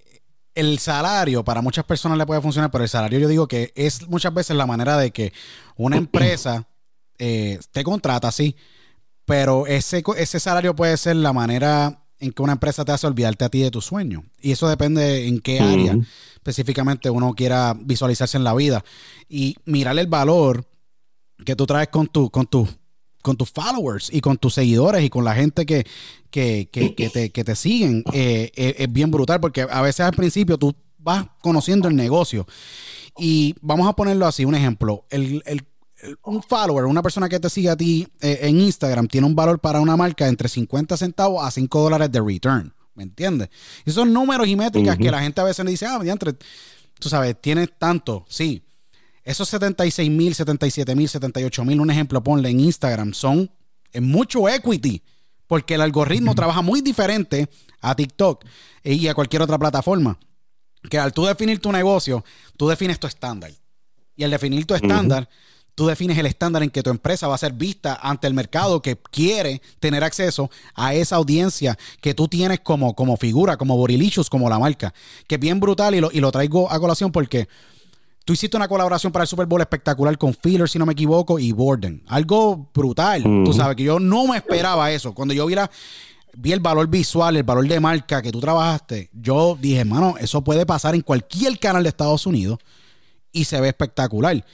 el 0.54 0.78
salario 0.78 1.44
para 1.44 1.62
muchas 1.62 1.84
personas 1.84 2.18
le 2.18 2.26
puede 2.26 2.40
funcionar, 2.40 2.70
pero 2.70 2.84
el 2.84 2.90
salario 2.90 3.18
yo 3.18 3.28
digo 3.28 3.48
que 3.48 3.72
es 3.74 4.08
muchas 4.08 4.32
veces 4.34 4.56
la 4.56 4.66
manera 4.66 4.96
de 4.96 5.10
que 5.10 5.32
una 5.76 5.96
empresa 5.96 6.68
eh, 7.18 7.58
te 7.70 7.84
contrata, 7.84 8.30
sí, 8.30 8.56
pero 9.24 9.66
ese, 9.66 10.02
ese 10.16 10.40
salario 10.40 10.74
puede 10.74 10.96
ser 10.96 11.16
la 11.16 11.32
manera 11.32 12.04
en 12.18 12.32
que 12.32 12.42
una 12.42 12.52
empresa 12.52 12.84
te 12.84 12.92
hace 12.92 13.06
olvidarte 13.06 13.44
a 13.44 13.48
ti 13.48 13.62
de 13.62 13.70
tu 13.70 13.80
sueño. 13.80 14.24
Y 14.40 14.52
eso 14.52 14.68
depende 14.68 15.26
en 15.26 15.40
qué 15.40 15.60
área 15.60 15.96
específicamente 16.42 17.08
uno 17.08 17.34
quiera 17.34 17.74
visualizarse 17.78 18.36
en 18.36 18.44
la 18.44 18.54
vida. 18.54 18.84
Y 19.28 19.56
mirar 19.64 19.96
el 19.98 20.08
valor 20.08 20.66
que 21.44 21.54
tú 21.54 21.66
traes 21.66 21.88
con 21.88 22.08
tu, 22.08 22.30
con 22.30 22.46
tu, 22.46 22.68
con 23.22 23.36
tus 23.36 23.50
followers 23.50 24.10
y 24.12 24.20
con 24.20 24.36
tus 24.36 24.54
seguidores 24.54 25.02
y 25.04 25.08
con 25.10 25.24
la 25.24 25.34
gente 25.34 25.64
que, 25.64 25.86
que, 26.30 26.68
que, 26.70 26.94
que 26.94 27.08
te, 27.08 27.30
que 27.30 27.44
te 27.44 27.54
siguen 27.56 28.04
eh, 28.12 28.50
eh, 28.54 28.74
es 28.78 28.92
bien 28.92 29.10
brutal 29.10 29.40
porque 29.40 29.62
a 29.62 29.80
veces 29.80 30.00
al 30.00 30.12
principio 30.12 30.58
tú 30.58 30.74
vas 30.98 31.26
conociendo 31.40 31.88
el 31.88 31.96
negocio 31.96 32.46
y 33.18 33.54
vamos 33.60 33.88
a 33.88 33.92
ponerlo 33.94 34.26
así, 34.26 34.44
un 34.44 34.54
ejemplo, 34.54 35.04
el, 35.10 35.42
el- 35.46 35.64
el- 36.02 36.18
un 36.24 36.42
follower, 36.42 36.84
una 36.86 37.00
persona 37.02 37.28
que 37.28 37.38
te 37.38 37.48
sigue 37.48 37.70
a 37.70 37.76
ti 37.76 38.08
eh, 38.20 38.40
en 38.42 38.58
Instagram 38.60 39.06
tiene 39.06 39.26
un 39.26 39.36
valor 39.36 39.60
para 39.60 39.78
una 39.80 39.96
marca 39.96 40.26
entre 40.26 40.48
50 40.48 40.96
centavos 40.96 41.44
a 41.46 41.50
5 41.52 41.80
dólares 41.80 42.10
de 42.10 42.20
return, 42.20 42.74
¿me 42.94 43.04
entiendes? 43.04 43.50
Y 43.86 43.92
son 43.92 44.12
números 44.12 44.48
y 44.48 44.56
métricas 44.56 44.96
que 45.04 45.10
la 45.12 45.22
gente 45.22 45.40
a 45.40 45.44
veces 45.44 45.64
le 45.64 45.70
dice, 45.70 45.86
ah, 45.86 45.98
mediante, 46.00 46.32
tú 46.98 47.08
sabes, 47.08 47.36
tienes 47.40 47.68
tanto, 47.78 48.24
sí. 48.28 48.62
Esos 49.24 49.48
76 49.48 50.10
mil, 50.10 50.34
77 50.34 50.94
mil, 50.96 51.08
78 51.08 51.64
mil, 51.64 51.80
un 51.80 51.90
ejemplo, 51.90 52.22
ponle 52.22 52.50
en 52.50 52.60
Instagram, 52.60 53.14
son 53.14 53.50
en 53.92 54.04
mucho 54.04 54.48
equity, 54.48 55.02
porque 55.46 55.74
el 55.74 55.80
algoritmo 55.80 56.34
trabaja 56.34 56.62
muy 56.62 56.80
diferente 56.80 57.48
a 57.80 57.94
TikTok 57.94 58.44
y 58.82 59.06
a 59.06 59.14
cualquier 59.14 59.42
otra 59.42 59.58
plataforma. 59.58 60.18
Que 60.90 60.98
al 60.98 61.12
tú 61.12 61.26
definir 61.26 61.60
tu 61.60 61.70
negocio, 61.70 62.24
tú 62.56 62.68
defines 62.68 62.98
tu 62.98 63.06
estándar. 63.06 63.52
Y 64.16 64.24
al 64.24 64.30
definir 64.30 64.66
tu 64.66 64.74
estándar, 64.74 65.28
tú 65.74 65.86
defines 65.86 66.18
el 66.18 66.26
estándar 66.26 66.62
en 66.62 66.70
que 66.70 66.82
tu 66.82 66.90
empresa 66.90 67.28
va 67.28 67.36
a 67.36 67.38
ser 67.38 67.52
vista 67.52 67.98
ante 68.02 68.26
el 68.26 68.34
mercado 68.34 68.82
que 68.82 68.96
quiere 68.96 69.62
tener 69.78 70.02
acceso 70.02 70.50
a 70.74 70.94
esa 70.94 71.16
audiencia 71.16 71.78
que 72.00 72.14
tú 72.14 72.28
tienes 72.28 72.60
como, 72.60 72.94
como 72.94 73.16
figura, 73.16 73.56
como 73.56 73.76
Borilichus, 73.76 74.28
como 74.28 74.50
la 74.50 74.58
marca. 74.58 74.92
Que 75.28 75.36
es 75.36 75.40
bien 75.40 75.60
brutal 75.60 75.94
y 75.94 76.00
lo, 76.00 76.10
y 76.12 76.20
lo 76.20 76.32
traigo 76.32 76.70
a 76.70 76.80
colación 76.80 77.12
porque 77.12 77.48
tú 78.24 78.32
hiciste 78.32 78.56
una 78.56 78.68
colaboración 78.68 79.12
para 79.12 79.24
el 79.24 79.28
Super 79.28 79.46
Bowl 79.46 79.60
espectacular 79.60 80.16
con 80.18 80.34
Filler, 80.34 80.68
si 80.68 80.78
no 80.78 80.86
me 80.86 80.92
equivoco, 80.92 81.38
y 81.38 81.52
Borden. 81.52 82.02
Algo 82.06 82.68
brutal. 82.74 83.22
Tú 83.44 83.52
sabes 83.52 83.76
que 83.76 83.82
yo 83.84 83.98
no 83.98 84.26
me 84.26 84.36
esperaba 84.36 84.90
eso. 84.92 85.12
Cuando 85.14 85.34
yo 85.34 85.46
vi 85.46 85.54
la, 85.54 85.70
vi 86.36 86.52
el 86.52 86.60
valor 86.60 86.86
visual, 86.88 87.36
el 87.36 87.42
valor 87.42 87.66
de 87.66 87.80
marca 87.80 88.22
que 88.22 88.30
tú 88.32 88.40
trabajaste, 88.40 89.10
yo 89.12 89.56
dije, 89.60 89.80
hermano, 89.80 90.14
eso 90.18 90.42
puede 90.42 90.64
pasar 90.66 90.94
en 90.94 91.00
cualquier 91.02 91.58
canal 91.58 91.82
de 91.82 91.88
Estados 91.90 92.26
Unidos 92.26 92.58
y 93.32 93.44
se 93.44 93.60
ve 93.60 93.68
espectacular. 93.68 94.44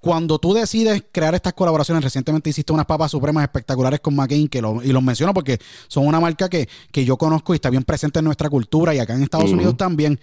Cuando 0.00 0.38
tú 0.38 0.52
decides 0.52 1.02
crear 1.10 1.34
estas 1.34 1.54
colaboraciones, 1.54 2.04
recientemente 2.04 2.50
hiciste 2.50 2.74
unas 2.74 2.84
papas 2.84 3.10
supremas 3.10 3.42
espectaculares 3.44 4.00
con 4.00 4.14
McCain, 4.14 4.48
que 4.48 4.60
lo- 4.60 4.82
y 4.82 4.88
los 4.92 5.02
menciono 5.02 5.32
porque 5.32 5.58
son 5.88 6.06
una 6.06 6.20
marca 6.20 6.50
que, 6.50 6.68
que 6.92 7.06
yo 7.06 7.16
conozco 7.16 7.54
y 7.54 7.56
está 7.56 7.70
bien 7.70 7.84
presente 7.84 8.18
en 8.18 8.26
nuestra 8.26 8.50
cultura 8.50 8.94
y 8.94 8.98
acá 8.98 9.14
en 9.14 9.22
Estados. 9.22 9.46
Unidos 9.54 9.76
también. 9.78 10.20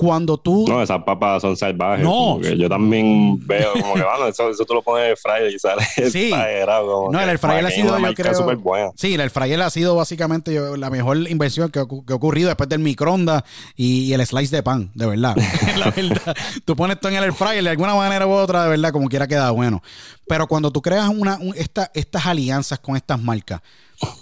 Cuando 0.00 0.38
tú. 0.38 0.64
No, 0.66 0.82
esas 0.82 1.02
papas 1.04 1.42
son 1.42 1.56
salvajes. 1.56 2.02
No. 2.02 2.40
yo 2.40 2.68
también 2.70 3.38
veo 3.46 3.72
como 3.74 3.94
que, 3.94 4.02
bueno, 4.02 4.26
eso, 4.28 4.48
eso 4.48 4.64
tú 4.64 4.72
lo 4.74 4.82
pones 4.82 5.04
en 5.04 5.10
el 5.10 5.16
fryer 5.18 5.54
y 5.54 5.58
sale 5.58 5.84
Sí. 6.10 6.28
exagerado. 6.28 7.10
No, 7.12 7.20
el 7.20 7.28
air 7.28 7.38
fryer 7.38 7.66
ha 7.66 7.70
sido, 7.70 7.98
yo 7.98 8.14
creo. 8.14 8.34
súper 8.34 8.56
buena. 8.56 8.90
Sí, 8.96 9.12
el 9.14 9.30
fryer 9.30 9.60
ha 9.60 9.68
sido 9.68 9.94
básicamente 9.96 10.54
yo- 10.54 10.76
la 10.78 10.88
mejor 10.88 11.18
inversión 11.28 11.70
que, 11.70 11.80
que 12.06 12.12
ha 12.12 12.16
ocurrido 12.16 12.48
después 12.48 12.68
del 12.70 12.78
microondas 12.78 13.42
y, 13.76 14.04
y 14.04 14.14
el 14.14 14.24
slice 14.26 14.56
de 14.56 14.62
pan, 14.62 14.90
de 14.94 15.06
verdad. 15.06 15.36
la 15.76 15.90
verdad. 15.90 16.34
Tú 16.64 16.74
pones 16.76 16.98
todo 16.98 17.12
en 17.12 17.22
el 17.22 17.32
fryer 17.34 17.62
de 17.62 17.70
alguna 17.70 17.94
manera 17.94 18.26
u 18.26 18.30
otra, 18.32 18.64
de 18.64 18.70
verdad, 18.70 18.92
como 18.92 19.08
quiera 19.08 19.26
queda 19.28 19.50
bueno. 19.50 19.82
Pero 20.30 20.46
cuando 20.46 20.70
tú 20.70 20.80
creas 20.80 21.08
una, 21.08 21.38
un- 21.38 21.56
esta- 21.56 21.90
estas 21.92 22.24
alianzas 22.24 22.78
con 22.78 22.94
estas 22.94 23.20
marcas, 23.20 23.60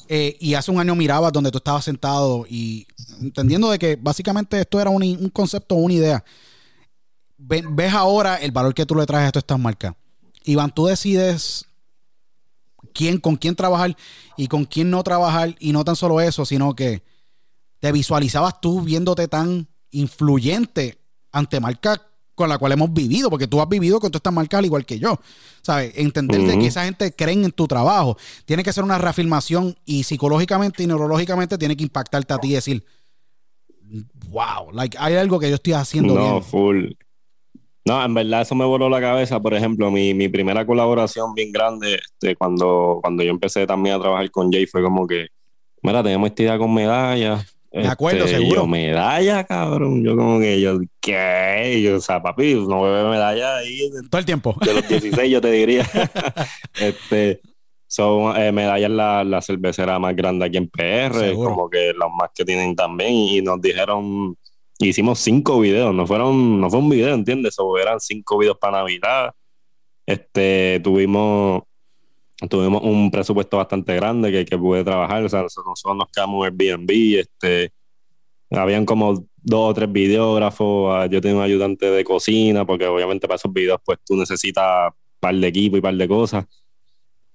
eh, 0.09 0.39
y 0.41 0.55
hace 0.55 0.71
un 0.71 0.81
año 0.81 0.95
mirabas 0.95 1.31
donde 1.35 1.51
tú 1.51 1.59
estabas 1.59 1.85
sentado 1.85 2.47
y 2.49 2.87
entendiendo 3.21 3.71
de 3.71 3.79
que 3.79 3.97
básicamente 3.97 4.59
esto 4.59 4.81
era 4.81 4.89
un, 4.89 5.03
un 5.03 5.29
concepto, 5.29 5.75
una 5.75 5.93
idea. 5.93 6.25
Ve- 7.37 7.63
ves 7.69 7.93
ahora 7.93 8.37
el 8.37 8.53
valor 8.53 8.73
que 8.73 8.87
tú 8.87 8.95
le 8.95 9.05
traes 9.05 9.29
a 9.29 9.33
todas 9.33 9.43
estas 9.43 9.59
marcas. 9.61 9.93
Iván, 10.45 10.71
tú 10.75 10.87
decides 10.87 11.67
quién, 12.95 13.19
con 13.19 13.37
quién 13.37 13.55
trabajar 13.55 13.95
y 14.39 14.49
con 14.49 14.65
quién 14.65 14.89
no 14.89 15.03
trabajar. 15.03 15.57
Y 15.59 15.73
no 15.73 15.85
tan 15.85 15.95
solo 15.95 16.23
eso, 16.23 16.47
sino 16.47 16.75
que 16.75 17.03
te 17.81 17.93
visualizabas 17.93 18.63
tú 18.63 18.81
viéndote 18.81 19.29
tan 19.29 19.69
influyente 19.91 21.03
ante 21.33 21.61
marcas 21.61 22.01
con 22.39 22.49
la 22.49 22.57
cual 22.57 22.73
hemos 22.73 22.91
vivido, 22.93 23.29
porque 23.29 23.47
tú 23.47 23.61
has 23.61 23.69
vivido 23.69 24.01
con 24.01 24.11
todas 24.11 24.21
estas 24.21 24.33
marcas 24.33 24.59
al 24.59 24.65
igual 24.65 24.87
que 24.87 24.99
yo. 24.99 25.19
¿Sabes? 25.61 25.93
Entender 25.97 26.41
de 26.41 26.53
Ujú. 26.53 26.61
que 26.61 26.67
esa 26.69 26.85
gente 26.85 27.13
creen 27.13 27.45
en 27.45 27.53
tu 27.53 27.67
trabajo. 27.69 28.17
Tiene 28.47 28.63
que 28.63 28.73
ser 28.73 28.85
una 28.85 28.97
reafirmación 28.97 29.77
y 29.85 30.05
psicológicamente 30.05 30.83
y 30.83 30.87
neurológicamente 30.87 31.59
tiene 31.59 31.77
que 31.77 31.83
impactarte 31.83 32.33
a 32.33 32.39
ti 32.39 32.49
y 32.49 32.55
decir, 32.55 32.85
wow, 34.31 34.71
like, 34.73 34.97
hay 34.99 35.15
algo 35.17 35.39
que 35.39 35.49
yo 35.49 35.57
estoy 35.57 35.73
haciendo 35.75 36.15
No, 36.15 36.21
bien. 36.33 36.43
full. 36.43 36.85
No, 37.85 38.05
en 38.05 38.13
verdad 38.15 38.43
eso 38.43 38.55
me 38.55 38.65
voló 38.65 38.89
la 38.89 39.01
cabeza. 39.01 39.41
Por 39.41 39.55
ejemplo, 39.55 39.91
mi, 39.91 40.13
mi 40.15 40.29
primera 40.29 40.67
colaboración 40.67 41.35
bien 41.35 41.53
grande, 41.53 41.95
este, 41.97 42.37
cuando, 42.37 42.99
cuando 43.03 43.23
yo 43.23 43.31
empecé 43.31 43.67
también 43.67 43.97
a 43.97 44.01
trabajar 44.01 44.31
con 44.31 44.53
Jay, 44.53 44.67
fue 44.67 44.83
como 44.83 45.07
que, 45.07 45.29
mira, 45.83 46.03
tenemos 46.03 46.29
esta 46.29 46.43
idea 46.43 46.59
con 46.59 46.73
medalla. 46.75 47.45
Me 47.83 47.89
acuerdo, 47.89 48.25
Este, 48.25 48.39
seguro. 48.39 48.63
Yo, 48.63 48.67
medalla, 48.67 49.45
cabrón. 49.45 50.05
Yo 50.05 50.17
como 50.17 50.39
que, 50.41 50.61
yo, 50.61 50.79
¿qué? 51.01 51.81
Yo, 51.83 51.97
o 51.97 52.01
sea, 52.01 52.23
papi, 52.23 52.55
no 52.55 52.83
bebe 52.83 53.09
medalla 53.11 53.57
ahí 53.59 53.91
Todo 54.11 54.19
el 54.19 54.25
tiempo. 54.25 54.55
de 54.65 54.75
los 54.75 54.89
16, 54.89 55.31
yo 55.31 55.41
te 55.41 55.51
diría. 55.51 55.87
este, 56.81 57.41
son 57.87 58.37
eh, 58.37 58.53
medalla 58.53 58.87
es 58.87 58.93
la, 58.93 59.25
la 59.25 59.41
cervecera 59.41 59.99
más 59.99 60.15
grande 60.15 60.45
aquí 60.45 60.59
en 60.59 60.69
PR, 60.69 61.15
Seguro. 61.15 61.51
como 61.51 61.71
que 61.71 61.93
las 61.99 62.11
más 62.11 62.31
que 62.35 62.45
tienen 62.45 62.77
también, 62.77 63.13
y 63.13 63.41
nos 63.41 63.61
dijeron, 63.61 64.37
hicimos 64.79 65.19
cinco 65.21 65.59
videos, 65.61 65.95
no 65.95 66.07
fueron, 66.07 66.61
no 66.61 66.69
fue 66.71 66.79
un 66.81 66.91
video, 66.91 67.15
¿entiendes? 67.15 67.55
O 67.59 67.79
eran 67.79 67.99
cinco 67.99 68.39
videos 68.39 68.59
para 68.59 68.79
Navidad. 68.79 69.33
Este, 70.07 70.81
tuvimos, 70.85 71.63
tuvimos 72.49 72.83
un 72.83 73.11
presupuesto 73.11 73.57
bastante 73.57 73.95
grande 73.97 74.31
que, 74.31 74.45
que 74.45 74.59
pude 74.59 74.85
trabajar, 74.85 75.25
o 75.25 75.29
sea, 75.29 75.43
nosotros 75.43 75.97
nos 75.97 76.09
quedamos 76.11 76.47
en 76.47 76.53
Airbnb, 76.61 77.19
este, 77.19 77.73
habían 78.51 78.87
como 78.87 79.27
dos 79.37 79.71
o 79.71 79.75
tres 79.75 79.91
videógrafos, 79.91 80.95
ah, 80.95 81.07
yo 81.07 81.21
tenía 81.21 81.39
un 81.39 81.43
ayudante 81.43 81.91
de 81.91 82.05
cocina, 82.05 82.65
porque 82.65 82.87
obviamente 82.87 83.27
para 83.27 83.37
esos 83.37 83.53
videos 83.53 83.81
pues 83.85 83.99
tú 84.05 84.17
necesitas 84.17 84.93
par 85.19 85.35
de 85.35 85.47
equipo 85.47 85.77
y 85.77 85.81
par 85.81 85.95
de 85.95 86.07
cosas. 86.07 86.47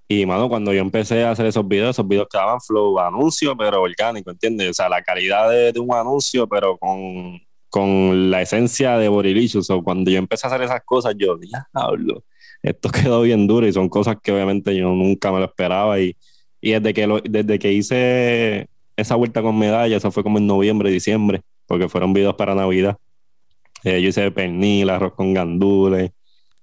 Y 0.06 0.26
mano, 0.26 0.48
cuando 0.48 0.72
yo 0.72 0.80
empecé 0.80 1.24
a 1.24 1.30
hacer 1.30 1.46
esos 1.46 1.66
videos, 1.66 1.90
esos 1.90 2.06
videos 2.06 2.28
quedaban 2.30 2.60
flow 2.60 2.98
anuncio, 2.98 3.56
pero 3.56 3.82
orgánico, 3.82 4.30
¿entiendes? 4.30 4.70
O 4.70 4.74
sea, 4.74 4.88
la 4.88 5.02
calidad 5.02 5.50
de, 5.50 5.72
de 5.72 5.80
un 5.80 5.94
anuncio, 5.94 6.46
pero 6.46 6.76
con, 6.76 7.40
con 7.70 8.30
la 8.30 8.42
esencia 8.42 8.98
de 8.98 9.08
Borilicious. 9.08 9.70
O 9.70 9.82
cuando 9.82 10.10
yo 10.10 10.18
empecé 10.18 10.46
a 10.46 10.50
hacer 10.50 10.62
esas 10.62 10.82
cosas, 10.84 11.14
yo, 11.16 11.36
diablo, 11.38 12.22
esto 12.64 12.88
quedó 12.90 13.22
bien 13.22 13.46
duro 13.46 13.66
y 13.68 13.72
son 13.72 13.88
cosas 13.88 14.16
que 14.22 14.32
obviamente 14.32 14.74
yo 14.76 14.88
nunca 14.88 15.30
me 15.30 15.38
lo 15.38 15.44
esperaba. 15.44 16.00
Y, 16.00 16.16
y 16.60 16.72
desde, 16.72 16.92
que 16.94 17.06
lo- 17.06 17.20
desde 17.20 17.58
que 17.58 17.72
hice 17.72 18.66
esa 18.96 19.14
vuelta 19.16 19.42
con 19.42 19.58
medalla, 19.58 19.96
eso 19.96 20.10
fue 20.10 20.22
como 20.22 20.38
en 20.38 20.46
noviembre, 20.46 20.90
diciembre, 20.90 21.42
porque 21.66 21.88
fueron 21.88 22.12
videos 22.12 22.34
para 22.34 22.54
Navidad. 22.54 22.96
Eh, 23.84 24.00
yo 24.00 24.08
hice 24.08 24.30
pernil, 24.30 24.88
arroz 24.88 25.12
con 25.14 25.34
gandules, 25.34 26.10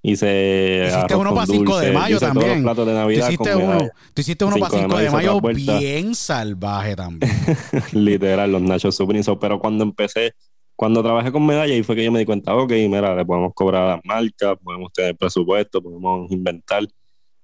hice 0.02 0.86
Hiciste 0.88 1.16
uno 1.16 1.36
para 1.36 1.46
5 1.46 1.78
de 1.78 1.92
mayo 1.92 2.20
también. 2.20 2.64
platos 2.64 2.88
de 2.88 2.94
Tú 2.94 2.98
Navidad 2.98 3.28
hiciste, 3.28 3.52
con 3.52 3.62
uno, 3.64 3.90
tú 4.14 4.22
hiciste 4.22 4.46
uno 4.46 4.56
para 4.58 4.70
5 4.72 4.82
Cinco 4.84 4.98
de 4.98 5.04
de 5.04 5.10
mayo 5.12 5.18
mayo, 5.34 5.38
otra 5.38 5.42
vuelta. 5.54 5.78
bien 5.80 6.16
salvaje 6.16 6.96
también. 6.96 7.32
Literal, 7.92 8.52
los 8.52 8.62
Nachos 8.64 8.96
Supreme. 8.96 9.24
So, 9.24 9.38
Pero 9.40 9.60
cuando 9.60 9.84
empecé, 9.84 10.34
cuando 10.82 11.04
trabajé 11.04 11.32
con 11.32 11.46
medalla, 11.46 11.76
ahí 11.76 11.84
fue 11.84 11.96
que 11.96 12.04
yo 12.04 12.12
me 12.12 12.18
di 12.18 12.26
cuenta, 12.26 12.56
ok, 12.56 12.72
mira, 12.90 13.16
le 13.16 13.24
podemos 13.24 13.54
cobrar 13.54 13.84
a 13.84 13.88
las 13.98 14.02
marcas, 14.04 14.58
podemos 14.64 14.92
tener 14.92 15.16
presupuesto, 15.16 15.80
podemos 15.80 16.32
inventar. 16.32 16.88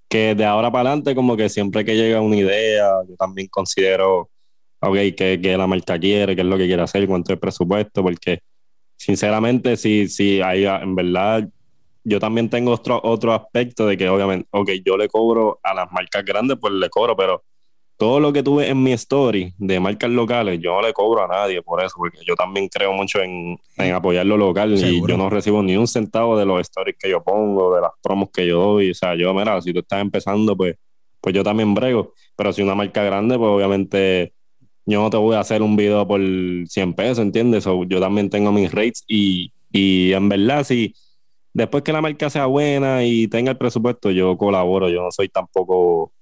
Que 0.09 0.33
de 0.33 0.43
ahora 0.43 0.71
para 0.71 0.89
adelante, 0.89 1.13
como 1.13 1.37
que 1.37 1.47
siempre 1.47 1.85
que 1.85 1.95
llega 1.95 2.19
una 2.19 2.35
idea, 2.35 2.89
yo 3.07 3.15
también 3.15 3.47
considero, 3.47 4.31
ok, 4.79 4.95
que, 5.15 5.39
que 5.39 5.55
la 5.55 5.67
marca 5.67 5.99
quiere, 5.99 6.35
qué 6.35 6.41
es 6.41 6.47
lo 6.47 6.57
que 6.57 6.65
quiere 6.65 6.81
hacer, 6.81 7.05
cuánto 7.05 7.31
es 7.31 7.37
presupuesto, 7.37 8.01
porque 8.01 8.39
sinceramente, 8.95 9.77
sí, 9.77 10.07
sí, 10.07 10.41
ah, 10.41 10.55
en 10.81 10.95
verdad, 10.95 11.47
yo 12.03 12.19
también 12.19 12.49
tengo 12.49 12.71
otro, 12.71 12.99
otro 13.03 13.33
aspecto 13.35 13.85
de 13.85 13.97
que 13.97 14.09
obviamente, 14.09 14.47
ok, 14.49 14.71
yo 14.83 14.97
le 14.97 15.07
cobro 15.09 15.59
a 15.61 15.75
las 15.75 15.91
marcas 15.91 16.25
grandes, 16.25 16.57
pues 16.59 16.73
le 16.73 16.89
cobro, 16.89 17.15
pero 17.15 17.43
todo 17.97 18.19
lo 18.19 18.31
que 18.31 18.43
tuve 18.43 18.69
en 18.69 18.81
mi 18.81 18.93
story 18.93 19.53
de 19.57 19.79
marcas 19.79 20.11
locales, 20.11 20.59
yo 20.61 20.71
no 20.75 20.81
le 20.81 20.93
cobro 20.93 21.23
a 21.23 21.27
nadie 21.27 21.63
por 21.63 21.83
eso, 21.83 21.95
porque 21.97 22.19
yo 22.25 22.35
también 22.35 22.69
creo 22.69 22.93
mucho 22.93 23.19
en, 23.21 23.59
en 23.75 23.93
apoyar 23.93 24.25
lo 24.25 24.37
local 24.37 24.75
y 24.75 25.01
yo 25.05 25.17
no 25.17 25.29
recibo 25.31 25.63
ni 25.63 25.75
un 25.75 25.87
centavo 25.87 26.37
de 26.37 26.45
los 26.45 26.61
stories 26.61 26.95
que 26.97 27.09
yo 27.09 27.23
pongo, 27.23 27.73
de 27.75 27.81
las 27.81 27.91
promos 28.01 28.29
que 28.31 28.45
yo 28.45 28.59
doy. 28.59 28.91
O 28.91 28.93
sea, 28.93 29.15
yo, 29.15 29.33
mira, 29.33 29.59
si 29.61 29.73
tú 29.73 29.79
estás 29.79 29.99
empezando, 29.99 30.55
pues, 30.55 30.75
pues 31.19 31.33
yo 31.33 31.43
también 31.43 31.73
brego. 31.73 32.13
Pero 32.35 32.53
si 32.53 32.61
una 32.61 32.75
marca 32.75 33.03
grande, 33.03 33.35
pues 33.35 33.49
obviamente 33.49 34.33
yo 34.85 35.01
no 35.01 35.09
te 35.09 35.17
voy 35.17 35.35
a 35.35 35.39
hacer 35.39 35.63
un 35.63 35.75
video 35.75 36.07
por 36.07 36.21
100 36.21 36.93
pesos, 36.93 37.19
¿entiendes? 37.19 37.63
So, 37.63 37.83
yo 37.83 37.99
también 37.99 38.29
tengo 38.29 38.51
mis 38.51 38.71
rates 38.71 39.03
y, 39.07 39.51
y 39.71 40.13
en 40.13 40.29
verdad, 40.29 40.63
si 40.63 40.93
después 41.51 41.83
que 41.83 41.91
la 41.91 42.01
marca 42.01 42.29
sea 42.29 42.45
buena 42.45 43.03
y 43.03 43.27
tenga 43.27 43.49
el 43.51 43.57
presupuesto, 43.57 44.11
yo 44.11 44.37
colaboro. 44.37 44.87
Yo 44.87 45.01
no 45.01 45.11
soy 45.11 45.29
tampoco 45.29 46.13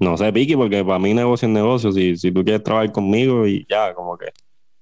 no 0.00 0.16
sé, 0.16 0.32
Piqui, 0.32 0.54
porque 0.56 0.84
para 0.84 0.98
mí 0.98 1.12
negocio 1.14 1.46
es 1.48 1.52
negocio. 1.54 1.92
Si, 1.92 2.16
si 2.16 2.30
tú 2.32 2.44
quieres 2.44 2.62
trabajar 2.62 2.92
conmigo 2.92 3.46
y 3.46 3.66
ya, 3.68 3.94
como 3.94 4.16
que 4.16 4.26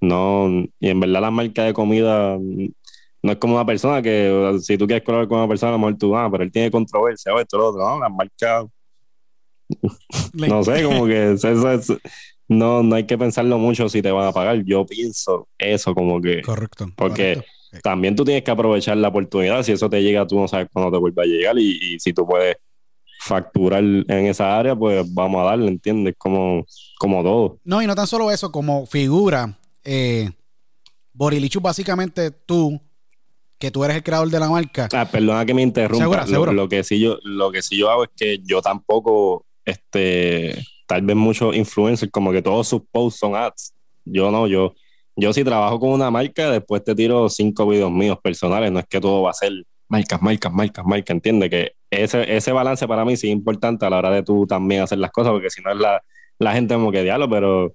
no. 0.00 0.48
Y 0.78 0.88
en 0.88 1.00
verdad, 1.00 1.22
la 1.22 1.30
marca 1.30 1.64
de 1.64 1.72
comida 1.72 2.36
mm, 2.38 2.68
no 3.22 3.32
es 3.32 3.38
como 3.38 3.54
una 3.54 3.64
persona 3.64 4.02
que 4.02 4.30
o 4.30 4.52
sea, 4.52 4.60
si 4.60 4.76
tú 4.78 4.86
quieres 4.86 5.04
colaborar 5.04 5.28
con 5.28 5.38
una 5.38 5.48
persona, 5.48 5.70
a 5.70 5.72
lo 5.72 5.78
mejor 5.78 5.98
tú, 5.98 6.16
ah, 6.16 6.28
pero 6.30 6.44
él 6.44 6.52
tiene 6.52 6.70
controversia 6.70 7.32
o 7.34 7.40
esto, 7.40 7.56
lo 7.58 7.68
otro. 7.68 7.82
No, 7.82 7.98
las 7.98 8.10
marcas, 8.12 8.66
no 10.34 10.62
sé, 10.62 10.82
como 10.84 11.06
que 11.06 11.32
eso. 11.32 11.98
No, 12.48 12.82
no 12.82 12.94
hay 12.94 13.04
que 13.04 13.18
pensarlo 13.18 13.58
mucho 13.58 13.88
si 13.88 14.02
te 14.02 14.10
van 14.10 14.26
a 14.28 14.32
pagar. 14.32 14.62
Yo 14.64 14.86
pienso 14.86 15.48
eso, 15.58 15.94
como 15.94 16.20
que 16.20 16.42
Correcto. 16.42 16.86
Porque- 16.94 17.34
correcto. 17.34 17.80
también 17.82 18.14
tú 18.14 18.24
tienes 18.24 18.44
que 18.44 18.50
aprovechar 18.52 18.96
la 18.98 19.08
oportunidad. 19.08 19.62
Si 19.64 19.72
eso 19.72 19.90
te 19.90 20.00
llega, 20.02 20.26
tú 20.26 20.38
no 20.38 20.46
sabes 20.46 20.68
cuándo 20.72 20.92
te 20.92 20.98
vuelva 20.98 21.24
a 21.24 21.26
llegar. 21.26 21.58
Y, 21.58 21.94
y 21.94 21.98
si 21.98 22.12
tú 22.12 22.24
puedes 22.24 22.56
facturar 23.26 23.82
en 23.82 24.26
esa 24.26 24.56
área, 24.56 24.76
pues 24.76 25.04
vamos 25.12 25.40
a 25.40 25.50
darle, 25.50 25.68
¿entiendes? 25.68 26.14
Como, 26.16 26.64
como 26.98 27.22
todo. 27.22 27.58
No, 27.64 27.82
y 27.82 27.86
no 27.86 27.94
tan 27.94 28.06
solo 28.06 28.30
eso, 28.30 28.52
como 28.52 28.86
figura, 28.86 29.58
eh, 29.84 30.30
Borilichu, 31.12 31.60
básicamente 31.60 32.30
tú, 32.30 32.80
que 33.58 33.70
tú 33.70 33.84
eres 33.84 33.96
el 33.96 34.02
creador 34.02 34.30
de 34.30 34.38
la 34.38 34.48
marca. 34.48 34.88
Ah, 34.92 35.08
perdona 35.10 35.44
que 35.44 35.54
me 35.54 35.62
interrumpa. 35.62 36.26
Seguro, 36.26 36.52
Lo-. 36.52 36.62
Lo, 36.62 36.68
que 36.68 36.84
sí 36.84 37.00
yo, 37.00 37.18
lo 37.24 37.50
que 37.50 37.62
sí 37.62 37.76
yo 37.76 37.90
hago 37.90 38.04
es 38.04 38.10
que 38.16 38.38
yo 38.44 38.62
tampoco, 38.62 39.44
este, 39.64 40.62
tal 40.86 41.02
vez 41.02 41.16
muchos 41.16 41.56
influencers, 41.56 42.12
como 42.12 42.30
que 42.30 42.42
todos 42.42 42.68
sus 42.68 42.82
posts 42.90 43.18
son 43.18 43.34
ads. 43.34 43.74
Yo 44.04 44.30
no, 44.30 44.46
yo, 44.46 44.74
yo 45.16 45.32
si 45.32 45.42
trabajo 45.42 45.80
con 45.80 45.90
una 45.90 46.10
marca, 46.10 46.50
después 46.50 46.84
te 46.84 46.94
tiro 46.94 47.28
cinco 47.28 47.66
videos 47.66 47.90
míos 47.90 48.18
personales. 48.22 48.70
No 48.70 48.78
es 48.78 48.86
que 48.86 49.00
todo 49.00 49.22
va 49.22 49.30
a 49.30 49.34
ser 49.34 49.52
marcas, 49.88 50.22
marcas, 50.22 50.52
marcas, 50.52 50.84
marcas. 50.84 51.14
Entiende 51.14 51.50
que 51.50 51.72
ese, 51.90 52.36
ese 52.36 52.52
balance 52.52 52.86
para 52.86 53.04
mí 53.04 53.16
sí 53.16 53.28
es 53.28 53.32
importante 53.32 53.86
a 53.86 53.90
la 53.90 53.98
hora 53.98 54.10
de 54.10 54.22
tú 54.22 54.46
también 54.46 54.82
hacer 54.82 54.98
las 54.98 55.10
cosas, 55.10 55.32
porque 55.32 55.50
si 55.50 55.62
no 55.62 55.72
es 55.72 55.78
la, 55.78 56.02
la 56.38 56.52
gente 56.52 56.74
como 56.74 56.92
que 56.92 57.02
diablo, 57.02 57.28
pero 57.28 57.72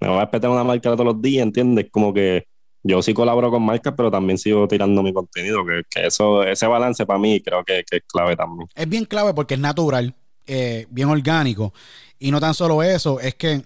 me 0.00 0.08
voy 0.08 0.18
a 0.18 0.20
respetar 0.22 0.50
una 0.50 0.64
marca 0.64 0.90
todos 0.90 1.04
los 1.04 1.20
días, 1.20 1.42
¿entiendes? 1.42 1.86
Como 1.90 2.12
que 2.12 2.46
yo 2.82 3.02
sí 3.02 3.14
colaboro 3.14 3.50
con 3.50 3.62
marcas, 3.62 3.94
pero 3.96 4.10
también 4.10 4.38
sigo 4.38 4.68
tirando 4.68 5.02
mi 5.02 5.12
contenido, 5.12 5.64
que, 5.64 5.82
que 5.90 6.06
eso, 6.06 6.42
ese 6.42 6.66
balance 6.66 7.04
para 7.04 7.18
mí 7.18 7.40
creo 7.40 7.64
que, 7.64 7.82
que 7.88 7.96
es 7.96 8.02
clave 8.06 8.36
también. 8.36 8.68
Es 8.74 8.88
bien 8.88 9.04
clave 9.04 9.34
porque 9.34 9.54
es 9.54 9.60
natural, 9.60 10.14
eh, 10.46 10.86
bien 10.90 11.08
orgánico. 11.08 11.72
Y 12.18 12.30
no 12.30 12.40
tan 12.40 12.54
solo 12.54 12.82
eso, 12.82 13.18
es 13.20 13.34
que 13.34 13.62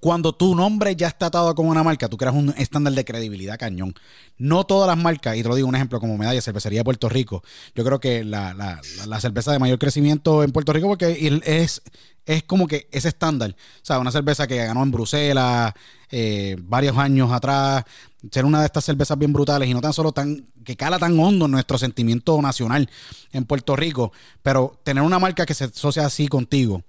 cuando 0.00 0.34
tu 0.34 0.54
nombre 0.54 0.94
ya 0.96 1.08
está 1.08 1.26
atado 1.26 1.54
con 1.54 1.66
una 1.66 1.82
marca, 1.82 2.08
tú 2.08 2.16
creas 2.16 2.34
un 2.34 2.50
estándar 2.58 2.92
de 2.92 3.04
credibilidad 3.04 3.58
cañón. 3.58 3.94
No 4.36 4.64
todas 4.64 4.86
las 4.86 5.02
marcas, 5.02 5.36
y 5.36 5.42
te 5.42 5.48
lo 5.48 5.54
digo 5.54 5.66
un 5.68 5.74
ejemplo 5.74 5.98
como 5.98 6.16
Medalla, 6.18 6.40
Cervecería 6.42 6.80
de 6.80 6.84
Puerto 6.84 7.08
Rico. 7.08 7.42
Yo 7.74 7.84
creo 7.84 7.98
que 7.98 8.22
la, 8.24 8.54
la- 8.54 8.80
la- 9.06 9.20
cerveza 9.20 9.50
de 9.52 9.58
mayor 9.58 9.78
crecimiento 9.78 10.44
en 10.44 10.52
Puerto 10.52 10.72
Rico 10.72 10.86
porque 10.88 11.40
es 11.44 11.82
es 12.26 12.42
como 12.42 12.66
que 12.68 12.88
ese 12.92 13.08
estándar. 13.08 13.56
O 13.82 13.84
sea, 13.84 13.98
una 13.98 14.12
cerveza 14.12 14.46
que 14.46 14.56
ganó 14.58 14.82
en 14.82 14.90
Bruselas 14.90 15.72
eh, 16.10 16.56
varios 16.60 16.96
años 16.98 17.32
atrás, 17.32 17.84
ser 18.30 18.44
una 18.44 18.60
de 18.60 18.66
estas 18.66 18.84
cervezas 18.84 19.18
bien 19.18 19.32
brutales 19.32 19.66
y 19.66 19.72
no 19.72 19.80
tan 19.80 19.94
solo 19.94 20.12
tan, 20.12 20.44
que 20.62 20.76
cala 20.76 20.98
tan 20.98 21.18
hondo 21.18 21.46
en 21.46 21.52
nuestro 21.52 21.78
sentimiento 21.78 22.40
nacional 22.42 22.90
en 23.32 23.46
Puerto 23.46 23.74
Rico, 23.76 24.12
pero 24.42 24.78
tener 24.84 25.02
una 25.02 25.18
marca 25.18 25.46
que 25.46 25.54
se 25.54 25.64
asocia 25.64 26.04
así 26.04 26.28
contigo. 26.28 26.82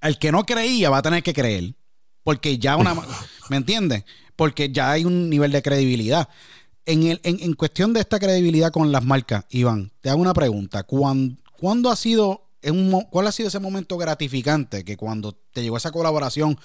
El 0.00 0.18
que 0.18 0.32
no 0.32 0.44
creía 0.44 0.90
va 0.90 0.98
a 0.98 1.02
tener 1.02 1.22
que 1.22 1.32
creer, 1.34 1.74
porque 2.22 2.58
ya 2.58 2.76
una, 2.76 2.94
¿me 3.48 3.56
entiendes? 3.56 4.04
Porque 4.36 4.70
ya 4.70 4.90
hay 4.90 5.04
un 5.04 5.30
nivel 5.30 5.52
de 5.52 5.62
credibilidad. 5.62 6.28
En, 6.86 7.04
el, 7.04 7.20
en, 7.24 7.40
en 7.40 7.54
cuestión 7.54 7.92
de 7.92 8.00
esta 8.00 8.18
credibilidad 8.18 8.72
con 8.72 8.90
las 8.90 9.04
marcas, 9.04 9.44
Iván, 9.50 9.92
te 10.00 10.10
hago 10.10 10.20
una 10.20 10.34
pregunta. 10.34 10.82
¿Cuándo, 10.82 11.36
¿cuándo 11.58 11.90
ha 11.90 11.96
sido 11.96 12.50
¿cuál 13.10 13.26
ha 13.26 13.32
sido 13.32 13.48
ese 13.48 13.58
momento 13.58 13.96
gratificante 13.96 14.84
que 14.84 14.96
cuando 14.96 15.32
te 15.32 15.62
llegó 15.62 15.76
esa 15.76 15.92
colaboración 15.92 16.58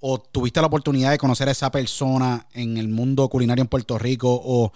o 0.00 0.18
tuviste 0.18 0.60
la 0.60 0.66
oportunidad 0.66 1.10
de 1.10 1.18
conocer 1.18 1.48
a 1.48 1.52
esa 1.52 1.70
persona 1.70 2.46
en 2.52 2.76
el 2.76 2.88
mundo 2.88 3.28
culinario 3.28 3.62
en 3.62 3.68
Puerto 3.68 3.98
Rico 3.98 4.40
o, 4.42 4.72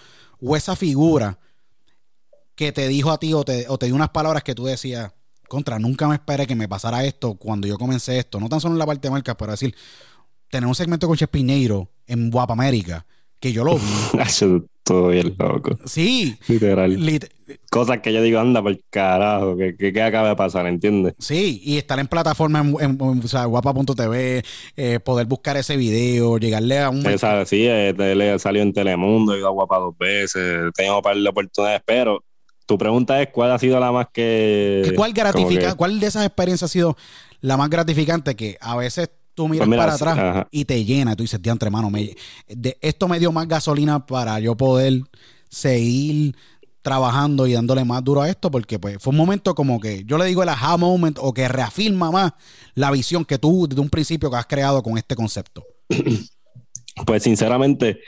esa 0.57 0.75
figura 0.75 1.39
que 2.55 2.73
te 2.73 2.89
dijo 2.89 3.11
a 3.11 3.19
ti 3.19 3.35
o 3.35 3.45
te, 3.45 3.67
o 3.69 3.79
te 3.79 3.87
dio 3.87 3.95
unas 3.95 4.09
palabras 4.11 4.43
que 4.43 4.55
tú 4.55 4.65
decías, 4.65 5.13
contra, 5.51 5.79
nunca 5.81 6.07
me 6.09 6.15
esperé 6.15 6.47
que 6.47 6.55
me 6.55 6.69
pasara 6.69 7.05
esto 7.05 7.35
cuando 7.35 7.67
yo 7.67 7.77
comencé 7.77 8.19
esto, 8.19 8.39
no 8.39 8.49
tan 8.49 8.61
solo 8.61 8.75
en 8.75 8.79
la 8.79 8.87
parte 8.87 9.09
de 9.09 9.13
marcas, 9.13 9.35
pero 9.37 9.51
decir, 9.51 9.75
tener 10.49 10.67
un 10.67 10.75
segmento 10.77 11.09
con 11.09 11.17
Chespineiro 11.17 11.91
en 12.07 12.31
Guapa 12.31 12.53
América, 12.53 13.05
que 13.41 13.53
yo 13.53 13.65
lo 13.65 13.75
vi. 13.75 13.83
Todo 14.85 15.09
bien 15.09 15.37
loco. 15.39 15.79
Sí. 15.85 16.37
Literal. 16.49 16.99
Cosas 17.71 18.01
que 18.01 18.13
yo 18.13 18.23
digo, 18.23 18.41
anda 18.41 18.63
por 18.63 18.77
carajo, 18.91 19.57
que, 19.57 19.77
que, 19.77 20.03
acaba 20.03 20.31
de 20.31 20.37
pasar, 20.37 20.67
¿entiendes? 20.67 21.15
Sí, 21.19 21.61
y 21.65 21.77
estar 21.77 21.99
en 21.99 22.07
plataforma 22.07 22.61
en, 22.61 22.97
guapa.tv, 22.97 24.43
eh, 24.77 25.01
poder 25.01 25.27
buscar 25.27 25.57
ese 25.57 25.77
video, 25.77 26.39
llegarle 26.39 26.79
a 26.79 26.91
un... 26.91 27.07
Esa, 27.07 27.45
sí, 27.45 27.67
eh, 27.69 28.37
salió 28.39 28.63
en 28.63 28.73
Telemundo, 28.73 29.35
he 29.35 29.39
ido 29.39 29.49
a 29.49 29.51
Guapa 29.51 29.79
dos 29.79 29.99
veces, 29.99 30.73
tengo 30.75 30.97
un 30.97 31.03
par 31.03 31.17
de 31.17 31.29
oportunidades, 31.29 31.83
pero 31.85 32.25
tu 32.71 32.79
pregunta 32.79 33.21
es 33.21 33.31
cuál 33.31 33.51
ha 33.51 33.59
sido 33.59 33.81
la 33.81 33.91
más 33.91 34.07
que... 34.13 34.93
¿Cuál 34.95 35.13
gratifica, 35.13 35.75
cuál 35.75 35.99
de 35.99 36.07
esas 36.07 36.25
experiencias 36.25 36.71
ha 36.71 36.73
sido 36.73 36.97
la 37.41 37.57
más 37.57 37.69
gratificante 37.69 38.37
que 38.37 38.59
a 38.61 38.77
veces 38.77 39.11
tú 39.35 39.49
miras 39.49 39.67
pues 39.67 39.77
para 39.77 39.95
atrás 39.95 40.47
y 40.53 40.67
te 40.67 40.85
llena. 40.85 41.17
Tú 41.17 41.25
dices, 41.25 41.41
entre 41.43 41.69
mano, 41.69 41.91
me, 41.91 42.15
de, 42.47 42.79
esto 42.81 43.09
me 43.09 43.19
dio 43.19 43.33
más 43.33 43.49
gasolina 43.49 44.07
para 44.07 44.39
yo 44.39 44.57
poder 44.57 45.03
seguir 45.49 46.37
trabajando 46.81 47.49
y 47.49 47.55
dándole 47.55 47.85
más 47.85 48.05
duro 48.05 48.23
a 48.23 48.31
esto, 48.31 48.53
porque 48.53 48.79
pues 48.79 48.99
fue 49.01 49.11
un 49.11 49.17
momento 49.17 49.57
como 49.57 49.81
que 49.81 50.05
yo 50.05 50.17
le 50.17 50.27
digo 50.27 50.45
el 50.45 50.49
aha 50.49 50.77
moment 50.77 51.19
o 51.21 51.35
que 51.35 51.49
reafirma 51.49 52.13
más 52.13 52.35
la 52.75 52.93
visión 52.93 53.25
que 53.25 53.39
tú 53.39 53.67
desde 53.69 53.83
un 53.83 53.91
principio 53.91 54.31
que 54.31 54.37
has 54.37 54.47
creado 54.47 54.81
con 54.81 54.97
este 54.97 55.17
concepto. 55.17 55.65
Pues 57.07 57.23
sinceramente, 57.23 58.01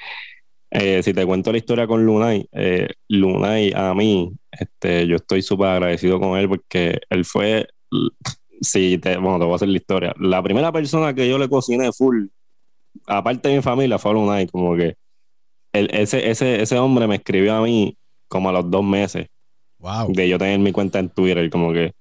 eh, 0.73 1.03
si 1.03 1.12
te 1.14 1.25
cuento 1.25 1.53
la 1.53 1.59
historia 1.59 1.87
con 1.87 2.05
Lunay, 2.05 2.49
eh, 2.53 2.89
Lunay 3.09 3.73
a 3.75 3.95
mí, 3.95 4.33
este, 4.51 5.07
yo 5.07 5.16
estoy 5.16 5.43
súper 5.43 5.68
agradecido 5.68 6.18
con 6.18 6.39
él 6.39 6.49
porque 6.49 6.99
él 7.11 7.25
fue 7.25 7.66
Sí, 8.62 8.99
te, 8.99 9.16
bueno, 9.16 9.41
te 9.41 9.45
voy 9.45 9.53
a 9.55 9.57
hacer 9.57 9.68
la 9.68 9.77
historia. 9.77 10.14
La 10.20 10.41
primera 10.41 10.70
persona 10.70 11.12
que 11.14 11.29
yo 11.29 11.37
le 11.37 11.49
cociné 11.49 11.93
full, 11.93 12.27
aparte 13.07 13.49
de 13.49 13.57
mi 13.57 13.62
familia, 13.62 13.99
fue 13.99 14.12
Lunay. 14.12 14.47
Como 14.47 14.77
que 14.77 14.97
ese, 15.73 16.31
ese, 16.31 16.62
ese 16.62 16.79
hombre 16.79 17.09
me 17.09 17.16
escribió 17.16 17.55
a 17.55 17.62
mí 17.62 17.97
como 18.29 18.49
a 18.49 18.53
los 18.53 18.70
dos 18.70 18.85
meses 18.85 19.27
wow. 19.79 20.12
de 20.12 20.29
yo 20.29 20.39
tener 20.39 20.61
mi 20.61 20.70
cuenta 20.70 21.01
en 21.01 21.11
Twitter. 21.11 21.51
Como 21.51 21.73
que, 21.73 21.93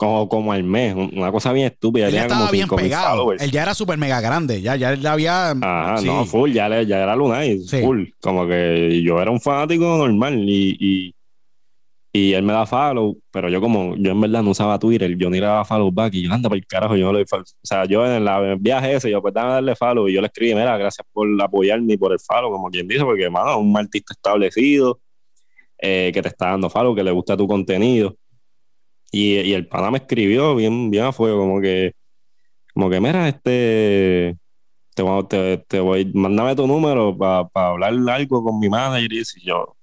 como, 0.00 0.30
como 0.30 0.50
al 0.50 0.64
mes, 0.64 0.94
una 0.94 1.30
cosa 1.30 1.52
bien 1.52 1.66
estúpida. 1.66 2.06
Él 2.06 2.14
ya 2.14 2.22
estaba 2.22 2.50
bien 2.50 2.66
pegado. 2.66 3.32
Él 3.32 3.50
ya 3.50 3.64
era 3.64 3.74
súper 3.74 3.98
mega 3.98 4.18
grande. 4.22 4.62
Ya, 4.62 4.74
ya 4.74 4.94
él 4.94 5.06
había. 5.06 5.50
Ajá, 5.50 6.00
no, 6.02 6.24
full, 6.24 6.52
ya, 6.52 6.68
ya 6.82 7.02
era 7.02 7.14
Lunay. 7.14 7.58
Full. 7.58 8.04
Como 8.18 8.46
que 8.46 9.02
yo 9.04 9.20
era 9.20 9.30
un 9.30 9.42
fanático 9.42 9.84
normal 9.98 10.38
y, 10.48 10.74
y 10.80 11.14
y 12.12 12.32
él 12.32 12.42
me 12.42 12.52
da 12.52 12.66
follow, 12.66 13.16
pero 13.30 13.48
yo 13.48 13.60
como, 13.60 13.94
yo 13.94 14.10
en 14.10 14.20
verdad 14.20 14.42
no 14.42 14.50
usaba 14.50 14.80
Twitter, 14.80 15.16
yo 15.16 15.30
ni 15.30 15.38
le 15.38 15.46
daba 15.46 15.64
follow 15.64 15.92
back 15.92 16.12
y 16.14 16.24
yo 16.26 16.32
anda 16.32 16.48
por 16.48 16.58
el 16.58 16.66
carajo, 16.66 16.96
yo 16.96 17.06
no 17.06 17.12
le 17.12 17.22
O 17.22 17.44
sea, 17.62 17.84
yo 17.84 18.04
en, 18.04 18.26
el 18.26 18.56
viaje 18.56 18.96
ese, 18.96 19.10
yo 19.12 19.22
pues 19.22 19.32
dame 19.32 19.52
darle 19.52 19.76
follow 19.76 20.08
y 20.08 20.14
yo 20.14 20.20
le 20.20 20.26
escribí, 20.26 20.52
mira, 20.52 20.76
gracias 20.76 21.06
por 21.12 21.28
apoyarme 21.40 21.92
y 21.92 21.96
por 21.96 22.12
el 22.12 22.18
follow, 22.18 22.50
como 22.50 22.68
quien 22.68 22.88
dice, 22.88 23.04
porque, 23.04 23.30
mano, 23.30 23.58
un 23.60 23.76
artista 23.78 24.12
establecido 24.12 24.98
eh, 25.78 26.10
que 26.12 26.20
te 26.20 26.28
está 26.28 26.48
dando 26.48 26.68
follow, 26.68 26.96
que 26.96 27.04
le 27.04 27.12
gusta 27.12 27.36
tu 27.36 27.46
contenido. 27.46 28.16
Y, 29.10 29.40
y 29.40 29.52
el 29.54 29.66
pana 29.66 29.90
me 29.90 29.98
escribió 29.98 30.54
bien, 30.54 30.90
bien 30.90 31.04
a 31.04 31.12
fuego, 31.12 31.40
como 31.40 31.60
que, 31.60 31.94
como 32.74 32.90
que, 32.90 33.00
mira, 33.00 33.28
este, 33.28 34.36
te, 34.94 35.04
te, 35.28 35.58
te 35.58 35.80
voy, 35.80 36.10
mándame 36.14 36.54
tu 36.56 36.66
número 36.66 37.16
para 37.16 37.48
hablar 37.54 37.94
algo 38.10 38.44
con 38.44 38.58
mi 38.60 38.68
manager 38.68 39.12
y 39.12 39.24
yo, 39.44 39.76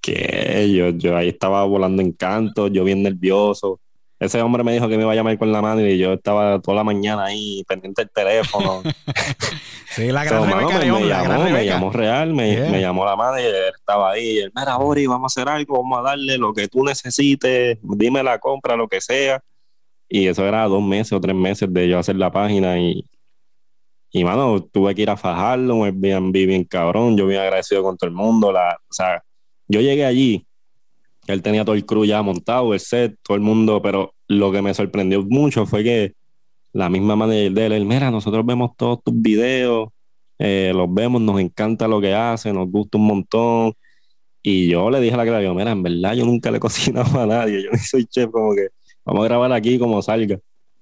que 0.00 0.72
yo, 0.74 0.90
yo 0.90 1.16
ahí 1.16 1.28
estaba 1.28 1.64
volando 1.64 2.02
en 2.02 2.12
canto, 2.12 2.68
yo 2.68 2.84
bien 2.84 3.02
nervioso. 3.02 3.80
Ese 4.20 4.42
hombre 4.42 4.62
me 4.62 4.74
dijo 4.74 4.86
que 4.86 4.98
me 4.98 5.02
iba 5.04 5.12
a 5.12 5.14
llamar 5.14 5.38
con 5.38 5.50
la 5.50 5.62
mano 5.62 5.80
y 5.80 5.96
yo 5.96 6.12
estaba 6.12 6.60
toda 6.60 6.76
la 6.76 6.84
mañana 6.84 7.24
ahí 7.24 7.64
pendiente 7.66 8.02
del 8.02 8.10
teléfono. 8.10 8.82
sí, 9.96 10.12
la 10.12 10.24
gran 10.24 10.44
Rebeca 10.44 10.78
me, 10.78 10.84
León, 10.84 11.02
me, 11.02 11.08
la 11.08 11.22
llamó, 11.22 11.28
gran 11.38 11.52
me 11.52 11.64
llamó 11.64 11.90
real, 11.90 12.34
me, 12.34 12.70
me 12.70 12.80
llamó 12.82 13.06
la 13.06 13.16
mano 13.16 13.38
él 13.38 13.54
estaba 13.74 14.10
ahí. 14.10 14.40
Él, 14.40 14.52
Mira, 14.54 14.76
Bori, 14.76 15.06
vamos 15.06 15.34
a 15.34 15.40
hacer 15.40 15.50
algo, 15.50 15.82
vamos 15.82 16.00
a 16.00 16.02
darle 16.02 16.36
lo 16.36 16.52
que 16.52 16.68
tú 16.68 16.84
necesites, 16.84 17.78
dime 17.82 18.22
la 18.22 18.38
compra, 18.38 18.76
lo 18.76 18.88
que 18.88 19.00
sea. 19.00 19.42
Y 20.06 20.26
eso 20.26 20.46
era 20.46 20.64
dos 20.66 20.82
meses 20.82 21.14
o 21.14 21.20
tres 21.20 21.34
meses 21.34 21.72
de 21.72 21.88
yo 21.88 21.98
hacer 21.98 22.16
la 22.16 22.30
página 22.30 22.78
y, 22.78 23.02
y 24.10 24.22
mano, 24.22 24.62
tuve 24.62 24.94
que 24.94 25.00
ir 25.00 25.08
a 25.08 25.16
fajarlo, 25.16 25.76
un 25.76 25.86
Airbnb 25.86 26.32
bien 26.32 26.64
cabrón, 26.64 27.16
yo 27.16 27.26
bien 27.26 27.40
agradecido 27.40 27.82
con 27.82 27.96
todo 27.96 28.10
el 28.10 28.14
mundo, 28.14 28.52
la, 28.52 28.76
o 28.86 28.92
sea, 28.92 29.22
yo 29.66 29.80
llegué 29.80 30.04
allí, 30.04 30.46
él 31.32 31.42
tenía 31.42 31.64
todo 31.64 31.74
el 31.74 31.84
crew 31.84 32.04
ya 32.04 32.22
montado, 32.22 32.74
el 32.74 32.80
set, 32.80 33.16
todo 33.22 33.36
el 33.36 33.42
mundo, 33.42 33.80
pero 33.82 34.14
lo 34.28 34.52
que 34.52 34.62
me 34.62 34.74
sorprendió 34.74 35.22
mucho 35.22 35.66
fue 35.66 35.84
que 35.84 36.14
la 36.72 36.88
misma 36.88 37.16
manera 37.16 37.52
de 37.52 37.66
él, 37.76 37.84
mira, 37.84 38.10
nosotros 38.10 38.44
vemos 38.46 38.72
todos 38.76 39.02
tus 39.02 39.20
videos, 39.20 39.88
eh, 40.38 40.72
los 40.74 40.92
vemos, 40.92 41.20
nos 41.20 41.40
encanta 41.40 41.88
lo 41.88 42.00
que 42.00 42.14
hace, 42.14 42.52
nos 42.52 42.70
gusta 42.70 42.98
un 42.98 43.06
montón. 43.06 43.72
Y 44.42 44.68
yo 44.68 44.90
le 44.90 45.00
dije 45.00 45.14
a 45.14 45.18
la 45.18 45.24
que 45.24 45.50
mira, 45.50 45.72
en 45.72 45.82
verdad 45.82 46.14
yo 46.14 46.24
nunca 46.24 46.50
le 46.50 46.56
he 46.58 46.60
cocinado 46.60 47.20
a 47.20 47.26
nadie, 47.26 47.62
yo 47.62 47.70
ni 47.72 47.78
soy 47.78 48.06
chef, 48.06 48.30
como 48.30 48.54
que 48.54 48.68
vamos 49.04 49.24
a 49.24 49.28
grabar 49.28 49.52
aquí 49.52 49.78
como 49.78 50.00
salga. 50.02 50.38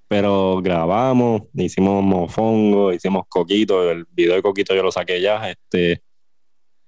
Pero 0.09 0.63
grabamos, 0.63 1.43
hicimos 1.55 2.03
mofongo, 2.03 2.93
hicimos 2.93 3.25
coquito, 3.29 3.91
el 3.91 4.07
video 4.11 4.37
de 4.37 4.43
coquito 4.43 4.75
yo 4.75 4.83
lo 4.83 4.93
saqué 4.93 5.21
ya, 5.21 5.51
este, 5.51 6.03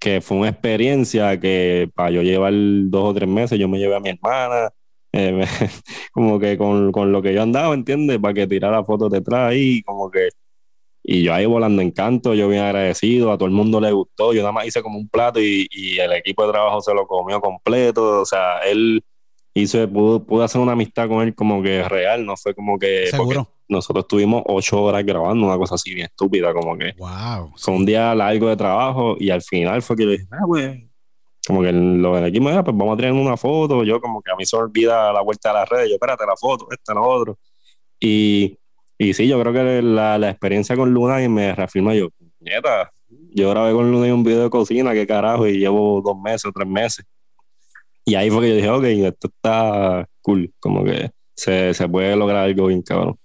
que 0.01 0.21
fue 0.23 0.39
una 0.39 0.49
experiencia 0.49 1.39
que 1.39 1.91
para 1.95 2.11
yo 2.11 2.23
llevar 2.23 2.53
dos 2.55 3.11
o 3.11 3.15
tres 3.15 3.29
meses, 3.29 3.59
yo 3.59 3.69
me 3.69 3.79
llevé 3.79 3.97
a 3.97 4.01
mi 4.01 4.09
hermana, 4.11 4.71
eh, 5.13 5.45
como 6.13 6.41
que 6.41 6.57
con, 6.57 6.91
con, 6.91 7.13
lo 7.13 7.21
que 7.21 7.35
yo 7.35 7.43
andaba, 7.43 7.75
¿entiendes? 7.75 8.19
Para 8.19 8.35
que 8.35 8.47
tirara 8.47 8.83
fotos 8.83 9.11
detrás 9.11 9.51
ahí, 9.51 9.83
como 9.83 10.11
que... 10.11 10.31
Y 11.03 11.23
yo 11.23 11.33
ahí 11.33 11.47
volando 11.47 11.81
en 11.83 11.91
canto, 11.93 12.35
yo 12.35 12.49
bien 12.49 12.63
agradecido, 12.63 13.33
a 13.33 13.39
todo 13.39 13.47
el 13.47 13.55
mundo 13.55 13.81
le 13.81 13.91
gustó, 13.91 14.33
yo 14.35 14.41
nada 14.41 14.53
más 14.53 14.67
hice 14.67 14.83
como 14.83 14.99
un 14.99 15.09
plato 15.09 15.41
y, 15.41 15.67
el 15.99 16.13
equipo 16.13 16.45
de 16.45 16.53
trabajo 16.53 16.81
se 16.81 16.95
lo 16.95 17.07
comió 17.07 17.41
completo, 17.41 18.21
o 18.21 18.27
sea, 18.27 18.59
él 18.61 19.03
hizo, 19.55 19.89
pudo, 19.91 20.25
pudo 20.25 20.45
hacer 20.45 20.61
una 20.61 20.73
amistad 20.73 21.09
con 21.09 21.27
él 21.27 21.35
como 21.35 21.63
que 21.63 21.89
real, 21.89 22.25
no 22.25 22.37
fue 22.37 22.55
como 22.55 22.79
que... 22.79 23.07
Seguro 23.07 23.49
nosotros 23.71 24.07
tuvimos 24.07 24.43
ocho 24.47 24.83
horas 24.83 25.05
grabando 25.05 25.47
una 25.47 25.57
cosa 25.57 25.77
así 25.77 25.95
bien 25.95 26.07
estúpida, 26.07 26.53
como 26.53 26.77
que 26.77 26.93
wow, 26.99 27.53
fue 27.57 27.75
un 27.75 27.87
día 27.87 28.14
largo 28.14 28.49
de 28.49 28.57
trabajo 28.57 29.16
y 29.18 29.31
al 29.31 29.43
final 29.43 29.81
fue 29.81 29.97
que 29.97 30.05
yo 30.05 30.11
dije, 30.11 30.27
ah, 30.33 30.45
pues, 30.47 30.83
como 31.47 31.62
que 31.62 31.73
lo 31.73 32.16
del 32.16 32.27
equipo, 32.27 32.45
pues 32.45 32.77
vamos 32.77 32.95
a 32.95 32.97
tener 32.97 33.12
una 33.12 33.37
foto, 33.37 33.85
yo 33.85 34.01
como 34.01 34.21
que 34.21 34.31
a 34.31 34.37
mí 34.37 34.45
se 34.45 34.57
olvida 34.57 35.12
la 35.12 35.23
vuelta 35.23 35.51
a 35.51 35.55
las 35.55 35.68
redes, 35.68 35.89
yo 35.89 35.95
espérate 35.95 36.27
la 36.27 36.37
foto, 36.37 36.68
esta, 36.71 36.95
lo 36.95 37.03
otro. 37.03 37.39
Y, 37.99 38.59
y 38.99 39.14
sí, 39.14 39.27
yo 39.27 39.41
creo 39.41 39.53
que 39.53 39.83
la, 39.83 40.18
la 40.18 40.31
experiencia 40.31 40.76
con 40.76 40.92
Luna 40.92 41.22
y 41.22 41.29
me 41.29 41.55
reafirma 41.55 41.95
yo, 41.95 42.09
nieta, 42.41 42.92
yo 43.09 43.51
grabé 43.51 43.72
con 43.72 43.91
Luna 43.91 44.13
un 44.13 44.25
video 44.25 44.45
de 44.45 44.51
cocina, 44.51 44.92
qué 44.92 45.07
carajo, 45.07 45.47
y 45.47 45.59
llevo 45.59 46.03
dos 46.03 46.18
meses 46.21 46.45
o 46.47 46.53
tres 46.53 46.68
meses. 46.68 47.07
Y 48.05 48.14
ahí 48.17 48.30
fue 48.30 48.42
que 48.42 48.49
yo 48.49 48.57
dije, 48.57 48.71
ok, 48.71 48.84
esto 48.84 49.29
está 49.29 50.07
cool, 50.22 50.53
como 50.59 50.84
que 50.84 51.11
se, 51.34 51.72
se 51.75 51.88
puede 51.88 52.17
lograr 52.17 52.45
algo 52.45 52.67
bien 52.67 52.83
cabrón 52.83 53.20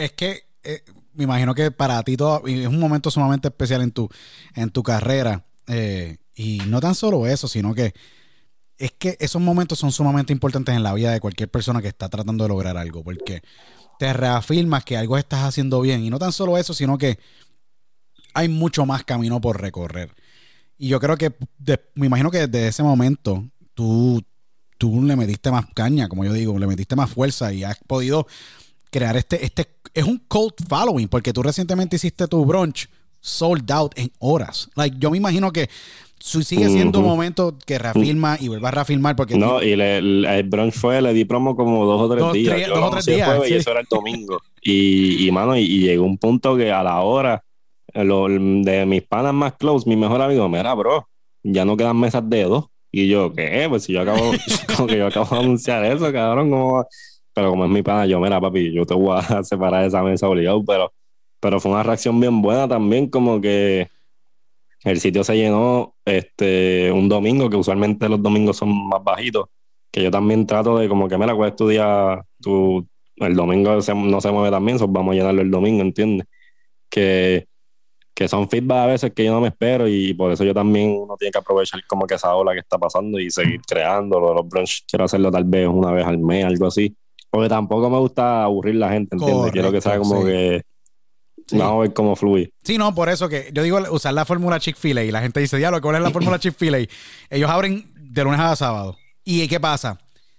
es 0.00 0.12
que 0.12 0.44
eh, 0.62 0.82
me 1.12 1.24
imagino 1.24 1.54
que 1.54 1.70
para 1.70 2.02
ti 2.02 2.16
todo, 2.16 2.46
es 2.46 2.66
un 2.66 2.78
momento 2.78 3.10
sumamente 3.10 3.48
especial 3.48 3.82
en 3.82 3.92
tu, 3.92 4.08
en 4.54 4.70
tu 4.70 4.82
carrera. 4.82 5.44
Eh, 5.66 6.18
y 6.34 6.58
no 6.66 6.80
tan 6.80 6.94
solo 6.94 7.26
eso, 7.26 7.48
sino 7.48 7.74
que 7.74 7.92
es 8.78 8.92
que 8.92 9.16
esos 9.20 9.42
momentos 9.42 9.78
son 9.78 9.92
sumamente 9.92 10.32
importantes 10.32 10.74
en 10.74 10.82
la 10.82 10.94
vida 10.94 11.12
de 11.12 11.20
cualquier 11.20 11.50
persona 11.50 11.82
que 11.82 11.88
está 11.88 12.08
tratando 12.08 12.44
de 12.44 12.48
lograr 12.48 12.78
algo, 12.78 13.04
porque 13.04 13.42
te 13.98 14.12
reafirmas 14.14 14.84
que 14.84 14.96
algo 14.96 15.18
estás 15.18 15.44
haciendo 15.44 15.80
bien. 15.82 16.02
Y 16.02 16.08
no 16.08 16.18
tan 16.18 16.32
solo 16.32 16.56
eso, 16.56 16.72
sino 16.72 16.96
que 16.96 17.18
hay 18.32 18.48
mucho 18.48 18.86
más 18.86 19.04
camino 19.04 19.40
por 19.40 19.60
recorrer. 19.60 20.14
Y 20.78 20.88
yo 20.88 20.98
creo 20.98 21.18
que, 21.18 21.34
me 21.94 22.06
imagino 22.06 22.30
que 22.30 22.46
desde 22.46 22.68
ese 22.68 22.82
momento 22.82 23.46
tú, 23.74 24.22
tú 24.78 25.02
le 25.02 25.16
metiste 25.16 25.50
más 25.50 25.66
caña, 25.74 26.08
como 26.08 26.24
yo 26.24 26.32
digo, 26.32 26.58
le 26.58 26.66
metiste 26.66 26.96
más 26.96 27.10
fuerza 27.10 27.52
y 27.52 27.64
has 27.64 27.78
podido 27.86 28.26
crear 28.90 29.16
este, 29.16 29.44
este, 29.44 29.68
es 29.94 30.04
un 30.04 30.18
cult 30.28 30.54
following, 30.68 31.08
porque 31.08 31.32
tú 31.32 31.42
recientemente 31.42 31.96
hiciste 31.96 32.26
tu 32.28 32.44
brunch 32.44 32.88
sold 33.20 33.70
out 33.72 33.92
en 33.98 34.10
horas. 34.18 34.68
Like, 34.76 34.96
yo 34.98 35.10
me 35.10 35.16
imagino 35.18 35.52
que 35.52 35.68
sigue 36.18 36.68
siendo 36.68 36.98
un 37.00 37.06
momento 37.06 37.56
que 37.66 37.78
reafirma 37.78 38.36
y 38.40 38.48
vuelva 38.48 38.68
a 38.68 38.72
reafirmar 38.72 39.16
porque 39.16 39.36
No, 39.38 39.62
y 39.62 39.74
le- 39.74 39.98
el, 39.98 40.24
el 40.26 40.42
brunch 40.44 40.74
fue, 40.74 41.00
le 41.00 41.14
di 41.14 41.24
promo 41.24 41.56
como 41.56 41.86
dos 41.86 42.02
o 42.02 42.08
tres 42.10 42.20
Dos, 42.20 42.32
días. 42.34 42.54
tres- 42.56 42.68
Yo 42.68 42.74
dos 42.76 42.84
o 42.84 42.90
tres 42.90 43.06
días, 43.06 43.26
jueves 43.28 43.48
sí. 43.48 43.54
Y 43.54 43.56
eso 43.56 43.70
era 43.70 43.80
el 43.80 43.86
domingo. 43.90 44.38
Y, 44.62 45.26
y 45.26 45.30
mano, 45.32 45.56
y, 45.56 45.60
y 45.62 45.80
llegó 45.80 46.04
un 46.04 46.18
punto 46.18 46.56
que 46.56 46.70
a 46.72 46.82
la 46.82 47.00
hora, 47.00 47.42
eh, 47.94 48.04
lo- 48.04 48.28
de 48.28 48.84
mis 48.86 49.02
panas 49.02 49.32
más 49.32 49.54
close, 49.54 49.88
mi 49.88 49.96
mejor 49.96 50.20
amigo, 50.20 50.46
mira, 50.48 50.74
bro, 50.74 51.08
ya 51.42 51.64
no 51.64 51.76
quedan 51.76 51.96
mesas 51.98 52.22
de 52.28 52.44
dos. 52.44 52.66
Y 52.92 53.06
yo, 53.08 53.32
¿qué? 53.32 53.66
Pues 53.68 53.84
si 53.84 53.92
yo 53.92 54.00
acabo, 54.02 54.32
como 54.76 54.86
que 54.88 54.98
yo 54.98 55.06
acabo 55.06 55.34
de 55.36 55.42
anunciar 55.42 55.84
eso, 55.86 56.12
cabrón, 56.12 56.50
como? 56.50 56.84
Pero 57.40 57.50
como 57.50 57.64
es 57.64 57.70
mi 57.70 57.82
pana, 57.82 58.06
yo, 58.06 58.20
mira, 58.20 58.40
papi, 58.40 58.72
yo 58.72 58.84
te 58.86 58.94
voy 58.94 59.18
a 59.18 59.42
separar 59.44 59.82
de 59.82 59.88
esa 59.88 60.02
mesa 60.02 60.28
obligado, 60.28 60.64
pero, 60.64 60.92
pero 61.40 61.60
fue 61.60 61.72
una 61.72 61.82
reacción 61.82 62.20
bien 62.20 62.42
buena 62.42 62.68
también, 62.68 63.08
como 63.10 63.40
que 63.40 63.88
el 64.84 65.00
sitio 65.00 65.24
se 65.24 65.36
llenó 65.36 65.94
este 66.04 66.90
un 66.92 67.08
domingo, 67.08 67.50
que 67.50 67.56
usualmente 67.56 68.08
los 68.08 68.22
domingos 68.22 68.56
son 68.58 68.88
más 68.88 69.02
bajitos, 69.04 69.46
que 69.92 70.02
yo 70.02 70.10
también 70.10 70.46
trato 70.46 70.78
de 70.78 70.88
como 70.88 71.08
que, 71.08 71.18
mira, 71.18 71.34
cuál 71.34 71.50
es 71.50 71.56
tu 71.56 71.68
día, 71.68 72.24
tu, 72.40 72.86
el 73.16 73.34
domingo 73.36 73.80
se- 73.82 73.94
no 73.94 74.20
se 74.20 74.30
mueve 74.32 74.50
también, 74.50 74.78
so 74.78 74.88
vamos 74.88 75.12
a 75.12 75.16
llenarlo 75.18 75.42
el 75.42 75.50
domingo, 75.50 75.82
¿entiendes? 75.82 76.26
Que, 76.90 77.46
que 78.14 78.28
son 78.28 78.48
feedback 78.50 78.78
a 78.78 78.86
veces 78.86 79.12
que 79.14 79.24
yo 79.24 79.32
no 79.32 79.40
me 79.40 79.48
espero 79.48 79.88
y 79.88 80.14
por 80.14 80.32
eso 80.32 80.44
yo 80.44 80.54
también 80.54 80.90
uno 80.92 81.16
tiene 81.16 81.32
que 81.32 81.38
aprovechar 81.38 81.80
como 81.86 82.06
que 82.06 82.14
esa 82.16 82.34
ola 82.36 82.52
que 82.54 82.60
está 82.60 82.78
pasando 82.78 83.18
y 83.20 83.30
seguir 83.30 83.60
creando. 83.66 84.20
Lo 84.20 84.28
de 84.30 84.34
Los 84.36 84.48
brunch 84.48 84.84
quiero 84.88 85.04
hacerlo 85.06 85.30
tal 85.30 85.44
vez 85.44 85.68
una 85.68 85.92
vez 85.92 86.04
al 86.06 86.18
mes, 86.18 86.44
algo 86.44 86.66
así. 86.66 86.94
Porque 87.30 87.48
tampoco 87.48 87.88
me 87.88 87.98
gusta 87.98 88.42
aburrir 88.44 88.74
la 88.76 88.90
gente, 88.90 89.16
¿entiendes? 89.16 89.52
quiero 89.52 89.70
que 89.72 89.80
sea 89.80 89.98
como 89.98 90.20
sí. 90.20 90.26
que 90.26 90.62
Sí. 91.46 91.58
vamos 91.58 91.74
a 91.74 91.78
ver 91.80 91.92
cómo 91.92 92.14
fluye. 92.14 92.52
Sí, 92.62 92.78
no, 92.78 92.94
por 92.94 93.08
eso 93.08 93.28
que 93.28 93.50
yo 93.52 93.62
digo 93.64 93.78
usar 93.90 94.14
la 94.14 94.24
fórmula 94.24 94.60
Chick-fil-A 94.60 95.02
y 95.02 95.10
la 95.10 95.20
gente 95.20 95.40
dice, 95.40 95.56
diablo, 95.56 95.80
¿cuál 95.80 95.96
es 95.96 96.02
la 96.02 96.10
fórmula 96.10 96.38
Chick-fil-A? 96.38 96.78
Ellos 97.28 97.50
abren 97.50 97.90
de 97.96 98.22
lunes 98.24 98.38
a 98.38 98.54
sábado. 98.54 98.96
¿Y 99.24 99.48
qué 99.48 99.58
pasa? 99.58 99.98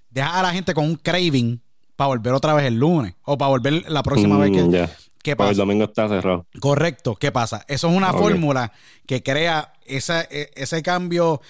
Deja 0.10 0.40
a 0.40 0.44
la 0.44 0.54
gente 0.54 0.74
con 0.74 0.86
un 0.86 0.96
craving 0.96 1.62
para 1.98 2.08
volver 2.10 2.32
otra 2.34 2.54
vez 2.54 2.66
el 2.66 2.76
lunes 2.76 3.14
o 3.24 3.38
para 3.38 3.50
volver 3.50 3.90
la 3.92 4.04
próxima 4.04 4.38
vez 4.38 4.52
que... 4.52 4.64
Mm, 4.64 4.72
ya. 4.72 4.88
¿Qué 5.22 5.36
Porque 5.36 5.50
el 5.52 5.56
pasa? 5.56 5.62
domingo 5.62 5.84
está 5.84 6.08
cerrado. 6.08 6.48
Correcto, 6.62 7.16
¿qué 7.16 7.32
pasa? 7.32 7.64
Eso 7.68 7.90
es 7.90 7.96
una 7.96 8.12
fórmula 8.14 8.72
que 9.06 9.22
crea 9.22 9.74
esa- 9.86 10.24
e- 10.24 10.50
ese 10.56 10.82
cambio 10.82 11.42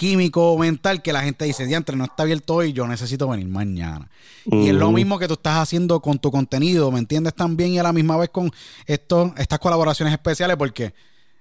químico 0.00 0.56
mental 0.56 1.02
que 1.02 1.12
la 1.12 1.20
gente 1.20 1.44
dice, 1.44 1.66
diantre, 1.66 1.94
no 1.94 2.04
está 2.04 2.22
abierto 2.22 2.54
hoy, 2.54 2.72
yo 2.72 2.88
necesito 2.88 3.28
venir 3.28 3.46
mañana. 3.48 4.08
Y 4.46 4.68
es 4.68 4.74
lo 4.74 4.92
mismo 4.92 5.18
que 5.18 5.28
tú 5.28 5.34
estás 5.34 5.58
haciendo 5.58 6.00
con 6.00 6.18
tu 6.18 6.30
contenido, 6.30 6.90
¿me 6.90 6.98
entiendes? 6.98 7.34
También 7.34 7.72
y 7.72 7.78
a 7.78 7.82
la 7.82 7.92
misma 7.92 8.16
vez 8.16 8.30
con 8.30 8.50
esto, 8.86 9.34
estas 9.36 9.58
colaboraciones 9.58 10.14
especiales 10.14 10.56
porque 10.56 10.94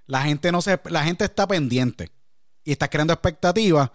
la 0.08 0.24
gente 0.24 0.52
no 0.52 0.62
se, 0.62 0.78
la 0.90 1.06
gente 1.06 1.24
está 1.24 1.48
pendiente 1.48 2.12
y 2.66 2.74
está 2.74 2.90
creando 2.90 3.14
expectativas 3.14 3.92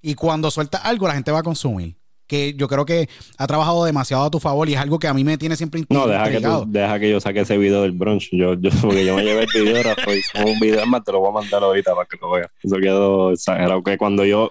y 0.00 0.14
cuando 0.14 0.50
sueltas 0.50 0.80
algo 0.84 1.06
la 1.06 1.12
gente 1.12 1.30
va 1.30 1.40
a 1.40 1.42
consumir. 1.42 1.98
Que 2.26 2.54
yo 2.54 2.66
creo 2.68 2.84
que 2.84 3.08
ha 3.38 3.46
trabajado 3.46 3.84
demasiado 3.84 4.24
a 4.24 4.30
tu 4.30 4.40
favor 4.40 4.68
y 4.68 4.74
es 4.74 4.78
algo 4.80 4.98
que 4.98 5.06
a 5.08 5.14
mí 5.14 5.22
me 5.24 5.38
tiene 5.38 5.54
siempre 5.56 5.82
No, 5.88 6.06
deja 6.08 6.30
que, 6.30 6.40
tú- 6.40 6.64
deja 6.66 6.98
que 6.98 7.10
yo 7.10 7.20
saque 7.20 7.40
ese 7.40 7.56
video 7.56 7.82
del 7.82 7.92
brunch. 7.92 8.28
Yo, 8.32 8.54
yo, 8.54 8.70
porque 8.82 9.04
yo 9.04 9.14
me 9.16 9.22
llevé 9.24 9.44
el 9.44 9.62
videógrafo 9.64 10.12
y 10.12 10.18
hicimos 10.18 10.50
un 10.50 10.58
video 10.60 10.84
más, 10.86 11.04
te 11.04 11.12
lo 11.12 11.20
voy 11.20 11.28
a 11.28 11.32
mandar 11.32 11.62
ahorita 11.62 11.94
para 11.94 12.06
que 12.06 12.16
lo 12.20 12.30
veas. 12.32 12.48
Eso 12.62 12.76
quedó 12.76 13.30
exagerado. 13.32 13.82
Que 13.82 13.96
cuando 13.96 14.24
yo, 14.24 14.50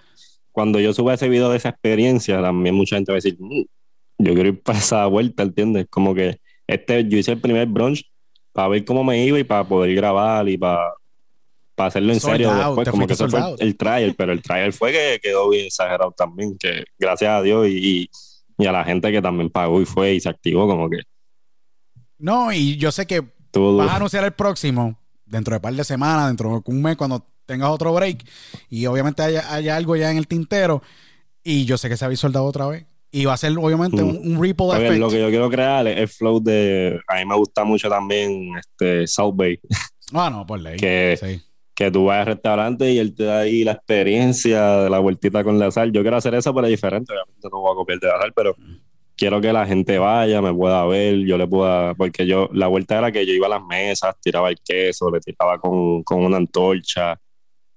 cuando 0.51 0.79
yo 0.79 0.93
suba 0.93 1.13
ese 1.15 1.27
video 1.27 1.49
de 1.49 1.57
esa 1.57 1.69
experiencia, 1.69 2.41
también 2.41 2.75
mucha 2.75 2.95
gente 2.95 3.11
va 3.11 3.15
a 3.15 3.21
decir, 3.21 3.35
"Mm, 3.39 3.63
yo 4.19 4.33
quiero 4.33 4.49
ir 4.49 4.61
para 4.63 4.79
esa 4.79 5.05
vuelta, 5.07 5.43
¿entiendes? 5.43 5.87
Como 5.89 6.15
que 6.15 6.39
este, 6.67 7.05
yo 7.07 7.17
hice 7.17 7.33
el 7.33 7.41
primer 7.41 7.67
brunch 7.67 8.03
para 8.53 8.69
ver 8.69 8.85
cómo 8.85 9.03
me 9.03 9.21
iba 9.25 9.37
y 9.37 9.43
para 9.43 9.65
poder 9.67 9.93
grabar 9.93 10.47
y 10.47 10.57
para, 10.57 10.79
para 11.75 11.87
hacerlo 11.89 12.13
en 12.13 12.19
serio 12.19 12.53
después. 12.53 12.89
Como 12.89 13.05
que 13.07 13.13
eso 13.13 13.29
fue 13.29 13.39
out. 13.39 13.61
el 13.61 13.75
trial, 13.77 14.15
pero 14.17 14.31
el 14.31 14.41
trial 14.41 14.73
fue 14.73 14.91
que 14.91 15.19
quedó 15.21 15.49
bien 15.49 15.65
exagerado 15.67 16.11
también. 16.17 16.57
Que 16.57 16.85
gracias 16.97 17.29
a 17.31 17.41
Dios 17.41 17.67
y, 17.67 18.09
y, 18.57 18.65
a 18.65 18.71
la 18.71 18.83
gente 18.83 19.11
que 19.11 19.21
también 19.21 19.49
pagó 19.49 19.81
y 19.81 19.85
fue 19.85 20.13
y 20.13 20.19
se 20.21 20.29
activó, 20.29 20.67
como 20.67 20.89
que 20.89 20.99
No, 22.17 22.51
y 22.53 22.77
yo 22.77 22.91
sé 22.91 23.05
que 23.05 23.19
vas 23.19 23.89
a 23.91 23.95
anunciar 23.97 24.23
el 24.23 24.31
próximo 24.33 24.97
dentro 25.25 25.51
de 25.53 25.57
un 25.57 25.61
par 25.61 25.73
de 25.73 25.83
semanas, 25.83 26.27
dentro 26.27 26.49
de 26.49 26.61
un 26.65 26.81
mes, 26.81 26.95
cuando 26.95 27.25
tengas 27.45 27.69
otro 27.69 27.93
break. 27.93 28.25
Y 28.69 28.85
obviamente 28.85 29.21
haya, 29.21 29.53
haya 29.53 29.75
algo 29.75 29.95
ya 29.95 30.11
en 30.11 30.17
el 30.17 30.27
tintero. 30.27 30.81
Y 31.43 31.65
yo 31.65 31.77
sé 31.77 31.89
que 31.89 31.97
se 31.97 32.05
habéis 32.05 32.19
soldado 32.19 32.45
otra 32.45 32.67
vez. 32.67 32.85
Y 33.11 33.25
va 33.25 33.33
a 33.33 33.37
ser 33.37 33.53
obviamente 33.57 34.01
un, 34.03 34.17
un 34.17 34.41
ripple 34.41 34.65
Oye, 34.65 34.85
effect. 34.87 34.99
lo 34.99 35.09
que 35.09 35.19
yo 35.21 35.29
quiero 35.29 35.49
crear 35.49 35.87
es 35.87 35.97
el 35.97 36.07
flow 36.09 36.41
de. 36.41 36.99
A 37.07 37.15
mí 37.15 37.25
me 37.25 37.35
gusta 37.35 37.63
mucho 37.63 37.87
también 37.87 38.51
este 38.57 39.07
South 39.07 39.35
Bay, 39.35 39.57
Ah, 40.13 40.29
no, 40.29 40.45
por 40.45 40.59
ley. 40.59 40.77
Que- 40.79 41.17
Sí. 41.21 41.41
Que 41.75 41.91
tú 41.91 42.05
vas 42.05 42.21
al 42.21 42.27
restaurante 42.27 42.91
y 42.91 42.99
él 42.99 43.13
te 43.13 43.25
da 43.25 43.39
ahí 43.39 43.63
la 43.65 43.73
experiencia 43.73 44.77
de 44.77 44.89
la 44.89 44.99
vueltita 44.99 45.43
con 45.43 45.59
la 45.59 45.69
sal. 45.71 45.91
Yo 45.91 46.01
quiero 46.01 46.15
hacer 46.15 46.33
eso, 46.33 46.53
pero 46.55 46.67
es 46.67 46.71
diferente. 46.71 47.11
Obviamente 47.11 47.49
no 47.51 47.59
voy 47.59 47.73
a 47.73 47.75
copiar 47.75 47.99
de 47.99 48.07
la 48.07 48.19
sal, 48.19 48.33
pero 48.33 48.55
quiero 49.17 49.41
que 49.41 49.51
la 49.51 49.65
gente 49.65 49.97
vaya, 49.97 50.41
me 50.41 50.53
pueda 50.53 50.85
ver, 50.85 51.17
yo 51.25 51.37
le 51.37 51.47
pueda. 51.47 51.93
Porque 51.95 52.25
yo, 52.25 52.49
la 52.53 52.67
vuelta 52.67 52.97
era 52.97 53.11
que 53.11 53.25
yo 53.25 53.33
iba 53.33 53.47
a 53.47 53.49
las 53.49 53.63
mesas, 53.63 54.15
tiraba 54.21 54.49
el 54.49 54.57
queso, 54.63 55.11
le 55.11 55.19
tiraba 55.19 55.59
con, 55.59 56.01
con 56.03 56.23
una 56.23 56.37
antorcha, 56.37 57.19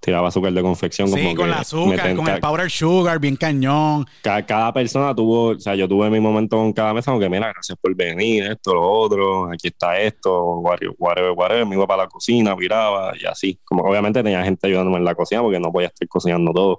tiraba 0.01 0.29
azúcar 0.29 0.53
de 0.53 0.63
confección. 0.63 1.09
Sí, 1.09 1.15
como 1.15 1.35
con 1.35 1.49
el 1.49 1.55
azúcar, 1.55 2.15
con 2.15 2.29
el 2.29 2.41
powder 2.41 2.71
sugar, 2.71 3.19
bien 3.19 3.37
cañón. 3.37 4.07
cada, 4.23 4.45
cada 4.45 4.73
persona 4.73 5.15
tuvo, 5.15 5.51
o 5.51 5.59
sea, 5.59 5.75
yo 5.75 5.89
tuve 5.89 6.11
mi 6.11 6.21
momento 6.21 6.57
con 6.57 6.73
cada 6.73 6.95
mesa, 6.95 7.11
como 7.11 7.21
que 7.21 7.29
mira, 7.29 7.49
gracias 7.53 7.77
por 7.81 7.95
venir, 7.95 8.45
esto, 8.45 8.75
lo 8.75 8.89
otro, 8.89 9.53
aquí 9.53 9.69
está 9.69 9.99
esto, 10.01 10.59
whatever, 10.61 10.95
whatever, 10.99 11.33
whatever. 11.33 11.67
me 11.67 11.77
iba 11.77 11.87
para 11.87 12.05
la 12.05 12.09
cocina, 12.09 12.55
viraba 12.55 13.13
y 13.19 13.27
así. 13.27 13.59
Como 13.65 13.83
obviamente 13.83 14.23
tenía 14.23 14.43
gente 14.45 14.67
ayudándome 14.67 14.99
en 14.99 15.05
la 15.05 15.15
cocina 15.15 15.43
porque 15.43 15.61
no 15.61 15.73
podía 15.73 15.89
estar 15.89 16.07
cocinando 16.09 16.53
todo. 16.53 16.79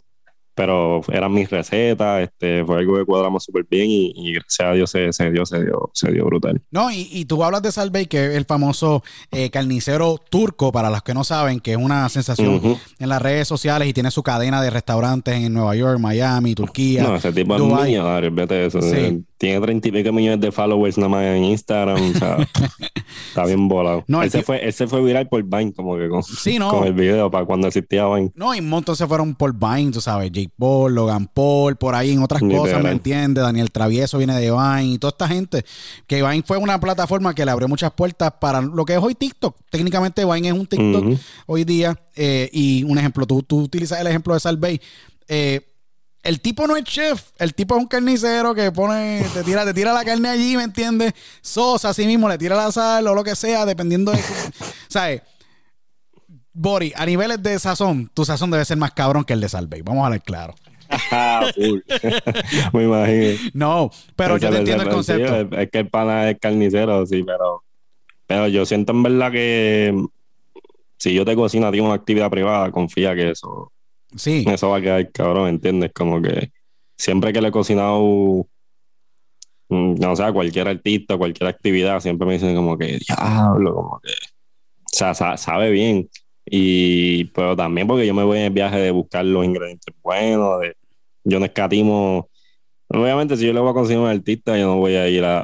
Pero 0.60 1.00
eran 1.10 1.32
mis 1.32 1.50
recetas, 1.50 2.24
este, 2.24 2.66
fue 2.66 2.80
algo 2.80 2.98
que 2.98 3.06
cuadramos 3.06 3.46
súper 3.46 3.66
bien 3.70 3.90
y, 3.90 4.12
y 4.14 4.34
gracias 4.34 4.68
a 4.68 4.74
Dios 4.74 4.92
se, 4.92 5.14
se 5.14 5.32
dio, 5.32 5.46
se 5.46 5.64
dio, 5.64 5.90
se 5.94 6.12
dio 6.12 6.26
brutal. 6.26 6.62
No, 6.70 6.92
y, 6.92 7.08
y 7.14 7.24
tú 7.24 7.42
hablas 7.46 7.62
de 7.62 7.72
Salvey, 7.72 8.08
que 8.08 8.26
es 8.26 8.36
el 8.36 8.44
famoso 8.44 9.02
eh, 9.32 9.50
carnicero 9.52 10.18
turco, 10.30 10.74
para 10.74 10.90
los 10.90 11.02
que 11.02 11.14
no 11.14 11.24
saben, 11.24 11.62
que 11.62 11.72
es 11.72 11.78
una 11.78 12.10
sensación 12.10 12.78
en 13.00 13.08
las 13.08 13.22
redes 13.22 13.48
sociales 13.48 13.88
y 13.88 13.94
tiene 13.94 14.12
su 14.12 14.22
cadena 14.22 14.62
de 14.62 14.70
restaurantes 14.70 15.36
en 15.36 15.54
Nueva 15.54 15.78
York, 15.78 15.98
Miami, 15.98 16.56
Turquía. 16.56 17.04
No, 17.04 17.16
ese 17.16 17.32
tipo 17.32 17.56
es 17.56 17.62
millonario, 17.62 18.30
vete 18.30 18.66
eso. 18.66 18.82
Sí. 18.82 19.24
Tiene 19.40 19.60
treinta 19.62 19.88
y 19.88 19.92
pico 19.92 20.12
millones 20.12 20.42
de 20.42 20.52
followers 20.52 20.98
nada 20.98 21.08
más 21.10 21.24
en 21.24 21.46
Instagram, 21.46 22.12
o 22.12 22.20
sea, 22.20 22.38
está 23.30 23.46
bien 23.46 23.70
volado. 23.70 24.04
No, 24.06 24.20
el 24.22 24.26
él, 24.26 24.32
se 24.32 24.40
tipo- 24.40 24.46
fue, 24.48 24.66
él 24.66 24.74
se 24.74 24.86
fue 24.86 25.02
viral 25.02 25.30
por 25.30 25.42
Vine, 25.44 25.72
como 25.74 25.96
que 25.98 26.10
con, 26.10 26.22
Sí, 26.24 26.60
no. 26.60 26.70
con 26.70 26.86
el 26.86 26.94
video 26.94 27.32
para 27.32 27.46
cuando 27.46 27.68
existía 27.68 28.06
Vine. 28.08 28.32
No, 28.36 28.54
y 28.54 28.60
un 28.60 28.68
montón 28.68 28.98
se 28.98 29.08
fueron 29.08 29.34
por 29.36 29.54
Vine, 29.58 29.92
tú 29.92 30.02
sabes, 30.02 30.30
Jake 30.32 30.52
Paul, 30.58 30.94
Logan 30.94 31.28
Paul, 31.34 31.78
por 31.78 31.96
ahí 31.96 32.12
en 32.12 32.22
otras 32.22 32.42
Literal. 32.42 32.64
cosas, 32.66 32.84
¿me 32.84 32.92
entiendes? 32.92 33.42
Daniel 33.44 33.72
Travieso 33.72 34.18
viene 34.18 34.36
de 34.36 34.52
Vine 34.52 34.84
y 34.84 34.98
toda 34.98 35.12
esta 35.12 35.28
gente. 35.30 35.64
Que 36.06 36.22
Vine 36.22 36.44
fue 36.46 36.58
una 36.58 36.78
plataforma 36.80 37.34
que 37.34 37.46
le 37.46 37.52
abrió 37.52 37.70
muchas 37.70 37.92
puertas 37.94 38.34
para 38.42 38.60
lo 38.62 38.84
que 38.84 38.94
es 38.96 39.00
hoy 39.02 39.16
TikTok. 39.16 39.56
Técnicamente 39.70 40.26
Vine 40.26 40.50
es 40.50 40.54
un 40.54 40.68
TikTok 40.68 41.18
hoy 41.46 41.64
día. 41.64 41.98
eh, 42.18 42.50
y 42.52 42.84
un 42.84 42.98
ejemplo, 42.98 43.26
tú, 43.26 43.42
tú 43.42 43.62
utilizas 43.62 44.02
el 44.02 44.08
ejemplo 44.08 44.34
de 44.34 44.42
Salvey. 44.42 44.82
Eh, 45.30 45.62
el 46.24 46.42
tipo 46.42 46.68
no 46.68 46.76
es 46.76 46.84
chef, 46.84 47.32
el 47.38 47.54
tipo 47.54 47.76
es 47.76 47.82
un 47.82 47.88
carnicero 47.88 48.54
que 48.54 48.72
pone, 48.72 49.26
te 49.34 49.44
tira, 49.44 49.66
te 49.66 49.74
tira 49.74 49.94
la 49.94 50.04
carne 50.04 50.30
allí, 50.30 50.58
¿me 50.58 50.64
entiendes? 50.64 51.14
Sosa, 51.42 51.90
así 51.90 52.06
mismo, 52.06 52.28
le 52.28 52.38
tira 52.38 52.56
la 52.56 52.72
sal 52.72 53.08
o 53.08 53.16
lo 53.16 53.24
que 53.24 53.36
sea, 53.36 53.66
dependiendo 53.66 54.12
de. 54.12 54.20
¿Sabes? 54.88 55.22
Bori, 56.52 56.92
a 56.96 57.06
niveles 57.06 57.42
de 57.42 57.58
sazón, 57.58 58.10
tu 58.14 58.26
sazón 58.26 58.52
debe 58.52 58.66
ser 58.66 58.78
más 58.78 58.92
cabrón 58.92 59.24
que 59.24 59.34
el 59.34 59.40
de 59.40 59.48
Salvey. 59.48 59.82
Vamos 59.82 60.04
a 60.04 60.06
hablar 60.08 60.22
claro. 60.22 60.56
Ah. 61.12 61.50
Me 62.74 62.84
imagino. 62.84 63.40
No, 63.54 63.92
pero 64.16 64.38
yo 64.38 64.50
te 64.50 64.58
entiendo 64.58 64.84
el 64.84 64.90
sí, 64.90 64.96
concepto. 64.96 65.36
es, 65.36 65.48
es 65.52 65.72
que 65.72 65.80
el 65.80 65.90
pana 65.90 66.30
es 66.30 66.40
carnicero, 66.40 67.06
sí, 67.06 67.24
pero, 67.24 67.64
pero 68.28 68.48
yo 68.48 68.66
siento 68.66 68.92
en 68.92 69.04
verdad 69.04 69.32
que 69.32 70.06
si 70.98 71.14
yo 71.14 71.24
te 71.24 71.36
cocino 71.36 71.68
a 71.68 71.72
ti 71.72 71.80
una 71.80 71.94
actividad 71.94 72.30
privada, 72.30 72.72
confía 72.72 73.16
que 73.16 73.32
eso, 73.32 73.72
Sí, 74.16 74.46
eso 74.48 74.70
va 74.70 74.78
a 74.78 74.82
quedar 74.82 75.12
cabrón, 75.12 75.50
¿entiendes? 75.50 75.92
Como 75.94 76.22
que 76.22 76.52
siempre 76.98 77.32
que 77.34 77.42
le 77.42 77.50
he 77.50 77.52
cocinado, 77.52 78.48
mm, 79.70 79.96
no 80.00 80.16
sé, 80.16 80.24
a 80.24 80.34
cualquier 80.34 80.68
artista, 80.68 81.18
cualquier 81.18 81.50
actividad, 81.50 82.00
siempre 82.00 82.28
me 82.28 82.34
dicen 82.34 82.56
como 82.56 82.78
que, 82.78 82.98
diablo, 83.08 83.76
como 83.76 84.00
que, 84.02 84.10
o 84.12 84.30
sea, 84.92 85.14
sa- 85.14 85.38
sabe 85.38 85.72
bien. 85.72 86.10
Y, 86.46 87.26
pero 87.28 87.56
también 87.56 87.88
porque 87.88 88.08
yo 88.08 88.14
me 88.14 88.24
voy 88.24 88.40
en 88.40 88.46
el 88.46 88.52
viaje 88.54 88.78
de 88.80 88.92
buscar 88.92 89.26
los 89.26 89.46
ingredientes 89.46 89.96
buenos, 90.04 90.62
de, 90.62 90.76
yo 91.24 91.40
no 91.40 91.46
escatimo. 91.46 92.30
Obviamente, 92.90 93.38
si 93.38 93.46
yo 93.48 93.54
le 93.54 93.60
voy 93.62 93.72
a 93.72 93.74
conseguir 93.74 94.00
un 94.02 94.10
artista, 94.10 94.58
yo 94.58 94.68
no 94.68 94.78
voy 94.78 94.96
a 94.96 95.08
ir 95.10 95.24
a, 95.26 95.42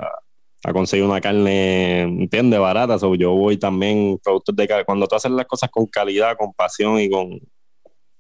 a 0.64 0.74
conseguir 0.74 1.06
una 1.06 1.22
carne, 1.22 2.04
¿entiendes? 2.04 2.60
Barata. 2.60 3.00
So, 3.00 3.16
yo 3.16 3.34
voy 3.34 3.58
también, 3.58 4.20
productos 4.24 4.56
de 4.56 4.68
calidad. 4.68 4.86
Cuando 4.86 5.08
tú 5.08 5.16
haces 5.16 5.32
las 5.32 5.46
cosas 5.48 5.70
con 5.72 5.86
calidad, 5.88 6.38
con 6.38 6.54
pasión 6.54 7.00
y 7.00 7.10
con, 7.10 7.40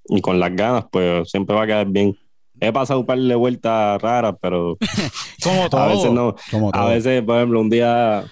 y 0.09 0.21
con 0.21 0.39
las 0.39 0.55
ganas, 0.55 0.85
pues 0.91 1.29
siempre 1.29 1.55
va 1.55 1.63
a 1.63 1.67
quedar 1.67 1.87
bien. 1.87 2.15
he 2.59 2.71
pasado 2.71 2.99
un 3.01 3.05
par 3.05 3.17
de 3.19 3.35
vueltas 3.35 4.01
raras, 4.01 4.35
pero 4.41 4.77
Como 5.43 5.69
todo. 5.69 5.81
a 5.81 5.87
veces 5.87 6.11
no. 6.11 6.35
Como 6.51 6.69
A 6.69 6.71
todo. 6.71 6.87
veces, 6.89 7.21
por 7.23 7.37
ejemplo, 7.37 7.59
un 7.61 7.69
día, 7.69 8.23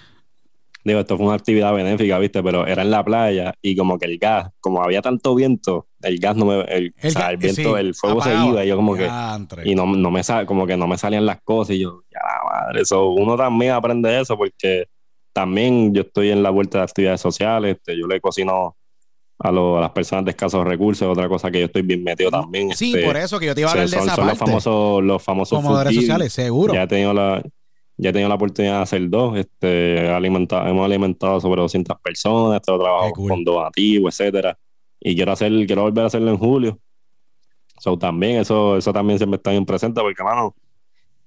digo, 0.84 1.00
esto 1.00 1.16
fue 1.16 1.26
una 1.26 1.34
actividad 1.34 1.74
benéfica, 1.74 2.18
¿viste? 2.18 2.42
Pero 2.42 2.66
era 2.66 2.82
en 2.82 2.90
la 2.90 3.04
playa 3.04 3.54
y 3.60 3.74
como 3.76 3.98
que 3.98 4.06
el 4.06 4.18
gas, 4.18 4.50
como 4.60 4.82
había 4.82 5.02
tanto 5.02 5.34
viento, 5.34 5.88
el 6.02 6.18
gas 6.18 6.36
no 6.36 6.44
me, 6.46 6.60
el, 6.62 6.94
o 7.02 7.10
sea, 7.10 7.30
el 7.30 7.36
viento, 7.38 7.74
sí, 7.74 7.80
el 7.80 7.94
fuego 7.94 8.22
se 8.22 8.30
apagaba. 8.30 8.50
iba 8.50 8.64
y 8.64 8.68
yo 8.68 8.76
como 8.76 8.94
que, 8.94 9.08
y 9.64 9.74
no, 9.74 9.86
no 9.86 10.10
me 10.10 10.22
sal, 10.22 10.46
como 10.46 10.66
que 10.66 10.76
no 10.76 10.86
me 10.86 10.96
salían 10.98 11.26
las 11.26 11.40
cosas 11.42 11.76
y 11.76 11.80
yo, 11.80 12.02
ya 12.10 12.20
la 12.20 12.60
madre, 12.66 12.82
eso, 12.82 13.08
uno 13.08 13.36
también 13.36 13.72
aprende 13.72 14.20
eso 14.20 14.36
porque 14.36 14.86
también 15.32 15.92
yo 15.92 16.02
estoy 16.02 16.30
en 16.30 16.42
la 16.42 16.50
vuelta 16.50 16.78
de 16.78 16.84
actividades 16.84 17.20
sociales, 17.20 17.76
este, 17.76 17.98
yo 17.98 18.06
le 18.06 18.20
cocino 18.20 18.76
a, 19.38 19.50
lo- 19.50 19.78
a 19.78 19.80
las 19.80 19.90
personas 19.90 20.24
de 20.24 20.30
escasos 20.32 20.64
recursos, 20.64 21.06
otra 21.08 21.28
cosa 21.28 21.50
que 21.50 21.60
yo 21.60 21.66
estoy 21.66 21.82
bien 21.82 22.02
metido 22.04 22.30
también. 22.30 22.70
Sí, 22.74 22.92
este, 22.94 23.04
por 23.04 23.16
eso 23.16 23.38
que 23.38 23.46
yo 23.46 23.54
te 23.54 23.60
iba 23.62 23.68
a 23.70 23.72
son, 23.72 23.80
hablar 23.80 23.90
de 23.90 23.96
son- 23.98 24.06
esa 24.06 24.16
son 24.16 24.26
los 24.28 24.38
famosos, 24.38 25.02
los 25.02 25.22
famosos 25.22 25.58
como 25.62 25.82
redes 25.82 25.96
sociales, 25.96 26.32
seguro. 26.32 26.72
Ya 26.74 26.84
he 26.84 26.86
tenido 26.86 27.12
la, 27.12 27.42
ya 27.96 28.10
he 28.10 28.12
tenido 28.12 28.28
la 28.28 28.34
oportunidad 28.36 28.76
de 28.78 28.82
hacer 28.82 29.08
dos. 29.10 29.36
Este, 29.36 30.08
alimenta- 30.08 30.68
hemos 30.68 30.84
alimentado 30.84 31.40
sobre 31.40 31.60
200 31.60 31.96
personas, 32.00 32.56
este, 32.60 32.72
trabajo 32.78 33.12
cool. 33.12 33.28
con 33.30 33.44
donativos, 33.44 34.18
etcétera. 34.20 34.56
Y 35.00 35.14
quiero 35.16 35.32
hacer, 35.32 35.52
quiero 35.66 35.82
volver 35.82 36.04
a 36.04 36.06
hacerlo 36.06 36.30
en 36.30 36.38
julio. 36.38 36.78
So, 37.80 37.98
también, 37.98 38.36
eso, 38.40 38.76
eso 38.76 38.92
también 38.92 39.18
siempre 39.18 39.36
está 39.36 39.50
bien 39.50 39.66
presente 39.66 40.00
porque, 40.00 40.22
mano, 40.22 40.54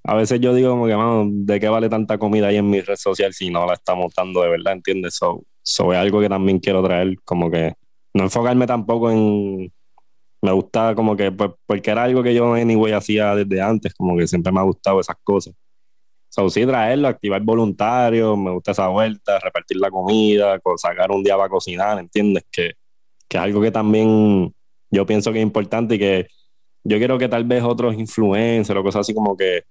a 0.03 0.15
veces 0.15 0.39
yo 0.39 0.53
digo 0.55 0.69
como 0.71 0.87
que, 0.87 0.95
mano, 0.95 1.25
¿de 1.29 1.59
qué 1.59 1.67
vale 1.67 1.89
tanta 1.89 2.17
comida 2.17 2.47
ahí 2.47 2.55
en 2.55 2.69
mi 2.69 2.79
red 2.79 2.95
social 2.95 3.33
si 3.33 3.49
no 3.49 3.65
la 3.65 3.73
estamos 3.73 4.13
dando 4.15 4.41
de 4.41 4.49
verdad, 4.49 4.73
entiendes? 4.73 5.15
So, 5.15 5.43
so 5.61 5.91
es 5.91 5.99
algo 5.99 6.21
que 6.21 6.29
también 6.29 6.59
quiero 6.59 6.81
traer, 6.81 7.17
como 7.25 7.51
que 7.51 7.73
no 8.13 8.23
enfocarme 8.25 8.67
tampoco 8.67 9.11
en... 9.11 9.71
Me 10.41 10.51
gusta 10.51 10.95
como 10.95 11.17
que, 11.17 11.31
pues, 11.31 11.51
porque 11.65 11.91
era 11.91 12.03
algo 12.03 12.23
que 12.23 12.33
yo 12.33 12.53
anyway 12.53 12.93
hacía 12.93 13.35
desde 13.35 13.61
antes, 13.61 13.93
como 13.95 14.17
que 14.17 14.27
siempre 14.27 14.51
me 14.51 14.59
ha 14.59 14.63
gustado 14.63 14.99
esas 15.01 15.17
cosas. 15.23 15.53
So, 16.29 16.49
sí, 16.49 16.65
traerlo, 16.65 17.07
activar 17.07 17.41
voluntarios, 17.43 18.37
me 18.37 18.51
gusta 18.51 18.71
esa 18.71 18.87
vuelta, 18.89 19.39
repartir 19.39 19.77
la 19.77 19.89
comida, 19.91 20.59
co- 20.59 20.77
sacar 20.77 21.11
un 21.11 21.23
día 21.23 21.37
para 21.37 21.49
cocinar, 21.49 21.99
¿entiendes? 21.99 22.43
Que, 22.51 22.73
que 23.27 23.37
es 23.37 23.43
algo 23.43 23.61
que 23.61 23.71
también 23.71 24.53
yo 24.91 25.05
pienso 25.05 25.31
que 25.33 25.39
es 25.39 25.43
importante 25.43 25.95
y 25.95 25.99
que 25.99 26.27
yo 26.83 26.97
quiero 26.99 27.17
que 27.17 27.29
tal 27.29 27.45
vez 27.45 27.63
otros 27.63 27.95
influencers 27.95 28.79
o 28.79 28.83
cosas 28.83 29.01
así 29.01 29.13
como 29.13 29.37
que 29.37 29.63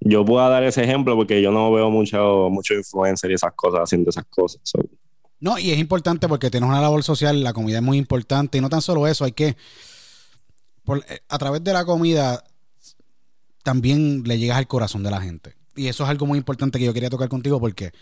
yo 0.00 0.24
pueda 0.24 0.48
dar 0.48 0.64
ese 0.64 0.84
ejemplo 0.84 1.16
porque 1.16 1.40
yo 1.42 1.50
no 1.52 1.72
veo 1.72 1.90
mucho, 1.90 2.48
mucho 2.50 2.74
influencer 2.74 3.30
y 3.30 3.34
esas 3.34 3.52
cosas 3.54 3.80
haciendo 3.82 4.10
esas 4.10 4.24
cosas. 4.26 4.60
So, 4.64 4.80
No, 5.44 5.58
y 5.58 5.72
es 5.72 5.78
importante 5.78 6.26
porque 6.26 6.50
tienes 6.50 6.66
una 6.66 6.80
labor 6.80 7.04
social, 7.04 7.44
la 7.44 7.52
comida 7.52 7.76
es 7.76 7.82
muy 7.82 7.98
importante. 7.98 8.56
Y 8.56 8.62
no 8.62 8.70
tan 8.70 8.80
solo 8.80 9.06
eso, 9.06 9.26
hay 9.26 9.32
que. 9.32 9.58
por- 10.84 11.04
eh, 11.06 11.20
a 11.28 11.36
través 11.36 11.62
de 11.62 11.74
la 11.74 11.84
comida 11.84 12.42
también 13.62 14.22
le 14.24 14.38
llegas 14.38 14.56
al 14.56 14.66
corazón 14.66 15.02
de 15.02 15.10
la 15.10 15.20
gente. 15.20 15.54
Y 15.76 15.88
eso 15.88 16.02
es 16.04 16.08
algo 16.08 16.24
muy 16.24 16.38
importante 16.38 16.78
que 16.78 16.86
yo 16.86 16.94
quería 16.94 17.10
tocar 17.10 17.28
contigo 17.28 17.60
porque 17.60 17.92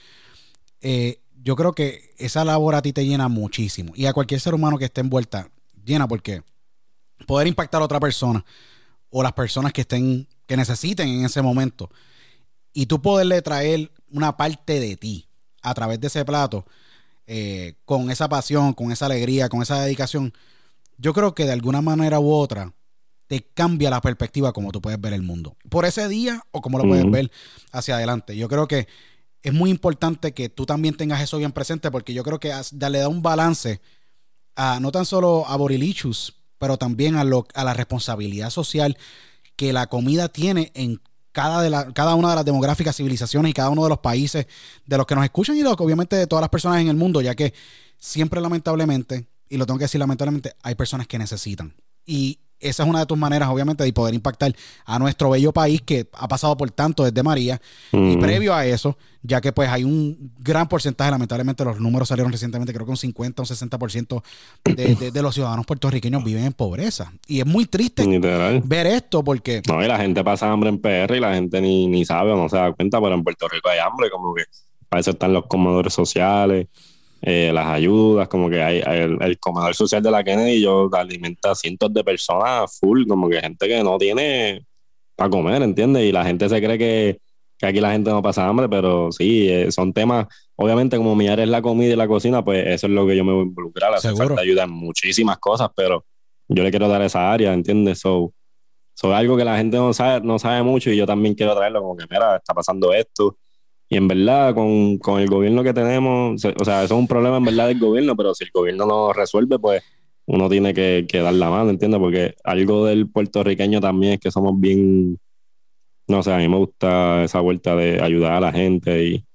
eh, 0.82 1.20
yo 1.42 1.56
creo 1.56 1.72
que 1.72 2.14
esa 2.16 2.44
labor 2.44 2.76
a 2.76 2.82
ti 2.82 2.92
te 2.92 3.04
llena 3.04 3.26
muchísimo. 3.26 3.92
Y 3.96 4.06
a 4.06 4.12
cualquier 4.12 4.38
ser 4.38 4.54
humano 4.54 4.78
que 4.78 4.84
esté 4.84 5.00
envuelta, 5.00 5.50
llena 5.84 6.06
porque 6.06 6.44
poder 7.26 7.48
impactar 7.48 7.82
a 7.82 7.86
otra 7.86 7.98
persona 7.98 8.44
o 9.10 9.20
las 9.20 9.32
personas 9.32 9.72
que 9.72 9.80
estén, 9.80 10.28
que 10.46 10.56
necesiten 10.56 11.08
en 11.08 11.24
ese 11.24 11.42
momento. 11.42 11.90
Y 12.72 12.86
tú 12.86 13.02
poderle 13.02 13.42
traer 13.42 13.90
una 14.12 14.36
parte 14.36 14.78
de 14.78 14.96
ti 14.96 15.28
a 15.60 15.74
través 15.74 15.98
de 15.98 16.06
ese 16.06 16.24
plato, 16.24 16.66
eh, 17.26 17.74
con 17.84 18.10
esa 18.10 18.28
pasión, 18.28 18.72
con 18.72 18.92
esa 18.92 19.06
alegría, 19.06 19.48
con 19.48 19.62
esa 19.62 19.82
dedicación, 19.82 20.32
yo 20.96 21.12
creo 21.12 21.34
que 21.34 21.44
de 21.44 21.52
alguna 21.52 21.82
manera 21.82 22.20
u 22.20 22.32
otra 22.32 22.72
te 23.26 23.42
cambia 23.42 23.90
la 23.90 24.00
perspectiva 24.00 24.52
como 24.52 24.72
tú 24.72 24.80
puedes 24.80 25.00
ver 25.00 25.14
el 25.14 25.22
mundo. 25.22 25.56
Por 25.70 25.84
ese 25.84 26.08
día 26.08 26.42
o 26.50 26.60
como 26.60 26.78
lo 26.78 26.84
puedes 26.84 27.10
ver 27.10 27.30
hacia 27.70 27.96
adelante. 27.96 28.36
Yo 28.36 28.48
creo 28.48 28.68
que 28.68 28.88
es 29.42 29.52
muy 29.52 29.70
importante 29.70 30.32
que 30.32 30.48
tú 30.48 30.66
también 30.66 30.96
tengas 30.96 31.20
eso 31.20 31.38
bien 31.38 31.52
presente 31.52 31.90
porque 31.90 32.14
yo 32.14 32.22
creo 32.22 32.38
que 32.38 32.52
le 32.90 32.98
da 32.98 33.08
un 33.08 33.22
balance 33.22 33.80
a 34.54 34.80
no 34.80 34.92
tan 34.92 35.06
solo 35.06 35.46
a 35.48 35.56
Borilichus, 35.56 36.34
pero 36.58 36.76
también 36.76 37.16
a, 37.16 37.24
lo, 37.24 37.46
a 37.54 37.64
la 37.64 37.74
responsabilidad 37.74 38.50
social 38.50 38.98
que 39.56 39.72
la 39.72 39.86
comida 39.86 40.28
tiene 40.28 40.70
en 40.74 41.00
cada, 41.32 41.62
de 41.62 41.70
la, 41.70 41.92
cada 41.92 42.14
una 42.14 42.30
de 42.30 42.36
las 42.36 42.44
demográficas 42.44 42.96
civilizaciones 42.96 43.50
y 43.50 43.52
cada 43.54 43.70
uno 43.70 43.82
de 43.82 43.88
los 43.88 43.98
países 43.98 44.46
de 44.86 44.96
los 44.96 45.06
que 45.06 45.14
nos 45.14 45.24
escuchan 45.24 45.56
y 45.56 45.62
los 45.62 45.76
que 45.76 45.82
obviamente 45.82 46.16
de 46.16 46.26
todas 46.26 46.42
las 46.42 46.50
personas 46.50 46.80
en 46.80 46.88
el 46.88 46.96
mundo, 46.96 47.20
ya 47.20 47.34
que 47.34 47.54
siempre 47.98 48.40
lamentablemente, 48.40 49.26
y 49.48 49.56
lo 49.56 49.66
tengo 49.66 49.78
que 49.78 49.84
decir 49.84 49.98
lamentablemente, 49.98 50.54
hay 50.62 50.74
personas 50.74 51.06
que 51.06 51.18
necesitan. 51.18 51.74
Y 52.04 52.40
esa 52.62 52.82
es 52.82 52.88
una 52.88 53.00
de 53.00 53.06
tus 53.06 53.18
maneras, 53.18 53.48
obviamente, 53.48 53.84
de 53.84 53.92
poder 53.92 54.14
impactar 54.14 54.54
a 54.84 54.98
nuestro 54.98 55.30
bello 55.30 55.52
país 55.52 55.82
que 55.82 56.06
ha 56.12 56.28
pasado 56.28 56.56
por 56.56 56.70
tanto 56.70 57.04
desde 57.04 57.22
María. 57.22 57.60
Y 57.92 58.16
previo 58.16 58.54
a 58.54 58.64
eso, 58.64 58.96
ya 59.22 59.40
que 59.40 59.52
pues 59.52 59.68
hay 59.68 59.84
un 59.84 60.32
gran 60.38 60.68
porcentaje, 60.68 61.10
lamentablemente 61.10 61.64
los 61.64 61.80
números 61.80 62.08
salieron 62.08 62.32
recientemente, 62.32 62.72
creo 62.72 62.86
que 62.86 62.90
un 62.90 62.96
50 62.96 63.42
o 63.42 63.44
un 63.44 63.48
60% 63.48 64.22
de, 64.64 64.94
de, 64.94 65.10
de 65.10 65.22
los 65.22 65.34
ciudadanos 65.34 65.66
puertorriqueños 65.66 66.24
viven 66.24 66.44
en 66.44 66.52
pobreza. 66.52 67.12
Y 67.26 67.40
es 67.40 67.46
muy 67.46 67.66
triste 67.66 68.06
literal. 68.06 68.62
ver 68.64 68.86
esto 68.86 69.22
porque... 69.22 69.62
No, 69.68 69.82
y 69.84 69.88
la 69.88 69.98
gente 69.98 70.24
pasa 70.24 70.50
hambre 70.50 70.70
en 70.70 70.78
PR 70.78 71.16
y 71.16 71.20
la 71.20 71.34
gente 71.34 71.60
ni, 71.60 71.86
ni 71.86 72.04
sabe 72.04 72.32
o 72.32 72.36
no 72.36 72.48
se 72.48 72.56
da 72.56 72.72
cuenta, 72.72 73.00
pero 73.00 73.14
en 73.14 73.22
Puerto 73.22 73.48
Rico 73.48 73.68
hay 73.68 73.78
hambre, 73.78 74.10
como 74.10 74.34
que 74.34 74.44
para 74.88 75.00
eso 75.00 75.12
están 75.12 75.32
los 75.32 75.46
comedores 75.46 75.94
sociales, 75.94 76.68
eh, 77.22 77.52
las 77.54 77.66
ayudas, 77.68 78.28
como 78.28 78.50
que 78.50 78.60
hay, 78.60 78.82
hay 78.84 79.00
el, 79.00 79.22
el 79.22 79.38
comedor 79.38 79.74
social 79.74 80.02
de 80.02 80.10
la 80.10 80.24
Kennedy, 80.24 80.60
yo 80.60 80.90
alimenta 80.92 81.52
a 81.52 81.54
cientos 81.54 81.92
de 81.94 82.02
personas 82.02 82.76
full, 82.80 83.06
como 83.06 83.28
que 83.30 83.40
gente 83.40 83.68
que 83.68 83.82
no 83.82 83.96
tiene 83.96 84.66
para 85.14 85.30
comer, 85.30 85.62
¿entiendes? 85.62 86.02
Y 86.02 86.10
la 86.10 86.24
gente 86.24 86.48
se 86.48 86.60
cree 86.60 86.76
que, 86.76 87.20
que 87.56 87.66
aquí 87.66 87.80
la 87.80 87.92
gente 87.92 88.10
no 88.10 88.22
pasa 88.22 88.48
hambre, 88.48 88.68
pero 88.68 89.12
sí, 89.12 89.48
eh, 89.48 89.70
son 89.70 89.92
temas, 89.92 90.26
obviamente 90.56 90.96
como 90.96 91.14
mi 91.14 91.28
área 91.28 91.44
es 91.44 91.50
la 91.50 91.62
comida 91.62 91.92
y 91.92 91.96
la 91.96 92.08
cocina, 92.08 92.44
pues 92.44 92.66
eso 92.66 92.88
es 92.88 92.92
lo 92.92 93.06
que 93.06 93.16
yo 93.16 93.24
me 93.24 93.32
voy 93.32 93.42
a 93.42 93.44
involucrar, 93.44 93.94
hace 93.94 94.14
falta 94.16 94.40
ayuda 94.40 94.64
en 94.64 94.70
muchísimas 94.70 95.38
cosas, 95.38 95.70
pero 95.76 96.04
yo 96.48 96.64
le 96.64 96.70
quiero 96.70 96.88
dar 96.88 97.02
esa 97.02 97.32
área, 97.32 97.52
¿entiendes? 97.52 98.00
So, 98.00 98.32
so, 98.94 99.14
algo 99.14 99.36
que 99.36 99.44
la 99.44 99.56
gente 99.56 99.76
no 99.76 99.92
sabe, 99.92 100.26
no 100.26 100.40
sabe 100.40 100.64
mucho 100.64 100.90
y 100.90 100.96
yo 100.96 101.06
también 101.06 101.36
quiero 101.36 101.54
traerlo 101.54 101.82
como 101.82 101.96
que, 101.96 102.04
mira, 102.10 102.36
está 102.36 102.52
pasando 102.52 102.92
esto. 102.92 103.36
Y 103.92 103.98
en 103.98 104.08
verdad, 104.08 104.54
con, 104.54 104.96
con 104.96 105.20
el 105.20 105.28
gobierno 105.28 105.62
que 105.62 105.74
tenemos, 105.74 106.42
o 106.42 106.64
sea, 106.64 106.82
eso 106.82 106.94
es 106.94 106.98
un 106.98 107.06
problema 107.06 107.36
en 107.36 107.44
verdad 107.44 107.68
del 107.68 107.78
gobierno, 107.78 108.16
pero 108.16 108.34
si 108.34 108.44
el 108.44 108.50
gobierno 108.50 108.86
no 108.86 109.12
resuelve, 109.12 109.58
pues 109.58 109.82
uno 110.24 110.48
tiene 110.48 110.72
que, 110.72 111.04
que 111.06 111.18
dar 111.18 111.34
la 111.34 111.50
mano, 111.50 111.68
¿entiendes? 111.68 112.00
Porque 112.00 112.34
algo 112.42 112.86
del 112.86 113.10
puertorriqueño 113.10 113.82
también 113.82 114.14
es 114.14 114.20
que 114.20 114.30
somos 114.30 114.58
bien, 114.58 115.20
no 116.08 116.22
sé, 116.22 116.32
a 116.32 116.38
mí 116.38 116.48
me 116.48 116.56
gusta 116.56 117.24
esa 117.24 117.40
vuelta 117.40 117.76
de 117.76 118.00
ayudar 118.00 118.32
a 118.32 118.40
la 118.40 118.50
gente 118.50 119.04
y, 119.04 119.26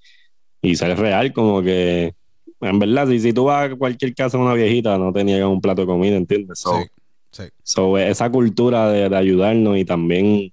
y 0.63 0.75
ser 0.75 0.97
real, 0.97 1.34
como 1.34 1.61
que, 1.61 2.15
en 2.59 2.79
verdad, 2.79 3.07
si, 3.09 3.19
si 3.19 3.34
tú 3.34 3.43
vas 3.43 3.71
a 3.71 3.75
cualquier 3.75 4.15
casa 4.15 4.39
de 4.39 4.43
una 4.43 4.55
viejita, 4.55 4.97
no 4.97 5.13
te 5.13 5.23
niegan 5.23 5.49
un 5.49 5.61
plato 5.61 5.81
de 5.81 5.85
comida, 5.85 6.15
¿entiendes? 6.15 6.57
So, 6.57 6.81
Sí, 6.81 6.88
sí. 7.29 7.43
So, 7.61 7.95
esa 7.99 8.31
cultura 8.31 8.89
de, 8.89 9.07
de 9.07 9.17
ayudarnos 9.17 9.77
y 9.77 9.85
también, 9.85 10.51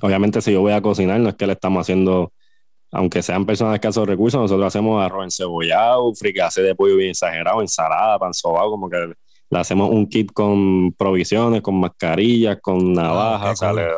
obviamente, 0.00 0.40
si 0.40 0.52
yo 0.52 0.60
voy 0.60 0.74
a 0.74 0.80
cocinar, 0.80 1.18
no 1.18 1.30
es 1.30 1.34
que 1.34 1.48
le 1.48 1.54
estamos 1.54 1.80
haciendo, 1.80 2.32
aunque 2.96 3.22
sean 3.22 3.44
personas 3.46 3.72
de 3.72 3.76
escasos 3.76 4.06
recursos, 4.06 4.40
nosotros 4.40 4.66
hacemos 4.66 5.04
arroz 5.04 5.24
encebollado, 5.24 6.14
fricase 6.14 6.62
de 6.62 6.74
pollo 6.74 6.96
bien 6.96 7.10
exagerado, 7.10 7.60
ensalada, 7.60 8.18
pan 8.18 8.32
sobao, 8.34 8.70
como 8.70 8.88
que 8.88 8.96
le 9.50 9.58
hacemos 9.58 9.90
un 9.90 10.08
kit 10.08 10.32
con 10.32 10.92
provisiones, 10.92 11.62
con 11.62 11.76
mascarillas, 11.78 12.58
con 12.60 12.92
navajas, 12.92 13.52
o 13.52 13.56
sea, 13.56 13.70
cool. 13.70 13.80
le- 13.80 13.88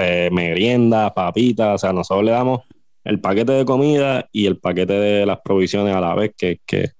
eh, 0.00 0.30
meriendas, 0.30 1.12
papitas, 1.12 1.74
o 1.74 1.78
sea, 1.78 1.92
nosotros 1.92 2.24
le 2.24 2.30
damos 2.32 2.60
el 3.04 3.20
paquete 3.20 3.52
de 3.52 3.64
comida 3.64 4.28
y 4.32 4.46
el 4.46 4.58
paquete 4.58 4.92
de 4.92 5.26
las 5.26 5.38
provisiones 5.40 5.94
a 5.94 6.00
la 6.00 6.14
vez, 6.14 6.32
que, 6.36 6.60
que, 6.66 6.90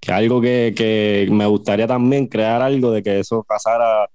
que 0.00 0.12
algo 0.12 0.40
que, 0.40 0.74
que 0.76 1.26
me 1.30 1.46
gustaría 1.46 1.86
también 1.86 2.26
crear 2.26 2.62
algo 2.62 2.90
de 2.90 3.02
que 3.02 3.18
eso 3.20 3.42
pasara 3.48 4.08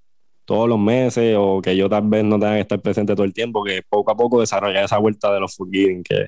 todos 0.46 0.68
los 0.70 0.80
meses 0.80 1.36
o 1.38 1.62
que 1.62 1.76
yo 1.76 1.90
tal 1.90 2.04
vez 2.08 2.24
no 2.24 2.40
tenga 2.40 2.56
que 2.56 2.62
estar 2.62 2.80
presente 2.82 3.14
todo 3.16 3.24
el 3.26 3.34
tiempo, 3.34 3.64
que 3.64 3.82
poco 3.90 4.12
a 4.12 4.16
poco 4.16 4.40
desarrollar 4.40 4.84
esa 4.86 4.98
vuelta 4.98 5.34
de 5.34 5.40
los 5.40 5.56
food 5.56 5.70
giving, 5.72 6.04
que, 6.04 6.28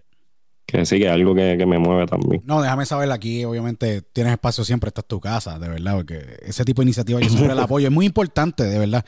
que 0.65 0.85
sí, 0.85 0.97
que 0.97 1.05
es 1.05 1.11
algo 1.11 1.35
que, 1.35 1.55
que 1.57 1.65
me 1.65 1.77
mueve 1.77 2.05
también. 2.07 2.41
No, 2.45 2.61
déjame 2.61 2.85
saber 2.85 3.11
aquí, 3.11 3.43
obviamente 3.45 4.01
tienes 4.01 4.33
espacio 4.33 4.63
siempre, 4.63 4.87
esta 4.87 5.01
es 5.01 5.07
tu 5.07 5.19
casa, 5.19 5.59
de 5.59 5.69
verdad, 5.69 5.95
porque 5.95 6.37
ese 6.41 6.63
tipo 6.65 6.81
de 6.81 6.85
iniciativa 6.85 7.19
yo 7.19 7.29
siempre 7.29 7.53
la 7.53 7.63
apoyo, 7.63 7.87
es 7.87 7.93
muy 7.93 8.05
importante, 8.05 8.63
de 8.63 8.79
verdad, 8.79 9.05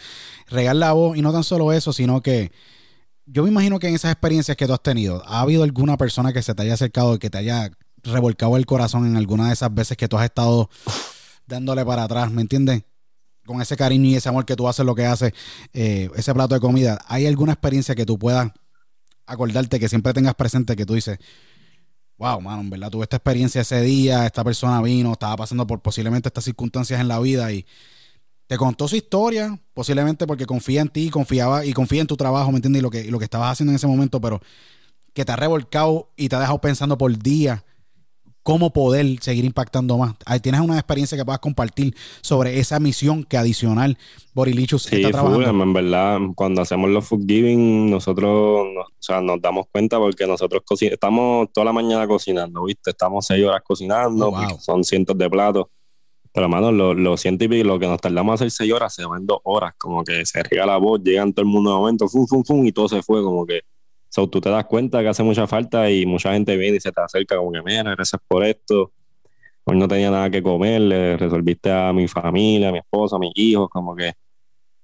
regar 0.49 0.75
la 0.75 0.91
voz 0.91 1.17
y 1.17 1.21
no 1.21 1.31
tan 1.31 1.43
solo 1.43 1.71
eso, 1.71 1.93
sino 1.93 2.21
que 2.21 2.51
yo 3.25 3.43
me 3.43 3.49
imagino 3.49 3.79
que 3.79 3.87
en 3.87 3.95
esas 3.95 4.11
experiencias 4.11 4.55
que 4.55 4.67
tú 4.67 4.73
has 4.73 4.83
tenido, 4.83 5.23
¿ha 5.25 5.41
habido 5.41 5.63
alguna 5.63 5.97
persona 5.97 6.33
que 6.33 6.41
se 6.41 6.53
te 6.53 6.61
haya 6.61 6.75
acercado 6.75 7.15
y 7.15 7.19
que 7.19 7.29
te 7.29 7.37
haya 7.37 7.71
revolcado 8.03 8.57
el 8.57 8.65
corazón 8.65 9.07
en 9.07 9.15
alguna 9.15 9.47
de 9.47 9.53
esas 9.53 9.73
veces 9.73 9.97
que 9.97 10.07
tú 10.07 10.17
has 10.17 10.25
estado 10.25 10.69
dándole 11.47 11.85
para 11.85 12.03
atrás, 12.03 12.31
¿me 12.31 12.41
entiendes? 12.41 12.83
Con 13.45 13.61
ese 13.61 13.77
cariño 13.77 14.09
y 14.09 14.15
ese 14.15 14.29
amor 14.29 14.45
que 14.45 14.55
tú 14.55 14.67
haces 14.67 14.85
lo 14.85 14.95
que 14.95 15.05
haces, 15.05 15.33
eh, 15.73 16.09
ese 16.15 16.33
plato 16.33 16.55
de 16.55 16.61
comida, 16.61 16.99
¿hay 17.07 17.25
alguna 17.27 17.53
experiencia 17.53 17.95
que 17.95 18.05
tú 18.05 18.17
puedas 18.17 18.51
acordarte, 19.25 19.79
que 19.79 19.89
siempre 19.89 20.13
tengas 20.13 20.35
presente, 20.35 20.75
que 20.75 20.85
tú 20.85 20.93
dices, 20.93 21.19
wow, 22.17 22.39
mano, 22.41 22.61
en 22.61 22.69
verdad 22.69 22.89
tuve 22.89 23.03
esta 23.03 23.17
experiencia 23.17 23.61
ese 23.61 23.81
día, 23.81 24.25
esta 24.25 24.43
persona 24.43 24.81
vino, 24.81 25.11
estaba 25.13 25.35
pasando 25.37 25.67
por 25.67 25.81
posiblemente 25.81 26.29
estas 26.29 26.43
circunstancias 26.43 26.99
en 26.99 27.07
la 27.07 27.19
vida 27.19 27.51
y 27.51 27.65
te 28.47 28.57
contó 28.57 28.87
su 28.87 28.95
historia, 28.95 29.59
posiblemente 29.73 30.27
porque 30.27 30.45
confía 30.45 30.81
en 30.81 30.89
ti, 30.89 31.09
confiaba 31.09 31.65
y 31.65 31.73
confía 31.73 32.01
en 32.01 32.07
tu 32.07 32.15
trabajo, 32.15 32.51
¿me 32.51 32.57
entiendes? 32.57 32.79
Y 32.79 32.83
lo 32.83 32.91
que, 32.91 33.01
y 33.01 33.09
lo 33.09 33.19
que 33.19 33.25
estabas 33.25 33.51
haciendo 33.51 33.71
en 33.71 33.75
ese 33.75 33.87
momento, 33.87 34.21
pero 34.21 34.41
que 35.13 35.25
te 35.25 35.31
ha 35.31 35.35
revolcado 35.35 36.11
y 36.15 36.29
te 36.29 36.35
ha 36.35 36.39
dejado 36.39 36.61
pensando 36.61 36.97
por 36.97 37.17
días 37.17 37.63
cómo 38.45 38.71
poder 38.71 39.07
seguir 39.21 39.43
impactando 39.43 39.97
más. 39.97 40.13
Ahí 40.23 40.39
tienes 40.39 40.61
una 40.61 40.75
experiencia 40.75 41.17
que 41.17 41.25
puedas 41.25 41.39
compartir 41.39 41.95
sobre 42.21 42.59
esa 42.59 42.79
misión 42.79 43.23
que 43.23 43.37
adicional 43.37 43.97
Borilichus 44.35 44.83
Sí, 44.83 44.97
está 44.97 45.07
full, 45.19 45.31
trabajando. 45.31 45.63
en 45.63 45.73
verdad, 45.73 46.19
cuando 46.35 46.61
hacemos 46.61 46.91
los 46.91 47.03
food 47.07 47.25
giving, 47.27 47.89
nosotros 47.89 48.67
nos, 48.71 48.85
o 48.85 48.91
sea, 48.99 49.19
nos 49.19 49.41
damos 49.41 49.65
cuenta 49.71 49.97
porque 49.97 50.27
nosotros 50.27 50.61
estamos 50.79 51.47
toda 51.51 51.65
la 51.65 51.73
mañana 51.73 52.07
cocinando, 52.07 52.65
¿viste? 52.65 52.91
Estamos 52.91 53.25
seis 53.25 53.43
horas 53.43 53.63
cocinando, 53.65 54.27
Oh, 54.27 54.31
wow. 54.31 54.41
porque 54.47 54.61
son 54.61 54.83
cientos 54.83 55.17
de 55.17 55.27
platos. 55.27 55.65
Pero, 56.31 56.45
hermano, 56.45 56.71
los 56.71 56.95
lo 56.95 57.15
y 57.15 57.47
pico, 57.47 57.67
lo 57.67 57.79
que 57.79 57.87
nos 57.87 57.99
tardamos 57.99 58.33
a 58.33 58.35
hacer 58.35 58.51
seis 58.51 58.71
horas, 58.71 58.93
se 58.93 59.05
van 59.05 59.25
dos 59.25 59.39
horas, 59.43 59.73
como 59.77 60.03
que 60.03 60.23
se 60.23 60.43
riega 60.43 60.67
la 60.67 60.77
voz, 60.77 61.01
llegan 61.03 61.33
todo 61.33 61.41
el 61.41 61.47
mundo 61.51 61.71
de 61.71 61.77
momento, 61.77 62.07
fum, 62.07 62.27
fum, 62.27 62.43
fum, 62.43 62.63
y 62.67 62.71
todo 62.71 62.87
se 62.89 63.01
fue, 63.01 63.23
como 63.23 63.43
que. 63.43 63.61
So, 64.15 64.29
tú 64.29 64.39
te 64.39 64.49
das 64.49 64.63
cuenta 64.63 65.01
que 65.01 65.09
hace 65.09 65.23
mucha 65.23 65.45
falta 65.45 65.91
y 65.91 66.05
mucha 66.05 66.31
gente 66.31 66.55
viene 66.55 66.77
y 66.77 66.79
se 66.79 66.89
te 66.89 67.01
acerca, 67.01 67.35
como 67.35 67.51
que, 67.51 67.61
mira, 67.61 67.83
gracias 67.83 68.21
por 68.25 68.45
esto. 68.45 68.93
Hoy 69.65 69.77
no 69.77 69.89
tenía 69.89 70.09
nada 70.09 70.29
que 70.29 70.41
comer, 70.41 70.79
le 70.79 71.17
resolviste 71.17 71.69
a 71.69 71.91
mi 71.91 72.07
familia, 72.07 72.69
a 72.69 72.71
mi 72.71 72.77
esposa, 72.77 73.17
a 73.17 73.19
mis 73.19 73.33
hijos, 73.35 73.67
como 73.69 73.93
que. 73.93 74.13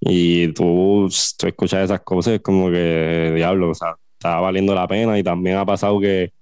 Y 0.01 0.49
tú, 0.49 1.07
tú 1.37 1.47
escuchas 1.47 1.85
esas 1.85 2.01
cosas, 2.01 2.41
como 2.41 2.69
que, 2.69 3.31
diablo, 3.33 3.69
o 3.69 3.73
sea, 3.73 3.95
está 4.19 4.37
valiendo 4.41 4.75
la 4.75 4.85
pena. 4.85 5.17
Y 5.17 5.23
también 5.23 5.55
ha 5.55 5.65
pasado 5.65 5.97
que 6.01 6.33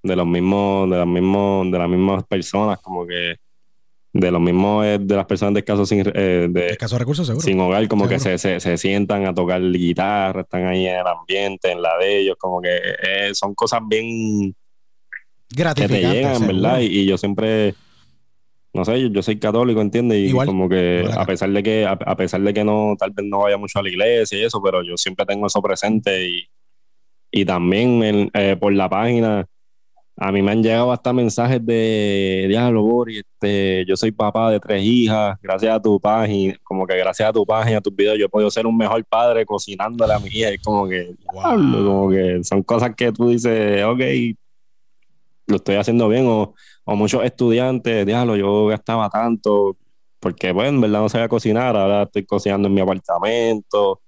de 0.00 0.14
los 0.14 0.26
mismos, 0.28 0.88
de 0.88 0.98
los 0.98 1.08
mismos, 1.08 1.72
de 1.72 1.78
las 1.78 1.88
mismas 1.88 2.24
personas, 2.24 2.78
como 2.82 3.04
que 3.04 3.34
de 4.20 4.30
los 4.30 4.40
mismos, 4.40 4.84
de 5.00 5.14
las 5.16 5.26
personas 5.26 5.54
de 5.54 5.60
escasos 5.60 5.88
sin, 5.88 6.00
eh, 6.14 6.46
de, 6.50 6.76
recursos, 6.98 7.26
seguro. 7.26 7.44
sin 7.44 7.60
hogar, 7.60 7.86
como 7.88 8.08
que 8.08 8.18
se, 8.18 8.38
se, 8.38 8.60
se 8.60 8.76
sientan 8.78 9.26
a 9.26 9.34
tocar 9.34 9.60
guitarra, 9.60 10.40
están 10.42 10.66
ahí 10.66 10.86
en 10.86 11.00
el 11.00 11.06
ambiente, 11.06 11.70
en 11.72 11.82
la 11.82 11.96
de 11.98 12.20
ellos, 12.20 12.36
como 12.38 12.60
que 12.60 12.70
eh, 13.02 13.30
son 13.34 13.54
cosas 13.54 13.80
bien 13.86 14.54
que 15.74 15.88
te 15.88 16.00
llegan, 16.00 16.34
seguro. 16.38 16.54
verdad. 16.54 16.80
Y, 16.80 16.86
y 16.86 17.06
yo 17.06 17.18
siempre, 17.18 17.74
no 18.72 18.84
sé, 18.84 19.00
yo, 19.00 19.08
yo 19.08 19.22
soy 19.22 19.38
católico, 19.38 19.80
¿entiendes? 19.80 20.18
Y 20.18 20.26
Igual, 20.28 20.46
como 20.46 20.68
que 20.68 21.04
a 21.12 21.24
pesar 21.26 21.50
de 21.50 21.62
que, 21.62 21.84
a, 21.86 21.92
a 21.92 22.16
pesar 22.16 22.40
de 22.40 22.52
que 22.54 22.64
no, 22.64 22.94
tal 22.98 23.10
vez 23.10 23.26
no 23.26 23.40
vaya 23.40 23.56
mucho 23.56 23.78
a 23.78 23.82
la 23.82 23.88
iglesia 23.90 24.38
y 24.38 24.44
eso, 24.44 24.62
pero 24.62 24.82
yo 24.82 24.96
siempre 24.96 25.24
tengo 25.26 25.46
eso 25.46 25.60
presente 25.62 26.28
y, 26.28 26.48
y 27.30 27.44
también 27.44 28.02
en- 28.02 28.30
eh, 28.34 28.56
por 28.58 28.72
la 28.72 28.88
página. 28.88 29.46
A 30.18 30.32
mí 30.32 30.40
me 30.40 30.52
han 30.52 30.62
llegado 30.62 30.90
hasta 30.92 31.12
mensajes 31.12 31.64
de 31.64 32.46
Diablo, 32.48 32.82
Bori, 32.82 33.18
este, 33.18 33.84
yo 33.86 33.96
soy 33.96 34.12
papá 34.12 34.50
de 34.50 34.58
tres 34.58 34.82
hijas, 34.82 35.36
gracias 35.42 35.76
a 35.76 35.80
tu 35.80 36.00
página, 36.00 36.56
como 36.62 36.86
que 36.86 36.96
gracias 36.96 37.28
a 37.28 37.32
tu 37.34 37.44
página, 37.44 37.78
a 37.78 37.80
tus 37.82 37.94
videos, 37.94 38.18
yo 38.18 38.24
he 38.24 38.28
podido 38.28 38.50
ser 38.50 38.66
un 38.66 38.76
mejor 38.76 39.04
padre 39.04 39.44
cocinándole 39.44 40.14
a 40.14 40.18
mi 40.18 40.28
hija. 40.28 40.48
Es 40.48 40.62
como 40.62 40.88
que, 40.88 41.14
diablo, 41.32 41.84
como 41.84 42.10
que 42.10 42.42
son 42.44 42.62
cosas 42.62 42.94
que 42.96 43.12
tú 43.12 43.28
dices, 43.28 43.84
ok, 43.84 44.00
lo 45.48 45.56
estoy 45.56 45.74
haciendo 45.76 46.08
bien, 46.08 46.26
o, 46.26 46.54
o 46.84 46.96
muchos 46.96 47.22
estudiantes, 47.22 48.06
diablo, 48.06 48.36
yo 48.36 48.66
gastaba 48.68 49.10
tanto, 49.10 49.76
porque 50.18 50.50
bueno, 50.50 50.70
en 50.70 50.80
verdad 50.80 51.00
no 51.00 51.08
sabía 51.10 51.28
cocinar, 51.28 51.76
ahora 51.76 52.04
estoy 52.04 52.24
cocinando 52.24 52.68
en 52.68 52.74
mi 52.74 52.80
apartamento. 52.80 54.00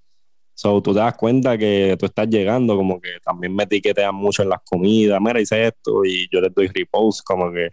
So, 0.61 0.83
tú 0.83 0.93
te 0.93 0.99
das 0.99 1.15
cuenta 1.17 1.57
que 1.57 1.95
tú 2.01 2.07
estás 2.07 2.27
llegando, 2.29 2.75
como 2.77 3.01
que 3.01 3.11
también 3.25 3.55
me 3.55 3.63
etiquetean 3.63 4.13
mucho 4.13 4.43
en 4.43 4.49
las 4.49 4.59
comidas, 4.69 5.21
mira, 5.21 5.41
hice 5.41 5.69
esto 5.69 6.05
y 6.05 6.29
yo 6.33 6.41
les 6.41 6.53
doy 6.53 6.67
repost, 6.67 7.21
como 7.25 7.53
que 7.53 7.69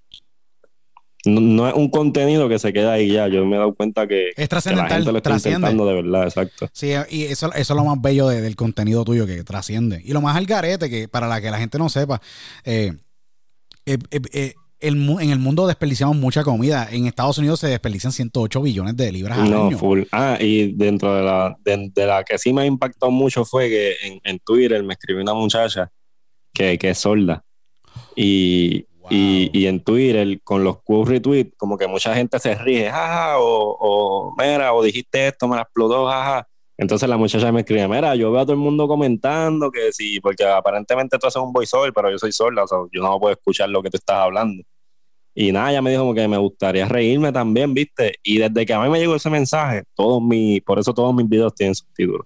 no, 1.26 1.42
no 1.42 1.68
es 1.68 1.74
un 1.74 1.90
contenido 1.90 2.48
que 2.48 2.60
se 2.60 2.72
queda 2.72 2.94
ahí 2.94 3.12
ya, 3.12 3.28
yo 3.28 3.44
me 3.44 3.56
he 3.56 3.58
dado 3.58 3.74
cuenta 3.74 4.06
que, 4.08 4.28
Es 4.30 4.36
que 4.36 4.42
la 4.42 4.48
gente 4.48 4.50
trascendental, 4.50 5.04
lo 5.06 5.18
está 5.18 5.30
trasciende. 5.32 5.58
intentando 5.68 5.88
de 5.88 5.94
verdad, 5.96 6.24
exacto. 6.26 6.70
Sí, 6.74 6.92
y 7.10 7.24
eso, 7.24 7.48
eso 7.54 7.74
es 7.74 7.78
lo 7.78 7.84
más 7.86 8.00
bello 8.00 8.28
de- 8.28 8.42
del 8.42 8.56
contenido 8.56 9.04
tuyo 9.04 9.26
que 9.26 9.44
trasciende. 9.44 10.00
Y 10.06 10.14
lo 10.14 10.22
más 10.22 10.36
al 10.38 10.46
garete, 10.46 10.88
que 10.88 11.08
para 11.08 11.28
la 11.28 11.42
que 11.42 11.50
la 11.50 11.58
gente 11.58 11.80
no 11.80 11.90
sepa, 11.90 12.22
eh, 12.66 12.94
eh, 13.88 13.98
eh, 14.12 14.54
el 14.88 14.96
en 15.22 15.30
el 15.32 15.40
mundo 15.40 15.68
desperdiciamos 15.68 16.16
mucha 16.18 16.44
comida. 16.44 16.88
En 16.92 17.06
Estados 17.08 17.38
Unidos 17.38 17.60
se 17.60 17.68
desperdician 17.68 18.12
108 18.12 18.62
billones 18.62 18.96
de 18.98 19.12
libras 19.12 19.38
al 19.40 19.50
No, 19.52 19.68
año. 19.68 19.78
full. 19.78 20.04
Ah, 20.12 20.38
y 20.40 20.74
dentro 20.74 21.16
de 21.16 21.24
la, 21.24 21.56
de, 21.64 21.90
de 21.94 22.06
la 22.06 22.24
que 22.24 22.38
sí 22.38 22.54
me 22.54 22.62
ha 22.62 22.66
impactado 22.66 23.12
mucho 23.12 23.46
fue 23.46 23.70
que 23.70 23.96
en, 24.04 24.20
en 24.24 24.40
Twitter 24.40 24.82
me 24.84 24.94
escribió 24.94 25.22
una 25.22 25.34
muchacha 25.34 25.92
que, 26.54 26.78
que 26.78 26.90
es 26.92 26.98
sorda. 26.98 27.44
Y, 28.16 28.86
Wow. 29.06 29.10
y, 29.12 29.52
y 29.54 29.68
en 29.68 29.82
Twitter, 29.84 30.40
con 30.44 30.64
los 30.64 30.82
Q 30.82 31.06
retweets, 31.06 31.54
como 31.58 31.78
que 31.78 31.86
mucha 31.86 32.16
gente 32.16 32.40
se 32.40 32.56
ríe, 32.56 32.90
jaja, 32.90 33.38
o, 33.38 33.78
o 33.80 34.36
mira, 34.36 34.74
o 34.74 34.82
dijiste 34.82 35.28
esto, 35.28 35.48
me 35.48 35.56
la 35.58 35.62
explotó, 35.62 36.08
jaja. 36.08 36.48
Entonces 36.76 37.08
la 37.08 37.16
muchacha 37.16 37.52
me 37.52 37.60
escribe, 37.60 37.88
mira, 37.88 38.16
yo 38.16 38.32
veo 38.32 38.42
a 38.42 38.46
todo 38.46 38.54
el 38.54 38.58
mundo 38.60 38.88
comentando 38.88 39.70
que 39.70 39.92
sí, 39.94 40.20
porque 40.20 40.44
aparentemente 40.44 41.20
tú 41.20 41.28
haces 41.28 41.40
un 41.40 41.54
voiceover, 41.54 41.94
pero 41.94 42.10
yo 42.10 42.18
soy 42.18 42.32
sorda, 42.32 42.64
o 42.64 42.68
sea, 42.68 42.80
yo 42.92 43.04
no 43.04 43.20
puedo 43.20 43.34
escuchar 43.34 43.70
lo 43.70 43.84
que 43.84 43.92
tú 43.92 43.98
estás 43.98 44.18
hablando. 44.18 44.64
Y 45.38 45.52
nada, 45.52 45.70
ella 45.72 45.82
me 45.82 45.90
dijo 45.90 46.04
como 46.04 46.14
que 46.16 46.28
me 46.30 46.38
gustaría 46.38 46.88
reírme 46.88 47.32
también, 47.32 47.74
¿viste? 47.74 48.16
Y 48.24 48.38
desde 48.38 48.66
que 48.66 48.74
a 48.74 48.80
mí 48.82 48.90
me 48.90 49.00
llegó 49.00 49.16
ese 49.16 49.30
mensaje, 49.30 49.84
todos 49.94 50.24
mis, 50.24 50.62
por 50.62 50.80
eso 50.80 50.94
todos 50.94 51.14
mis 51.14 51.28
videos 51.28 51.54
tienen 51.54 51.76
subtítulos. 51.76 52.26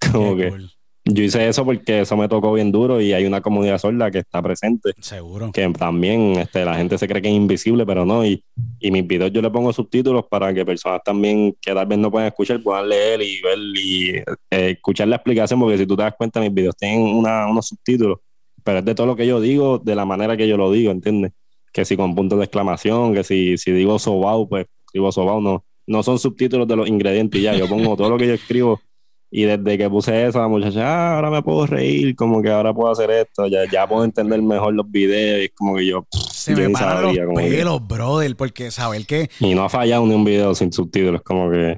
Como 0.12 0.36
Qué 0.36 0.42
que 0.44 0.48
cool. 0.50 0.70
yo 1.04 1.22
hice 1.22 1.48
eso 1.48 1.64
porque 1.64 2.00
eso 2.00 2.16
me 2.16 2.28
tocó 2.28 2.52
bien 2.52 2.70
duro 2.72 3.00
y 3.00 3.12
hay 3.12 3.24
una 3.24 3.40
comunidad 3.40 3.78
sorda 3.78 4.10
que 4.10 4.18
está 4.18 4.42
presente, 4.42 4.92
Seguro. 5.00 5.50
que 5.52 5.68
también 5.70 6.32
este, 6.38 6.64
la 6.64 6.74
gente 6.76 6.98
se 6.98 7.06
cree 7.06 7.22
que 7.22 7.28
es 7.28 7.34
invisible, 7.34 7.84
pero 7.86 8.04
no. 8.04 8.24
Y, 8.26 8.42
y 8.80 8.90
mis 8.90 9.06
videos 9.06 9.32
yo 9.32 9.40
le 9.42 9.50
pongo 9.50 9.72
subtítulos 9.72 10.24
para 10.28 10.52
que 10.52 10.64
personas 10.64 11.00
también 11.04 11.54
que 11.60 11.72
tal 11.72 11.86
vez 11.86 11.98
no 11.98 12.10
puedan 12.10 12.28
escuchar 12.28 12.60
puedan 12.62 12.88
leer 12.88 13.22
y 13.22 13.40
ver 13.42 13.58
y 13.76 14.08
eh, 14.50 14.70
escuchar 14.70 15.06
la 15.08 15.16
explicación, 15.16 15.60
porque 15.60 15.78
si 15.78 15.86
tú 15.86 15.96
te 15.96 16.02
das 16.02 16.14
cuenta, 16.16 16.40
mis 16.40 16.52
videos 16.52 16.76
tienen 16.76 17.00
una- 17.00 17.46
unos 17.48 17.66
subtítulos, 17.68 18.18
pero 18.64 18.78
es 18.80 18.84
de 18.84 18.94
todo 18.94 19.06
lo 19.06 19.16
que 19.16 19.26
yo 19.26 19.40
digo, 19.40 19.78
de 19.78 19.94
la 19.94 20.04
manera 20.04 20.36
que 20.36 20.48
yo 20.48 20.56
lo 20.56 20.70
digo, 20.72 20.90
¿entiendes? 20.90 21.32
Que 21.72 21.84
si 21.84 21.96
con 21.96 22.14
puntos 22.14 22.38
de 22.38 22.44
exclamación, 22.44 23.14
que 23.14 23.24
si, 23.24 23.58
si 23.58 23.72
digo 23.72 23.98
sobao, 23.98 24.48
pues 24.48 24.66
digo 24.92 25.12
sobao, 25.12 25.40
no, 25.40 25.64
no 25.86 26.02
son 26.02 26.18
subtítulos 26.18 26.66
de 26.68 26.76
los 26.76 26.88
ingredientes 26.88 27.40
ya, 27.42 27.54
yo 27.54 27.68
pongo 27.68 27.96
todo 27.96 28.10
lo 28.10 28.16
que 28.18 28.26
yo 28.26 28.34
escribo 28.34 28.80
y 29.30 29.42
desde 29.42 29.76
que 29.76 29.90
puse 29.90 30.26
eso, 30.26 30.38
la 30.40 30.48
muchacha, 30.48 30.80
ah, 30.86 31.16
ahora 31.16 31.30
me 31.30 31.42
puedo 31.42 31.66
reír, 31.66 32.16
como 32.16 32.40
que 32.40 32.48
ahora 32.48 32.72
puedo 32.72 32.90
hacer 32.90 33.10
esto, 33.10 33.46
ya, 33.46 33.70
ya 33.70 33.86
puedo 33.86 34.02
entender 34.04 34.40
mejor 34.40 34.72
los 34.72 34.90
videos 34.90 35.42
y 35.42 35.44
es 35.44 35.50
como 35.54 35.76
que 35.76 35.84
yo, 35.86 36.06
Se 36.32 36.52
yo 36.52 36.56
me 36.58 36.70
paran 36.70 37.02
sabía, 37.04 37.24
los 37.24 37.34
como 37.34 37.46
que- 37.46 37.54
pelos, 37.56 37.86
brother, 37.86 38.34
porque 38.36 38.70
saber 38.70 39.04
que 39.06 39.28
y 39.40 39.54
no 39.54 39.64
ha 39.64 39.68
fallado 39.68 40.06
ni 40.06 40.14
un 40.14 40.24
video 40.24 40.54
sin 40.54 40.72
subtítulos, 40.72 41.20
como 41.20 41.50
que, 41.50 41.76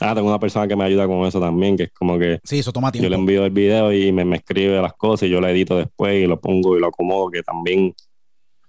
ah, 0.00 0.14
tengo 0.14 0.28
una 0.28 0.38
persona 0.38 0.68
que 0.68 0.76
me 0.76 0.84
ayuda 0.84 1.08
con 1.08 1.26
eso 1.26 1.40
también, 1.40 1.76
que 1.76 1.84
es 1.84 1.92
como 1.92 2.16
que 2.16 2.38
sí, 2.44 2.60
eso 2.60 2.72
toma 2.72 2.92
yo 2.92 3.00
le 3.02 3.08
tiempo. 3.08 3.20
envío 3.22 3.44
el 3.44 3.50
video 3.50 3.92
y 3.92 4.12
me, 4.12 4.24
me 4.24 4.36
escribe 4.36 4.80
las 4.80 4.92
cosas 4.94 5.26
y 5.28 5.32
yo 5.32 5.40
lo 5.40 5.48
edito 5.48 5.76
después 5.76 6.22
y 6.22 6.28
lo 6.28 6.40
pongo 6.40 6.76
y 6.76 6.80
lo 6.80 6.86
acomodo, 6.86 7.28
que 7.28 7.42
también, 7.42 7.92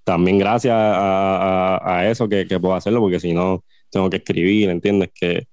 también 0.06 0.38
gracias 0.40 0.74
a, 0.74 1.76
a- 1.78 1.98
a 2.00 2.10
eso 2.10 2.30
que, 2.30 2.48
que 2.48 2.60
puedo 2.60 2.76
hacerlo, 2.76 3.02
porque 3.02 3.20
si 3.20 3.34
no, 3.34 3.64
tengo 3.90 4.10
que 4.10 4.18
escribir, 4.18 4.70
¿entiendes? 4.70 5.10
Que, 5.14 5.48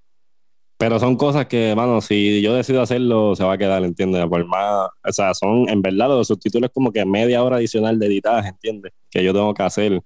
pero 0.79 0.99
son 1.01 1.17
cosas 1.17 1.47
que, 1.47 1.75
mano, 1.77 2.01
si 2.01 2.41
yo 2.43 2.55
decido 2.55 2.83
hacerlo, 2.83 3.35
se 3.37 3.45
va 3.45 3.55
a 3.55 3.59
quedar, 3.59 3.83
¿entiendes? 3.85 4.25
Por 4.27 4.45
más, 4.47 4.89
o 5.05 5.13
sea, 5.13 5.33
son, 5.35 5.69
en 5.69 5.81
verdad, 5.83 6.09
los 6.09 6.27
subtítulos 6.29 6.71
como 6.73 6.93
que 6.93 7.05
media 7.05 7.43
hora 7.43 7.57
adicional 7.57 7.99
de 7.99 8.07
editaje, 8.07 8.49
¿entiendes? 8.51 8.93
Que 9.11 9.23
yo 9.25 9.33
tengo 9.33 9.53
que 9.55 9.63
hacer. 9.63 10.01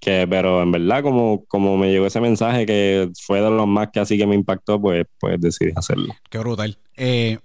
Que, 0.00 0.26
pero 0.28 0.62
en 0.62 0.72
verdad, 0.72 1.02
como, 1.02 1.44
como 1.46 1.76
me 1.76 1.90
llegó 1.92 2.06
ese 2.06 2.20
mensaje 2.22 2.64
que 2.64 3.10
fue 3.26 3.42
de 3.42 3.50
los 3.50 3.66
más 3.66 3.90
que 3.92 4.00
así 4.00 4.16
que 4.16 4.26
me 4.26 4.34
impactó, 4.34 4.80
pues, 4.80 5.04
pues 5.18 5.38
decidí 5.38 5.72
hacerlo. 5.76 6.14
Qué 6.30 6.38
brutal. 6.38 6.78
Eh, 6.96 7.38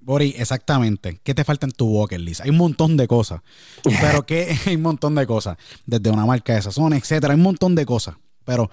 Bori, 0.00 0.34
exactamente. 0.38 1.20
¿Qué 1.22 1.34
te 1.34 1.44
falta 1.44 1.66
en 1.66 1.72
tu 1.72 1.86
bucket 1.86 2.20
list? 2.20 2.40
Hay 2.40 2.50
un 2.50 2.56
montón 2.56 2.96
de 2.96 3.06
cosas. 3.06 3.42
Pero 3.82 4.24
que 4.24 4.56
hay 4.66 4.76
un 4.76 4.82
montón 4.82 5.14
de 5.14 5.26
cosas. 5.26 5.56
Desde 5.86 6.10
una 6.10 6.24
marca 6.24 6.54
de 6.54 6.62
sazón, 6.62 6.94
etcétera. 6.94 7.34
Hay 7.34 7.38
un 7.38 7.44
montón 7.44 7.74
de 7.74 7.84
cosas. 7.84 8.16
Pero, 8.44 8.70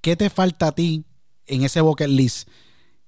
¿qué 0.00 0.16
te 0.16 0.30
falta 0.30 0.68
a 0.68 0.72
ti 0.72 1.04
en 1.46 1.64
ese 1.64 1.82
bucket 1.82 2.08
list? 2.08 2.48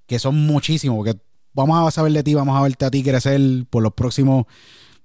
Que 0.06 0.18
son 0.18 0.36
muchísimos. 0.46 0.98
Porque 0.98 1.18
vamos 1.54 1.88
a 1.88 1.90
saber 1.90 2.12
de 2.12 2.22
ti, 2.22 2.34
vamos 2.34 2.58
a 2.58 2.62
verte 2.62 2.84
a 2.84 2.90
ti 2.90 3.02
crecer 3.02 3.40
por 3.70 3.82
los 3.82 3.94
próximos 3.94 4.46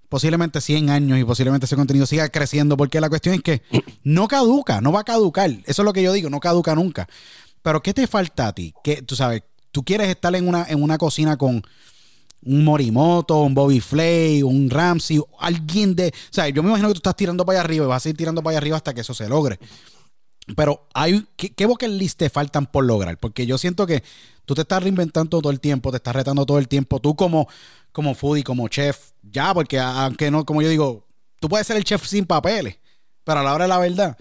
posiblemente 0.10 0.62
100 0.62 0.90
años 0.90 1.20
y 1.20 1.26
posiblemente 1.26 1.66
ese 1.66 1.76
contenido 1.76 2.06
siga 2.06 2.28
creciendo. 2.30 2.76
Porque 2.76 3.00
la 3.00 3.10
cuestión 3.10 3.36
es 3.36 3.42
que 3.42 3.62
no 4.04 4.28
caduca, 4.28 4.82
no 4.82 4.92
va 4.92 5.02
a 5.02 5.06
caducar. 5.06 5.50
Eso 5.66 5.82
es 5.82 5.86
lo 5.86 5.94
que 5.94 6.04
yo 6.04 6.12
digo, 6.12 6.30
no 6.30 6.42
caduca 6.42 6.76
nunca. 6.76 7.08
Pero, 7.62 7.82
¿qué 7.82 7.94
te 7.94 8.08
falta 8.08 8.48
a 8.50 8.54
ti? 8.54 8.74
Que 8.84 9.02
tú 9.02 9.16
sabes, 9.16 9.44
tú 9.72 9.84
quieres 9.84 10.10
estar 10.10 10.36
en 10.36 10.48
una, 10.48 10.66
en 10.68 10.84
una 10.84 10.98
cocina 10.98 11.38
con 11.38 11.64
un 12.44 12.64
Morimoto, 12.64 13.42
un 13.42 13.54
Bobby 13.54 13.80
Flay, 13.80 14.44
un 14.44 14.70
Ramsey, 14.70 15.22
alguien 15.40 15.96
de. 15.96 16.08
O 16.10 16.34
sea, 16.34 16.48
yo 16.50 16.64
me 16.64 16.70
imagino 16.70 16.88
que 16.90 16.96
tú 16.96 17.00
estás 17.00 17.16
tirando 17.16 17.46
para 17.46 17.60
allá 17.60 17.66
arriba 17.66 17.86
y 17.86 17.88
vas 17.90 18.06
a 18.06 18.10
ir 18.10 18.18
tirando 18.18 18.42
para 18.42 18.52
allá 18.52 18.58
arriba 18.60 18.78
hasta 18.78 18.94
que 18.94 19.02
eso 19.02 19.14
se 19.14 19.28
logre. 19.28 19.60
Pero 20.56 20.88
hay 20.94 21.26
¿qué, 21.36 21.54
qué 21.54 21.66
bucket 21.66 21.90
list 21.90 22.20
te 22.20 22.30
faltan 22.30 22.68
por 22.68 22.86
lograr? 22.86 23.18
Porque 23.18 23.46
yo 23.46 23.58
siento 23.58 23.86
que 23.86 24.04
tú 24.46 24.56
te 24.56 24.62
estás 24.62 24.82
reinventando 24.82 25.42
todo 25.42 25.52
el 25.52 25.60
tiempo, 25.60 25.92
te 25.92 25.98
estás 25.98 26.16
retando 26.16 26.46
todo 26.46 26.58
el 26.58 26.68
tiempo. 26.68 27.00
Tú 27.00 27.16
como, 27.16 27.50
como 27.92 28.16
foodie, 28.16 28.44
como 28.44 28.68
chef, 28.70 29.12
ya, 29.24 29.54
porque 29.54 29.80
aunque 29.80 30.32
no, 30.32 30.46
como 30.46 30.62
yo 30.62 30.70
digo, 30.70 31.06
tú 31.40 31.50
puedes 31.50 31.68
ser 31.68 31.76
el 31.76 31.84
chef 31.84 32.06
sin 32.06 32.26
papeles, 32.26 32.78
pero 33.24 33.42
a 33.42 33.44
la 33.44 33.54
hora 33.54 33.66
de 33.66 33.70
la 33.70 33.78
verdad, 33.78 34.18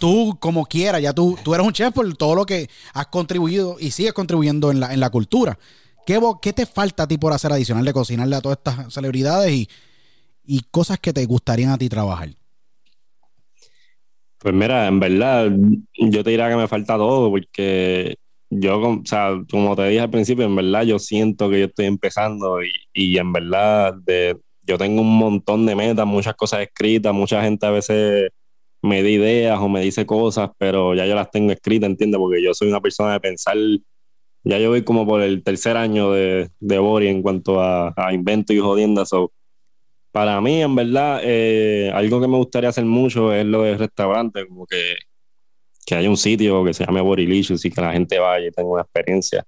tú 0.00 0.36
como 0.40 0.66
quieras, 0.66 1.00
ya 1.00 1.12
tú, 1.12 1.38
tú 1.44 1.54
eres 1.54 1.66
un 1.66 1.72
chef 1.72 1.92
por 1.94 2.16
todo 2.16 2.34
lo 2.34 2.46
que 2.46 2.68
has 2.92 3.06
contribuido 3.06 3.76
y 3.78 3.92
sigues 3.92 4.12
contribuyendo 4.12 4.70
en 4.72 4.80
la, 4.80 4.92
en 4.92 4.98
la 4.98 5.10
cultura. 5.10 5.58
¿Qué, 6.06 6.18
vo- 6.18 6.38
¿Qué 6.40 6.52
te 6.52 6.66
falta 6.66 7.04
a 7.04 7.08
ti 7.08 7.18
por 7.18 7.32
hacer 7.32 7.52
adicional 7.52 7.84
de 7.84 7.92
cocinarle 7.92 8.36
a 8.36 8.40
todas 8.42 8.58
estas 8.58 8.92
celebridades 8.94 9.52
y, 9.52 9.68
y 10.46 10.62
cosas 10.70 10.98
que 11.00 11.12
te 11.12 11.24
gustarían 11.26 11.70
a 11.72 11.78
ti 11.78 11.88
trabajar? 11.88 12.30
Pues 14.38 14.54
mira, 14.54 14.88
en 14.88 15.00
verdad, 15.00 15.50
yo 15.98 16.22
te 16.24 16.30
diría 16.30 16.50
que 16.50 16.56
me 16.56 16.68
falta 16.68 16.96
todo, 16.98 17.30
porque 17.30 18.16
yo, 18.50 18.80
como 19.50 19.76
te 19.76 19.84
dije 19.88 20.00
al 20.00 20.10
principio, 20.10 20.44
en 20.44 20.56
verdad 20.56 20.82
yo 20.84 20.98
siento 20.98 21.48
que 21.50 21.60
yo 21.60 21.66
estoy 21.66 21.86
empezando 21.86 22.62
y, 22.62 22.70
y 22.92 23.18
en 23.18 23.32
verdad 23.32 23.94
yo 24.62 24.78
tengo 24.78 25.02
un 25.02 25.16
montón 25.18 25.66
de 25.66 25.74
metas, 25.76 26.06
muchas 26.06 26.34
cosas 26.36 26.60
escritas, 26.62 27.14
mucha 27.14 27.42
gente 27.42 27.66
a 27.66 27.70
veces 27.70 28.30
me 28.82 29.02
da 29.02 29.10
ideas 29.10 29.58
o 29.60 29.68
me 29.68 29.80
dice 29.82 30.06
cosas, 30.06 30.50
pero 30.58 30.94
ya 30.94 31.06
yo 31.06 31.14
las 31.16 31.30
tengo 31.30 31.52
escritas, 31.52 31.90
¿entiendes? 31.90 32.18
Porque 32.20 32.42
yo 32.42 32.54
soy 32.54 32.68
una 32.68 32.80
persona 32.82 33.14
de 33.14 33.20
pensar, 33.20 33.56
ya 34.44 34.58
yo 34.58 34.70
voy 34.70 34.84
como 34.84 35.06
por 35.06 35.22
el 35.22 35.42
tercer 35.42 35.76
año 35.76 36.12
de, 36.12 36.50
de 36.60 36.78
Bori 36.78 37.08
en 37.08 37.22
cuanto 37.22 37.60
a, 37.60 37.92
a 37.96 38.12
invento 38.12 38.52
y 38.52 38.58
jodiendas, 38.58 39.08
so, 39.08 39.32
para 40.14 40.40
mí, 40.40 40.62
en 40.62 40.76
verdad, 40.76 41.20
eh, 41.24 41.90
algo 41.92 42.20
que 42.20 42.28
me 42.28 42.36
gustaría 42.36 42.68
hacer 42.68 42.84
mucho 42.84 43.32
es 43.32 43.44
lo 43.44 43.62
del 43.62 43.80
restaurante, 43.80 44.46
como 44.46 44.64
que, 44.64 44.94
que 45.84 45.96
haya 45.96 46.08
un 46.08 46.16
sitio 46.16 46.64
que 46.64 46.72
se 46.72 46.86
llame 46.86 47.00
Borilicious 47.00 47.64
y 47.64 47.70
que 47.72 47.80
la 47.80 47.92
gente 47.92 48.20
vaya 48.20 48.46
y 48.46 48.52
tenga 48.52 48.68
una 48.68 48.82
experiencia. 48.82 49.44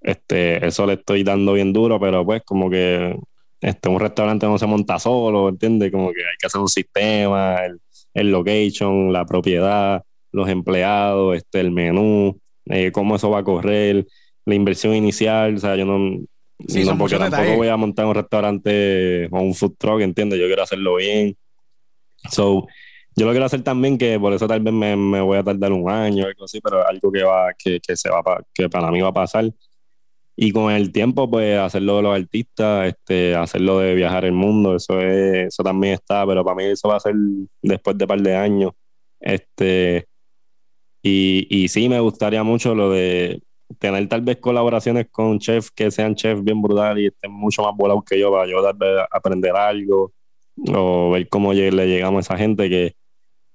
Este, 0.00 0.66
eso 0.66 0.86
le 0.86 0.94
estoy 0.94 1.24
dando 1.24 1.52
bien 1.52 1.74
duro, 1.74 2.00
pero 2.00 2.24
pues 2.24 2.42
como 2.42 2.70
que 2.70 3.18
este, 3.60 3.88
un 3.90 4.00
restaurante 4.00 4.46
no 4.46 4.56
se 4.56 4.66
monta 4.66 4.98
solo, 4.98 5.50
¿entiendes? 5.50 5.92
Como 5.92 6.10
que 6.12 6.20
hay 6.20 6.36
que 6.38 6.46
hacer 6.46 6.60
un 6.62 6.68
sistema, 6.68 7.56
el, 7.66 7.78
el 8.14 8.30
location, 8.30 9.12
la 9.12 9.26
propiedad, 9.26 10.02
los 10.32 10.48
empleados, 10.48 11.36
este, 11.36 11.60
el 11.60 11.70
menú, 11.70 12.40
eh, 12.64 12.92
cómo 12.92 13.16
eso 13.16 13.28
va 13.28 13.40
a 13.40 13.44
correr, 13.44 14.06
la 14.48 14.54
inversión 14.54 14.94
inicial, 14.94 15.56
o 15.56 15.58
sea, 15.58 15.76
yo 15.76 15.84
no, 15.84 16.20
Sí, 16.66 16.84
no, 16.84 16.98
porque 16.98 17.16
tampoco 17.16 17.36
detalles. 17.36 17.56
voy 17.56 17.68
a 17.68 17.76
montar 17.76 18.06
un 18.06 18.14
restaurante 18.14 19.26
o 19.30 19.40
un 19.40 19.54
food 19.54 19.74
truck, 19.78 20.00
¿entiendes? 20.00 20.40
Yo 20.40 20.46
quiero 20.46 20.62
hacerlo 20.64 20.96
bien. 20.96 21.36
So, 22.30 22.66
yo 23.14 23.26
lo 23.26 23.30
quiero 23.32 23.46
hacer 23.46 23.62
también, 23.62 23.96
que 23.96 24.18
por 24.18 24.32
eso 24.32 24.48
tal 24.48 24.60
vez 24.60 24.72
me, 24.74 24.96
me 24.96 25.20
voy 25.20 25.38
a 25.38 25.44
tardar 25.44 25.72
un 25.72 25.88
año 25.88 26.24
o 26.24 26.26
algo 26.28 26.44
así, 26.44 26.60
pero 26.60 26.86
algo 26.86 27.12
que 27.12 27.22
va, 27.22 27.52
que, 27.56 27.78
que 27.80 27.96
se 27.96 28.10
va 28.10 28.22
pa- 28.22 28.42
que 28.52 28.68
para 28.68 28.90
mí 28.90 29.00
va 29.00 29.08
a 29.08 29.12
pasar. 29.12 29.48
Y 30.36 30.52
con 30.52 30.72
el 30.72 30.92
tiempo, 30.92 31.28
pues, 31.30 31.58
hacerlo 31.58 31.96
de 31.96 32.02
los 32.02 32.16
artistas, 32.16 32.88
este, 32.88 33.34
hacerlo 33.34 33.78
de 33.80 33.94
viajar 33.94 34.24
el 34.24 34.32
mundo, 34.32 34.76
eso 34.76 35.00
es, 35.00 35.48
eso 35.48 35.62
también 35.62 35.94
está, 35.94 36.24
pero 36.26 36.44
para 36.44 36.56
mí 36.56 36.64
eso 36.64 36.88
va 36.88 36.96
a 36.96 37.00
ser 37.00 37.14
después 37.62 37.96
de 37.98 38.04
un 38.04 38.08
par 38.08 38.20
de 38.20 38.36
años. 38.36 38.72
Este, 39.20 40.06
y, 41.02 41.46
y 41.50 41.68
sí 41.68 41.88
me 41.88 42.00
gustaría 42.00 42.42
mucho 42.42 42.74
lo 42.74 42.90
de 42.90 43.42
tener 43.78 44.08
tal 44.08 44.22
vez 44.22 44.38
colaboraciones 44.38 45.08
con 45.10 45.38
chefs 45.38 45.70
que 45.70 45.90
sean 45.90 46.14
chefs 46.14 46.42
bien 46.42 46.60
brutales 46.62 47.04
y 47.04 47.06
estén 47.08 47.30
mucho 47.30 47.62
más 47.62 47.76
volados 47.76 48.02
que 48.04 48.18
yo 48.18 48.32
para 48.32 48.46
yo 48.46 48.62
tal 48.62 48.76
vez 48.76 49.06
aprender 49.10 49.54
algo 49.54 50.12
o 50.74 51.10
ver 51.10 51.28
cómo 51.28 51.52
le 51.52 51.86
llegamos 51.86 52.18
a 52.18 52.20
esa 52.20 52.38
gente 52.38 52.68
que, 52.68 52.94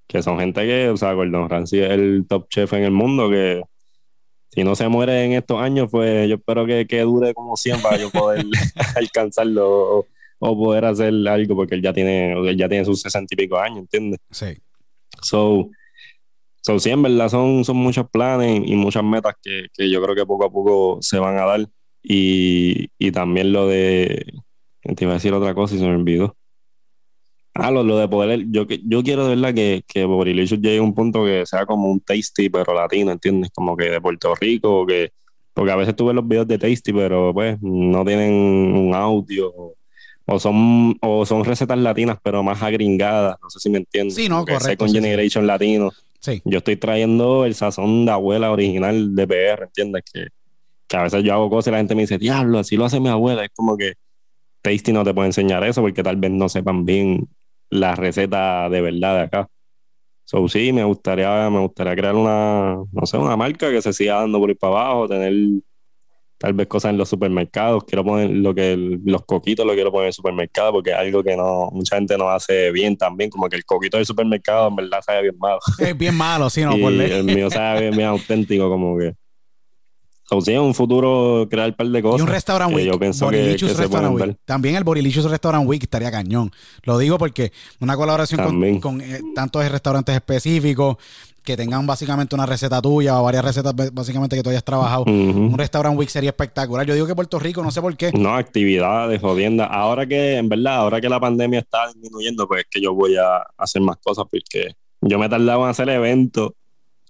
que 0.08 0.22
son 0.22 0.40
gente 0.40 0.62
que, 0.66 0.90
o 0.90 0.98
sea, 0.98 1.14
Gordon 1.14 1.50
Ramsay 1.50 1.80
es 1.80 1.92
el 1.92 2.26
top 2.28 2.48
chef 2.50 2.74
en 2.74 2.84
el 2.84 2.92
mundo 2.92 3.30
que 3.30 3.64
si 4.52 4.64
no 4.64 4.76
se 4.76 4.88
muere 4.88 5.26
en 5.26 5.34
estos 5.34 5.60
años, 5.60 5.88
pues 5.90 6.30
yo 6.30 6.36
espero 6.36 6.66
que, 6.68 6.86
que 6.86 7.02
dure 7.02 7.34
como 7.34 7.58
100 7.58 7.82
para 7.82 7.98
yo 7.98 8.12
poder 8.12 8.46
alcanzarlo 8.96 9.98
o, 9.98 10.08
o 10.38 10.58
poder 10.58 10.86
hacer 10.86 11.14
algo 11.28 11.56
porque 11.56 11.76
él 11.76 11.82
ya 11.82 11.92
tiene, 11.92 12.34
él 12.34 12.58
ya 12.58 12.70
tiene 12.70 12.86
sus 12.86 13.02
sesenta 13.02 13.34
y 13.34 13.38
pico 13.38 13.58
años, 13.58 13.80
¿entiendes? 13.80 14.20
Sí. 14.30 14.56
So, 15.22 15.70
so 16.64 16.80
sí, 16.80 16.90
en 16.90 17.02
verdad 17.02 17.28
son, 17.28 17.66
son 17.66 17.76
muchos 17.76 18.10
planes 18.10 18.64
y 18.66 18.76
muchas 18.76 19.04
metas 19.04 19.36
que, 19.42 19.68
que 19.74 19.90
yo 19.90 20.02
creo 20.02 20.16
que 20.16 20.26
poco 20.26 20.46
a 20.46 20.50
poco 20.50 20.98
se 21.02 21.20
van 21.20 21.38
a 21.38 21.46
dar. 21.46 21.68
Y, 22.02 22.88
y 22.98 23.12
también 23.12 23.52
lo 23.52 23.68
de. 23.68 24.26
Te 24.82 25.04
iba 25.04 25.12
a 25.12 25.16
decir 25.16 25.34
otra 25.34 25.54
cosa 25.54 25.76
y 25.76 25.80
se 25.80 25.86
me 25.86 25.96
olvidó. 25.96 26.36
Ah, 27.54 27.70
lo, 27.70 27.84
lo 27.84 27.98
de 27.98 28.08
poder. 28.08 28.46
Yo, 28.50 28.66
yo 28.66 29.04
quiero 29.04 29.28
de 29.28 29.36
verdad 29.36 29.54
que, 29.54 29.84
que 29.88 30.06
Borilicious 30.06 30.60
llegue 30.62 30.80
a 30.80 30.84
un 30.84 30.96
punto 30.96 31.24
que 31.26 31.46
sea 31.46 31.66
como 31.66 31.92
un 31.92 32.00
tasty, 32.00 32.50
pero 32.50 32.74
latino, 32.74 33.12
¿entiendes? 33.12 33.52
Como 33.54 33.78
que 33.78 33.90
de 33.90 34.02
Puerto 34.02 34.34
Rico, 34.36 34.86
que. 34.86 35.12
Porque 35.54 35.72
a 35.72 35.76
veces 35.76 35.96
tú 35.96 36.08
ves 36.08 36.16
los 36.16 36.28
videos 36.28 36.48
de 36.48 36.58
Tasty, 36.58 36.92
pero 36.92 37.32
pues 37.32 37.62
no 37.62 38.04
tienen 38.04 38.34
un 38.34 38.96
audio. 38.96 39.54
O 40.26 40.40
son, 40.40 40.98
o 41.02 41.26
son 41.26 41.44
recetas 41.44 41.78
latinas, 41.78 42.18
pero 42.24 42.42
más 42.42 42.64
agringadas. 42.64 43.38
No 43.42 43.50
sé 43.50 43.60
si 43.60 43.70
me 43.70 43.78
entiendes. 43.78 44.16
Sí, 44.16 44.28
no, 44.30 44.46
correcto, 44.46 44.66
Second 44.66 44.90
sí, 44.90 44.96
sí. 44.96 45.02
Generation 45.04 45.46
latino. 45.46 45.92
Sí. 46.24 46.42
Yo 46.46 46.60
estoy 46.60 46.78
trayendo 46.78 47.44
el 47.46 47.54
sazón 47.54 48.06
de 48.06 48.14
abuela 48.14 48.50
original 48.52 49.14
de 49.14 49.28
PR, 49.28 49.64
¿entiendes? 49.66 50.04
Que, 50.12 50.28
que 50.88 50.98
a 50.98 51.04
veces 51.04 51.22
yo 51.22 51.34
hago 51.34 51.50
cosas 51.50 51.68
y 51.68 51.72
la 51.72 51.78
gente 51.80 51.96
me 51.96 52.04
dice, 52.04 52.18
diablo, 52.18 52.60
así 52.60 52.78
lo 52.78 52.86
hace 52.86 53.02
mi 53.02 53.10
abuela. 53.10 53.44
Es 53.44 53.52
como 53.54 53.76
que 53.76 53.96
Tasty 54.62 54.94
no 54.94 55.04
te 55.04 55.14
puede 55.14 55.28
enseñar 55.28 55.64
eso 55.66 55.82
porque 55.82 56.02
tal 56.02 56.16
vez 56.16 56.32
no 56.32 56.48
sepan 56.48 56.86
bien 56.86 57.28
la 57.70 57.96
receta 57.96 58.70
de 58.70 58.82
verdad 58.82 59.16
de 59.16 59.22
acá. 59.24 59.50
So, 60.24 60.48
sí, 60.48 60.72
me 60.72 60.86
gustaría, 60.86 61.50
me 61.50 61.60
gustaría 61.60 61.94
crear 61.94 62.16
una, 62.16 62.78
no 62.90 63.06
sé, 63.06 63.18
una 63.18 63.36
marca 63.36 63.70
que 63.70 63.82
se 63.82 63.92
siga 63.92 64.22
dando 64.22 64.40
por 64.40 64.50
ir 64.50 64.58
para 64.58 64.76
abajo, 64.82 65.10
tener 65.10 65.34
tal 66.44 66.52
vez 66.52 66.68
cosas 66.68 66.90
en 66.90 66.98
los 66.98 67.08
supermercados. 67.08 67.86
Quiero 67.86 68.04
poner 68.04 68.30
lo 68.30 68.54
que 68.54 68.76
los 69.06 69.24
coquitos 69.24 69.66
lo 69.66 69.74
quiero 69.76 69.94
poner 69.94 70.04
en 70.04 70.08
el 70.08 70.14
supermercado 70.14 70.74
porque 70.74 70.90
es 70.90 70.98
algo 70.98 71.24
que 71.24 71.38
no 71.38 71.70
mucha 71.72 71.96
gente 71.96 72.18
no 72.18 72.30
hace 72.30 72.70
bien 72.72 72.98
también, 72.98 73.30
como 73.30 73.48
que 73.48 73.56
el 73.56 73.64
coquito 73.64 73.96
del 73.96 74.06
supermercado 74.06 74.68
en 74.68 74.76
verdad 74.76 75.00
sabe 75.06 75.22
bien 75.22 75.38
malo. 75.40 75.60
Es 75.80 75.98
bien 75.98 76.14
malo, 76.14 76.50
sí, 76.50 76.64
no, 76.64 76.76
y 76.78 76.82
por 76.82 76.92
ley. 76.92 77.12
el 77.14 77.24
mío 77.24 77.50
sabe 77.50 77.84
bien, 77.84 77.96
bien 77.96 78.10
auténtico, 78.10 78.68
como 78.68 78.98
que. 78.98 79.16
O 80.32 80.42
sea, 80.42 80.56
en 80.56 80.62
un 80.62 80.74
futuro 80.74 81.48
crear 81.50 81.70
un 81.70 81.76
par 81.76 81.88
de 81.88 82.02
cosas. 82.02 82.20
Y 82.20 82.24
un 82.24 82.28
restaurant 82.28 82.76
week. 82.76 82.88
yo 82.92 83.00
pienso 83.00 83.30
que- 83.30 83.38
Borilicious 83.38 83.72
que 83.72 83.78
se 83.78 83.82
Restaurant 83.84 84.20
Week. 84.20 84.38
También 84.44 84.76
el 84.76 84.84
Borilicious 84.84 85.30
Restaurant 85.32 85.66
Week 85.66 85.84
estaría 85.84 86.12
cañón. 86.12 86.52
Lo 86.84 86.98
digo 86.98 87.18
porque 87.18 87.54
una 87.80 87.96
colaboración 87.96 88.44
con, 88.44 88.80
con, 88.82 89.00
eh, 89.00 89.22
tantos 89.34 89.70
restaurantes 89.72 90.14
específicos 90.14 90.98
que 91.44 91.58
tengan 91.58 91.86
básicamente 91.86 92.34
una 92.36 92.46
receta 92.46 92.82
tuya 92.82 93.20
o 93.20 93.24
varias 93.24 93.44
recetas 93.44 93.74
básicamente 93.94 94.36
que 94.36 94.44
tú 94.44 94.50
hayas 94.50 94.64
trabajado. 94.64 95.04
Un 95.04 95.58
restaurant 95.58 95.98
week 95.98 96.10
sería 96.10 96.30
espectacular. 96.30 96.86
Yo 96.86 96.94
digo 96.94 97.06
que 97.06 97.16
Puerto 97.16 97.38
Rico, 97.38 97.62
no 97.62 97.70
sé 97.72 97.82
por 97.82 97.96
qué. 97.98 98.12
No, 98.14 98.34
actividades, 98.36 99.20
jodienda. 99.22 99.66
Ahora 99.66 100.06
que, 100.06 100.38
en 100.38 100.48
verdad, 100.50 100.76
ahora 100.78 101.02
que 101.02 101.10
la 101.10 101.20
pandemia 101.20 101.60
está 101.60 101.88
disminuyendo, 101.88 102.48
pues 102.48 102.62
es 102.62 102.68
que 102.70 102.82
yo 102.82 102.94
voy 102.94 103.16
a 103.18 103.46
hacer 103.58 103.82
más 103.82 103.98
cosas 103.98 104.26
porque 104.32 104.76
yo 105.02 105.20
me 105.20 105.28
tardaba 105.28 105.66
en 105.66 105.70
hacer 105.72 105.90
eventos, 105.90 106.52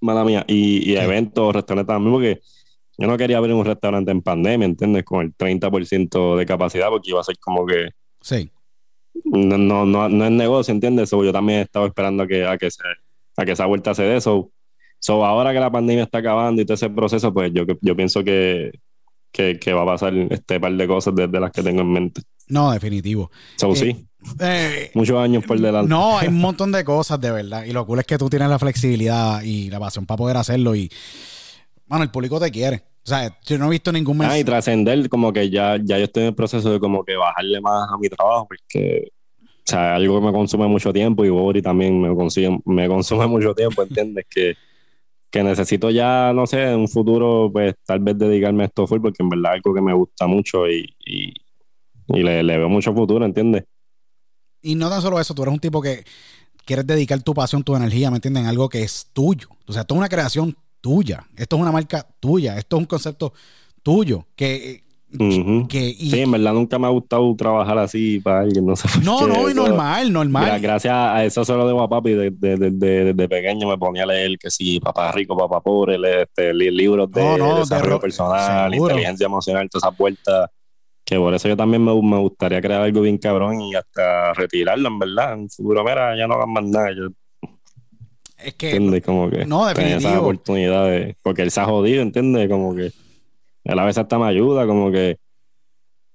mala 0.01 0.23
mía, 0.23 0.43
y, 0.47 0.91
y 0.91 0.95
eventos, 0.97 1.53
restaurantes 1.53 1.93
también, 1.93 2.13
porque 2.13 2.41
yo 2.97 3.07
no 3.07 3.15
quería 3.17 3.37
abrir 3.37 3.53
un 3.53 3.65
restaurante 3.65 4.11
en 4.11 4.21
pandemia, 4.21 4.65
¿entiendes? 4.65 5.03
Con 5.03 5.21
el 5.21 5.35
30% 5.35 6.35
de 6.37 6.45
capacidad, 6.45 6.89
porque 6.89 7.11
iba 7.11 7.21
a 7.21 7.23
ser 7.23 7.37
como 7.39 7.65
que 7.65 7.89
Sí. 8.21 8.49
no, 9.25 9.57
no, 9.57 9.85
no, 9.85 10.09
no 10.09 10.25
es 10.25 10.31
negocio, 10.31 10.73
¿entiendes? 10.73 11.09
So, 11.09 11.23
yo 11.23 11.31
también 11.31 11.59
estaba 11.61 11.85
esperando 11.85 12.23
a 12.23 12.27
que, 12.27 12.45
a 12.45 12.57
que, 12.57 12.71
se, 12.71 12.81
a 13.37 13.45
que 13.45 13.51
esa 13.53 13.65
vuelta 13.65 13.93
se 13.93 14.03
dé. 14.03 14.21
So, 14.21 14.51
so, 14.99 15.25
ahora 15.25 15.53
que 15.53 15.59
la 15.59 15.71
pandemia 15.71 16.03
está 16.03 16.19
acabando 16.19 16.61
y 16.61 16.65
todo 16.65 16.75
ese 16.75 16.89
proceso, 16.89 17.33
pues 17.33 17.51
yo, 17.53 17.63
yo 17.81 17.95
pienso 17.95 18.23
que, 18.23 18.71
que, 19.31 19.57
que 19.59 19.73
va 19.73 19.81
a 19.83 19.85
pasar 19.85 20.13
este 20.29 20.59
par 20.59 20.73
de 20.73 20.87
cosas 20.87 21.13
desde 21.15 21.39
las 21.39 21.51
que 21.51 21.63
tengo 21.63 21.81
en 21.81 21.91
mente. 21.91 22.21
No, 22.47 22.71
definitivo. 22.71 23.31
So, 23.57 23.71
Eh, 23.71 23.75
sí, 23.75 24.05
Eh, 24.39 24.91
muchos 24.93 25.17
años 25.17 25.43
por 25.45 25.59
delante. 25.59 25.89
no, 25.89 26.17
hay 26.17 26.27
un 26.27 26.39
montón 26.39 26.71
de 26.71 26.83
cosas, 26.83 27.19
de 27.19 27.31
verdad. 27.31 27.63
Y 27.65 27.71
lo 27.73 27.85
cool 27.85 27.99
es 27.99 28.05
que 28.05 28.17
tú 28.17 28.29
tienes 28.29 28.49
la 28.49 28.59
flexibilidad 28.59 29.41
y 29.41 29.69
la 29.69 29.79
pasión 29.79 30.05
para 30.05 30.17
poder 30.17 30.37
hacerlo. 30.37 30.75
Y, 30.75 30.89
bueno, 31.87 32.03
el 32.03 32.11
público 32.11 32.39
te 32.39 32.51
quiere. 32.51 32.83
O 33.05 33.09
sea, 33.09 33.37
yo 33.45 33.57
no 33.57 33.67
he 33.67 33.69
visto 33.71 33.91
ningún 33.91 34.15
Ah, 34.15 34.23
y 34.23 34.27
mensaje. 34.27 34.43
trascender, 34.45 35.09
como 35.09 35.33
que 35.33 35.49
ya, 35.49 35.77
ya 35.83 35.97
yo 35.97 36.05
estoy 36.05 36.23
en 36.23 36.29
el 36.29 36.35
proceso 36.35 36.71
de 36.71 36.79
como 36.79 37.03
que 37.03 37.15
bajarle 37.17 37.59
más 37.59 37.89
a 37.91 37.97
mi 37.97 38.07
trabajo, 38.07 38.47
porque, 38.47 39.11
o 39.65 39.69
sea, 39.71 39.95
algo 39.95 40.19
que 40.19 40.25
me 40.25 40.33
consume 40.33 40.67
mucho 40.67 40.91
tiempo 40.91 41.23
y 41.23 41.29
Bori 41.29 41.61
también 41.61 41.99
me 42.01 42.13
consigue, 42.15 42.59
me 42.65 42.87
consume 42.87 43.27
mucho 43.27 43.53
tiempo, 43.53 43.83
¿entiendes? 43.83 44.25
que, 44.29 44.55
que 45.29 45.43
necesito 45.43 45.89
ya, 45.89 46.33
no 46.33 46.45
sé, 46.45 46.71
en 46.71 46.79
un 46.79 46.87
futuro, 46.87 47.49
pues 47.51 47.75
tal 47.85 47.99
vez 47.99 48.17
dedicarme 48.17 48.63
a 48.63 48.65
esto 48.67 48.85
full, 48.85 49.01
porque 49.01 49.23
en 49.23 49.29
verdad 49.29 49.53
es 49.53 49.61
algo 49.63 49.73
que 49.73 49.81
me 49.81 49.93
gusta 49.93 50.27
mucho 50.27 50.69
y, 50.69 50.95
y, 51.05 51.33
le 52.07 52.43
veo 52.43 52.69
mucho 52.69 52.93
futuro, 52.93 53.25
¿entiendes? 53.25 53.63
Y 54.61 54.75
no 54.75 54.89
tan 54.89 55.01
solo 55.01 55.19
eso, 55.19 55.33
tú 55.33 55.43
eres 55.43 55.53
un 55.53 55.59
tipo 55.59 55.81
que 55.81 56.03
quieres 56.65 56.85
dedicar 56.85 57.21
tu 57.21 57.33
pasión, 57.33 57.63
tu 57.63 57.75
energía, 57.75 58.09
¿me 58.09 58.17
entienden? 58.17 58.45
Algo 58.45 58.69
que 58.69 58.83
es 58.83 59.09
tuyo. 59.13 59.49
O 59.67 59.73
sea, 59.73 59.81
esto 59.81 59.93
es 59.93 59.97
una 59.97 60.09
creación 60.09 60.55
tuya. 60.81 61.27
Esto 61.35 61.55
es 61.55 61.61
una 61.61 61.71
marca 61.71 62.07
tuya. 62.19 62.57
Esto 62.57 62.77
es 62.77 62.79
un 62.81 62.85
concepto 62.85 63.33
tuyo. 63.81 64.27
Que, 64.35 64.82
Ujú. 65.19 65.67
que 65.67 65.89
y- 65.89 66.09
Sí, 66.11 66.19
en 66.21 66.31
verdad 66.31 66.53
nunca 66.53 66.79
me 66.79 66.87
ha 66.87 66.89
gustado 66.89 67.35
trabajar 67.35 67.77
así 67.77 68.19
para 68.19 68.41
alguien, 68.41 68.65
no 68.65 68.75
sé 68.75 68.87
no, 69.03 69.27
no, 69.27 69.49
y 69.49 69.53
normal, 69.53 70.11
normal. 70.11 70.45
Gra- 70.51 70.61
Gracias 70.61 70.93
a 70.93 71.23
eso 71.23 71.45
se 71.45 71.53
lo 71.53 71.67
debo 71.67 71.81
a 71.83 71.89
papi. 71.89 72.11
Desde 72.13 72.31
de, 72.31 72.57
de, 72.57 72.69
de- 72.71 73.13
desde 73.13 73.29
pequeño 73.29 73.67
me 73.69 73.77
ponía 73.77 74.03
a 74.03 74.07
leer 74.07 74.37
que 74.39 74.49
sí, 74.49 74.79
papá 74.79 75.11
rico, 75.11 75.37
papá 75.37 75.61
pobre, 75.61 75.97
leer 75.99 76.21
este, 76.29 76.53
li- 76.53 76.71
libros 76.71 77.11
de 77.11 77.21
No, 77.23 77.37
no, 77.37 77.53
de 77.55 77.59
desarrollo 77.61 77.91
ro- 77.91 77.99
personal, 77.99 78.71
seguro. 78.71 78.91
inteligencia 78.91 79.25
emocional, 79.25 79.69
todas 79.69 79.83
esas 79.87 79.97
vueltas. 79.97 80.49
Que 81.05 81.17
por 81.17 81.33
eso 81.33 81.47
yo 81.49 81.57
también 81.57 81.83
me, 81.83 81.93
me 82.01 82.17
gustaría 82.19 82.61
crear 82.61 82.81
algo 82.81 83.01
bien 83.01 83.17
cabrón 83.17 83.59
y 83.61 83.75
hasta 83.75 84.33
retirarlo, 84.33 84.87
en 84.87 84.99
verdad. 84.99 85.33
En 85.33 85.49
futuro, 85.49 85.83
mira, 85.83 86.17
ya 86.17 86.25
no 86.27 86.35
hagan 86.35 86.53
más 86.53 86.63
nada. 86.63 86.89
Yo, 86.95 87.09
Es 88.37 88.53
que. 88.55 88.67
¿Entiendes? 88.71 89.03
Como 89.03 89.29
que 89.29 89.45
No, 89.45 89.65
tener 89.73 89.87
esa 89.87 89.95
definitivo. 89.97 90.21
oportunidad 90.23 90.85
de. 90.87 91.15
Porque 91.21 91.41
él 91.41 91.51
se 91.51 91.59
ha 91.61 91.65
jodido, 91.65 92.01
¿entiendes? 92.01 92.49
Como 92.49 92.73
que. 92.75 92.91
Él 93.63 93.79
a 93.79 93.85
veces 93.85 93.99
hasta 93.99 94.17
me 94.19 94.25
ayuda, 94.27 94.65
como 94.67 94.91
que. 94.91 95.17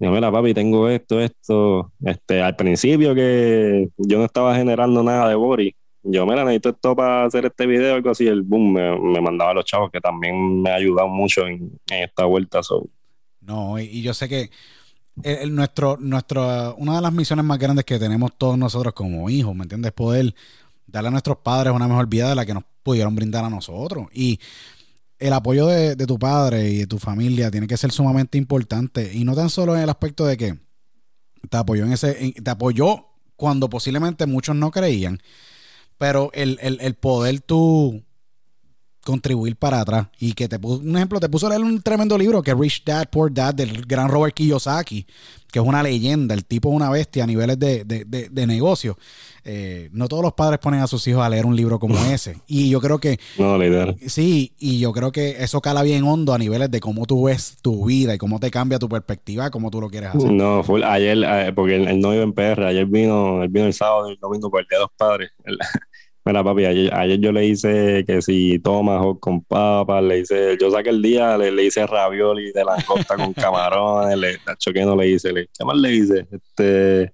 Yo, 0.00 0.12
mira, 0.12 0.30
papi, 0.30 0.54
tengo 0.54 0.88
esto, 0.88 1.20
esto. 1.20 1.92
Este, 2.04 2.40
al 2.40 2.54
principio 2.54 3.14
que 3.14 3.88
yo 3.96 4.18
no 4.18 4.24
estaba 4.26 4.54
generando 4.54 5.02
nada 5.02 5.28
de 5.28 5.34
Bori. 5.34 5.74
Yo, 6.04 6.24
mira, 6.24 6.44
necesito 6.44 6.68
esto 6.70 6.94
para 6.94 7.24
hacer 7.24 7.46
este 7.46 7.66
video, 7.66 7.96
algo 7.96 8.10
así. 8.10 8.26
El 8.26 8.42
boom 8.42 8.72
me, 8.74 8.98
me 9.00 9.20
mandaba 9.20 9.50
a 9.50 9.54
los 9.54 9.64
chavos 9.64 9.90
que 9.90 10.00
también 10.00 10.62
me 10.62 10.70
ha 10.70 10.76
ayudado 10.76 11.08
mucho 11.08 11.46
en, 11.46 11.72
en 11.90 12.04
esta 12.04 12.24
vuelta. 12.26 12.62
So. 12.62 12.86
No, 13.40 13.78
y, 13.78 13.84
y 13.86 14.02
yo 14.02 14.14
sé 14.14 14.28
que 14.28 14.50
el- 15.24 15.38
el- 15.38 15.54
nuestro, 15.54 15.96
nuestro, 15.98 16.76
una 16.76 16.94
de 16.96 17.02
las 17.02 17.12
misiones 17.12 17.44
más 17.44 17.58
grandes 17.58 17.84
que 17.84 17.98
tenemos 17.98 18.30
todos 18.38 18.56
nosotros 18.56 18.94
como 18.94 19.28
hijos, 19.28 19.54
¿me 19.56 19.64
entiendes? 19.64 19.90
Poder 19.92 20.32
darle 20.86 21.08
a 21.08 21.10
nuestros 21.10 21.38
padres 21.38 21.72
una 21.74 21.88
mejor 21.88 22.06
vida 22.06 22.28
de 22.28 22.36
la 22.36 22.46
que 22.46 22.54
nos 22.54 22.62
pudieron 22.84 23.16
brindar 23.16 23.44
a 23.44 23.50
nosotros. 23.50 24.06
Y 24.14 24.38
el 25.18 25.32
apoyo 25.32 25.66
de, 25.66 25.96
de 25.96 26.06
tu 26.06 26.18
padre 26.18 26.70
y 26.70 26.78
de 26.78 26.86
tu 26.86 26.98
familia 26.98 27.50
tiene 27.50 27.66
que 27.66 27.76
ser 27.76 27.92
sumamente 27.92 28.38
importante. 28.38 29.12
Y 29.14 29.24
no 29.24 29.34
tan 29.34 29.50
solo 29.50 29.76
en 29.76 29.82
el 29.82 29.90
aspecto 29.90 30.26
de 30.26 30.36
que 30.36 30.58
te 31.48 31.56
apoyó 31.56 31.84
en 31.84 31.92
ese, 31.92 32.32
te 32.32 32.50
apoyó 32.50 33.06
cuando 33.36 33.68
posiblemente 33.70 34.26
muchos 34.26 34.56
no 34.56 34.70
creían, 34.70 35.20
pero 35.96 36.30
el, 36.34 36.58
el, 36.60 36.78
el 36.80 36.94
poder 36.94 37.40
tú 37.40 38.04
contribuir 39.08 39.56
para 39.56 39.80
atrás 39.80 40.08
y 40.20 40.34
que 40.34 40.48
te 40.48 40.58
puso, 40.58 40.82
un 40.82 40.94
ejemplo, 40.96 41.18
te 41.18 41.30
puso 41.30 41.46
a 41.46 41.50
leer 41.50 41.62
un 41.62 41.80
tremendo 41.80 42.18
libro 42.18 42.42
que 42.42 42.54
Rich 42.54 42.84
Dad, 42.84 43.08
Poor 43.10 43.32
Dad 43.32 43.54
del 43.54 43.86
gran 43.86 44.08
Robert 44.08 44.34
Kiyosaki, 44.34 45.06
que 45.50 45.58
es 45.58 45.64
una 45.64 45.82
leyenda, 45.82 46.34
el 46.34 46.44
tipo 46.44 46.68
es 46.68 46.76
una 46.76 46.90
bestia 46.90 47.24
a 47.24 47.26
niveles 47.26 47.58
de, 47.58 47.84
de, 47.84 48.04
de- 48.04 48.28
de 48.28 48.46
negocio. 48.46 48.98
Eh, 49.44 49.88
no 49.92 50.08
todos 50.08 50.22
los 50.22 50.34
padres 50.34 50.58
ponen 50.58 50.80
a 50.80 50.86
sus 50.86 51.06
hijos 51.08 51.24
a 51.24 51.28
leer 51.30 51.46
un 51.46 51.56
libro 51.56 51.78
como 51.78 51.96
ese. 52.12 52.36
Y 52.46 52.68
yo 52.68 52.82
creo 52.82 52.98
que 52.98 53.18
No, 53.38 53.56
literal. 53.56 53.96
Sí, 54.06 54.52
y 54.58 54.78
yo 54.78 54.92
creo 54.92 55.10
que 55.10 55.42
eso 55.42 55.62
cala 55.62 55.82
bien 55.82 56.04
hondo 56.04 56.34
a 56.34 56.38
niveles 56.38 56.70
de 56.70 56.80
cómo 56.80 57.06
tú 57.06 57.24
ves 57.24 57.56
tu 57.62 57.86
vida 57.86 58.14
y 58.14 58.18
cómo 58.18 58.38
te 58.40 58.50
cambia 58.50 58.78
tu 58.78 58.90
perspectiva, 58.90 59.48
cómo 59.50 59.70
tú 59.70 59.80
lo 59.80 59.88
quieres 59.88 60.10
hacer. 60.14 60.30
No, 60.30 60.62
full. 60.62 60.82
ayer, 60.82 61.16
eh, 61.24 61.52
porque 61.54 61.76
él, 61.76 61.98
no 61.98 62.12
iba 62.12 62.24
en 62.24 62.34
PR, 62.34 62.66
ayer 62.66 62.84
vino, 62.84 63.42
él 63.42 63.48
vino 63.48 63.64
el 63.64 63.72
sábado 63.72 64.10
y 64.10 64.12
el 64.12 64.18
domingo 64.20 64.50
por 64.50 64.60
el 64.60 64.66
Día 64.68 64.78
de 64.80 64.84
los 64.84 64.92
Padres. 64.98 65.30
Mira, 66.28 66.44
papi, 66.44 66.64
ayer, 66.66 66.94
ayer 66.94 67.18
yo 67.18 67.32
le 67.32 67.46
hice 67.46 68.04
que 68.06 68.20
si 68.20 68.58
tomahawk 68.58 69.18
con 69.18 69.42
papas, 69.42 70.02
le 70.04 70.20
hice, 70.20 70.56
yo 70.60 70.70
saqué 70.70 70.90
el 70.90 71.00
día, 71.00 71.38
le, 71.38 71.64
hice 71.64 71.86
ravioli 71.86 72.52
de 72.52 72.64
langosta 72.64 73.16
con 73.16 73.32
camarones, 73.32 74.18
le, 74.18 74.38
tacho, 74.38 74.70
¿qué 74.72 74.84
no 74.84 74.94
le 74.94 75.08
hice? 75.08 75.32
Le- 75.32 75.46
¿Qué 75.46 75.64
más 75.64 75.76
le 75.76 75.94
hice? 75.94 76.26
Este, 76.30 77.12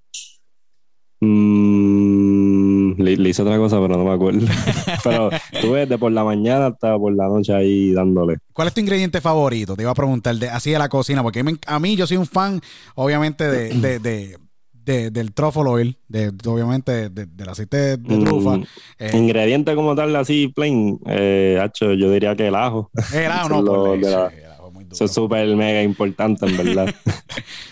mm, 1.21 3.01
le, 3.01 3.29
hice 3.29 3.43
otra 3.43 3.57
cosa, 3.57 3.81
pero 3.81 3.97
no 3.97 4.05
me 4.05 4.13
acuerdo. 4.13 4.47
pero 5.05 5.31
tuve 5.61 5.87
de 5.87 5.97
por 5.97 6.11
la 6.11 6.25
mañana 6.25 6.67
hasta 6.67 6.99
por 6.99 7.15
la 7.15 7.29
noche 7.29 7.55
ahí 7.55 7.93
dándole. 7.93 8.39
¿Cuál 8.53 8.69
es 8.69 8.75
tu 8.75 8.81
ingrediente 8.81 9.21
favorito? 9.21 9.77
Te 9.77 9.83
iba 9.83 9.93
a 9.93 9.95
preguntar 9.95 10.35
de, 10.35 10.49
así 10.49 10.73
de 10.73 10.79
la 10.79 10.89
cocina, 10.89 11.23
porque 11.23 11.45
a 11.67 11.79
mí 11.79 11.95
yo 11.97 12.07
soy 12.07 12.17
un 12.17 12.27
fan, 12.27 12.61
obviamente, 12.97 13.49
de, 13.49 13.69
de- 13.75 13.99
de- 14.01 14.44
de- 14.85 15.11
del 15.11 15.33
truffle 15.33 15.63
oil, 15.69 15.99
de, 16.09 16.31
de- 16.31 16.49
obviamente 16.51 17.09
de- 17.11 17.27
del 17.27 17.49
aceite 17.49 17.77
de, 17.77 17.97
de 17.97 18.19
trufa. 18.25 18.57
Mm, 18.59 18.65
Eh, 18.99 19.11
Ingrediente 19.17 19.75
como 19.75 19.95
tal, 19.95 20.15
así 20.17 20.49
plain, 20.49 20.99
eh, 21.07 21.59
hacho, 21.63 21.93
yo 21.95 22.11
diría 22.11 22.35
que 22.37 22.49
el 22.49 22.55
ajo. 22.55 22.91
el 23.15 23.31
ajo, 23.31 23.49
no, 23.49 23.65
por 23.65 23.99
la- 23.99 24.27
el 24.29 24.45
ajo 24.53 24.71
muy 24.71 24.85
duro. 24.85 24.95
Eso 24.95 25.05
es 25.07 25.13
súper 25.13 25.47
mega 25.57 25.83
importante, 25.83 26.47
en 26.47 26.57
verdad. 26.57 26.95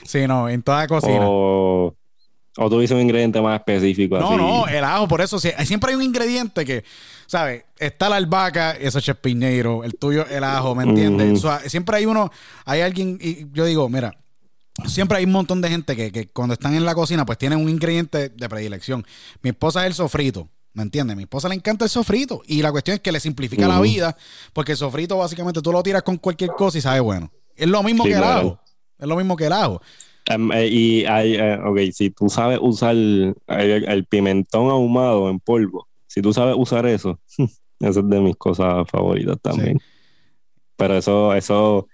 Sí, 0.04 0.26
no, 0.26 0.48
en 0.48 0.62
toda 0.62 0.86
cocina. 0.86 1.20
o, 1.22 1.96
o 2.58 2.68
tú 2.70 2.80
dices 2.80 2.94
un 2.94 3.00
ingrediente 3.02 3.40
más 3.40 3.58
específico. 3.60 4.18
No, 4.18 4.28
así. 4.28 4.36
no, 4.36 4.66
el 4.68 4.84
ajo, 4.84 5.08
por 5.08 5.22
eso 5.22 5.38
sí, 5.38 5.48
siempre 5.64 5.90
hay 5.90 5.96
un 5.96 6.02
ingrediente 6.02 6.66
que, 6.66 6.84
¿sabes? 7.26 7.64
Está 7.78 8.10
la 8.10 8.16
albahaca, 8.16 8.72
eso 8.72 8.98
es 8.98 9.04
chespinero, 9.06 9.84
el 9.84 9.94
tuyo 9.96 10.26
el 10.28 10.44
ajo, 10.44 10.74
¿me 10.74 10.82
entiendes? 10.84 11.42
O 11.42 11.48
sea, 11.48 11.60
siempre 11.68 11.96
hay 11.96 12.04
uno, 12.04 12.30
hay 12.66 12.82
alguien, 12.82 13.16
y 13.22 13.46
yo 13.54 13.64
digo, 13.64 13.88
mira, 13.88 14.12
siempre 14.86 15.18
hay 15.18 15.24
un 15.24 15.32
montón 15.32 15.60
de 15.60 15.68
gente 15.68 15.96
que, 15.96 16.10
que 16.12 16.28
cuando 16.28 16.54
están 16.54 16.74
en 16.74 16.84
la 16.84 16.94
cocina, 16.94 17.24
pues 17.26 17.38
tienen 17.38 17.58
un 17.60 17.68
ingrediente 17.68 18.28
de 18.30 18.48
predilección. 18.48 19.04
Mi 19.42 19.50
esposa 19.50 19.82
es 19.82 19.88
el 19.88 19.94
sofrito. 19.94 20.48
¿Me 20.74 20.82
entiendes? 20.82 21.16
Mi 21.16 21.24
esposa 21.24 21.48
le 21.48 21.54
encanta 21.54 21.84
el 21.84 21.90
sofrito. 21.90 22.42
Y 22.46 22.62
la 22.62 22.72
cuestión 22.72 22.94
es 22.94 23.00
que 23.00 23.12
le 23.12 23.20
simplifica 23.20 23.68
la 23.68 23.80
vida, 23.80 24.16
porque 24.54 24.72
el 24.72 24.78
sofrito 24.78 25.18
básicamente 25.18 25.60
tú 25.60 25.70
lo 25.70 25.82
tiras 25.82 26.02
con 26.02 26.16
cualquier 26.16 26.50
cosa 26.50 26.78
y 26.78 26.80
sabe 26.80 27.00
bueno. 27.00 27.30
Es 27.54 27.68
lo 27.68 27.82
mismo 27.82 28.04
Sí, 28.04 28.10
que 28.10 28.14
el 28.16 28.22
claro. 28.22 28.38
ajo. 28.38 28.60
Es 28.98 29.06
lo 29.06 29.16
mismo 29.16 29.36
que 29.36 29.46
el 29.46 29.52
ajo. 29.52 29.82
Em, 30.26 30.50
eh, 30.52 30.66
y 30.68 31.04
hay, 31.04 31.34
eh, 31.34 31.58
ok, 31.62 31.78
si 31.92 32.10
tú 32.10 32.30
sabes 32.30 32.58
usar 32.62 32.92
el, 32.92 33.34
el 33.48 34.06
pimentón 34.06 34.70
ahumado 34.70 35.28
en 35.28 35.40
polvo, 35.40 35.88
si 36.06 36.22
tú 36.22 36.32
sabes 36.32 36.54
usar 36.56 36.86
eso, 36.86 37.20
eso 37.80 38.00
es 38.00 38.08
de 38.08 38.20
mis 38.20 38.36
cosas 38.36 38.88
favoritas 38.88 39.36
también. 39.42 39.78
Pero 40.76 40.96
eso, 40.96 41.34
eso, 41.34 41.86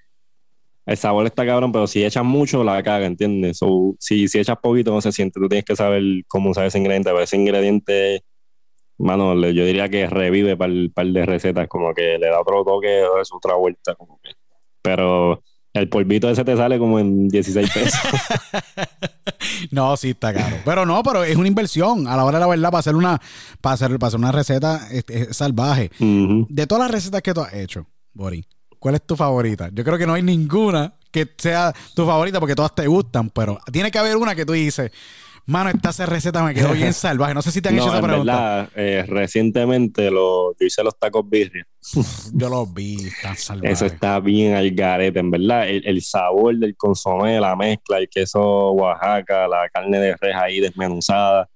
el 0.88 0.96
sabor 0.96 1.26
está 1.26 1.44
cabrón, 1.46 1.70
pero 1.70 1.86
si 1.86 2.04
echas 2.04 2.24
mucho, 2.24 2.64
la 2.64 2.82
caga, 2.82 3.06
¿entiendes? 3.06 3.58
So, 3.58 3.94
si, 4.00 4.26
si 4.26 4.38
echas 4.40 4.56
poquito, 4.62 4.92
no 4.92 5.00
se 5.00 5.12
siente. 5.12 5.38
Tú 5.38 5.48
tienes 5.48 5.64
que 5.64 5.76
saber 5.76 6.02
cómo 6.26 6.50
usar 6.50 6.66
ese 6.66 6.78
ingrediente, 6.78 7.10
pero 7.10 7.22
ese 7.22 7.36
ingrediente, 7.36 8.24
mano, 8.98 9.34
yo 9.50 9.64
diría 9.64 9.88
que 9.88 10.06
revive 10.08 10.56
para 10.56 10.72
el 10.72 10.90
par 10.92 11.06
de 11.06 11.24
recetas, 11.26 11.68
como 11.68 11.92
que 11.94 12.18
le 12.18 12.26
da 12.28 12.40
otro 12.40 12.64
toque, 12.64 13.02
es 13.20 13.28
otra 13.32 13.54
vuelta, 13.54 13.94
como 13.94 14.18
que. 14.22 14.30
Pero 14.82 15.42
el 15.74 15.88
polvito 15.88 16.30
ese 16.30 16.44
te 16.44 16.56
sale 16.56 16.78
como 16.78 16.98
en 16.98 17.28
16 17.28 17.70
pesos. 17.72 18.00
No, 19.70 19.96
sí 19.96 20.10
está 20.10 20.32
caro. 20.32 20.56
Pero 20.64 20.86
no, 20.86 21.02
pero 21.02 21.24
es 21.24 21.36
una 21.36 21.48
inversión. 21.48 22.06
A 22.06 22.16
la 22.16 22.24
hora 22.24 22.38
de 22.38 22.44
la 22.44 22.48
verdad, 22.48 22.70
para 22.70 22.78
hacer 22.80 22.94
una, 22.94 23.20
para 23.60 23.74
hacer, 23.74 23.90
para 23.98 24.08
hacer 24.08 24.20
una 24.20 24.32
receta 24.32 24.88
es- 24.90 25.04
es 25.08 25.36
salvaje. 25.36 25.90
Ujú. 26.00 26.46
De 26.48 26.66
todas 26.66 26.84
las 26.84 26.90
recetas 26.92 27.22
que 27.22 27.34
tú 27.34 27.40
has 27.40 27.52
hecho, 27.54 27.86
Bori, 28.12 28.44
¿cuál 28.78 28.94
es 28.96 29.02
tu 29.02 29.16
favorita? 29.16 29.70
Yo 29.72 29.84
creo 29.84 29.98
que 29.98 30.06
no 30.06 30.14
hay 30.14 30.22
ninguna 30.22 30.92
que 31.10 31.26
sea 31.38 31.72
tu 31.94 32.04
favorita 32.06 32.38
porque 32.40 32.54
todas 32.54 32.74
te 32.74 32.86
gustan, 32.86 33.30
pero 33.30 33.58
tiene 33.72 33.90
que 33.90 33.98
haber 33.98 34.16
una 34.16 34.34
que 34.34 34.44
tú 34.44 34.52
dices, 34.52 34.90
mano, 35.46 35.70
esta 35.70 36.04
receta 36.06 36.42
me 36.42 36.52
quedó 36.54 36.72
bien 36.72 36.92
salvaje. 36.92 37.32
No 37.34 37.40
sé 37.42 37.50
si 37.50 37.62
te 37.62 37.70
han 37.70 37.76
No, 37.76 37.82
hecho 37.82 37.88
esa 37.90 37.98
en 38.00 38.04
pregunta. 38.04 38.32
verdad, 38.32 38.70
eh, 38.76 39.04
recientemente 39.08 40.10
lo, 40.10 40.52
yo 40.58 40.66
hice 40.66 40.82
los 40.82 40.98
tacos 40.98 41.28
birria. 41.28 41.64
Yo 42.34 42.48
los 42.50 42.72
vi, 42.74 43.06
están 43.06 43.36
salvajes. 43.36 43.78
Eso 43.78 43.86
está 43.86 44.20
bien 44.20 44.54
al 44.54 44.70
garete, 44.72 45.20
en 45.20 45.30
verdad. 45.30 45.66
El, 45.68 45.86
el 45.86 46.02
sabor 46.02 46.56
del 46.56 46.76
consomé, 46.76 47.40
la 47.40 47.56
mezcla, 47.56 47.98
el 47.98 48.08
queso 48.10 48.72
Oaxaca, 48.72 49.48
la 49.48 49.68
carne 49.72 49.98
de 49.98 50.14
res 50.16 50.36
ahí 50.36 50.60
desmenuzada, 50.60 51.48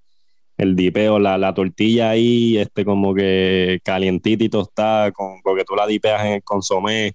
el 0.62 0.76
dipeo, 0.76 1.18
la, 1.18 1.36
la 1.38 1.52
tortilla 1.54 2.10
ahí, 2.10 2.56
este 2.56 2.84
como 2.84 3.14
que 3.14 3.80
calientita 3.84 4.44
y 4.44 4.48
tostada, 4.48 5.12
con, 5.12 5.42
porque 5.42 5.64
tú 5.64 5.74
la 5.74 5.86
dipeas 5.86 6.24
en 6.24 6.32
el 6.34 6.42
consomé. 6.42 7.14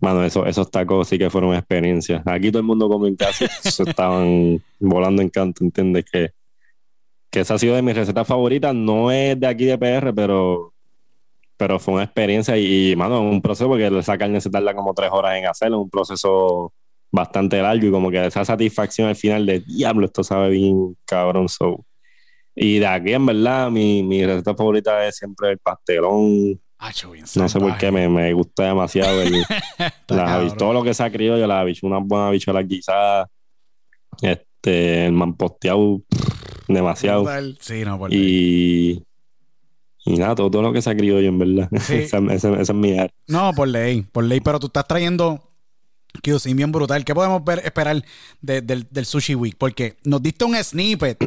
Mano, 0.00 0.24
eso, 0.24 0.46
esos 0.46 0.70
tacos 0.70 1.08
sí 1.08 1.18
que 1.18 1.30
fueron 1.30 1.50
una 1.50 1.58
experiencia. 1.58 2.22
Aquí 2.26 2.50
todo 2.50 2.60
el 2.60 2.66
mundo 2.66 2.88
come 2.88 3.08
en 3.08 3.16
casa, 3.16 3.46
se 3.62 3.82
estaban 3.84 4.62
volando 4.78 5.22
en 5.22 5.28
canto, 5.28 5.64
¿entiendes? 5.64 6.04
Que, 6.10 6.30
que 7.30 7.40
esa 7.40 7.54
ha 7.54 7.58
sido 7.58 7.76
de 7.76 7.82
mis 7.82 7.94
recetas 7.94 8.26
favoritas. 8.26 8.74
No 8.74 9.10
es 9.10 9.38
de 9.38 9.46
aquí 9.46 9.66
de 9.66 9.78
PR, 9.78 10.12
pero 10.14 10.72
pero 11.56 11.78
fue 11.78 11.92
una 11.92 12.04
experiencia 12.04 12.56
y, 12.56 12.92
y, 12.92 12.96
mano, 12.96 13.20
un 13.20 13.42
proceso 13.42 13.68
porque 13.68 13.86
esa 13.86 14.16
carne 14.16 14.40
se 14.40 14.48
tarda 14.48 14.74
como 14.74 14.94
tres 14.94 15.10
horas 15.12 15.36
en 15.36 15.46
hacerlo, 15.46 15.78
un 15.78 15.90
proceso 15.90 16.72
bastante 17.12 17.60
largo 17.60 17.86
y 17.86 17.90
como 17.90 18.10
que 18.10 18.24
esa 18.24 18.46
satisfacción 18.46 19.08
al 19.08 19.16
final 19.16 19.44
de 19.44 19.60
diablo, 19.60 20.06
esto 20.06 20.24
sabe 20.24 20.48
bien 20.48 20.96
cabrón. 21.04 21.50
So. 21.50 21.84
Y 22.62 22.78
de 22.78 22.86
aquí, 22.86 23.12
en 23.12 23.24
verdad, 23.26 23.70
mi, 23.70 24.02
mi 24.02 24.24
receta 24.24 24.54
favorita 24.54 25.06
es 25.06 25.16
siempre 25.16 25.50
el 25.52 25.58
pastelón. 25.58 26.60
Acho, 26.78 27.10
bien 27.10 27.24
No 27.36 27.48
sé 27.48 27.58
por 27.58 27.76
qué, 27.78 27.90
me, 27.90 28.08
me 28.08 28.32
gusta 28.32 28.64
demasiado. 28.64 29.20
El, 29.22 29.42
las 30.08 30.56
todo 30.56 30.72
lo 30.72 30.82
que 30.82 30.92
se 30.94 31.02
ha 31.02 31.10
criado, 31.10 31.46
la 31.46 31.62
habichu- 31.64 31.84
una 31.84 31.98
buena 31.98 32.28
habichuela 32.28 32.62
guisada, 32.62 33.28
este, 34.22 35.06
el 35.06 35.12
manposteado, 35.12 36.02
demasiado. 36.68 37.26
Sí, 37.60 37.84
no, 37.84 37.98
por. 37.98 38.12
Y, 38.12 39.02
y 40.04 40.16
nada, 40.16 40.34
todo, 40.34 40.50
todo 40.50 40.62
lo 40.62 40.72
que 40.72 40.82
se 40.82 40.90
ha 40.90 40.96
criado 40.96 41.20
yo, 41.20 41.28
en 41.28 41.38
verdad. 41.38 41.68
Sí. 41.80 41.94
esa, 41.94 42.18
esa- 42.18 42.52
esa 42.60 42.72
es 42.72 42.74
mi 42.74 42.92
área. 42.92 43.12
No, 43.26 43.52
por 43.52 43.68
ley, 43.68 44.02
por 44.02 44.24
ley, 44.24 44.40
pero 44.40 44.58
tú 44.58 44.66
estás 44.66 44.86
trayendo 44.86 45.46
cuisine 46.22 46.54
bien 46.56 46.72
brutal. 46.72 47.04
¿Qué 47.04 47.14
podemos 47.14 47.44
ver, 47.44 47.60
esperar 47.64 48.02
de- 48.40 48.60
del, 48.62 48.86
del 48.90 49.06
Sushi 49.06 49.34
Week? 49.34 49.56
Porque 49.56 49.96
nos 50.04 50.22
diste 50.22 50.44
un 50.44 50.54
snippet, 50.56 51.18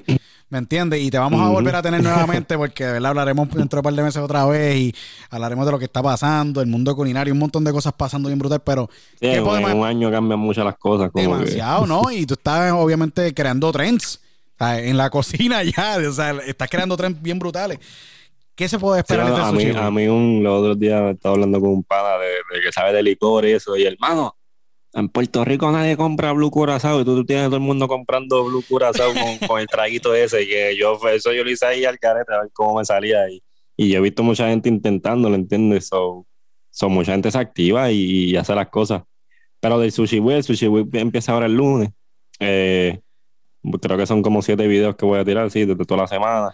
¿me 0.49 0.57
entiendes? 0.59 1.01
Y 1.01 1.09
te 1.09 1.17
vamos 1.17 1.41
a 1.41 1.49
volver 1.49 1.75
a 1.75 1.81
tener 1.81 2.01
nuevamente 2.03 2.57
porque 2.57 2.85
de 2.85 2.93
verdad 2.93 3.09
hablaremos 3.09 3.49
dentro 3.49 3.77
de 3.77 3.79
un 3.79 3.83
par 3.83 3.93
de 3.93 4.03
meses 4.03 4.21
otra 4.21 4.45
vez 4.45 4.75
y 4.75 4.95
hablaremos 5.29 5.65
de 5.65 5.71
lo 5.71 5.79
que 5.79 5.85
está 5.85 6.03
pasando, 6.03 6.61
el 6.61 6.67
mundo 6.67 6.95
culinario, 6.95 7.33
un 7.33 7.39
montón 7.39 7.63
de 7.63 7.71
cosas 7.71 7.93
pasando 7.93 8.29
bien 8.29 8.39
brutal, 8.39 8.61
pero 8.63 8.89
Sí, 9.13 9.27
¿qué 9.27 9.35
en 9.35 9.43
un 9.45 9.85
año 9.85 10.11
cambian 10.11 10.39
muchas 10.39 10.65
las 10.65 10.77
cosas. 10.77 11.11
Como 11.11 11.31
que- 11.37 11.45
demasiado, 11.45 11.85
¿no? 11.87 12.03
Y 12.11 12.25
tú 12.25 12.35
estás 12.35 12.71
obviamente 12.73 13.33
creando 13.33 13.71
trends 13.71 14.19
en 14.59 14.97
la 14.97 15.09
cocina 15.09 15.63
ya, 15.63 15.97
o 16.07 16.11
sea, 16.13 16.31
estás 16.45 16.69
creando 16.69 16.95
trends 16.95 17.21
bien 17.21 17.39
brutales. 17.39 17.79
¿Qué 18.55 18.69
se 18.69 18.77
puede 18.77 18.99
esperar 18.99 19.33
de 19.33 19.35
a, 19.41 19.45
este 19.45 19.55
mí, 19.57 19.63
Sushi 19.65 19.77
a 19.77 19.89
mí 19.89 20.07
un, 20.07 20.43
los 20.43 20.59
otros 20.61 20.79
días 20.79 21.15
estaba 21.15 21.33
hablando 21.33 21.59
con 21.59 21.69
un 21.71 21.83
pana 21.83 22.19
de, 22.19 22.27
de 22.27 22.61
que 22.63 22.71
sabe 22.71 22.93
de 22.93 23.01
licor 23.01 23.45
y 23.45 23.53
eso. 23.53 23.75
Y 23.75 23.83
hermano, 23.83 24.35
en 24.93 25.09
Puerto 25.09 25.43
Rico 25.43 25.71
nadie 25.71 25.97
compra 25.97 26.31
Blue 26.31 26.51
Curazao 26.51 27.01
y 27.01 27.05
tú, 27.05 27.15
tú 27.15 27.25
tienes 27.25 27.45
todo 27.45 27.55
el 27.55 27.61
mundo 27.61 27.87
comprando 27.87 28.43
Blue 28.45 28.63
Curazao 28.67 29.13
con, 29.13 29.37
con 29.47 29.59
el 29.59 29.67
traguito 29.67 30.13
ese. 30.13 30.47
Que 30.47 30.75
yo, 30.77 30.99
eso 31.09 31.33
yo 31.33 31.43
lo 31.43 31.49
hice 31.49 31.65
ahí 31.65 31.85
al 31.85 31.99
carete 31.99 32.33
a 32.33 32.41
ver 32.41 32.51
cómo 32.53 32.77
me 32.77 32.85
salía. 32.85 33.29
Y 33.29 33.41
y 33.75 33.89
yo 33.89 33.97
he 33.97 34.01
visto 34.01 34.23
mucha 34.23 34.47
gente 34.49 34.69
intentándolo, 34.69 35.35
¿entiendes? 35.35 35.87
So, 35.87 36.25
so, 36.69 36.89
mucha 36.89 37.13
gente 37.13 37.31
se 37.31 37.37
activa 37.37 37.91
y, 37.91 38.31
y 38.31 38.35
hace 38.35 38.53
las 38.53 38.69
cosas. 38.69 39.03
Pero 39.59 39.79
del 39.79 39.91
Sushi 39.91 40.19
Week, 40.19 40.37
el 40.37 40.43
Sushi 40.43 40.67
Week 40.67 40.87
empieza 40.93 41.33
ahora 41.33 41.47
el 41.47 41.55
lunes. 41.55 41.89
Eh, 42.39 42.99
creo 43.81 43.97
que 43.97 44.05
son 44.05 44.21
como 44.21 44.41
siete 44.41 44.67
videos 44.67 44.95
que 44.95 45.05
voy 45.05 45.19
a 45.19 45.25
tirar, 45.25 45.49
sí, 45.49 45.65
desde 45.65 45.85
toda 45.85 46.01
la 46.01 46.07
semana. 46.07 46.53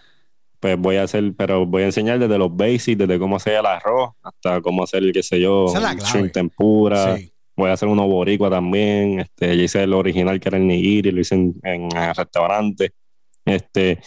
Pues 0.60 0.78
voy 0.78 0.96
a 0.96 1.04
hacer, 1.04 1.32
pero 1.36 1.66
voy 1.66 1.82
a 1.82 1.86
enseñar 1.86 2.18
desde 2.18 2.38
los 2.38 2.54
basics, 2.54 2.98
desde 2.98 3.18
cómo 3.18 3.36
hacer 3.36 3.54
el 3.54 3.66
arroz 3.66 4.10
hasta 4.22 4.60
cómo 4.60 4.84
hacer, 4.84 5.02
qué 5.12 5.22
sé 5.22 5.40
yo, 5.40 5.66
shrimp 6.12 6.32
tempura. 6.32 7.16
Sí. 7.16 7.32
Voy 7.56 7.70
a 7.70 7.74
hacer 7.74 7.88
uno 7.88 8.06
boricua 8.06 8.48
también. 8.50 9.20
Este, 9.20 9.56
ya 9.56 9.62
hice 9.62 9.82
el 9.82 9.92
original 9.92 10.38
que 10.40 10.48
era 10.48 10.58
el 10.58 10.66
nigiri, 10.66 11.10
lo 11.10 11.20
hice 11.20 11.34
en, 11.34 11.54
en 11.62 11.94
el 11.96 12.14
restaurante. 12.14 12.92
Este, 13.44 13.98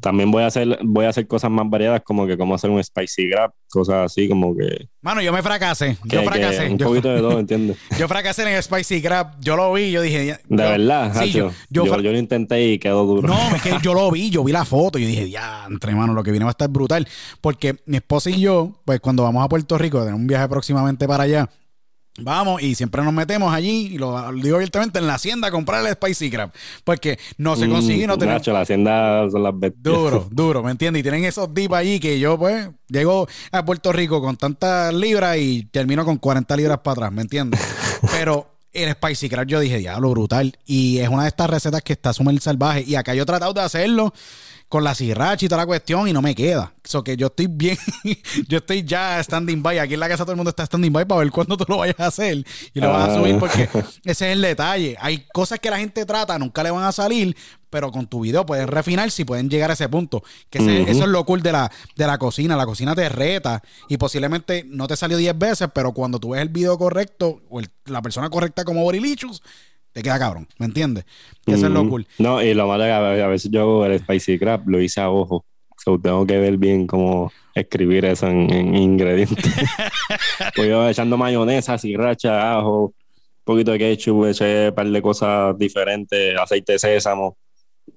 también 0.00 0.30
voy 0.30 0.42
a 0.42 0.46
hacer, 0.46 0.78
voy 0.82 1.04
a 1.04 1.10
hacer 1.10 1.26
cosas 1.26 1.50
más 1.50 1.68
variadas, 1.68 2.00
como 2.02 2.26
que 2.26 2.38
como 2.38 2.54
hacer 2.54 2.70
un 2.70 2.82
spicy 2.82 3.28
grab, 3.28 3.52
cosas 3.68 4.06
así, 4.06 4.28
como 4.30 4.56
que, 4.56 4.88
Mano, 5.02 5.20
yo 5.20 5.30
me 5.30 5.42
fracasé. 5.42 5.98
que- 6.08 6.16
Yo 6.16 6.22
fracasé. 6.22 6.70
un 6.70 6.78
Yo, 6.78 6.86
poquito 6.88 7.10
de 7.10 7.18
todo, 7.20 7.38
¿entiendes? 7.38 7.76
yo 7.98 8.08
fracasé 8.08 8.42
en 8.42 8.48
el 8.48 8.62
Spicy 8.62 9.02
Crab. 9.02 9.38
Yo 9.40 9.56
lo 9.56 9.70
vi, 9.74 9.90
yo 9.90 10.00
dije. 10.00 10.18
De 10.24 10.32
yo- 10.48 10.56
verdad, 10.56 11.12
Sí, 11.22 11.32
yo, 11.32 11.50
yo 11.68 11.84
yo, 11.84 11.96
lo 11.98 12.18
intenté 12.18 12.64
y 12.66 12.78
quedó 12.78 13.04
duro. 13.04 13.28
No, 13.28 13.54
es 13.54 13.60
que 13.62 13.72
yo 13.82 13.92
lo 13.92 14.10
vi, 14.10 14.30
yo 14.30 14.42
vi 14.42 14.52
la 14.52 14.64
foto 14.64 14.98
y 14.98 15.02
yo 15.02 15.08
dije, 15.08 15.28
ya, 15.30 15.66
entre 15.68 15.94
manos, 15.94 16.14
lo 16.16 16.22
que 16.22 16.30
viene 16.30 16.44
va 16.44 16.50
a 16.50 16.52
estar 16.52 16.70
brutal. 16.70 17.06
Porque 17.42 17.76
mi 17.84 17.98
esposa 17.98 18.30
y 18.30 18.40
yo, 18.40 18.72
pues 18.86 19.00
cuando 19.00 19.22
vamos 19.24 19.44
a 19.44 19.48
Puerto 19.50 19.76
Rico, 19.76 19.98
tenemos 20.00 20.20
un 20.20 20.26
viaje 20.26 20.48
próximamente 20.48 21.06
para 21.06 21.24
allá, 21.24 21.50
vamos 22.22 22.62
y 22.62 22.74
siempre 22.74 23.02
nos 23.02 23.12
metemos 23.12 23.52
allí, 23.52 23.88
y 23.92 23.98
lo, 23.98 24.32
digo 24.32 24.56
abiertamente, 24.56 24.98
en 24.98 25.06
la 25.06 25.14
hacienda 25.14 25.48
a 25.48 25.50
comprar 25.50 25.84
el 25.84 25.92
Spicy 25.92 26.30
Crab. 26.30 26.52
Porque 26.84 27.18
no 27.38 27.56
se 27.56 27.68
consigue, 27.68 28.06
no 28.06 28.16
Mm, 28.16 28.18
tenemos... 28.18 28.40
Nacho, 28.40 28.52
la 28.52 28.60
hacienda 28.60 29.28
son 29.30 29.42
las 29.42 29.58
bestias. 29.58 29.82
Duro, 29.82 30.28
duro, 30.30 30.62
¿me 30.62 30.70
entiendes? 30.70 31.00
Y 31.00 31.02
tienen 31.02 31.24
esos 31.24 31.52
dips 31.52 31.74
allí 31.74 32.00
que 32.00 32.18
yo, 32.18 32.38
pues, 32.38 32.68
llego 32.88 33.28
a 33.52 33.64
Puerto 33.64 33.92
Rico 33.92 34.20
con 34.20 34.36
tantas 34.36 34.92
libras 34.94 35.36
y 35.38 35.64
termino 35.64 36.04
con 36.04 36.18
40 36.18 36.56
libras 36.56 36.78
para 36.78 36.92
atrás, 36.92 37.12
¿me 37.12 37.22
entiendes? 37.22 37.60
Pero 38.12 38.46
el 38.72 38.90
Spicy 38.92 39.28
Crab 39.28 39.46
yo 39.46 39.60
dije, 39.60 39.78
diablo, 39.78 40.10
brutal. 40.10 40.56
Y 40.66 40.98
es 40.98 41.08
una 41.08 41.22
de 41.22 41.28
estas 41.28 41.50
recetas 41.50 41.82
que 41.82 41.92
está 41.92 42.12
súper 42.12 42.40
salvaje. 42.40 42.84
Y 42.86 42.94
acá 42.94 43.14
yo 43.14 43.22
he 43.22 43.26
tratado 43.26 43.52
de 43.52 43.62
hacerlo 43.62 44.12
con 44.70 44.84
la 44.84 44.94
sriracha 44.94 45.44
y 45.44 45.48
toda 45.48 45.62
la 45.62 45.66
cuestión 45.66 46.06
y 46.08 46.12
no 46.12 46.22
me 46.22 46.34
queda. 46.34 46.72
So 46.84 47.02
que 47.04 47.16
yo 47.16 47.26
estoy 47.26 47.48
bien, 47.48 47.76
yo 48.48 48.58
estoy 48.58 48.84
ya 48.84 49.22
standing 49.22 49.62
by. 49.62 49.78
Aquí 49.80 49.94
en 49.94 50.00
la 50.00 50.08
casa 50.08 50.22
todo 50.24 50.30
el 50.32 50.36
mundo 50.36 50.50
está 50.50 50.64
standing 50.64 50.92
by 50.92 51.04
para 51.04 51.18
ver 51.18 51.30
cuándo 51.32 51.56
tú 51.56 51.64
lo 51.68 51.78
vayas 51.78 51.98
a 51.98 52.06
hacer 52.06 52.44
y 52.72 52.80
lo 52.80 52.88
vas 52.90 53.08
a 53.08 53.12
Ah. 53.12 53.16
subir 53.16 53.36
porque 53.38 53.68
ese 54.04 54.26
es 54.30 54.32
el 54.32 54.40
detalle. 54.40 54.96
Hay 55.00 55.26
cosas 55.32 55.58
que 55.58 55.70
la 55.70 55.78
gente 55.78 56.06
trata, 56.06 56.38
nunca 56.38 56.62
le 56.62 56.70
van 56.70 56.84
a 56.84 56.92
salir, 56.92 57.36
pero 57.68 57.90
con 57.90 58.06
tu 58.06 58.20
video 58.20 58.46
pueden 58.46 58.68
refinar 58.68 59.10
si 59.10 59.24
pueden 59.24 59.50
llegar 59.50 59.70
a 59.70 59.74
ese 59.74 59.88
punto. 59.88 60.22
Que 60.48 60.58
ese- 60.58 60.82
eso 60.90 61.02
es 61.02 61.08
lo 61.08 61.24
cool 61.26 61.42
de 61.42 61.50
la, 61.52 61.70
de 61.96 62.06
la 62.06 62.16
cocina. 62.18 62.56
La 62.56 62.64
cocina 62.64 62.94
te 62.94 63.08
reta 63.08 63.62
y 63.88 63.96
posiblemente 63.96 64.64
no 64.68 64.86
te 64.86 64.94
salió 64.96 65.16
10 65.16 65.36
veces, 65.36 65.68
pero 65.74 65.92
cuando 65.92 66.20
tú 66.20 66.30
ves 66.30 66.42
el 66.42 66.48
video 66.48 66.78
correcto 66.78 67.42
o 67.50 67.58
el- 67.58 67.68
la 67.86 68.02
persona 68.02 68.30
correcta 68.30 68.64
como 68.64 68.82
Borilichus, 68.84 69.42
te 69.92 70.02
queda 70.02 70.18
cabrón. 70.18 70.46
¿Me 70.58 70.66
entiendes? 70.66 71.04
Que 71.44 71.52
Eso 71.52 71.66
es 71.66 71.72
lo 71.72 71.84
Mm, 71.84 71.88
cool. 71.88 72.06
No, 72.18 72.42
y 72.42 72.54
lo 72.54 72.66
malo 72.66 72.84
es 72.84 72.88
que 72.88 72.92
a 72.92 73.24
a 73.26 73.28
veces 73.28 73.50
yo 73.50 73.60
hago 73.62 73.86
el 73.86 73.98
spicy 73.98 74.38
crab, 74.38 74.68
lo 74.68 74.80
hice 74.80 75.00
a 75.00 75.10
ojo. 75.10 75.44
So, 75.82 75.98
tengo 75.98 76.26
que 76.26 76.38
ver 76.38 76.58
bien 76.58 76.86
cómo 76.86 77.32
escribir 77.54 78.04
eso 78.04 78.26
en, 78.28 78.52
en 78.52 78.76
ingredientes. 78.76 79.36
pues 80.54 80.68
yo 80.68 80.88
echando 80.88 81.16
mayonesa, 81.16 81.78
sriracha, 81.78 82.58
ajo, 82.58 82.84
un 82.86 82.94
poquito 83.44 83.72
de 83.72 83.78
ketchup, 83.78 84.26
eché 84.26 84.68
un 84.68 84.74
par 84.74 84.86
de 84.86 85.02
cosas 85.02 85.56
diferentes, 85.58 86.38
aceite 86.38 86.72
de 86.72 86.78
sésamo. 86.78 87.38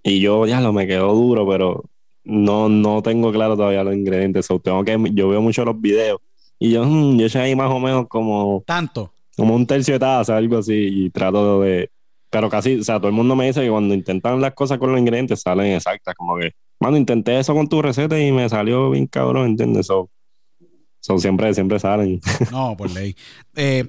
Y 0.01 0.21
yo 0.21 0.45
ya 0.47 0.61
lo 0.61 0.71
me 0.71 0.87
quedó 0.87 1.13
duro, 1.13 1.47
pero 1.47 1.83
no, 2.23 2.69
no 2.69 3.03
tengo 3.03 3.31
claro 3.31 3.57
todavía 3.57 3.83
los 3.83 3.95
ingredientes. 3.95 4.45
So, 4.45 4.59
tengo 4.59 4.83
que, 4.83 4.97
yo 5.13 5.27
veo 5.27 5.41
mucho 5.41 5.65
los 5.65 5.79
videos. 5.79 6.19
Y 6.59 6.71
yo, 6.71 6.85
mm, 6.85 7.19
yo 7.19 7.25
eché 7.25 7.39
ahí 7.39 7.55
más 7.55 7.69
o 7.69 7.79
menos 7.79 8.07
como 8.07 8.63
Tanto. 8.65 9.12
Como 9.35 9.55
un 9.55 9.65
tercio 9.65 9.95
de 9.95 9.99
taza, 9.99 10.37
algo 10.37 10.59
así, 10.59 10.73
y 10.73 11.09
trato 11.09 11.61
de... 11.61 11.89
Pero 12.29 12.49
casi, 12.49 12.79
o 12.79 12.83
sea, 12.83 12.97
todo 12.97 13.09
el 13.09 13.13
mundo 13.13 13.35
me 13.35 13.45
dice 13.45 13.61
que 13.61 13.69
cuando 13.69 13.93
intentan 13.93 14.41
las 14.41 14.53
cosas 14.53 14.79
con 14.79 14.91
los 14.91 14.99
ingredientes 14.99 15.41
salen 15.41 15.73
exactas, 15.75 16.15
como 16.15 16.37
que, 16.37 16.51
mano, 16.79 16.97
intenté 16.97 17.37
eso 17.39 17.53
con 17.53 17.67
tu 17.67 17.81
receta 17.81 18.19
y 18.19 18.31
me 18.31 18.49
salió 18.49 18.89
bien 18.89 19.05
cabrón, 19.05 19.47
¿entiendes? 19.47 19.85
So, 19.85 20.09
so 20.99 21.19
siempre, 21.19 21.53
siempre 21.53 21.79
salen. 21.79 22.19
No, 22.51 22.75
por 22.75 22.89
ley. 22.89 23.15
Eh, 23.55 23.87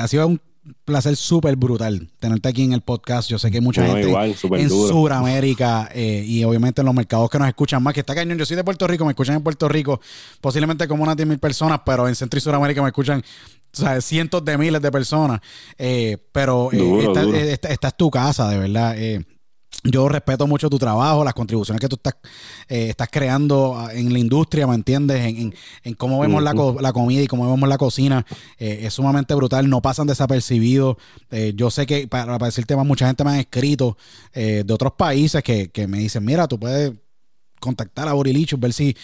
ha 0.00 0.08
sido 0.08 0.26
un 0.26 0.40
placer 0.84 1.16
súper 1.16 1.56
brutal 1.56 2.08
tenerte 2.20 2.48
aquí 2.48 2.62
en 2.62 2.72
el 2.72 2.82
podcast. 2.82 3.28
Yo 3.28 3.38
sé 3.38 3.50
que 3.50 3.56
hay 3.58 3.60
mucha 3.62 3.82
No, 3.86 3.94
gente 3.94 4.08
igual, 4.08 4.34
en. 4.58 4.70
Sudamérica 4.70 5.88
eh, 5.92 6.24
y 6.26 6.44
obviamente 6.44 6.82
en 6.82 6.86
los 6.86 6.94
mercados 6.94 7.28
que 7.30 7.38
nos 7.38 7.48
escuchan 7.48 7.82
más, 7.82 7.94
que 7.94 8.00
está 8.00 8.14
cañón. 8.14 8.38
Yo 8.38 8.46
soy 8.46 8.56
de 8.56 8.64
Puerto 8.64 8.86
Rico, 8.86 9.04
me 9.04 9.10
escuchan 9.12 9.36
en 9.36 9.42
Puerto 9.42 9.68
Rico, 9.68 10.00
posiblemente 10.40 10.86
como 10.88 11.02
unas 11.02 11.16
10 11.16 11.28
mil 11.28 11.38
personas, 11.38 11.80
pero 11.84 12.08
en 12.08 12.14
Centro 12.14 12.38
y 12.38 12.40
Sudamérica 12.40 12.80
me 12.82 12.88
escuchan 12.88 13.20
o 13.74 13.76
sea, 13.76 14.00
cientos 14.02 14.44
de 14.44 14.58
miles 14.58 14.82
de 14.82 14.92
personas. 14.92 15.40
Eh, 15.78 16.18
pero 16.32 16.68
eh, 16.72 16.76
Duro, 16.76 17.00
esta, 17.08 17.22
duro. 17.22 17.36
eh, 17.36 17.52
esta- 17.52 17.68
esta 17.68 17.88
es 17.88 17.96
tu 17.96 18.10
casa, 18.10 18.48
de 18.50 18.58
verdad. 18.58 18.94
Eh, 18.96 19.24
yo 19.84 20.08
respeto 20.08 20.46
mucho 20.46 20.70
tu 20.70 20.78
trabajo, 20.78 21.24
las 21.24 21.34
contribuciones 21.34 21.80
que 21.80 21.88
tú 21.88 21.96
estás, 21.96 22.14
eh, 22.68 22.90
estás 22.90 23.08
creando 23.10 23.76
ah, 23.76 23.92
en 23.92 24.12
la 24.12 24.18
industria, 24.20 24.66
¿me 24.66 24.74
entiendes? 24.76 25.20
En, 25.26 25.36
en- 25.36 25.54
en 25.82 25.94
cómo 25.94 26.20
vemos 26.20 26.42
la, 26.42 26.54
co- 26.54 26.78
la 26.80 26.92
comida 26.92 27.20
y 27.22 27.26
cómo 27.26 27.50
vemos 27.50 27.68
la 27.68 27.78
cocina. 27.78 28.24
Eh, 28.58 28.80
es 28.82 28.94
sumamente 28.94 29.34
brutal, 29.34 29.68
no 29.68 29.82
pasan 29.82 30.06
desapercibidos. 30.06 30.96
Eh, 31.30 31.52
yo 31.56 31.70
sé 31.70 31.86
que 31.86 32.06
para, 32.06 32.26
para 32.38 32.46
decirte 32.46 32.76
más, 32.76 32.86
mucha 32.86 33.06
gente 33.06 33.24
me 33.24 33.30
ha 33.30 33.40
escrito 33.40 33.96
de 34.32 34.64
otros 34.72 34.92
países 34.92 35.42
que, 35.42 35.70
que 35.70 35.86
me 35.88 35.98
dicen, 35.98 36.24
mira, 36.24 36.46
tú 36.46 36.58
puedes 36.60 36.92
contactar 37.60 38.08
a 38.08 38.12
Borilichus, 38.12 38.58
ver 38.58 38.72
si 38.72 38.96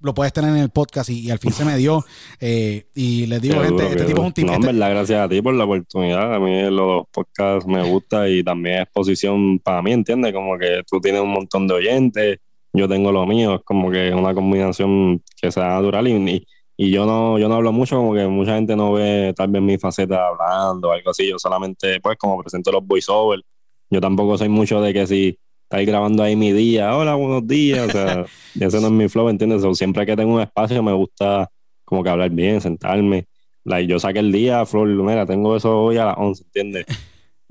lo 0.00 0.14
puedes 0.14 0.32
tener 0.32 0.50
en 0.50 0.56
el 0.58 0.70
podcast 0.70 1.10
y, 1.10 1.20
y 1.20 1.30
al 1.30 1.38
fin 1.38 1.52
se 1.52 1.64
me 1.64 1.76
dio. 1.76 2.04
Eh, 2.42 2.86
y 2.94 3.26
les 3.26 3.42
digo, 3.42 3.56
Qué 3.56 3.66
gente, 3.66 3.82
duro, 3.82 3.86
este 3.94 3.96
tipo 3.98 4.08
es 4.08 4.14
duro. 4.14 4.26
un 4.26 4.32
tipo... 4.32 4.46
No, 4.46 4.52
en 4.54 4.60
este- 4.62 4.72
verdad, 4.72 4.90
gracias 4.90 5.20
a 5.24 5.28
ti 5.28 5.42
por 5.42 5.54
la 5.54 5.64
oportunidad. 5.64 6.34
A 6.34 6.38
mí 6.40 6.62
los 6.70 7.04
podcasts 7.12 7.66
me 7.68 7.82
gusta 7.88 8.28
y 8.28 8.42
también 8.42 8.76
es 8.76 8.82
exposición 8.84 9.58
para 9.58 9.82
mí, 9.82 9.92
¿entiendes? 9.92 10.32
Como 10.32 10.56
que 10.58 10.82
tú 10.90 11.00
tienes 11.00 11.20
un 11.20 11.30
montón 11.32 11.66
de 11.68 11.74
oyentes, 11.74 12.38
yo 12.72 12.88
tengo 12.88 13.12
lo 13.12 13.26
mío, 13.26 13.56
es 13.56 13.60
como 13.64 13.90
que 13.90 14.14
una 14.14 14.32
combinación 14.32 15.22
que 15.40 15.50
sea 15.52 15.68
natural 15.68 16.08
y, 16.08 16.12
y, 16.30 16.46
y 16.76 16.90
yo 16.90 17.04
no 17.04 17.38
yo 17.38 17.48
no 17.48 17.56
hablo 17.56 17.72
mucho, 17.72 17.96
como 17.96 18.14
que 18.14 18.26
mucha 18.26 18.54
gente 18.54 18.74
no 18.76 18.92
ve 18.92 19.34
tal 19.36 19.48
vez 19.48 19.60
mi 19.60 19.76
faceta 19.76 20.28
hablando 20.28 20.88
o 20.88 20.92
algo 20.92 21.10
así. 21.10 21.28
Yo 21.28 21.38
solamente, 21.38 22.00
pues, 22.00 22.16
como 22.16 22.40
presento 22.40 22.72
los 22.72 22.86
voiceovers, 22.86 23.42
yo 23.90 24.00
tampoco 24.00 24.38
soy 24.38 24.48
mucho 24.48 24.80
de 24.80 24.94
que 24.94 25.06
si 25.06 25.38
estáis 25.70 25.86
grabando 25.86 26.24
ahí 26.24 26.34
mi 26.34 26.52
día, 26.52 26.96
hola, 26.96 27.14
buenos 27.14 27.46
días, 27.46 27.88
o 27.88 27.92
sea, 27.92 28.24
ese 28.60 28.80
no 28.80 28.88
es 28.88 28.92
mi 28.92 29.08
flow, 29.08 29.28
¿entiendes? 29.28 29.62
O 29.62 29.72
siempre 29.72 30.04
que 30.04 30.16
tengo 30.16 30.34
un 30.34 30.40
espacio 30.40 30.82
me 30.82 30.92
gusta 30.92 31.48
como 31.84 32.02
que 32.02 32.10
hablar 32.10 32.30
bien, 32.30 32.60
sentarme. 32.60 33.26
Like, 33.62 33.86
yo 33.88 34.00
saqué 34.00 34.18
el 34.18 34.32
día, 34.32 34.66
Flor, 34.66 34.88
mira, 34.88 35.26
tengo 35.26 35.54
eso 35.54 35.78
hoy 35.80 35.96
a 35.98 36.06
las 36.06 36.16
11, 36.18 36.44
¿entiendes? 36.44 36.86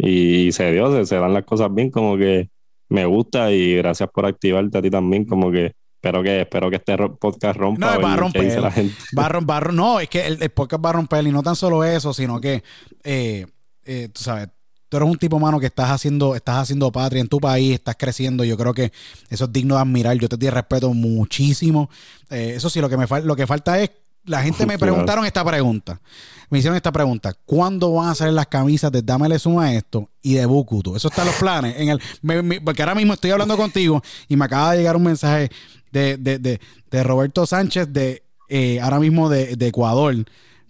Y 0.01 0.53
se 0.53 0.71
dio, 0.71 0.89
se, 0.95 1.05
se 1.05 1.15
dan 1.17 1.33
las 1.33 1.43
cosas 1.43 1.73
bien, 1.73 1.91
como 1.91 2.17
que 2.17 2.49
me 2.87 3.05
gusta 3.05 3.51
y 3.51 3.75
gracias 3.75 4.09
por 4.13 4.25
activarte 4.25 4.77
a 4.77 4.81
ti 4.81 4.89
también, 4.89 5.25
como 5.25 5.51
que 5.51 5.73
espero 5.95 6.23
que 6.23 6.41
espero 6.41 6.69
que 6.69 6.77
este 6.77 6.97
podcast 7.19 7.57
rompa. 7.59 7.95
No, 7.95 8.01
va 8.01 8.13
a 8.13 8.15
romper. 8.17 8.61
la 8.61 8.71
gente. 8.71 8.95
Va 9.17 9.25
a 9.25 9.29
rom- 9.29 9.45
va 9.49 9.57
a 9.57 9.61
rom- 9.61 9.75
no, 9.75 9.99
es 9.99 10.07
que 10.07 10.25
el, 10.25 10.41
el 10.41 10.49
podcast 10.51 10.85
va 10.85 10.89
a 10.91 10.93
romper 10.93 11.27
y 11.27 11.31
no 11.33 11.43
tan 11.43 11.57
solo 11.57 11.83
eso, 11.83 12.13
sino 12.13 12.39
que, 12.39 12.63
eh, 13.03 13.45
eh, 13.83 14.07
tú 14.13 14.21
sabes, 14.23 14.47
tú 14.89 14.97
eres 14.97 15.07
un 15.09 15.17
tipo, 15.17 15.39
mano, 15.39 15.59
que 15.59 15.67
estás 15.67 15.89
haciendo, 15.91 16.35
estás 16.35 16.57
haciendo 16.57 16.91
patria 16.91 17.21
en 17.21 17.27
tu 17.27 17.39
país, 17.39 17.75
estás 17.75 17.95
creciendo. 17.97 18.43
Yo 18.43 18.57
creo 18.57 18.73
que 18.73 18.91
eso 19.29 19.45
es 19.45 19.53
digno 19.53 19.75
de 19.75 19.81
admirar. 19.81 20.17
Yo 20.17 20.27
te 20.27 20.37
te 20.37 20.51
respeto 20.51 20.93
muchísimo. 20.93 21.89
Eh, 22.29 22.53
eso 22.55 22.69
sí, 22.69 22.81
lo 22.81 22.89
que 22.89 22.97
me 22.97 23.05
lo 23.23 23.35
que 23.35 23.47
falta 23.47 23.79
es, 23.79 23.91
la 24.25 24.41
gente 24.41 24.65
me 24.65 24.77
preguntaron 24.79 25.25
esta 25.25 25.43
pregunta. 25.45 26.01
Me 26.49 26.57
hicieron 26.57 26.75
esta 26.75 26.91
pregunta. 26.91 27.33
¿Cuándo 27.45 27.93
van 27.93 28.09
a 28.09 28.15
salir 28.15 28.33
las 28.33 28.47
camisas 28.47 28.91
de 28.91 29.03
Dámele 29.03 29.37
Suma 29.37 29.65
a 29.65 29.73
esto 29.75 30.09
y 30.23 30.33
de 30.33 30.47
Bukutu? 30.47 30.95
Eso 30.95 31.07
está 31.09 31.21
en 31.21 31.27
los 31.27 31.35
planes. 31.35 31.75
En 31.77 31.89
el, 31.89 32.01
me- 32.23 32.41
me- 32.41 32.59
porque 32.59 32.81
ahora 32.81 32.95
mismo 32.95 33.13
estoy 33.13 33.29
hablando 33.29 33.55
contigo 33.55 34.01
y 34.27 34.35
me 34.35 34.45
acaba 34.45 34.71
de 34.71 34.79
llegar 34.79 34.95
un 34.95 35.03
mensaje 35.03 35.51
de, 35.91 36.17
de, 36.17 36.39
de, 36.39 36.59
de 36.89 37.03
Roberto 37.03 37.45
Sánchez 37.45 37.89
de 37.93 38.23
eh, 38.49 38.79
ahora 38.81 38.99
mismo 38.99 39.29
de, 39.29 39.55
de 39.55 39.67
Ecuador 39.67 40.15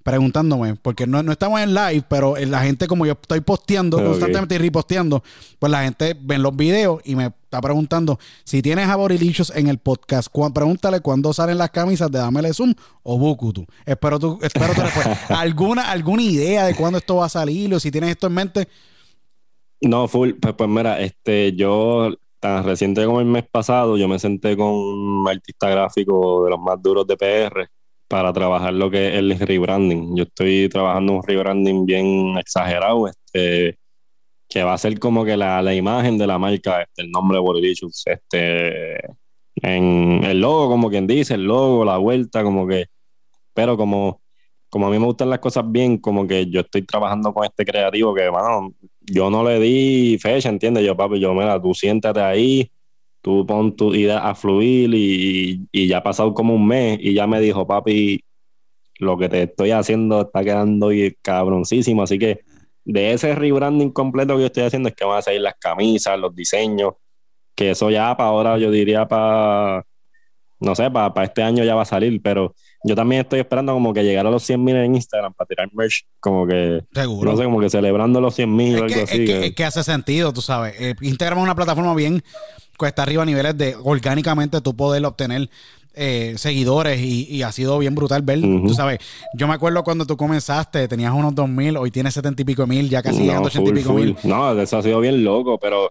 preguntándome, 0.03 0.75
porque 0.75 1.05
no, 1.07 1.21
no 1.23 1.31
estamos 1.31 1.59
en 1.61 1.73
live, 1.73 2.03
pero 2.09 2.35
la 2.37 2.61
gente 2.61 2.87
como 2.87 3.05
yo 3.05 3.13
estoy 3.13 3.41
posteando 3.41 3.97
constantemente 4.03 4.55
y 4.55 4.57
reposteando, 4.57 5.23
pues 5.59 5.71
la 5.71 5.83
gente 5.83 6.15
ve 6.19 6.37
los 6.37 6.55
videos 6.55 7.01
y 7.05 7.15
me 7.15 7.25
está 7.25 7.61
preguntando 7.61 8.19
si 8.43 8.61
tienes 8.61 8.87
a 8.89 8.95
Borilichos 8.95 9.51
en 9.55 9.67
el 9.67 9.77
podcast, 9.79 10.29
cu- 10.31 10.53
pregúntale 10.53 10.99
cuándo 11.01 11.33
salen 11.33 11.57
las 11.57 11.69
camisas 11.71 12.11
de 12.11 12.19
Dámele 12.19 12.53
Zoom 12.53 12.73
o 13.03 13.17
Bukutu. 13.17 13.65
Espero 13.85 14.19
tu, 14.19 14.39
espero 14.41 14.73
tu 14.73 14.81
respuesta. 14.81 15.19
¿Alguna, 15.39 15.89
¿Alguna 15.91 16.21
idea 16.23 16.65
de 16.65 16.75
cuándo 16.75 16.97
esto 16.99 17.17
va 17.17 17.25
a 17.25 17.29
salir 17.29 17.73
o 17.73 17.79
si 17.79 17.91
tienes 17.91 18.11
esto 18.11 18.27
en 18.27 18.33
mente? 18.33 18.67
No, 19.81 20.07
full, 20.07 20.31
pues, 20.41 20.53
pues 20.55 20.69
mira, 20.69 20.99
este, 20.99 21.53
yo 21.53 22.09
tan 22.39 22.63
reciente 22.63 23.05
como 23.05 23.19
el 23.19 23.25
mes 23.25 23.45
pasado, 23.51 23.97
yo 23.97 24.07
me 24.07 24.19
senté 24.19 24.55
con 24.55 24.67
un 24.67 25.27
artista 25.29 25.69
gráfico 25.69 26.43
de 26.45 26.51
los 26.51 26.59
más 26.59 26.81
duros 26.81 27.05
de 27.07 27.17
PR 27.17 27.69
para 28.09 28.33
trabajar 28.33 28.73
lo 28.73 28.89
que 28.89 29.09
es 29.09 29.13
el 29.15 29.39
rebranding. 29.39 30.17
Yo 30.17 30.23
estoy 30.23 30.67
trabajando 30.67 31.13
un 31.13 31.23
rebranding 31.23 31.85
bien 31.85 32.37
exagerado, 32.37 33.07
este, 33.07 33.77
que 34.49 34.63
va 34.63 34.73
a 34.73 34.77
ser 34.79 34.99
como 34.99 35.23
que 35.23 35.37
la, 35.37 35.61
la 35.61 35.75
imagen 35.75 36.17
de 36.17 36.25
la 36.25 36.39
marca, 36.39 36.81
este, 36.81 37.03
el 37.03 37.11
nombre 37.11 37.37
de 37.37 37.41
Borilichus, 37.41 38.03
este, 38.07 38.99
en 39.57 40.23
el 40.23 40.41
logo, 40.41 40.69
como 40.69 40.89
quien 40.89 41.05
dice, 41.05 41.35
el 41.35 41.43
logo, 41.43 41.85
la 41.85 41.97
vuelta, 41.97 42.43
como 42.43 42.67
que, 42.67 42.87
pero 43.53 43.77
como, 43.77 44.21
como 44.69 44.87
a 44.87 44.89
mí 44.89 44.97
me 44.97 45.05
gustan 45.05 45.29
las 45.29 45.39
cosas 45.39 45.71
bien, 45.71 45.99
como 45.99 46.25
que 46.25 46.47
yo 46.47 46.61
estoy 46.61 46.81
trabajando 46.81 47.31
con 47.31 47.45
este 47.45 47.63
creativo 47.63 48.15
que, 48.15 48.31
mano, 48.31 48.73
yo 49.01 49.29
no 49.29 49.43
le 49.43 49.59
di 49.59 50.17
fecha, 50.19 50.49
¿entiendes? 50.49 50.83
Yo, 50.83 50.97
papi, 50.97 51.19
yo, 51.19 51.31
mira, 51.35 51.61
tú 51.61 51.75
siéntate 51.75 52.21
ahí, 52.21 52.71
tú 53.21 53.45
pon 53.45 53.75
tu 53.75 53.93
idea 53.93 54.19
a 54.19 54.35
fluir 54.35 54.93
y, 54.93 55.67
y 55.71 55.87
ya 55.87 55.97
ha 55.99 56.03
pasado 56.03 56.33
como 56.33 56.55
un 56.55 56.67
mes 56.67 56.99
y 57.01 57.13
ya 57.13 57.27
me 57.27 57.39
dijo, 57.39 57.67
papi, 57.67 58.23
lo 58.99 59.17
que 59.17 59.29
te 59.29 59.43
estoy 59.43 59.71
haciendo 59.71 60.21
está 60.21 60.43
quedando 60.43 60.89
cabroncísimo, 61.21 62.03
así 62.03 62.19
que 62.19 62.41
de 62.83 63.13
ese 63.13 63.35
rebranding 63.35 63.91
completo 63.91 64.35
que 64.35 64.41
yo 64.41 64.45
estoy 64.47 64.63
haciendo 64.63 64.89
es 64.89 64.95
que 64.95 65.05
van 65.05 65.19
a 65.19 65.21
salir 65.21 65.41
las 65.41 65.55
camisas, 65.59 66.19
los 66.19 66.35
diseños, 66.35 66.93
que 67.55 67.71
eso 67.71 67.89
ya 67.89 68.15
para 68.15 68.29
ahora 68.29 68.57
yo 68.57 68.71
diría 68.71 69.07
para, 69.07 69.85
no 70.59 70.75
sé, 70.75 70.89
para, 70.91 71.23
este 71.23 71.43
año 71.43 71.63
ya 71.63 71.75
va 71.75 71.83
a 71.83 71.85
salir, 71.85 72.21
pero 72.21 72.55
yo 72.83 72.95
también 72.95 73.21
estoy 73.21 73.39
esperando 73.41 73.73
como 73.73 73.93
que 73.93 74.03
llegar 74.03 74.25
a 74.25 74.31
los 74.31 74.43
100 74.43 74.63
mil 74.63 74.75
en 74.75 74.95
Instagram 74.95 75.33
para 75.33 75.47
tirar 75.47 75.69
merch, 75.73 76.05
como 76.19 76.47
que, 76.47 76.83
Seguro. 76.93 77.31
no 77.31 77.37
sé, 77.37 77.43
como 77.43 77.59
que 77.59 77.69
celebrando 77.69 78.21
los 78.21 78.35
100 78.35 78.55
mil 78.55 78.75
o 78.75 78.83
algo 78.83 78.87
que, 78.95 79.01
así. 79.01 79.13
es 79.13 79.19
que- 79.19 79.25
que- 79.25 79.45
es 79.47 79.55
que 79.55 79.65
hace 79.65 79.83
sentido, 79.83 80.31
tú 80.33 80.41
sabes. 80.41 80.75
Eh, 80.79 80.95
Instagram 81.01 81.39
es 81.39 81.43
una 81.43 81.55
plataforma 81.55 81.93
bien 81.95 82.23
cuesta 82.77 83.03
arriba 83.03 83.23
a 83.23 83.25
niveles 83.25 83.57
de 83.57 83.75
orgánicamente 83.83 84.61
tú 84.61 84.73
poder 84.75 85.05
obtener 85.05 85.49
eh, 86.01 86.35
seguidores 86.37 87.01
y, 87.01 87.27
y 87.29 87.41
ha 87.41 87.51
sido 87.51 87.77
bien 87.79 87.93
brutal 87.95 88.21
ver, 88.21 88.39
Ujú. 88.39 88.67
tú 88.67 88.73
sabes. 88.73 88.99
Yo 89.37 89.47
me 89.49 89.55
acuerdo 89.55 89.83
cuando 89.83 90.05
tú 90.05 90.15
comenzaste, 90.15 90.87
tenías 90.87 91.11
unos 91.13 91.35
2000, 91.35 91.75
hoy 91.75 91.91
tienes 91.91 92.13
70 92.13 92.41
y 92.43 92.45
pico 92.45 92.65
mil, 92.65 92.89
ya 92.89 93.01
casi 93.01 93.19
llegando 93.23 93.45
a 93.45 93.47
80 93.47 93.69
y 93.71 93.73
pico 93.73 93.89
full. 93.91 94.01
mil. 94.03 94.17
No, 94.23 94.57
eso 94.61 94.77
ha 94.77 94.81
sido 94.83 95.01
bien 95.01 95.21
loco, 95.25 95.59
pero 95.59 95.89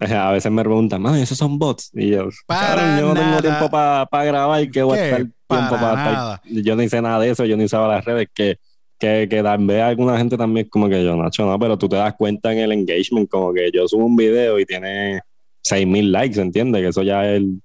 a 0.00 0.32
veces 0.32 0.50
me 0.50 0.62
preguntan, 0.62 1.02
man, 1.02 1.16
esos 1.16 1.38
son 1.38 1.58
bots. 1.58 1.90
Y 1.94 2.10
yo, 2.10 2.28
Para 2.46 2.74
"Cabrón, 2.76 2.98
yo 2.98 3.06
no 3.08 3.14
tengo 3.14 3.40
tiempo 3.42 3.70
para 3.70 4.24
grabar, 4.24 4.70
que 4.70 4.82
voy 4.82 4.98
a 4.98 5.02
¿Qué? 5.16 5.26
Tiempo 5.48 5.74
Para 5.76 5.94
nada. 5.94 6.34
estar. 6.44 6.62
Yo 6.62 6.76
no 6.76 6.82
hice 6.82 7.00
nada 7.02 7.18
de 7.20 7.30
eso, 7.30 7.44
yo 7.44 7.56
no 7.56 7.64
usaba 7.64 7.88
las 7.88 8.04
redes, 8.04 8.28
que, 8.34 8.56
que, 8.98 9.26
que 9.30 9.42
tal 9.42 9.64
vez 9.66 9.82
alguna 9.82 10.18
gente 10.18 10.36
también 10.36 10.68
como 10.68 10.88
que 10.88 11.02
yo, 11.02 11.16
Nacho, 11.16 11.46
no, 11.46 11.58
pero 11.58 11.76
tú 11.78 11.88
te 11.88 11.96
das 11.96 12.14
cuenta 12.14 12.52
en 12.52 12.58
el 12.58 12.72
engagement, 12.72 13.28
como 13.30 13.52
que 13.52 13.70
yo 13.72 13.86
subo 13.88 14.04
un 14.04 14.16
video 14.16 14.58
y 14.58 14.64
tiene 14.66 15.20
6000 15.62 16.12
likes, 16.12 16.40
¿entiendes? 16.40 16.82
Que 16.82 16.88
eso 16.88 17.02
ya 17.02 17.24
es 17.28 17.38
el- 17.38 17.60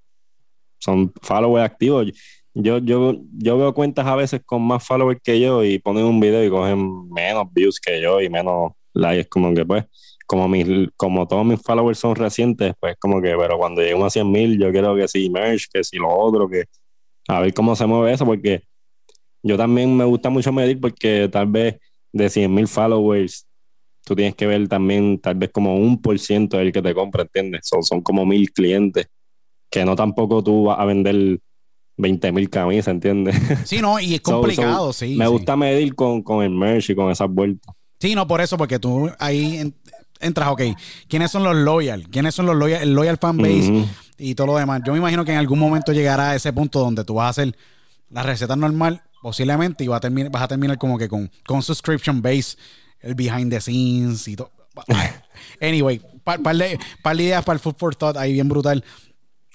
son 0.79 1.11
followers 1.21 1.65
activos. 1.65 2.07
Yo, 2.53 2.77
yo, 2.79 3.15
yo 3.37 3.57
veo 3.57 3.73
cuentas 3.73 4.05
a 4.05 4.15
veces 4.15 4.41
con 4.45 4.61
más 4.61 4.85
followers 4.85 5.19
que 5.23 5.39
yo 5.39 5.63
y 5.63 5.79
ponen 5.79 6.05
un 6.05 6.19
video 6.19 6.43
y 6.43 6.49
cogen 6.49 7.09
menos 7.09 7.45
views 7.51 7.79
que 7.79 7.99
yo 8.01 8.21
y 8.21 8.29
menos 8.29 8.73
likes, 8.93 9.27
como 9.29 9.53
que 9.53 9.65
pues, 9.65 9.85
como 10.27 10.47
mis, 10.47 10.67
como 10.95 11.27
todos 11.27 11.45
mis 11.45 11.59
followers 11.61 11.97
son 11.99 12.15
recientes, 12.15 12.73
pues 12.79 12.95
como 12.99 13.21
que, 13.21 13.33
pero 13.37 13.57
cuando 13.57 13.81
lleguemos 13.81 14.05
a 14.07 14.09
100 14.11 14.31
mil, 14.31 14.59
yo 14.59 14.71
quiero 14.71 14.95
que 14.95 15.07
si 15.07 15.29
merch, 15.29 15.65
que 15.73 15.83
si 15.83 15.97
lo 15.97 16.09
otro, 16.09 16.47
que 16.47 16.65
a 17.27 17.39
ver 17.39 17.53
cómo 17.53 17.75
se 17.75 17.85
mueve 17.85 18.13
eso, 18.13 18.25
porque 18.25 18.63
yo 19.41 19.57
también 19.57 19.95
me 19.95 20.05
gusta 20.05 20.29
mucho 20.29 20.51
medir 20.51 20.79
porque 20.79 21.29
tal 21.31 21.47
vez 21.47 21.77
de 22.11 22.29
100 22.29 22.53
mil 22.53 22.67
followers, 22.67 23.45
tú 24.05 24.15
tienes 24.15 24.35
que 24.35 24.45
ver 24.47 24.67
también 24.67 25.19
tal 25.19 25.35
vez 25.35 25.49
como 25.51 25.75
un 25.75 26.01
por 26.01 26.17
ciento 26.19 26.57
del 26.57 26.71
que 26.71 26.81
te 26.81 26.93
compra, 26.93 27.23
¿entiendes? 27.23 27.61
Son, 27.63 27.83
son 27.83 28.01
como 28.01 28.25
mil 28.25 28.51
clientes, 28.51 29.07
que 29.69 29.83
no 29.85 29.95
tampoco 29.95 30.43
tú 30.43 30.65
vas 30.65 30.79
a 30.79 30.85
vender 30.85 31.39
20 31.97 32.31
mil 32.31 32.49
camisas, 32.49 32.89
¿entiendes? 32.93 33.35
Sí, 33.65 33.79
no, 33.81 33.99
y 33.99 34.15
es 34.15 34.21
So- 34.23 34.31
so, 34.31 34.41
complicado, 34.41 34.93
sí. 34.93 35.15
me 35.15 35.25
sí. 35.25 35.31
gusta 35.31 35.55
medir 35.55 35.95
con, 35.95 36.21
con 36.21 36.43
el 36.43 36.51
merch 36.51 36.89
y 36.89 36.95
con 36.95 37.11
esas 37.11 37.29
vueltas. 37.29 37.73
Sí, 37.99 38.15
no, 38.15 38.27
por 38.27 38.41
eso, 38.41 38.57
porque 38.57 38.79
tú 38.79 39.09
ahí 39.19 39.57
en- 39.57 39.75
entras, 40.19 40.49
ok, 40.49 40.61
¿quiénes 41.07 41.31
son 41.31 41.43
los 41.43 41.55
loyal? 41.55 42.07
¿Quiénes 42.09 42.35
son 42.35 42.45
los 42.45 42.55
loyal? 42.55 42.81
El 42.83 42.93
loyal 42.93 43.17
fan 43.17 43.37
base. 43.37 43.85
Y 44.17 44.35
todo 44.35 44.47
lo 44.47 44.57
demás. 44.57 44.81
Yo 44.85 44.93
me 44.93 44.99
imagino 44.99 45.25
que 45.25 45.31
en 45.31 45.37
algún 45.37 45.59
momento 45.59 45.93
llegará 45.93 46.31
a 46.31 46.35
ese 46.35 46.51
punto 46.53 46.79
donde 46.79 47.03
tú 47.03 47.15
vas 47.15 47.25
a 47.25 47.29
hacer 47.29 47.55
la 48.09 48.23
receta 48.23 48.55
normal, 48.55 49.01
posiblemente, 49.21 49.83
y 49.83 49.87
vas 49.87 49.97
a 49.97 50.01
terminar, 50.01 50.31
vas 50.31 50.43
a 50.43 50.47
terminar 50.47 50.77
como 50.77 50.97
que 50.97 51.07
con, 51.09 51.31
con 51.45 51.61
subscription 51.61 52.21
base, 52.21 52.57
el 53.01 53.15
behind 53.15 53.51
the 53.51 53.59
scenes 53.59 54.27
y 54.27 54.35
todo. 54.35 54.51
Anyway, 55.61 56.01
par, 56.23 56.41
par 56.41 56.55
de, 56.55 56.79
par 57.01 57.17
de 57.17 57.23
ideas 57.23 57.43
para 57.43 57.55
el 57.55 57.59
Food 57.59 57.75
for 57.77 57.95
Thought 57.95 58.17
ahí 58.17 58.33
bien 58.33 58.47
brutal. 58.47 58.83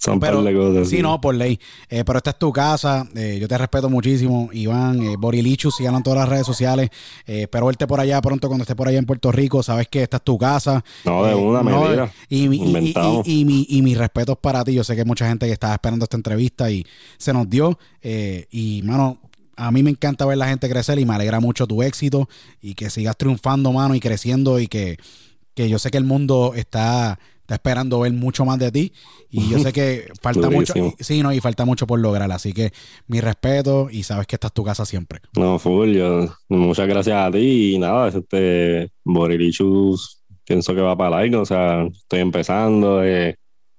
Son 0.01 0.21
Pero, 0.21 0.37
par 0.45 0.53
de 0.53 0.59
cosas. 0.59 0.89
sí, 0.89 1.03
no, 1.03 1.21
por 1.21 1.35
ley. 1.35 1.59
Eh, 1.89 2.05
pero 2.05 2.19
esta 2.19 2.31
es 2.31 2.39
tu 2.39 2.53
casa. 2.53 3.05
eh, 3.17 3.39
yo 3.41 3.49
te 3.49 3.59
respeto 3.59 3.91
muchísimo, 3.91 4.49
Iván. 4.53 5.03
Eh, 5.03 5.17
Borilichu, 5.19 5.73
síganlo 5.73 5.99
en 5.99 6.05
todas 6.05 6.21
las 6.21 6.29
redes 6.29 6.47
sociales. 6.47 6.91
Espero 7.27 7.67
verte 7.67 7.87
por 7.89 7.99
allá 7.99 8.21
pronto 8.23 8.47
cuando 8.47 8.63
esté 8.63 8.77
por 8.77 8.87
allá 8.87 8.99
en 8.99 9.07
Puerto 9.07 9.33
Rico. 9.33 9.61
Sabes 9.63 9.89
que 9.89 10.03
esta 10.05 10.19
es 10.19 10.23
tu 10.23 10.39
casa. 10.39 10.85
No, 11.05 11.25
de 11.25 11.35
una 11.35 11.63
medida. 11.65 12.13
Y, 12.29 12.47
y, 12.47 12.63
y, 12.63 12.95
y, 13.25 13.41
y 13.41 13.45
mi- 13.45 13.67
y 13.69 13.83
mis 13.83 13.99
respetos 13.99 14.37
para 14.41 14.63
ti. 14.63 14.73
Yo 14.75 14.85
sé 14.85 14.95
que 14.95 15.01
hay 15.01 15.07
mucha 15.07 15.27
gente 15.29 15.47
que 15.47 15.53
estaba 15.53 15.75
esperando 15.75 16.05
esta 16.05 16.17
entrevista 16.17 16.71
y 16.71 16.87
se 17.17 17.33
nos 17.33 17.51
dio. 17.51 17.77
y, 18.03 18.83
mano, 18.85 19.19
a 19.57 19.73
mí 19.73 19.83
me 19.83 19.91
encanta 19.91 20.25
ver 20.27 20.39
la 20.39 20.47
gente 20.49 20.69
crecer 20.69 21.01
y 21.01 21.05
me 21.07 21.15
alegra 21.15 21.41
mucho 21.41 21.67
tu 21.67 21.83
éxito 21.83 22.29
y 22.63 22.75
que 22.75 22.89
sigas 22.91 23.17
triunfando, 23.17 23.73
mano, 23.73 23.97
y 23.97 24.01
creciendo 24.01 24.61
y 24.61 24.69
que, 24.69 24.97
que 25.55 25.69
yo 25.69 25.81
sé 25.81 25.91
que 25.91 25.99
el 25.99 26.05
mundo 26.05 26.53
está, 26.55 27.19
está 27.49 27.55
esperando 27.55 28.01
ver 28.01 28.13
mucho 28.13 28.45
más 28.45 28.59
de 28.59 28.71
ti 28.71 28.93
y 29.31 29.49
yo 29.49 29.59
sé 29.59 29.73
que 29.73 30.07
falta 30.21 30.51
mucho, 30.51 30.75
sí, 31.01 31.23
no, 31.23 31.33
y 31.33 31.41
falta 31.41 31.65
mucho 31.65 31.87
por 31.87 31.99
lograr, 31.99 32.31
así 32.31 32.53
que 32.53 32.73
mi 33.07 33.23
respeto 33.23 33.89
y 33.91 34.03
sabes 34.03 34.27
que 34.27 34.37
esta 34.37 34.49
es 34.49 34.53
tu 34.53 34.63
casa 34.63 34.85
siempre. 34.85 35.21
No, 35.35 35.59
full. 35.59 35.95
Yo, 35.95 36.29
muchas 36.51 36.87
gracias 36.87 37.17
a 37.17 37.31
ti 37.31 37.75
y 37.75 37.79
nada, 37.79 38.09
este 38.09 38.93
Borilichus 39.03 40.23
pienso 40.45 40.75
que 40.75 40.83
va 40.83 40.95
para 40.95 41.17
largo, 41.17 41.41
o 41.41 41.47
sea, 41.47 41.85
estoy 41.87 42.21
empezando, 42.21 43.03
eh, 43.03 43.37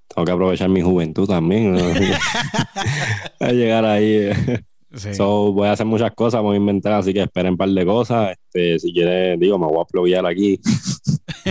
tengo 0.07 0.25
que 0.25 0.31
aprovechar 0.31 0.69
mi 0.69 0.81
juventud 0.81 1.27
también, 1.27 1.73
¿no? 1.73 1.79
a 3.39 3.51
llegar 3.51 3.85
ahí. 3.85 4.13
eh. 4.13 4.61
Sí. 4.95 5.13
So, 5.13 5.53
voy 5.53 5.67
a 5.67 5.73
hacer 5.73 5.85
muchas 5.85 6.11
cosas, 6.15 6.41
voy 6.41 6.55
a 6.55 6.59
inventar, 6.59 6.93
así 6.93 7.13
que 7.13 7.21
esperen 7.21 7.51
un 7.51 7.57
par 7.57 7.69
de 7.69 7.85
cosas. 7.85 8.31
Este, 8.31 8.79
si 8.79 8.91
quieres, 8.91 9.39
digo, 9.39 9.59
me 9.59 9.67
voy 9.67 9.81
a 9.81 9.85
pluguear 9.85 10.25
aquí. 10.25 10.59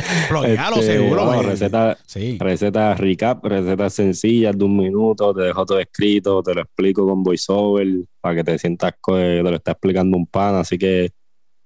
Pluguealo, 0.28 0.76
Este, 0.76 0.96
seguro. 0.96 1.24
no, 1.24 1.34
güey. 1.34 1.42
receta, 1.46 1.98
Sí. 2.06 2.36
recetas 2.40 2.98
recap, 2.98 3.44
recetas 3.44 3.94
sencillas 3.94 4.56
de 4.56 4.64
un 4.64 4.76
minuto, 4.76 5.34
te 5.34 5.42
dejo 5.42 5.64
todo 5.66 5.78
escrito, 5.80 6.42
te 6.42 6.54
lo 6.54 6.62
explico 6.62 7.06
con 7.06 7.22
voiceover 7.22 7.86
para 8.20 8.36
que 8.36 8.44
te 8.44 8.58
sientas 8.58 8.92
que 9.04 9.12
te 9.12 9.42
lo 9.42 9.54
está 9.56 9.72
explicando 9.72 10.16
un 10.16 10.26
pan, 10.26 10.54
así 10.56 10.78
que 10.78 11.10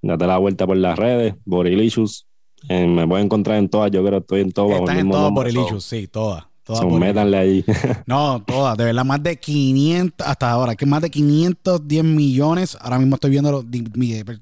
date 0.03 0.27
la 0.27 0.39
vuelta 0.39 0.67
por 0.67 0.77
las 0.77 0.99
redes, 0.99 1.35
Borilicious, 1.45 2.27
eh, 2.69 2.87
me 2.87 3.07
pueden 3.07 3.27
encontrar 3.27 3.59
en 3.59 3.69
todas, 3.69 3.91
yo 3.91 4.01
creo 4.05 4.21
que 4.21 4.23
estoy 4.25 4.41
en 4.43 4.53
todas. 4.53 4.79
Estás 4.81 4.99
en 4.99 5.09
nombre, 5.09 5.53
Borilichus, 5.53 5.85
sí, 5.85 6.07
todas. 6.09 6.45
Todas 6.65 6.85
métanle 6.93 7.37
ahí. 7.39 7.65
No, 8.07 8.41
todas, 8.47 8.77
de 8.79 8.85
verdad, 8.85 9.05
más 9.05 9.21
de 9.21 9.37
500 9.37 10.25
hasta 10.25 10.49
ahora, 10.49 10.77
que 10.77 10.87
más 10.87 11.03
de 11.03 11.11
510 11.11 12.05
millones. 12.05 12.79
Ahora 12.81 13.01
mismo 13.01 13.17
estoy 13.17 13.31
viendo 13.33 13.51
los 13.51 13.69
de, 13.69 13.81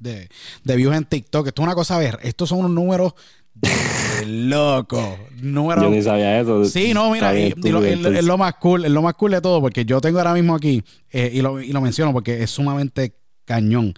de- 0.00 0.28
de 0.62 0.76
views 0.76 0.94
en 0.94 1.04
TikTok. 1.06 1.46
Esto 1.46 1.62
es 1.62 1.64
una 1.66 1.74
cosa, 1.74 1.96
a 1.96 1.98
ver, 1.98 2.18
estos 2.22 2.50
son 2.50 2.58
unos 2.58 2.72
números 2.72 3.14
loco. 4.26 5.18
Números. 5.40 5.84
yo 5.84 5.90
ni 5.90 6.02
sabía 6.02 6.38
eso. 6.40 6.64
Sí, 6.66 6.92
no, 6.92 7.10
mira, 7.10 7.38
y- 7.38 7.54
lo- 7.54 7.82
es, 7.84 8.24
lo 8.24 8.36
más 8.38 8.54
cool, 8.56 8.84
es 8.84 8.90
lo 8.90 9.00
más 9.02 9.14
cool 9.14 9.30
de 9.32 9.40
todo, 9.40 9.60
porque 9.60 9.84
yo 9.84 10.00
tengo 10.00 10.18
ahora 10.18 10.34
mismo 10.34 10.54
aquí, 10.54 10.82
eh, 11.10 11.30
y, 11.32 11.40
lo, 11.40 11.60
y 11.60 11.72
lo 11.72 11.80
menciono 11.80 12.12
porque 12.12 12.42
es 12.42 12.50
sumamente 12.50 13.14
cañón. 13.46 13.94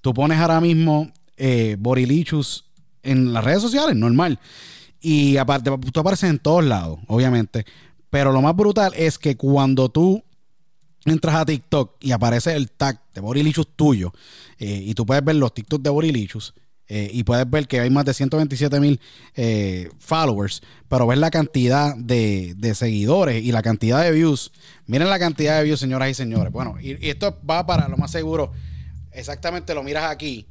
Tú 0.00 0.14
pones 0.14 0.38
ahora 0.38 0.60
mismo 0.60 1.10
eh, 1.36 1.76
Borilichus 1.78 2.66
en 3.02 3.32
las 3.32 3.44
redes 3.44 3.60
sociales, 3.62 3.96
normal. 3.96 4.38
Y 5.00 5.36
aparte, 5.36 5.70
tú 5.92 6.00
apareces 6.00 6.30
en 6.30 6.38
todos 6.38 6.64
lados, 6.64 6.98
obviamente. 7.08 7.64
Pero 8.10 8.32
lo 8.32 8.40
más 8.40 8.54
brutal 8.54 8.92
es 8.96 9.18
que 9.18 9.36
cuando 9.36 9.88
tú 9.88 10.22
entras 11.04 11.34
a 11.34 11.44
TikTok 11.44 11.96
y 12.00 12.12
aparece 12.12 12.54
el 12.54 12.70
tag 12.70 13.00
de 13.12 13.20
Borilichus 13.20 13.66
tuyo, 13.76 14.12
eh, 14.58 14.82
y 14.86 14.94
tú 14.94 15.04
puedes 15.04 15.24
ver 15.24 15.36
los 15.36 15.52
TikToks 15.52 15.82
de 15.82 15.90
Borilichus, 15.90 16.54
eh, 16.86 17.10
y 17.12 17.24
puedes 17.24 17.48
ver 17.48 17.66
que 17.66 17.80
hay 17.80 17.88
más 17.88 18.04
de 18.04 18.12
127 18.12 18.78
mil 18.78 19.00
eh, 19.34 19.90
followers, 19.98 20.62
pero 20.88 21.06
ves 21.06 21.18
la 21.18 21.30
cantidad 21.30 21.96
de, 21.96 22.54
de 22.56 22.74
seguidores 22.74 23.42
y 23.42 23.52
la 23.52 23.62
cantidad 23.62 24.02
de 24.02 24.12
views. 24.12 24.52
Miren 24.86 25.08
la 25.08 25.18
cantidad 25.18 25.58
de 25.58 25.64
views, 25.64 25.80
señoras 25.80 26.10
y 26.10 26.14
señores. 26.14 26.52
Bueno, 26.52 26.76
y, 26.80 27.08
esto 27.08 27.38
va 27.48 27.64
para 27.64 27.88
lo 27.88 27.96
más 27.96 28.10
seguro, 28.10 28.52
exactamente 29.12 29.74
lo 29.74 29.82
miras 29.82 30.10
aquí. 30.10 30.46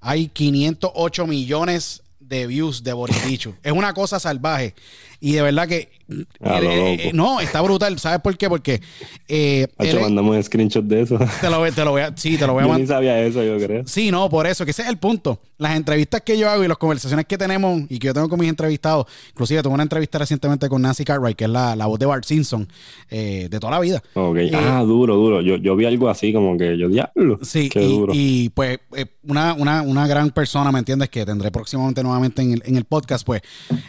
Hay 0.00 0.28
508 0.28 1.26
millones 1.26 2.02
de 2.20 2.46
views 2.46 2.84
de 2.84 2.92
Borilichus. 2.92 3.54
Es 3.62 3.72
una 3.72 3.94
cosa 3.94 4.20
salvaje. 4.20 4.74
Y 5.20 5.32
de 5.32 5.42
verdad 5.42 5.66
que... 5.66 5.88
Eh, 6.10 6.28
eh, 6.40 7.10
no, 7.12 7.40
está 7.40 7.60
brutal. 7.60 7.98
¿Sabes 7.98 8.20
por 8.20 8.36
qué? 8.38 8.48
Porque... 8.48 8.80
eh, 9.26 9.66
Hacho, 9.76 9.96
él 9.96 10.00
mandamos 10.00 10.36
un 10.36 10.42
screenshot 10.42 10.84
de 10.84 11.02
eso. 11.02 11.18
te 11.40 11.50
lo, 11.50 11.58
voy- 11.58 11.72
te 11.72 11.84
lo 11.84 11.90
voy 11.90 12.02
a... 12.02 12.16
Sí, 12.16 12.38
te 12.38 12.46
lo 12.46 12.52
voy 12.54 12.60
a 12.62 12.66
yo 12.66 12.68
mandar. 12.68 12.80
ni 12.82 12.86
sabía 12.86 13.20
eso, 13.26 13.42
yo 13.42 13.56
creo. 13.58 13.82
Sí, 13.86 14.10
no, 14.10 14.28
por 14.30 14.46
eso, 14.46 14.64
que 14.64 14.70
ese 14.70 14.82
es 14.82 14.88
el 14.88 14.96
punto. 14.98 15.40
Las 15.58 15.76
entrevistas 15.76 16.22
que 16.22 16.38
yo 16.38 16.48
hago 16.48 16.64
y 16.64 16.68
las 16.68 16.78
conversaciones 16.78 17.26
que 17.26 17.36
tenemos 17.36 17.82
y 17.88 17.98
que 17.98 18.06
yo 18.06 18.14
tengo 18.14 18.28
con 18.28 18.38
mis 18.38 18.48
entrevistados, 18.48 19.06
inclusive 19.30 19.62
tuve 19.62 19.74
una 19.74 19.82
entrevista 19.82 20.18
recientemente 20.18 20.68
con 20.68 20.80
Nancy 20.82 21.04
Cartwright, 21.04 21.36
que 21.36 21.44
es 21.44 21.50
la, 21.50 21.74
la 21.74 21.86
voz 21.86 21.98
de 21.98 22.06
Bart 22.06 22.24
Simpson 22.24 22.68
de 23.10 23.48
toda 23.60 23.72
la 23.72 23.80
vida. 23.80 24.02
Ok. 24.14 24.36
Eh, 24.36 24.50
ah, 24.54 24.82
duro, 24.86 25.16
duro. 25.16 25.42
Yo, 25.42 25.56
yo 25.56 25.74
vi 25.76 25.84
algo 25.84 26.08
así 26.08 26.32
como 26.32 26.56
que 26.56 26.78
yo, 26.78 26.88
diablo. 26.88 27.38
Sí, 27.42 27.68
Qué 27.68 27.82
y, 27.82 27.88
duro. 27.88 28.12
y, 28.14 28.48
pues 28.50 28.78
eh, 28.96 29.06
una, 29.24 29.52
una, 29.54 29.82
una 29.82 30.06
gran 30.06 30.30
persona, 30.30 30.70
¿me 30.70 30.78
entiendes? 30.78 31.08
Que 31.10 31.26
tendré 31.26 31.50
próximamente 31.50 32.02
nuevamente 32.02 32.40
en 32.42 32.52
el, 32.52 32.62
en 32.64 32.76
el 32.76 32.84
podcast, 32.84 33.26
pues 33.26 33.42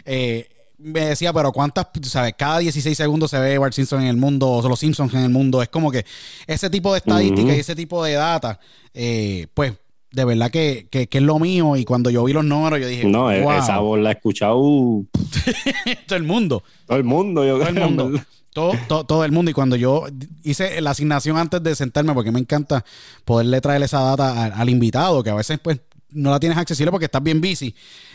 eh, 0.04 0.48
me 0.82 1.06
decía, 1.06 1.32
pero 1.32 1.52
¿cuántas, 1.52 1.86
sabes? 2.02 2.34
Cada 2.38 2.58
16 2.58 2.96
segundos 2.96 3.30
se 3.30 3.38
ve 3.38 3.58
Bart 3.58 3.72
Simpson 3.74 4.00
en 4.02 4.08
el 4.08 4.16
mundo, 4.16 4.48
o 4.48 4.68
los 4.68 4.78
Simpsons 4.80 5.12
en 5.14 5.20
el 5.20 5.30
mundo. 5.30 5.62
Es 5.62 5.68
como 5.68 5.90
que 5.90 6.04
ese 6.46 6.70
tipo 6.70 6.92
de 6.92 6.98
estadística 6.98 7.42
Ujú. 7.48 7.52
y 7.56 7.60
ese 7.60 7.74
tipo 7.76 8.02
de 8.04 8.14
data, 8.14 8.58
eh, 8.94 9.46
pues, 9.54 9.74
de 10.12 10.24
verdad 10.24 10.50
que, 10.50 10.88
que- 10.90 11.06
que 11.08 11.18
es 11.18 11.24
lo 11.24 11.38
mío. 11.38 11.76
Y 11.76 11.84
cuando 11.84 12.10
yo 12.10 12.24
vi 12.24 12.32
los 12.32 12.44
números, 12.44 12.80
yo 12.80 12.88
dije, 12.88 13.04
No, 13.04 13.30
e- 13.30 13.42
wow, 13.42 13.52
esa 13.52 13.78
voz 13.78 14.00
la 14.00 14.10
he 14.10 14.14
escuchado 14.14 14.58
uh, 14.58 15.06
todo 16.06 16.16
el 16.16 16.24
mundo. 16.24 16.62
todo 16.86 16.96
el 16.98 17.04
mundo, 17.04 17.44
yo 17.44 17.58
Todo 17.58 17.68
el 17.68 17.74
creo, 17.74 17.86
mundo. 17.90 18.20
Todo, 18.52 18.72
todo, 18.88 19.04
todo 19.04 19.24
el 19.24 19.30
mundo. 19.30 19.50
Y 19.50 19.54
cuando 19.54 19.76
yo 19.76 20.06
hice 20.42 20.80
la 20.80 20.90
asignación 20.90 21.36
antes 21.36 21.62
de 21.62 21.76
sentarme, 21.76 22.12
porque 22.14 22.32
me 22.32 22.40
encanta 22.40 22.84
poderle 23.24 23.60
traer 23.60 23.82
esa 23.84 24.00
data 24.00 24.44
al, 24.46 24.52
al 24.52 24.68
invitado, 24.68 25.22
que 25.22 25.30
a 25.30 25.34
veces 25.34 25.60
pues 25.62 25.78
no 26.10 26.30
la 26.32 26.40
tienes 26.40 26.58
accesible 26.58 26.90
porque 26.90 27.04
estás 27.04 27.22
bien 27.22 27.40
busy, 27.40 27.72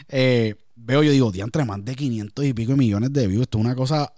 eh, 0.10 0.56
veo 0.76 1.04
yo 1.04 1.12
digo, 1.12 1.32
diantre, 1.32 1.66
más 1.66 1.84
de 1.84 1.96
500 1.96 2.46
y 2.46 2.54
pico 2.54 2.76
millones 2.76 3.12
de 3.14 3.28
views. 3.28 3.44
Esto 3.44 3.58
es 3.58 3.66
una 3.66 3.76
cosa... 3.76 4.14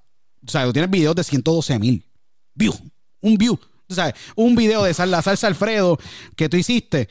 O 0.46 0.52
sea, 0.52 0.66
tú 0.66 0.74
tienes 0.74 0.90
videos 0.92 1.16
de 1.16 1.24
112 1.24 1.80
mil 1.80 2.06
views. 2.54 2.82
Un 3.22 3.38
view. 3.38 3.60
Tú 3.88 3.96
sabes, 3.96 4.16
un 4.36 4.56
video 4.56 4.84
de 4.84 4.94
la 5.08 5.22
salsa 5.22 5.48
Alfredo 5.48 5.98
que 6.36 6.50
tú 6.50 6.58
hiciste. 6.58 7.08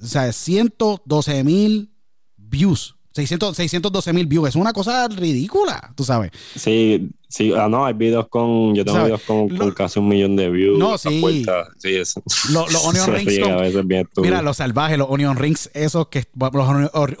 O 0.00 0.06
sea, 0.06 0.32
112 0.32 1.44
mil 1.44 1.92
views. 2.36 2.96
600, 3.14 3.56
612 3.56 4.12
mil 4.12 4.26
views. 4.26 4.48
Es 4.48 4.56
una 4.56 4.72
cosa 4.72 5.06
ridícula, 5.08 5.92
tú 5.94 6.02
sabes. 6.04 6.30
Sí, 6.56 7.10
sí, 7.28 7.52
ah, 7.56 7.68
no, 7.68 7.86
hay 7.86 7.94
videos 7.94 8.26
con, 8.28 8.74
yo 8.74 8.84
tengo 8.84 8.98
¿Sabes? 8.98 9.26
videos 9.26 9.48
con, 9.56 9.70
casi 9.72 10.00
un 10.00 10.08
millón 10.08 10.34
de 10.36 10.50
views. 10.50 10.78
No, 10.78 10.98
sí. 10.98 11.20
vuelta, 11.20 11.68
sí, 11.78 11.94
es, 11.94 12.14
Lo- 12.50 12.66
los 12.68 12.84
onion 12.84 13.14
rings 13.14 13.38
con- 13.38 13.52
a 13.52 13.56
veces 13.56 13.86
bien. 13.86 14.08
Mira, 14.16 14.42
los 14.42 14.56
salvajes, 14.56 14.98
los 14.98 15.08
onion 15.08 15.36
rings, 15.36 15.70
esos 15.74 16.08
que 16.08 16.24
los 16.52 16.68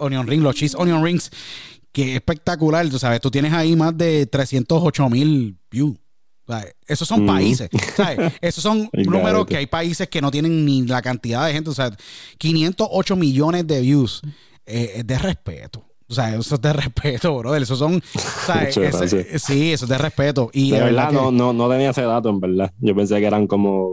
onion, 0.00 0.26
rings, 0.26 0.42
los 0.42 0.54
cheese 0.56 0.74
onion 0.76 1.04
rings, 1.04 1.30
que 1.92 2.16
espectacular, 2.16 2.88
tú 2.88 2.98
sabes, 2.98 3.20
tú 3.20 3.30
tienes 3.30 3.52
ahí 3.52 3.76
más 3.76 3.96
de 3.96 4.26
308 4.26 5.08
mil 5.10 5.56
views. 5.70 5.96
Esos 6.86 7.08
son 7.08 7.22
Mm. 7.22 7.26
países, 7.26 7.70
¿sabes? 7.96 8.32
Esos 8.42 8.62
son 8.62 8.90
números 8.92 9.46
que 9.46 9.56
hay 9.56 9.66
países 9.66 10.08
que 10.08 10.20
no 10.20 10.30
tienen 10.30 10.64
ni 10.66 10.82
la 10.82 11.00
cantidad 11.00 11.46
de 11.46 11.52
gente. 11.54 11.70
O 11.70 11.74
sea, 11.74 11.90
508 12.38 13.16
millones 13.16 13.66
de 13.66 13.80
views 13.80 14.20
eh, 14.66 14.92
es 14.96 15.06
de 15.06 15.18
respeto. 15.18 15.84
O 16.06 16.12
sea, 16.14 16.34
eso 16.34 16.54
es 16.56 16.60
de 16.60 16.72
respeto, 16.72 17.36
brother. 17.38 17.62
Esos 17.62 17.78
son, 17.78 18.02
gracias. 18.46 19.10
sí, 19.42 19.72
eso 19.72 19.84
es 19.86 19.88
de 19.88 19.98
respeto. 19.98 20.50
Y 20.52 20.70
de, 20.70 20.76
de, 20.78 20.84
verdad, 20.84 21.06
verdad, 21.08 21.22
no, 21.22 21.32
no, 21.32 21.52
no 21.52 21.68
tenía 21.70 21.90
ese 21.90 22.02
dato, 22.02 22.28
en 22.28 22.40
verdad. 22.40 22.72
Yo 22.78 22.94
pensé 22.94 23.18
que 23.20 23.26
eran 23.26 23.46
como, 23.46 23.90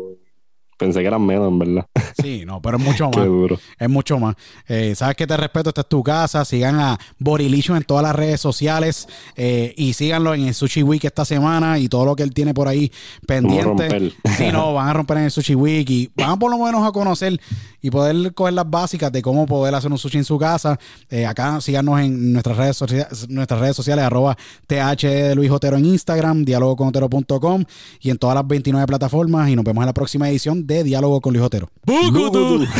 pensé 0.77 0.99
que 0.99 1.07
eran 1.07 1.25
menos, 1.25 1.47
en 1.47 1.59
verdad. 1.59 1.85
sí, 2.21 2.43
no, 2.45 2.61
pero 2.61 2.77
es 2.77 2.83
mucho 2.83 3.09
Qué 3.11 3.19
más. 3.19 3.27
duro. 3.27 3.59
Es 3.79 3.89
mucho 3.89 4.19
más. 4.19 4.35
Eh, 4.67 4.93
Sabes 4.93 5.15
que 5.15 5.25
te 5.25 5.37
respeto, 5.37 5.69
esta 5.69 5.81
es 5.81 5.87
tu 5.87 6.03
casa. 6.03 6.43
Sigan 6.43 6.79
a 6.79 6.99
Borilicious 7.17 7.77
en 7.77 7.83
todas 7.85 8.03
las 8.03 8.15
redes 8.15 8.41
sociales 8.41 9.07
eh, 9.37 9.73
y 9.77 9.93
síganlo 9.93 10.33
en 10.33 10.47
el 10.47 10.53
Sushi 10.53 10.83
Week 10.83 11.03
esta 11.05 11.23
semana 11.23 11.79
y 11.79 11.87
todo 11.87 12.03
lo 12.05 12.15
que 12.15 12.23
él 12.23 12.33
tiene 12.33 12.53
por 12.53 12.67
ahí 12.67 12.91
pendiente. 13.25 13.65
Vamos 13.67 13.81
a 13.83 13.87
romper. 13.89 14.13
Sí, 14.37 14.51
no, 14.51 14.73
van 14.73 14.89
a 14.89 14.93
romper 14.93 15.17
en 15.17 15.23
el 15.23 15.31
Sushi 15.31 15.55
Week 15.55 15.89
y 15.89 16.11
van 16.15 16.37
por 16.37 16.51
lo 16.51 16.57
menos 16.57 16.85
a 16.85 16.91
conocer 16.91 17.39
y 17.81 17.89
poder 17.91 18.33
coger 18.33 18.53
las 18.53 18.69
básicas 18.69 19.11
de 19.11 19.21
cómo 19.21 19.45
poder 19.45 19.73
hacer 19.75 19.91
un 19.91 19.97
sushi 19.97 20.19
en 20.19 20.23
su 20.25 20.37
casa. 20.37 20.79
Eh, 21.09 21.25
acá 21.25 21.59
síganos 21.61 21.99
en 21.99 22.33
nuestras 22.33 22.57
redes, 22.57 22.77
socia- 22.77 23.07
nuestras 23.29 23.59
redes 23.59 23.75
sociales, 23.75 24.05
arroba 24.05 24.37
TH 24.67 25.07
de 25.07 25.35
Luis 25.35 25.49
Otero 25.51 25.77
en 25.77 25.85
Instagram, 25.85 26.45
dialogoconotero.com 26.45 27.63
y 28.01 28.09
en 28.09 28.17
todas 28.17 28.35
las 28.35 28.47
29 28.47 28.85
plataformas 28.87 29.49
y 29.49 29.55
nos 29.55 29.65
vemos 29.65 29.81
en 29.81 29.87
la 29.87 29.93
próxima 29.93 30.29
edición 30.29 30.65
de 30.67 30.83
Diálogo 30.83 31.21
con 31.21 31.33
Luis 31.33 31.45
Otero. 31.45 31.69
Bucutu. 31.85 32.65